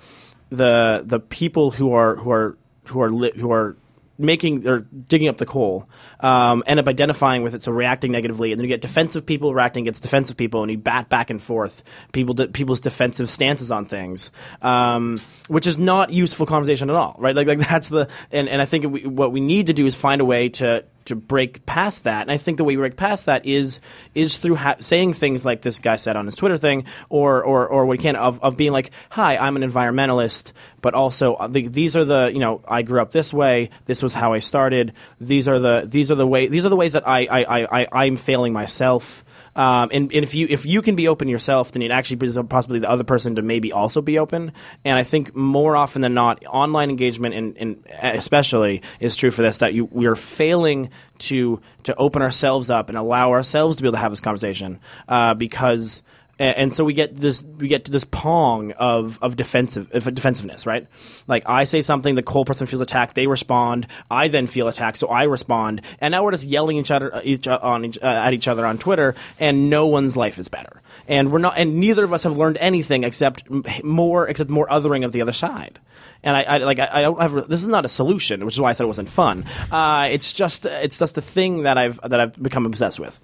the 0.49 1.03
the 1.05 1.21
people 1.21 1.71
who 1.71 1.93
are 1.93 2.17
who 2.17 2.31
are 2.31 2.57
who 2.87 3.03
are 3.03 3.11
li- 3.11 3.33
who 3.37 3.53
are 3.53 3.77
making 4.19 4.67
or 4.67 4.81
digging 4.81 5.29
up 5.29 5.37
the 5.37 5.47
coal 5.47 5.89
um, 6.21 6.63
end 6.67 6.81
up 6.81 6.89
identifying 6.89 7.43
with 7.43 7.55
it, 7.55 7.63
so 7.63 7.71
reacting 7.71 8.11
negatively, 8.11 8.51
and 8.51 8.59
then 8.59 8.65
you 8.65 8.69
get 8.69 8.81
defensive 8.81 9.25
people 9.25 9.55
reacting 9.55 9.85
against 9.85 10.03
defensive 10.03 10.37
people, 10.37 10.63
and 10.63 10.73
you 10.73 10.79
bat 10.79 11.09
back 11.09 11.31
and 11.31 11.41
forth 11.41 11.85
people 12.13 12.35
de- 12.35 12.49
people's 12.49 12.81
defensive 12.81 13.29
stances 13.31 13.71
on 13.71 13.85
things, 13.85 14.31
um, 14.61 15.21
which 15.49 15.67
is 15.67 15.79
not 15.79 16.11
useful 16.11 16.47
conversation 16.47 16.91
at 16.91 16.97
all, 16.97 17.15
right? 17.19 17.37
Like 17.37 17.47
like 17.47 17.59
that's 17.69 17.89
the 17.89 18.09
and, 18.33 18.49
and 18.49 18.61
I 18.61 18.65
think 18.65 18.87
we, 18.91 19.07
what 19.07 19.31
we 19.31 19.41
need 19.41 19.69
to 19.69 19.73
do 19.73 19.87
is 19.87 19.95
find 19.95 20.21
a 20.21 20.25
way 20.25 20.49
to 20.51 20.85
to 21.09 21.17
break 21.17 21.67
past 21.67 22.05
that, 22.05 22.23
and 22.23 22.31
I 22.31 22.37
think 22.37 22.57
the 22.57 22.65
way 22.65 22.77
we 22.77 22.81
break 22.81 22.97
past 22.97 23.27
that 23.27 23.45
is 23.45 23.81
is 24.15 24.37
through 24.37 24.57
ha- 24.57 24.77
saying 24.79 25.15
things 25.15 25.45
like 25.45 25.63
this 25.63 25.79
guy 25.79 25.97
said 25.97 26.17
on 26.17 26.27
his 26.27 26.37
Twitter 26.37 26.57
thing, 26.57 26.85
or 27.09 27.43
or 27.43 27.67
or 27.67 27.87
what 27.87 27.99
he 27.99 28.03
can 28.03 28.17
of 28.17 28.41
of 28.43 28.57
being 28.57 28.73
like, 28.73 28.91
"Hi, 29.11 29.37
I'm 29.37 29.57
an 29.57 29.63
environmentalist, 29.63 30.53
but 30.81 30.95
also 30.95 31.35
uh, 31.35 31.49
the, 31.49 31.69
these 31.69 31.97
are 31.97 32.05
the 32.05 32.31
you 32.33 32.41
know 32.41 32.63
I 32.67 32.83
grew 32.83 33.03
up 33.03 33.11
this 33.11 33.35
way. 33.35 33.71
This 33.87 34.03
was 34.03 34.15
how 34.15 34.33
I 34.33 34.39
started. 34.39 34.93
These 35.21 35.49
are 35.49 35.59
the 35.59 35.85
these 35.87 36.11
are 36.11 36.17
the 36.17 36.27
way 36.27 36.47
these 36.47 36.65
are 36.65 36.71
the 36.71 36.77
ways 36.77 36.93
that 36.93 37.07
I 37.07 37.27
I 37.27 37.61
I, 37.61 37.83
I 37.83 38.05
I'm 38.05 38.17
failing 38.17 38.53
myself." 38.53 39.25
Um, 39.59 39.91
and, 39.93 40.13
and 40.13 40.23
if 40.23 40.37
you 40.37 40.47
if 40.49 40.65
you 40.67 40.83
can 40.83 40.95
be 40.95 41.09
open 41.09 41.27
yourself, 41.27 41.73
then 41.73 41.83
it 41.83 41.91
actually 41.91 42.29
up 42.39 42.49
possibly 42.49 42.79
the 42.79 42.89
other 42.89 43.03
person 43.03 43.35
to 43.35 43.43
maybe 43.43 43.73
also 43.73 44.01
be 44.01 44.21
open. 44.21 44.53
And 44.85 44.97
I 44.97 45.03
think 45.03 45.35
more 45.35 45.75
often 45.75 46.01
than 46.01 46.15
not, 46.15 46.45
online 46.47 46.91
engagement 46.91 47.35
and, 47.35 47.59
and 47.59 47.85
especially 48.01 48.83
is 49.01 49.17
true 49.17 49.33
for 49.33 49.43
this 49.43 49.59
that 49.59 49.75
you 49.75 49.89
we 49.91 50.07
are 50.07 50.15
failing 50.15 50.91
to 51.19 51.61
to 51.83 51.95
open 51.97 52.23
ourselves 52.23 52.71
up 52.71 52.89
and 52.89 52.97
allow 52.97 53.33
ourselves 53.33 53.77
to 53.77 53.83
be 53.83 53.89
able 53.89 53.97
to 53.97 54.03
have 54.03 54.13
this 54.13 54.21
conversation 54.21 54.79
uh, 55.09 55.35
because. 55.35 56.05
And 56.39 56.73
so 56.73 56.85
we 56.85 56.93
get 56.93 57.17
this, 57.17 57.43
we 57.43 57.67
get 57.67 57.87
to 57.87 57.91
this 57.91 58.05
pong 58.05 58.73
of 58.73 59.19
of 59.21 59.37
defensive 59.37 59.91
of 59.93 60.15
defensiveness, 60.15 60.67
right? 60.67 60.87
Like 61.27 61.43
I 61.47 61.65
say 61.65 61.81
something, 61.81 62.15
the 62.15 62.23
cold 62.23 62.47
person 62.47 62.67
feels 62.67 62.81
attacked, 62.81 63.15
they 63.17 63.27
respond. 63.27 63.89
I 64.11 64.29
then 64.29 64.47
feel 64.47 64.69
attacked, 64.69 64.99
so 64.99 65.09
I 65.09 65.25
respond, 65.25 65.83
and 66.01 66.13
now 66.13 66.23
we're 66.23 66.31
just 66.31 66.47
yelling 66.47 66.77
each 66.77 66.91
other 66.91 67.21
each 67.25 67.49
on 67.49 67.87
each, 67.87 67.99
uh, 68.01 68.07
at 68.07 68.35
each 68.35 68.47
other 68.47 68.65
on 68.65 68.79
Twitter, 68.79 69.17
and 69.41 69.69
no 69.69 69.89
one's 69.89 70.17
life 70.17 70.39
is 70.39 70.49
better. 70.49 70.81
And 71.09 71.33
we're 71.33 71.39
not, 71.39 71.59
and 71.59 71.81
neither 71.81 72.05
of 72.05 72.13
us 72.13 72.23
have 72.23 72.39
learned 72.39 72.59
anything 72.61 73.03
except 73.03 73.45
more, 73.83 74.29
except 74.29 74.51
more 74.51 74.69
othering 74.69 75.05
of 75.05 75.13
the 75.13 75.23
other 75.23 75.33
side. 75.33 75.81
And 76.23 76.37
I, 76.37 76.43
I 76.43 76.57
like 76.59 76.79
I, 76.79 76.89
I 76.93 77.03
don't 77.03 77.21
have 77.21 77.49
this 77.49 77.63
is 77.63 77.69
not 77.69 77.85
a 77.85 77.89
solution, 77.89 78.45
which 78.45 78.55
is 78.55 78.61
why 78.61 78.71
I 78.71 78.73
said 78.73 78.85
it 78.85 78.89
wasn't 78.89 79.09
fun. 79.09 79.45
Uh, 79.71 80.09
it's 80.11 80.33
just 80.33 80.67
it's 80.67 80.99
just 80.99 81.19
a 81.19 81.23
thing 81.23 81.63
that 81.63 81.79
I've 81.79 82.01
that 82.03 82.21
I've 82.21 82.41
become 82.41 82.67
obsessed 82.67 83.01
with. 83.01 83.21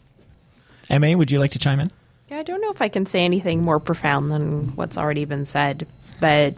Emma, 0.91 1.17
would 1.17 1.31
you 1.31 1.39
like 1.39 1.53
to 1.53 1.59
chime 1.59 1.81
in? 1.81 1.91
Yeah, 2.35 2.41
I 2.41 2.43
don't 2.43 2.61
know 2.61 2.71
if 2.71 2.83
I 2.83 2.89
can 2.89 3.07
say 3.07 3.25
anything 3.25 3.63
more 3.63 3.79
profound 3.79 4.29
than 4.33 4.75
what's 4.75 4.99
already 4.99 5.25
been 5.25 5.45
said, 5.45 5.87
but 6.19 6.57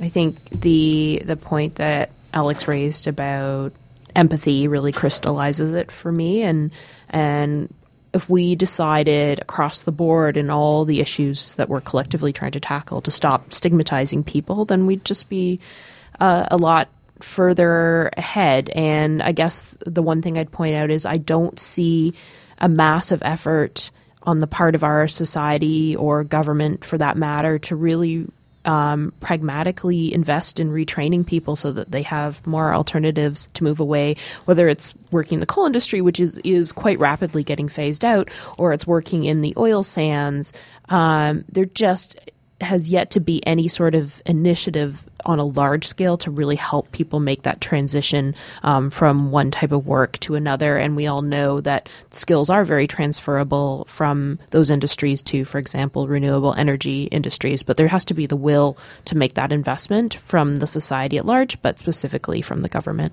I 0.00 0.08
think 0.08 0.36
the 0.50 1.22
the 1.24 1.36
point 1.36 1.76
that 1.76 2.10
Alex 2.34 2.66
raised 2.66 3.06
about 3.06 3.72
empathy 4.16 4.66
really 4.66 4.90
crystallizes 4.90 5.74
it 5.74 5.92
for 5.92 6.10
me 6.10 6.42
and 6.42 6.72
and 7.08 7.72
if 8.14 8.28
we 8.28 8.56
decided 8.56 9.38
across 9.38 9.82
the 9.82 9.92
board 9.92 10.36
in 10.36 10.50
all 10.50 10.84
the 10.84 10.98
issues 10.98 11.54
that 11.54 11.68
we're 11.68 11.82
collectively 11.82 12.32
trying 12.32 12.52
to 12.52 12.60
tackle 12.60 13.00
to 13.02 13.12
stop 13.12 13.52
stigmatizing 13.52 14.24
people, 14.24 14.64
then 14.64 14.86
we'd 14.86 15.04
just 15.04 15.28
be 15.28 15.60
uh, 16.18 16.48
a 16.50 16.56
lot 16.56 16.88
further 17.20 18.10
ahead. 18.16 18.70
And 18.70 19.22
I 19.22 19.30
guess 19.30 19.76
the 19.86 20.02
one 20.02 20.20
thing 20.20 20.36
I'd 20.36 20.50
point 20.50 20.74
out 20.74 20.90
is 20.90 21.06
I 21.06 21.18
don't 21.18 21.60
see 21.60 22.14
a 22.58 22.68
massive 22.68 23.22
effort 23.22 23.92
on 24.26 24.40
the 24.40 24.46
part 24.46 24.74
of 24.74 24.84
our 24.84 25.08
society 25.08 25.96
or 25.96 26.24
government, 26.24 26.84
for 26.84 26.98
that 26.98 27.16
matter, 27.16 27.58
to 27.60 27.76
really 27.76 28.26
um, 28.66 29.12
pragmatically 29.20 30.12
invest 30.12 30.58
in 30.58 30.70
retraining 30.70 31.24
people 31.24 31.56
so 31.56 31.72
that 31.72 31.92
they 31.92 32.02
have 32.02 32.44
more 32.46 32.74
alternatives 32.74 33.48
to 33.54 33.64
move 33.64 33.80
away, 33.80 34.16
whether 34.44 34.68
it's 34.68 34.92
working 35.12 35.38
the 35.38 35.46
coal 35.46 35.66
industry, 35.66 36.00
which 36.00 36.20
is, 36.20 36.38
is 36.38 36.72
quite 36.72 36.98
rapidly 36.98 37.44
getting 37.44 37.68
phased 37.68 38.04
out, 38.04 38.28
or 38.58 38.72
it's 38.72 38.86
working 38.86 39.24
in 39.24 39.40
the 39.40 39.54
oil 39.56 39.82
sands. 39.82 40.52
Um, 40.88 41.44
there 41.48 41.64
just 41.64 42.18
has 42.60 42.88
yet 42.88 43.10
to 43.10 43.20
be 43.20 43.46
any 43.46 43.68
sort 43.68 43.94
of 43.94 44.22
initiative 44.24 45.04
on 45.26 45.38
a 45.38 45.44
large 45.44 45.86
scale 45.86 46.16
to 46.16 46.30
really 46.30 46.56
help 46.56 46.90
people 46.92 47.20
make 47.20 47.42
that 47.42 47.60
transition 47.60 48.34
um, 48.62 48.90
from 48.90 49.30
one 49.30 49.50
type 49.50 49.72
of 49.72 49.86
work 49.86 50.18
to 50.20 50.34
another. 50.34 50.78
And 50.78 50.96
we 50.96 51.06
all 51.06 51.22
know 51.22 51.60
that 51.60 51.88
skills 52.12 52.48
are 52.48 52.64
very 52.64 52.86
transferable 52.86 53.84
from 53.86 54.38
those 54.52 54.70
industries 54.70 55.22
to, 55.24 55.44
for 55.44 55.58
example, 55.58 56.08
renewable 56.08 56.54
energy 56.54 57.04
industries. 57.04 57.62
But 57.62 57.76
there 57.76 57.88
has 57.88 58.04
to 58.06 58.14
be 58.14 58.26
the 58.26 58.36
will 58.36 58.78
to 59.06 59.16
make 59.16 59.34
that 59.34 59.52
investment 59.52 60.14
from 60.14 60.56
the 60.56 60.66
society 60.66 61.18
at 61.18 61.26
large, 61.26 61.60
but 61.60 61.78
specifically 61.78 62.40
from 62.40 62.62
the 62.62 62.68
government. 62.68 63.12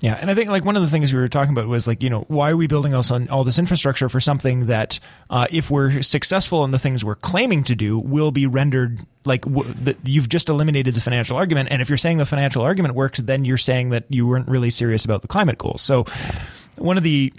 Yeah, 0.00 0.14
and 0.20 0.30
I 0.30 0.34
think 0.34 0.48
like 0.48 0.64
one 0.64 0.76
of 0.76 0.82
the 0.82 0.88
things 0.88 1.12
we 1.12 1.18
were 1.18 1.28
talking 1.28 1.52
about 1.52 1.66
was 1.66 1.86
like 1.86 2.02
you 2.02 2.10
know 2.10 2.24
why 2.28 2.50
are 2.50 2.56
we 2.56 2.66
building 2.66 2.94
us 2.94 3.10
on 3.10 3.28
all 3.28 3.42
this 3.42 3.58
infrastructure 3.58 4.08
for 4.08 4.20
something 4.20 4.66
that 4.66 5.00
uh, 5.28 5.46
if 5.50 5.70
we're 5.70 6.02
successful 6.02 6.64
in 6.64 6.70
the 6.70 6.78
things 6.78 7.04
we're 7.04 7.16
claiming 7.16 7.64
to 7.64 7.74
do 7.74 7.98
will 7.98 8.30
be 8.30 8.46
rendered 8.46 9.00
like 9.24 9.42
w- 9.42 9.72
the, 9.74 9.96
you've 10.04 10.28
just 10.28 10.48
eliminated 10.48 10.94
the 10.94 11.00
financial 11.00 11.36
argument, 11.36 11.70
and 11.72 11.82
if 11.82 11.88
you're 11.88 11.98
saying 11.98 12.18
the 12.18 12.26
financial 12.26 12.62
argument 12.62 12.94
works, 12.94 13.18
then 13.18 13.44
you're 13.44 13.56
saying 13.58 13.90
that 13.90 14.04
you 14.08 14.26
weren't 14.26 14.48
really 14.48 14.70
serious 14.70 15.04
about 15.04 15.22
the 15.22 15.28
climate 15.28 15.58
goals. 15.58 15.82
So 15.82 16.04
one 16.76 16.96
of 16.96 17.02
the 17.02 17.32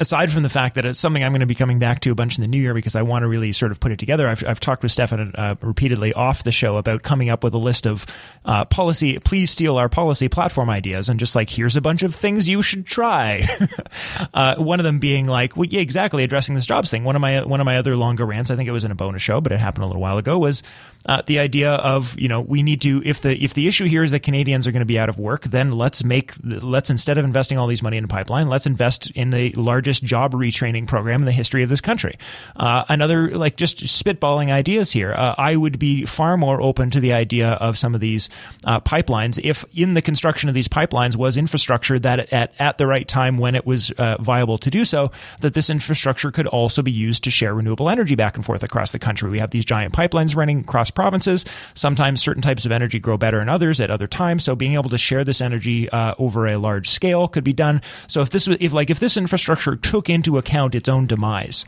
aside 0.00 0.32
from 0.32 0.42
the 0.42 0.48
fact 0.48 0.74
that 0.74 0.84
it's 0.84 0.98
something 0.98 1.22
I'm 1.22 1.32
going 1.32 1.40
to 1.40 1.46
be 1.46 1.54
coming 1.54 1.78
back 1.78 2.00
to 2.00 2.10
a 2.10 2.14
bunch 2.14 2.38
in 2.38 2.42
the 2.42 2.48
new 2.48 2.60
year 2.60 2.74
because 2.74 2.96
I 2.96 3.02
want 3.02 3.22
to 3.22 3.28
really 3.28 3.52
sort 3.52 3.70
of 3.70 3.80
put 3.80 3.92
it 3.92 3.98
together, 3.98 4.28
I've, 4.28 4.44
I've 4.46 4.60
talked 4.60 4.82
with 4.82 4.92
Stefan 4.92 5.34
uh, 5.34 5.54
repeatedly 5.60 6.12
off 6.12 6.44
the 6.44 6.52
show 6.52 6.76
about 6.76 7.02
coming 7.02 7.30
up 7.30 7.44
with 7.44 7.54
a 7.54 7.58
list 7.58 7.86
of 7.86 8.06
uh, 8.44 8.64
policy, 8.64 9.18
please 9.18 9.50
steal 9.50 9.76
our 9.78 9.88
policy 9.88 10.28
platform 10.28 10.70
ideas, 10.70 11.08
and 11.08 11.20
just 11.20 11.36
like, 11.36 11.48
here's 11.50 11.76
a 11.76 11.80
bunch 11.80 12.02
of 12.02 12.14
things 12.14 12.48
you 12.48 12.62
should 12.62 12.86
try. 12.86 13.46
uh, 14.34 14.56
one 14.56 14.80
of 14.80 14.84
them 14.84 14.98
being 14.98 15.26
like, 15.26 15.56
well, 15.56 15.66
yeah, 15.66 15.80
exactly, 15.80 16.24
addressing 16.24 16.54
this 16.54 16.66
jobs 16.66 16.90
thing. 16.90 17.04
One 17.04 17.16
of 17.16 17.22
my 17.22 17.44
one 17.44 17.60
of 17.60 17.64
my 17.64 17.76
other 17.76 17.96
longer 17.96 18.26
rants, 18.26 18.50
I 18.50 18.56
think 18.56 18.68
it 18.68 18.72
was 18.72 18.84
in 18.84 18.90
a 18.90 18.96
bonus 18.96 19.22
show, 19.22 19.40
but 19.40 19.52
it 19.52 19.60
happened 19.60 19.84
a 19.84 19.86
little 19.86 20.02
while 20.02 20.18
ago, 20.18 20.38
was 20.38 20.62
uh, 21.06 21.22
the 21.26 21.38
idea 21.38 21.72
of 21.72 22.18
you 22.18 22.28
know 22.28 22.40
we 22.40 22.62
need 22.62 22.80
to 22.82 23.02
if 23.04 23.20
the 23.20 23.36
if 23.42 23.54
the 23.54 23.68
issue 23.68 23.84
here 23.84 24.02
is 24.02 24.10
that 24.10 24.20
Canadians 24.20 24.66
are 24.66 24.72
going 24.72 24.80
to 24.80 24.86
be 24.86 24.98
out 24.98 25.08
of 25.08 25.18
work, 25.18 25.42
then 25.44 25.70
let's 25.70 26.02
make 26.02 26.32
let's 26.42 26.90
instead 26.90 27.18
of 27.18 27.24
investing 27.24 27.58
all 27.58 27.66
these 27.66 27.82
money 27.82 27.96
in 27.96 28.04
a 28.04 28.08
pipeline, 28.08 28.48
let's 28.48 28.66
invest 28.66 29.10
in 29.12 29.30
the 29.30 29.52
largest 29.76 30.02
job 30.02 30.32
retraining 30.32 30.86
program 30.86 31.20
in 31.20 31.26
the 31.26 31.32
history 31.32 31.62
of 31.62 31.68
this 31.68 31.82
country. 31.82 32.16
Uh, 32.56 32.82
another 32.88 33.30
like 33.32 33.56
just 33.56 33.84
spitballing 33.84 34.50
ideas 34.50 34.90
here. 34.90 35.12
Uh, 35.12 35.34
I 35.36 35.54
would 35.54 35.78
be 35.78 36.06
far 36.06 36.38
more 36.38 36.62
open 36.62 36.90
to 36.92 37.00
the 37.00 37.12
idea 37.12 37.50
of 37.60 37.76
some 37.76 37.94
of 37.94 38.00
these 38.00 38.30
uh, 38.64 38.80
pipelines 38.80 39.38
if 39.44 39.66
in 39.74 39.92
the 39.92 40.00
construction 40.00 40.48
of 40.48 40.54
these 40.54 40.66
pipelines 40.66 41.14
was 41.14 41.36
infrastructure 41.36 41.98
that 41.98 42.32
at 42.32 42.54
at 42.58 42.78
the 42.78 42.86
right 42.86 43.06
time 43.06 43.36
when 43.36 43.54
it 43.54 43.66
was 43.66 43.90
uh, 43.92 44.16
viable 44.18 44.56
to 44.56 44.70
do 44.70 44.86
so, 44.86 45.10
that 45.42 45.52
this 45.52 45.68
infrastructure 45.68 46.32
could 46.32 46.46
also 46.46 46.80
be 46.80 46.90
used 46.90 47.22
to 47.24 47.30
share 47.30 47.54
renewable 47.54 47.90
energy 47.90 48.14
back 48.14 48.36
and 48.36 48.46
forth 48.46 48.62
across 48.62 48.92
the 48.92 48.98
country. 48.98 49.28
We 49.28 49.40
have 49.40 49.50
these 49.50 49.66
giant 49.66 49.92
pipelines 49.92 50.34
running 50.34 50.60
across 50.60 50.90
provinces. 50.90 51.44
Sometimes 51.74 52.22
certain 52.22 52.40
types 52.40 52.64
of 52.64 52.72
energy 52.72 52.98
grow 52.98 53.18
better 53.18 53.40
than 53.40 53.50
others 53.50 53.78
at 53.78 53.90
other 53.90 54.06
times. 54.06 54.42
So 54.42 54.56
being 54.56 54.72
able 54.72 54.88
to 54.88 54.98
share 54.98 55.22
this 55.22 55.42
energy 55.42 55.90
uh, 55.90 56.14
over 56.18 56.46
a 56.46 56.56
large 56.56 56.88
scale 56.88 57.28
could 57.28 57.44
be 57.44 57.52
done. 57.52 57.82
So 58.08 58.22
if 58.22 58.30
this 58.30 58.48
was, 58.48 58.56
if 58.58 58.72
like 58.72 58.88
if 58.88 59.00
this 59.00 59.18
infrastructure 59.18 59.65
took 59.74 60.08
into 60.08 60.38
account 60.38 60.74
its 60.74 60.88
own 60.88 61.06
demise, 61.06 61.64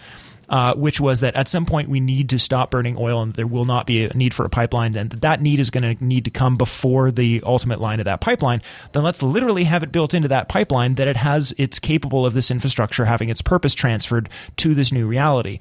uh, 0.49 0.75
which 0.75 1.01
was 1.01 1.21
that 1.21 1.35
at 1.35 1.49
some 1.49 1.67
point 1.67 1.89
we 1.89 2.01
need 2.01 2.29
to 2.29 2.39
stop 2.39 2.71
burning 2.71 2.97
oil 2.99 3.23
and 3.23 3.33
there 3.33 3.47
will 3.47 3.65
not 3.65 3.87
be 3.87 4.05
a 4.05 4.15
need 4.15 4.33
for 4.33 4.45
a 4.45 4.49
pipeline, 4.49 4.95
and 4.95 5.11
that 5.11 5.43
need 5.43 5.59
is 5.59 5.71
going 5.71 5.97
to 5.97 6.05
need 6.05 6.25
to 6.25 6.31
come 6.31 6.57
before 6.57 7.11
the 7.11 7.43
ultimate 7.45 7.81
line 7.81 7.99
of 7.99 8.05
that 8.05 8.21
pipeline, 8.21 8.63
then 8.93 9.03
let's 9.03 9.23
literally 9.23 9.65
have 9.65 9.83
it 9.83 9.91
built 9.91 10.15
into 10.15 10.29
that 10.29 10.49
pipeline 10.49 10.95
that 10.95 11.09
it 11.09 11.17
has 11.17 11.53
it's 11.59 11.79
capable 11.79 12.25
of 12.25 12.35
this 12.35 12.51
infrastructure 12.51 13.05
having 13.05 13.29
its 13.29 13.43
purpose 13.43 13.75
transferred 13.75 14.29
to 14.57 14.75
this 14.75 14.93
new 14.93 15.07
reality 15.07 15.59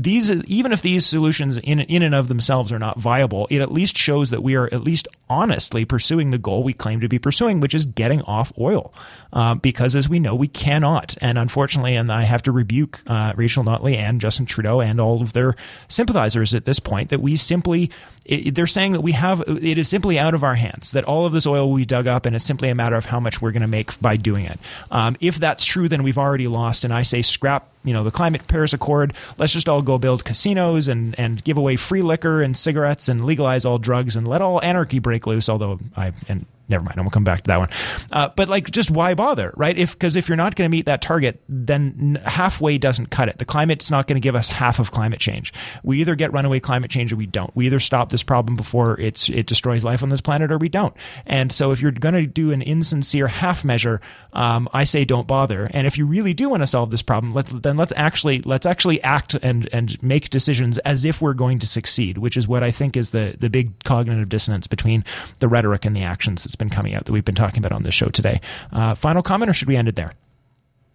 these 0.00 0.30
even 0.30 0.72
if 0.72 0.80
these 0.80 1.04
solutions 1.04 1.58
in 1.58 1.80
in 1.80 2.02
and 2.02 2.14
of 2.14 2.28
themselves 2.28 2.72
are 2.72 2.78
not 2.78 2.98
viable, 2.98 3.46
it 3.50 3.60
at 3.60 3.70
least 3.70 3.98
shows 3.98 4.30
that 4.30 4.42
we 4.42 4.56
are 4.56 4.66
at 4.72 4.82
least 4.82 5.06
honestly 5.28 5.84
pursuing 5.84 6.30
the 6.30 6.38
goal 6.38 6.62
we 6.62 6.72
claim 6.72 7.00
to 7.00 7.08
be 7.08 7.18
pursuing, 7.18 7.60
which 7.60 7.74
is 7.74 7.84
getting 7.84 8.22
off 8.22 8.50
oil. 8.58 8.94
Uh, 9.32 9.54
because 9.54 9.94
as 9.94 10.08
we 10.08 10.18
know, 10.18 10.34
we 10.34 10.48
cannot, 10.48 11.16
and 11.20 11.38
unfortunately, 11.38 11.96
and 11.96 12.10
I 12.10 12.22
have 12.22 12.42
to 12.44 12.52
rebuke 12.52 13.00
uh, 13.06 13.34
Rachel 13.36 13.62
Notley 13.62 13.96
and 13.96 14.20
Justin 14.20 14.46
Trudeau 14.46 14.80
and 14.80 15.00
all 15.00 15.20
of 15.20 15.34
their 15.34 15.54
sympathizers 15.88 16.54
at 16.54 16.64
this 16.64 16.80
point 16.80 17.10
that 17.10 17.20
we 17.20 17.36
simply 17.36 17.90
it, 18.24 18.54
they're 18.54 18.66
saying 18.66 18.92
that 18.92 19.02
we 19.02 19.12
have 19.12 19.42
it 19.46 19.76
is 19.76 19.88
simply 19.88 20.18
out 20.18 20.34
of 20.34 20.42
our 20.44 20.54
hands 20.54 20.92
that 20.92 21.04
all 21.04 21.26
of 21.26 21.32
this 21.32 21.46
oil 21.46 21.70
we 21.70 21.84
dug 21.84 22.06
up 22.06 22.24
and 22.24 22.34
it's 22.34 22.44
simply 22.44 22.70
a 22.70 22.74
matter 22.74 22.96
of 22.96 23.04
how 23.04 23.20
much 23.20 23.42
we're 23.42 23.52
going 23.52 23.62
to 23.62 23.68
make 23.68 24.00
by 24.00 24.16
doing 24.16 24.46
it. 24.46 24.58
Um, 24.90 25.16
if 25.20 25.36
that's 25.36 25.64
true, 25.64 25.88
then 25.88 26.02
we've 26.02 26.18
already 26.18 26.48
lost, 26.48 26.84
and 26.84 26.92
I 26.92 27.02
say 27.02 27.22
scrap 27.22 27.68
you 27.84 27.92
know 27.92 28.04
the 28.04 28.10
climate 28.10 28.46
Paris 28.48 28.72
Accord. 28.72 29.14
Let's 29.38 29.52
just 29.52 29.68
all 29.68 29.82
go 29.82 29.98
build 29.98 30.24
casinos 30.24 30.88
and 30.88 31.18
and 31.18 31.42
give 31.44 31.56
away 31.56 31.76
free 31.76 32.02
liquor 32.02 32.42
and 32.42 32.56
cigarettes 32.56 33.08
and 33.08 33.24
legalize 33.24 33.64
all 33.64 33.78
drugs 33.78 34.16
and 34.16 34.26
let 34.26 34.42
all 34.42 34.62
anarchy 34.62 34.98
break 34.98 35.26
loose. 35.26 35.48
Although 35.48 35.80
I 35.96 36.12
and 36.28 36.46
never 36.70 36.84
mind. 36.84 36.98
I'm 36.98 37.04
gonna 37.04 37.10
come 37.10 37.24
back 37.24 37.42
to 37.42 37.48
that 37.48 37.58
one. 37.58 37.68
Uh, 38.10 38.30
but 38.34 38.48
like, 38.48 38.70
just 38.70 38.90
why 38.90 39.14
bother, 39.14 39.52
right? 39.56 39.76
If 39.76 39.92
because 39.92 40.16
if 40.16 40.28
you're 40.28 40.36
not 40.36 40.56
going 40.56 40.70
to 40.70 40.74
meet 40.74 40.86
that 40.86 41.02
target, 41.02 41.40
then 41.48 42.18
halfway 42.24 42.78
doesn't 42.78 43.10
cut 43.10 43.28
it. 43.28 43.38
The 43.38 43.44
climate's 43.44 43.90
not 43.90 44.06
going 44.06 44.16
to 44.16 44.20
give 44.20 44.34
us 44.34 44.48
half 44.48 44.78
of 44.78 44.90
climate 44.90 45.20
change. 45.20 45.52
We 45.82 46.00
either 46.00 46.14
get 46.14 46.32
runaway 46.32 46.60
climate 46.60 46.90
change 46.90 47.12
or 47.12 47.16
we 47.16 47.26
don't. 47.26 47.54
We 47.54 47.66
either 47.66 47.80
stop 47.80 48.10
this 48.10 48.22
problem 48.22 48.56
before 48.56 48.98
it's 49.00 49.28
it 49.28 49.46
destroys 49.46 49.84
life 49.84 50.02
on 50.02 50.08
this 50.08 50.20
planet 50.20 50.50
or 50.50 50.58
we 50.58 50.68
don't. 50.68 50.94
And 51.26 51.52
so 51.52 51.70
if 51.72 51.82
you're 51.82 51.92
going 51.92 52.14
to 52.14 52.26
do 52.26 52.52
an 52.52 52.62
insincere 52.62 53.26
half 53.26 53.64
measure, 53.64 54.00
um, 54.32 54.68
I 54.72 54.84
say 54.84 55.04
don't 55.04 55.26
bother. 55.26 55.70
And 55.72 55.86
if 55.86 55.98
you 55.98 56.06
really 56.06 56.34
do 56.34 56.48
want 56.48 56.62
to 56.62 56.66
solve 56.66 56.90
this 56.90 57.02
problem, 57.02 57.32
let's 57.32 57.52
then 57.52 57.76
let's 57.76 57.92
actually 57.96 58.40
let's 58.42 58.66
actually 58.66 59.02
act 59.02 59.34
and 59.42 59.68
and 59.72 60.02
make 60.02 60.30
decisions 60.30 60.78
as 60.78 61.04
if 61.04 61.20
we're 61.20 61.34
going 61.34 61.58
to 61.58 61.66
succeed, 61.66 62.18
which 62.18 62.36
is 62.36 62.48
what 62.48 62.62
I 62.62 62.70
think 62.70 62.96
is 62.96 63.10
the 63.10 63.34
the 63.38 63.50
big 63.50 63.84
cognitive 63.84 64.28
dissonance 64.28 64.66
between 64.66 65.04
the 65.40 65.48
rhetoric 65.48 65.84
and 65.84 65.94
the 65.94 66.02
actions 66.02 66.44
that's 66.44 66.56
been 66.60 66.70
coming 66.70 66.94
out 66.94 67.06
that 67.06 67.12
we've 67.12 67.24
been 67.24 67.34
talking 67.34 67.58
about 67.58 67.72
on 67.72 67.82
this 67.82 67.94
show 67.94 68.06
today. 68.06 68.40
Uh, 68.72 68.94
final 68.94 69.24
comment, 69.24 69.50
or 69.50 69.52
should 69.52 69.66
we 69.66 69.76
end 69.76 69.88
it 69.88 69.96
there? 69.96 70.12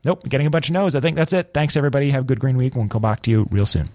Nope, 0.06 0.24
getting 0.30 0.48
a 0.48 0.50
bunch 0.50 0.70
of 0.70 0.74
no's. 0.74 0.96
I 0.96 1.02
think 1.02 1.18
that's 1.18 1.34
it. 1.34 1.54
Thanks, 1.54 1.76
everybody. 1.76 2.12
Have 2.12 2.24
a 2.24 2.28
good 2.28 2.40
green 2.40 2.56
week. 2.56 2.76
We'll 2.76 2.88
come 2.88 3.02
back 3.02 3.24
to 3.24 3.32
you 3.32 3.48
real 3.52 3.66
soon. 3.66 3.90